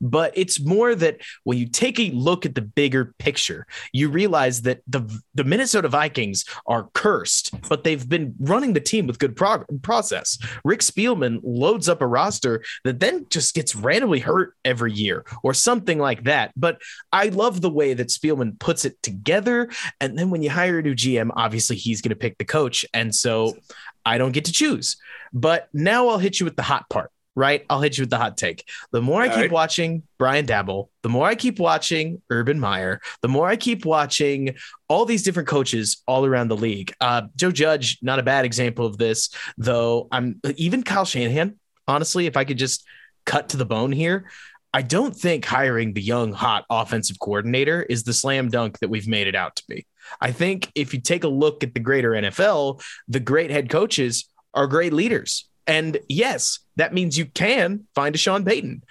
but 0.00 0.32
it's 0.36 0.60
more 0.60 0.94
that 0.94 1.18
when 1.44 1.58
you 1.58 1.66
take 1.66 1.98
a 1.98 2.10
look 2.10 2.46
at 2.46 2.54
the 2.54 2.62
bigger 2.62 3.14
picture, 3.18 3.66
you 3.92 4.08
realize 4.08 4.62
that 4.62 4.82
the, 4.86 5.02
the 5.34 5.44
Minnesota 5.44 5.88
Vikings 5.88 6.44
are 6.66 6.88
cursed, 6.94 7.54
but 7.68 7.84
they've 7.84 8.08
been 8.08 8.34
running 8.38 8.72
the 8.72 8.80
team 8.80 9.06
with 9.06 9.18
good 9.18 9.36
prog- 9.36 9.66
process. 9.82 10.38
Rick 10.64 10.80
Spielman 10.80 11.40
loads 11.42 11.88
up 11.88 12.02
a 12.02 12.06
roster 12.06 12.62
that 12.84 13.00
then 13.00 13.26
just 13.30 13.54
gets 13.54 13.74
randomly 13.74 14.20
hurt 14.20 14.54
every 14.64 14.92
year 14.92 15.24
or 15.42 15.54
something 15.54 15.98
like 15.98 16.24
that. 16.24 16.52
But 16.56 16.80
I 17.12 17.28
love 17.28 17.60
the 17.60 17.70
way 17.70 17.94
that 17.94 18.08
Spielman 18.08 18.58
puts 18.58 18.84
it 18.84 19.02
together. 19.02 19.70
And 20.00 20.18
then 20.18 20.30
when 20.30 20.42
you 20.42 20.50
hire 20.50 20.78
a 20.78 20.82
new 20.82 20.94
GM, 20.94 21.30
obviously 21.36 21.76
he's 21.76 22.02
going 22.02 22.10
to 22.10 22.16
pick 22.16 22.38
the 22.38 22.44
coach. 22.44 22.84
And 22.94 23.14
so 23.14 23.56
I 24.04 24.18
don't 24.18 24.32
get 24.32 24.46
to 24.46 24.52
choose. 24.52 24.96
But 25.32 25.68
now 25.72 26.08
I'll 26.08 26.18
hit 26.18 26.40
you 26.40 26.44
with 26.44 26.56
the 26.56 26.62
hot 26.62 26.88
part 26.88 27.10
right? 27.34 27.64
I'll 27.70 27.80
hit 27.80 27.96
you 27.96 28.02
with 28.02 28.10
the 28.10 28.18
hot 28.18 28.36
take. 28.36 28.68
The 28.90 29.00
more 29.00 29.22
I 29.22 29.28
keep 29.28 29.36
right. 29.36 29.52
watching 29.52 30.02
Brian 30.18 30.46
Daboll, 30.46 30.88
the 31.02 31.08
more 31.08 31.26
I 31.26 31.34
keep 31.34 31.58
watching 31.58 32.20
Urban 32.30 32.60
Meyer, 32.60 33.00
the 33.22 33.28
more 33.28 33.48
I 33.48 33.56
keep 33.56 33.84
watching 33.84 34.56
all 34.88 35.04
these 35.04 35.22
different 35.22 35.48
coaches 35.48 36.02
all 36.06 36.26
around 36.26 36.48
the 36.48 36.56
league. 36.56 36.92
Uh, 37.00 37.22
Joe 37.36 37.50
Judge, 37.50 37.98
not 38.02 38.18
a 38.18 38.22
bad 38.22 38.44
example 38.44 38.86
of 38.86 38.98
this, 38.98 39.30
though. 39.56 40.08
I'm 40.12 40.40
even 40.56 40.82
Kyle 40.82 41.04
Shanahan. 41.04 41.58
Honestly, 41.88 42.26
if 42.26 42.36
I 42.36 42.44
could 42.44 42.58
just 42.58 42.84
cut 43.24 43.50
to 43.50 43.56
the 43.56 43.66
bone 43.66 43.92
here, 43.92 44.30
I 44.74 44.82
don't 44.82 45.14
think 45.14 45.44
hiring 45.44 45.92
the 45.92 46.00
young, 46.00 46.32
hot 46.32 46.64
offensive 46.70 47.18
coordinator 47.18 47.82
is 47.82 48.04
the 48.04 48.14
slam 48.14 48.48
dunk 48.48 48.78
that 48.78 48.88
we've 48.88 49.08
made 49.08 49.26
it 49.26 49.34
out 49.34 49.56
to 49.56 49.64
be. 49.68 49.86
I 50.20 50.32
think 50.32 50.70
if 50.74 50.94
you 50.94 51.00
take 51.00 51.24
a 51.24 51.28
look 51.28 51.62
at 51.62 51.74
the 51.74 51.80
greater 51.80 52.10
NFL, 52.10 52.82
the 53.08 53.20
great 53.20 53.50
head 53.50 53.68
coaches 53.68 54.28
are 54.54 54.66
great 54.66 54.92
leaders. 54.92 55.48
And 55.66 55.98
yes, 56.08 56.58
that 56.76 56.94
means 56.94 57.18
you 57.18 57.26
can 57.26 57.84
find 57.94 58.14
a 58.14 58.18
Sean 58.18 58.44
Payton, 58.44 58.82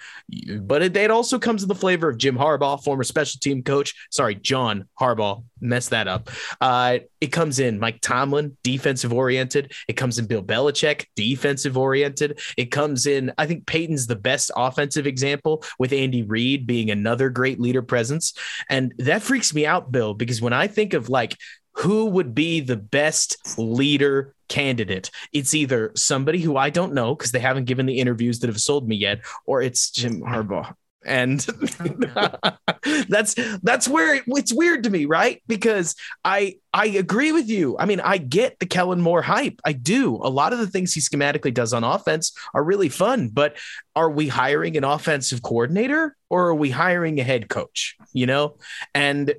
but 0.60 0.82
it, 0.82 0.96
it, 0.96 1.10
also 1.10 1.38
comes 1.38 1.62
in 1.62 1.68
the 1.68 1.74
flavor 1.74 2.08
of 2.08 2.16
Jim 2.16 2.36
Harbaugh, 2.36 2.82
former 2.82 3.04
special 3.04 3.40
team 3.40 3.62
coach. 3.62 3.94
Sorry, 4.10 4.36
John 4.36 4.88
Harbaugh, 4.98 5.42
messed 5.60 5.90
that 5.90 6.08
up. 6.08 6.30
Uh, 6.60 7.00
it 7.20 7.28
comes 7.28 7.58
in 7.58 7.78
Mike 7.78 8.00
Tomlin, 8.00 8.56
defensive 8.62 9.12
oriented. 9.12 9.72
It 9.88 9.94
comes 9.94 10.18
in 10.18 10.26
Bill 10.26 10.42
Belichick, 10.42 11.06
defensive 11.16 11.76
oriented. 11.76 12.40
It 12.56 12.66
comes 12.66 13.06
in, 13.06 13.32
I 13.36 13.46
think 13.46 13.66
Payton's 13.66 14.06
the 14.06 14.16
best 14.16 14.50
offensive 14.56 15.06
example, 15.06 15.64
with 15.78 15.92
Andy 15.92 16.22
Reid 16.22 16.66
being 16.66 16.90
another 16.90 17.30
great 17.30 17.60
leader 17.60 17.82
presence. 17.82 18.32
And 18.70 18.94
that 18.98 19.22
freaks 19.22 19.52
me 19.52 19.66
out, 19.66 19.90
Bill, 19.90 20.14
because 20.14 20.40
when 20.40 20.52
I 20.52 20.68
think 20.68 20.94
of 20.94 21.08
like 21.08 21.36
who 21.74 22.06
would 22.06 22.34
be 22.34 22.60
the 22.60 22.76
best 22.76 23.58
leader 23.58 24.34
candidate. 24.48 25.10
It's 25.32 25.54
either 25.54 25.92
somebody 25.94 26.40
who 26.40 26.56
I 26.56 26.70
don't 26.70 26.92
know 26.92 27.14
because 27.14 27.32
they 27.32 27.40
haven't 27.40 27.64
given 27.64 27.86
the 27.86 27.98
interviews 27.98 28.40
that 28.40 28.48
have 28.48 28.60
sold 28.60 28.86
me 28.86 28.96
yet, 28.96 29.24
or 29.46 29.62
it's 29.62 29.90
Jim 29.90 30.20
Harbaugh. 30.20 30.74
And 31.04 31.40
that's 33.08 33.34
that's 33.62 33.88
where 33.88 34.16
it, 34.16 34.24
it's 34.28 34.52
weird 34.52 34.84
to 34.84 34.90
me, 34.90 35.06
right? 35.06 35.42
Because 35.48 35.96
I 36.24 36.58
I 36.72 36.86
agree 36.86 37.32
with 37.32 37.48
you. 37.48 37.76
I 37.76 37.86
mean, 37.86 37.98
I 37.98 38.18
get 38.18 38.60
the 38.60 38.66
Kellen 38.66 39.00
Moore 39.00 39.22
hype. 39.22 39.60
I 39.64 39.72
do. 39.72 40.16
A 40.16 40.30
lot 40.30 40.52
of 40.52 40.60
the 40.60 40.68
things 40.68 40.94
he 40.94 41.00
schematically 41.00 41.52
does 41.52 41.72
on 41.72 41.82
offense 41.82 42.32
are 42.54 42.62
really 42.62 42.88
fun, 42.88 43.30
but 43.32 43.56
are 43.96 44.10
we 44.10 44.28
hiring 44.28 44.76
an 44.76 44.84
offensive 44.84 45.42
coordinator 45.42 46.16
or 46.30 46.48
are 46.48 46.54
we 46.54 46.70
hiring 46.70 47.18
a 47.18 47.24
head 47.24 47.48
coach? 47.48 47.96
You 48.12 48.26
know, 48.26 48.58
and 48.94 49.34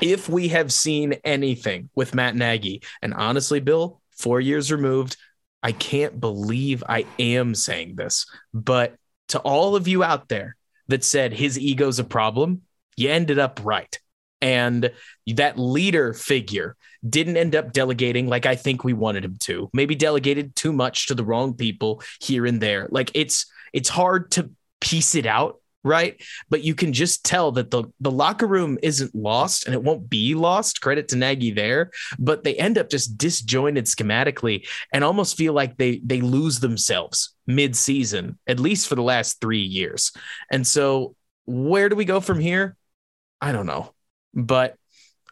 if 0.00 0.28
we 0.28 0.48
have 0.48 0.72
seen 0.72 1.14
anything 1.24 1.90
with 1.94 2.14
Matt 2.14 2.34
Nagy, 2.34 2.82
and 3.02 3.14
honestly, 3.14 3.60
Bill, 3.60 4.00
four 4.10 4.40
years 4.40 4.72
removed, 4.72 5.16
I 5.62 5.72
can't 5.72 6.18
believe 6.18 6.82
I 6.88 7.06
am 7.18 7.54
saying 7.54 7.96
this, 7.96 8.26
but 8.54 8.94
to 9.28 9.38
all 9.40 9.76
of 9.76 9.86
you 9.86 10.02
out 10.02 10.28
there 10.28 10.56
that 10.88 11.04
said 11.04 11.32
his 11.32 11.58
ego's 11.58 11.98
a 11.98 12.04
problem, 12.04 12.62
you 12.96 13.10
ended 13.10 13.38
up 13.38 13.60
right. 13.62 13.98
And 14.40 14.90
that 15.26 15.58
leader 15.58 16.14
figure 16.14 16.76
didn't 17.08 17.36
end 17.36 17.54
up 17.54 17.72
delegating 17.72 18.26
like 18.26 18.46
I 18.46 18.56
think 18.56 18.84
we 18.84 18.94
wanted 18.94 19.24
him 19.24 19.36
to. 19.40 19.70
Maybe 19.72 19.94
delegated 19.94 20.56
too 20.56 20.72
much 20.72 21.06
to 21.06 21.14
the 21.14 21.24
wrong 21.24 21.54
people 21.54 22.02
here 22.20 22.46
and 22.46 22.60
there. 22.60 22.88
Like 22.90 23.10
it's 23.14 23.46
it's 23.72 23.88
hard 23.88 24.30
to 24.32 24.50
piece 24.80 25.14
it 25.14 25.26
out 25.26 25.59
right? 25.82 26.20
But 26.48 26.62
you 26.62 26.74
can 26.74 26.92
just 26.92 27.24
tell 27.24 27.52
that 27.52 27.70
the 27.70 27.84
the 28.00 28.10
locker 28.10 28.46
room 28.46 28.78
isn't 28.82 29.14
lost 29.14 29.66
and 29.66 29.74
it 29.74 29.82
won't 29.82 30.10
be 30.10 30.34
lost. 30.34 30.80
Credit 30.80 31.08
to 31.08 31.16
Nagy 31.16 31.50
there, 31.52 31.90
but 32.18 32.44
they 32.44 32.54
end 32.54 32.78
up 32.78 32.90
just 32.90 33.16
disjointed 33.16 33.86
schematically 33.86 34.66
and 34.92 35.04
almost 35.04 35.36
feel 35.36 35.52
like 35.52 35.76
they 35.76 36.00
they 36.04 36.20
lose 36.20 36.60
themselves 36.60 37.34
mid-season, 37.46 38.38
at 38.46 38.60
least 38.60 38.86
for 38.88 38.94
the 38.94 39.02
last 39.02 39.40
3 39.40 39.58
years. 39.58 40.12
And 40.52 40.66
so 40.66 41.16
where 41.46 41.88
do 41.88 41.96
we 41.96 42.04
go 42.04 42.20
from 42.20 42.38
here? 42.38 42.76
I 43.40 43.52
don't 43.52 43.66
know. 43.66 43.92
But 44.34 44.76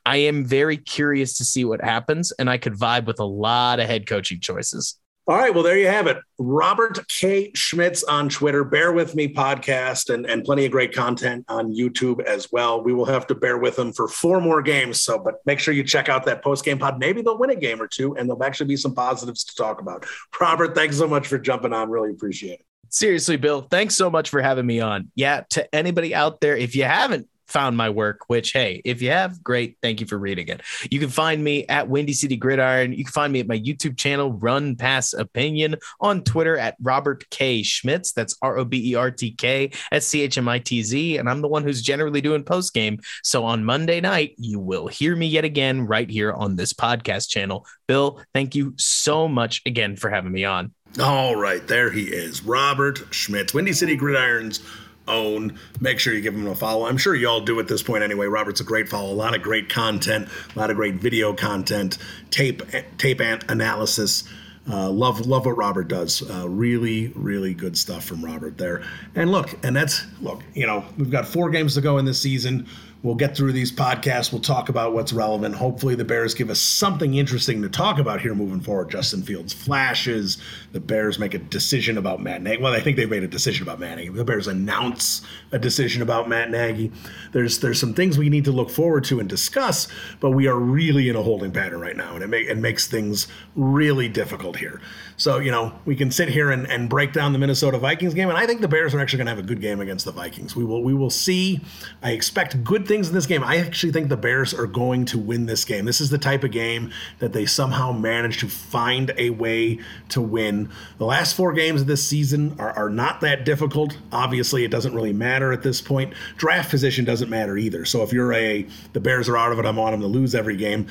I 0.04 0.16
am 0.16 0.44
very 0.44 0.78
curious 0.78 1.36
to 1.38 1.44
see 1.44 1.64
what 1.64 1.82
happens 1.82 2.32
and 2.32 2.48
I 2.48 2.56
could 2.56 2.72
vibe 2.72 3.04
with 3.06 3.20
a 3.20 3.24
lot 3.24 3.78
of 3.78 3.86
head 3.86 4.06
coaching 4.06 4.40
choices. 4.40 4.98
All 5.28 5.36
right. 5.36 5.52
Well, 5.52 5.62
there 5.62 5.76
you 5.76 5.88
have 5.88 6.06
it. 6.06 6.16
Robert 6.38 7.06
K. 7.08 7.52
Schmitz 7.54 8.02
on 8.02 8.30
Twitter. 8.30 8.64
Bear 8.64 8.92
with 8.92 9.14
me 9.14 9.28
podcast 9.28 10.08
and, 10.08 10.24
and 10.24 10.42
plenty 10.42 10.64
of 10.64 10.72
great 10.72 10.94
content 10.94 11.44
on 11.48 11.70
YouTube 11.74 12.24
as 12.24 12.50
well. 12.50 12.82
We 12.82 12.94
will 12.94 13.04
have 13.04 13.26
to 13.26 13.34
bear 13.34 13.58
with 13.58 13.76
them 13.76 13.92
for 13.92 14.08
four 14.08 14.40
more 14.40 14.62
games. 14.62 15.02
So, 15.02 15.18
but 15.18 15.34
make 15.44 15.58
sure 15.58 15.74
you 15.74 15.84
check 15.84 16.08
out 16.08 16.24
that 16.24 16.42
post 16.42 16.64
game 16.64 16.78
pod. 16.78 16.98
Maybe 16.98 17.20
they'll 17.20 17.36
win 17.36 17.50
a 17.50 17.56
game 17.56 17.82
or 17.82 17.86
two 17.86 18.16
and 18.16 18.26
there'll 18.26 18.42
actually 18.42 18.68
be 18.68 18.76
some 18.78 18.94
positives 18.94 19.44
to 19.44 19.54
talk 19.54 19.82
about. 19.82 20.06
Robert, 20.40 20.74
thanks 20.74 20.96
so 20.96 21.06
much 21.06 21.26
for 21.26 21.38
jumping 21.38 21.74
on. 21.74 21.90
Really 21.90 22.10
appreciate 22.10 22.60
it. 22.60 22.66
Seriously, 22.88 23.36
Bill, 23.36 23.60
thanks 23.60 23.96
so 23.96 24.08
much 24.08 24.30
for 24.30 24.40
having 24.40 24.64
me 24.64 24.80
on. 24.80 25.10
Yeah, 25.14 25.42
to 25.50 25.74
anybody 25.74 26.14
out 26.14 26.40
there, 26.40 26.56
if 26.56 26.74
you 26.74 26.84
haven't 26.84 27.28
found 27.48 27.76
my 27.76 27.90
work, 27.90 28.20
which, 28.28 28.52
hey, 28.52 28.80
if 28.84 29.02
you 29.02 29.10
have, 29.10 29.42
great. 29.42 29.76
Thank 29.82 30.00
you 30.00 30.06
for 30.06 30.18
reading 30.18 30.48
it. 30.48 30.62
You 30.90 31.00
can 31.00 31.08
find 31.08 31.42
me 31.42 31.66
at 31.66 31.88
Windy 31.88 32.12
City 32.12 32.36
Gridiron. 32.36 32.92
You 32.92 33.04
can 33.04 33.12
find 33.12 33.32
me 33.32 33.40
at 33.40 33.48
my 33.48 33.58
YouTube 33.58 33.96
channel, 33.96 34.32
Run 34.32 34.76
Pass 34.76 35.12
Opinion, 35.12 35.76
on 36.00 36.22
Twitter 36.22 36.56
at 36.56 36.76
Robert 36.80 37.28
K. 37.30 37.62
Schmitz. 37.62 38.12
That's 38.12 38.36
R 38.42 38.58
O 38.58 38.64
B 38.64 38.92
E 38.92 38.94
R 38.94 39.10
T 39.10 39.32
K 39.32 39.70
S 39.92 40.06
C 40.06 40.22
H 40.22 40.38
M 40.38 40.48
I 40.48 40.58
T 40.58 40.82
Z. 40.82 41.16
And 41.16 41.28
I'm 41.28 41.40
the 41.40 41.48
one 41.48 41.62
who's 41.64 41.82
generally 41.82 42.20
doing 42.20 42.44
post 42.44 42.74
game. 42.74 42.98
So 43.22 43.44
on 43.44 43.64
Monday 43.64 44.00
night, 44.00 44.34
you 44.38 44.60
will 44.60 44.86
hear 44.86 45.16
me 45.16 45.26
yet 45.26 45.44
again 45.44 45.86
right 45.86 46.08
here 46.08 46.32
on 46.32 46.56
this 46.56 46.72
podcast 46.72 47.28
channel. 47.28 47.66
Bill, 47.86 48.20
thank 48.34 48.54
you 48.54 48.74
so 48.76 49.28
much 49.28 49.62
again 49.66 49.96
for 49.96 50.10
having 50.10 50.32
me 50.32 50.44
on. 50.44 50.72
All 51.00 51.36
right, 51.36 51.66
there 51.68 51.90
he 51.90 52.04
is, 52.04 52.42
Robert 52.42 53.00
Schmitz, 53.10 53.52
Windy 53.52 53.74
City 53.74 53.96
Gridirons 53.96 54.60
own. 55.08 55.58
Make 55.80 55.98
sure 55.98 56.14
you 56.14 56.20
give 56.20 56.34
him 56.34 56.46
a 56.46 56.54
follow. 56.54 56.86
I'm 56.86 56.98
sure 56.98 57.14
you 57.14 57.28
all 57.28 57.40
do 57.40 57.58
at 57.60 57.68
this 57.68 57.82
point 57.82 58.02
anyway. 58.02 58.26
Robert's 58.26 58.60
a 58.60 58.64
great 58.64 58.88
follow. 58.88 59.12
A 59.12 59.14
lot 59.14 59.34
of 59.34 59.42
great 59.42 59.68
content, 59.68 60.28
a 60.54 60.58
lot 60.58 60.70
of 60.70 60.76
great 60.76 60.94
video 60.96 61.32
content, 61.32 61.98
tape 62.30 62.62
tape 62.98 63.20
analysis. 63.20 64.24
Uh, 64.70 64.90
love 64.90 65.26
love 65.26 65.46
what 65.46 65.56
Robert 65.56 65.88
does. 65.88 66.28
Uh, 66.28 66.46
really 66.48 67.08
really 67.14 67.54
good 67.54 67.76
stuff 67.76 68.04
from 68.04 68.24
Robert 68.24 68.58
there. 68.58 68.82
And 69.14 69.32
look, 69.32 69.58
and 69.64 69.74
that's 69.74 70.04
look. 70.20 70.42
You 70.54 70.66
know 70.66 70.84
we've 70.98 71.10
got 71.10 71.26
four 71.26 71.48
games 71.50 71.74
to 71.74 71.80
go 71.80 71.98
in 71.98 72.04
this 72.04 72.20
season. 72.20 72.66
We'll 73.02 73.14
get 73.14 73.36
through 73.36 73.52
these 73.52 73.70
podcasts. 73.70 74.32
We'll 74.32 74.40
talk 74.40 74.68
about 74.68 74.92
what's 74.92 75.12
relevant. 75.12 75.54
Hopefully, 75.54 75.94
the 75.94 76.04
Bears 76.04 76.34
give 76.34 76.50
us 76.50 76.60
something 76.60 77.14
interesting 77.14 77.62
to 77.62 77.68
talk 77.68 77.98
about 78.00 78.20
here 78.20 78.34
moving 78.34 78.60
forward. 78.60 78.90
Justin 78.90 79.22
Fields 79.22 79.52
flashes. 79.52 80.38
The 80.72 80.80
Bears 80.80 81.16
make 81.16 81.32
a 81.32 81.38
decision 81.38 81.96
about 81.96 82.20
Matt 82.20 82.42
Nagy. 82.42 82.60
Well, 82.60 82.72
I 82.72 82.80
think 82.80 82.96
they've 82.96 83.08
made 83.08 83.22
a 83.22 83.28
decision 83.28 83.62
about 83.62 83.78
Matt 83.78 83.98
Nagy. 83.98 84.08
The 84.08 84.24
Bears 84.24 84.48
announce 84.48 85.22
a 85.52 85.60
decision 85.60 86.02
about 86.02 86.28
Matt 86.28 86.50
Nagy. 86.50 86.90
There's 87.30 87.60
there's 87.60 87.78
some 87.78 87.94
things 87.94 88.18
we 88.18 88.28
need 88.30 88.44
to 88.46 88.52
look 88.52 88.68
forward 88.68 89.04
to 89.04 89.20
and 89.20 89.28
discuss, 89.28 89.86
but 90.18 90.30
we 90.30 90.48
are 90.48 90.58
really 90.58 91.08
in 91.08 91.14
a 91.14 91.22
holding 91.22 91.52
pattern 91.52 91.80
right 91.80 91.96
now, 91.96 92.14
and 92.16 92.24
it, 92.24 92.28
make, 92.28 92.48
it 92.48 92.58
makes 92.58 92.88
things 92.88 93.28
really 93.54 94.08
difficult 94.08 94.56
here. 94.56 94.80
So, 95.16 95.38
you 95.38 95.50
know, 95.52 95.72
we 95.84 95.94
can 95.94 96.10
sit 96.10 96.28
here 96.28 96.50
and, 96.50 96.68
and 96.68 96.88
break 96.88 97.12
down 97.12 97.32
the 97.32 97.38
Minnesota 97.38 97.78
Vikings 97.78 98.14
game, 98.14 98.28
and 98.28 98.38
I 98.38 98.46
think 98.46 98.60
the 98.60 98.68
Bears 98.68 98.92
are 98.92 99.00
actually 99.00 99.18
going 99.18 99.26
to 99.26 99.34
have 99.34 99.44
a 99.44 99.46
good 99.46 99.60
game 99.60 99.80
against 99.80 100.04
the 100.04 100.12
Vikings. 100.12 100.56
We 100.56 100.64
will 100.64 100.82
we 100.82 100.94
will 100.94 101.10
see. 101.10 101.60
I 102.02 102.10
expect 102.10 102.64
good 102.64 102.87
things 102.88 103.08
in 103.08 103.14
this 103.14 103.26
game. 103.26 103.44
I 103.44 103.58
actually 103.58 103.92
think 103.92 104.08
the 104.08 104.16
Bears 104.16 104.52
are 104.52 104.66
going 104.66 105.04
to 105.06 105.18
win 105.18 105.46
this 105.46 105.64
game. 105.64 105.84
This 105.84 106.00
is 106.00 106.10
the 106.10 106.18
type 106.18 106.42
of 106.42 106.50
game 106.50 106.90
that 107.18 107.32
they 107.32 107.46
somehow 107.46 107.92
manage 107.92 108.38
to 108.38 108.48
find 108.48 109.12
a 109.16 109.30
way 109.30 109.78
to 110.08 110.20
win. 110.20 110.70
The 110.96 111.04
last 111.04 111.36
four 111.36 111.52
games 111.52 111.82
of 111.82 111.86
this 111.86 112.04
season 112.04 112.56
are, 112.58 112.72
are 112.72 112.90
not 112.90 113.20
that 113.20 113.44
difficult. 113.44 113.96
Obviously, 114.10 114.64
it 114.64 114.70
doesn't 114.70 114.94
really 114.94 115.12
matter 115.12 115.52
at 115.52 115.62
this 115.62 115.80
point. 115.80 116.14
Draft 116.36 116.70
position 116.70 117.04
doesn't 117.04 117.28
matter 117.28 117.56
either. 117.56 117.84
So 117.84 118.02
if 118.02 118.12
you're 118.12 118.32
a 118.32 118.66
the 118.94 119.00
Bears 119.00 119.28
are 119.28 119.36
out 119.36 119.52
of 119.52 119.58
it, 119.58 119.66
I'm 119.66 119.78
on 119.78 119.92
them 119.92 120.00
to 120.00 120.06
lose 120.06 120.34
every 120.34 120.56
game. 120.56 120.86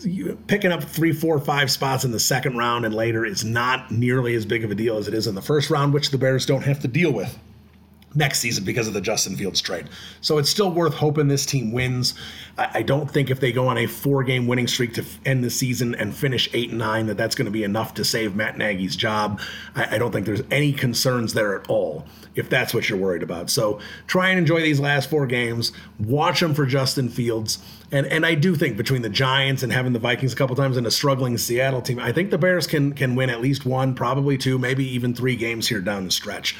You, 0.00 0.38
picking 0.46 0.72
up 0.72 0.82
three, 0.82 1.12
four, 1.12 1.38
five 1.38 1.70
spots 1.70 2.04
in 2.04 2.10
the 2.10 2.18
second 2.18 2.56
round 2.56 2.84
and 2.84 2.94
later 2.94 3.24
is 3.24 3.44
not 3.44 3.90
nearly 3.90 4.34
as 4.34 4.46
big 4.46 4.64
of 4.64 4.70
a 4.70 4.74
deal 4.74 4.96
as 4.96 5.06
it 5.06 5.14
is 5.14 5.26
in 5.26 5.34
the 5.34 5.42
first 5.42 5.70
round, 5.70 5.92
which 5.92 6.10
the 6.10 6.18
Bears 6.18 6.46
don't 6.46 6.62
have 6.62 6.80
to 6.80 6.88
deal 6.88 7.12
with 7.12 7.38
next 8.14 8.40
season 8.40 8.64
because 8.64 8.88
of 8.88 8.94
the 8.94 9.00
Justin 9.00 9.36
Fields 9.36 9.60
trade. 9.60 9.88
So 10.20 10.38
it's 10.38 10.50
still 10.50 10.70
worth 10.70 10.94
hoping 10.94 11.28
this 11.28 11.46
team 11.46 11.72
wins. 11.72 12.14
I, 12.58 12.70
I 12.74 12.82
don't 12.82 13.10
think 13.10 13.30
if 13.30 13.40
they 13.40 13.52
go 13.52 13.68
on 13.68 13.78
a 13.78 13.86
four-game 13.86 14.46
winning 14.46 14.66
streak 14.66 14.94
to 14.94 15.04
end 15.24 15.42
the 15.42 15.50
season 15.50 15.94
and 15.94 16.14
finish 16.14 16.48
eight 16.52 16.70
and 16.70 16.78
nine, 16.78 17.06
that 17.06 17.16
that's 17.16 17.34
going 17.34 17.46
to 17.46 17.52
be 17.52 17.64
enough 17.64 17.94
to 17.94 18.04
save 18.04 18.34
Matt 18.34 18.58
Nagy's 18.58 18.96
job. 18.96 19.40
I, 19.74 19.96
I 19.96 19.98
don't 19.98 20.12
think 20.12 20.26
there's 20.26 20.42
any 20.50 20.72
concerns 20.72 21.32
there 21.32 21.58
at 21.58 21.68
all 21.68 22.06
if 22.34 22.48
that's 22.48 22.72
what 22.72 22.88
you're 22.88 22.98
worried 22.98 23.22
about. 23.22 23.50
So 23.50 23.78
try 24.06 24.30
and 24.30 24.38
enjoy 24.38 24.62
these 24.62 24.80
last 24.80 25.10
four 25.10 25.26
games. 25.26 25.72
Watch 25.98 26.40
them 26.40 26.54
for 26.54 26.64
Justin 26.64 27.08
Fields. 27.08 27.58
And 27.90 28.06
and 28.06 28.24
I 28.24 28.34
do 28.34 28.56
think 28.56 28.78
between 28.78 29.02
the 29.02 29.10
Giants 29.10 29.62
and 29.62 29.70
having 29.70 29.92
the 29.92 29.98
Vikings 29.98 30.32
a 30.32 30.36
couple 30.36 30.56
times 30.56 30.78
and 30.78 30.86
a 30.86 30.90
struggling 30.90 31.36
Seattle 31.36 31.82
team, 31.82 31.98
I 31.98 32.10
think 32.12 32.30
the 32.30 32.38
Bears 32.38 32.66
can 32.66 32.94
can 32.94 33.14
win 33.14 33.28
at 33.28 33.42
least 33.42 33.66
one, 33.66 33.94
probably 33.94 34.38
two, 34.38 34.58
maybe 34.58 34.86
even 34.94 35.14
three 35.14 35.36
games 35.36 35.68
here 35.68 35.80
down 35.80 36.04
the 36.04 36.10
stretch 36.10 36.56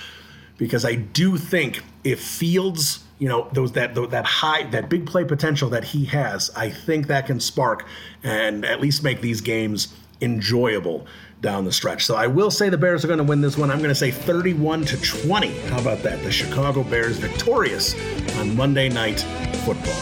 because 0.62 0.84
I 0.84 0.94
do 0.94 1.36
think 1.38 1.82
if 2.04 2.22
Fields, 2.22 3.02
you 3.18 3.28
know, 3.28 3.48
those 3.52 3.72
that 3.72 3.96
that 3.96 4.24
high 4.24 4.62
that 4.70 4.88
big 4.88 5.06
play 5.06 5.24
potential 5.24 5.68
that 5.70 5.82
he 5.82 6.04
has, 6.04 6.52
I 6.54 6.70
think 6.70 7.08
that 7.08 7.26
can 7.26 7.40
spark 7.40 7.84
and 8.22 8.64
at 8.64 8.80
least 8.80 9.02
make 9.02 9.20
these 9.20 9.40
games 9.40 9.92
enjoyable 10.20 11.04
down 11.40 11.64
the 11.64 11.72
stretch. 11.72 12.06
So 12.06 12.14
I 12.14 12.28
will 12.28 12.52
say 12.52 12.68
the 12.68 12.78
Bears 12.78 13.04
are 13.04 13.08
going 13.08 13.18
to 13.18 13.24
win 13.24 13.40
this 13.40 13.58
one. 13.58 13.72
I'm 13.72 13.78
going 13.78 13.88
to 13.88 13.94
say 13.96 14.12
31 14.12 14.84
to 14.84 15.00
20. 15.00 15.52
How 15.62 15.80
about 15.80 16.04
that? 16.04 16.22
The 16.22 16.30
Chicago 16.30 16.84
Bears 16.84 17.18
victorious 17.18 17.96
on 18.36 18.54
Monday 18.56 18.88
Night 18.88 19.18
Football. 19.64 19.98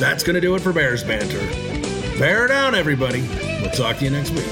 That's 0.00 0.24
going 0.24 0.36
to 0.36 0.40
do 0.40 0.54
it 0.54 0.60
for 0.60 0.72
Bears 0.72 1.04
banter. 1.04 1.38
Bear 2.18 2.48
down, 2.48 2.74
everybody. 2.74 3.28
We'll 3.60 3.70
talk 3.72 3.98
to 3.98 4.04
you 4.04 4.10
next 4.10 4.30
week. 4.30 4.46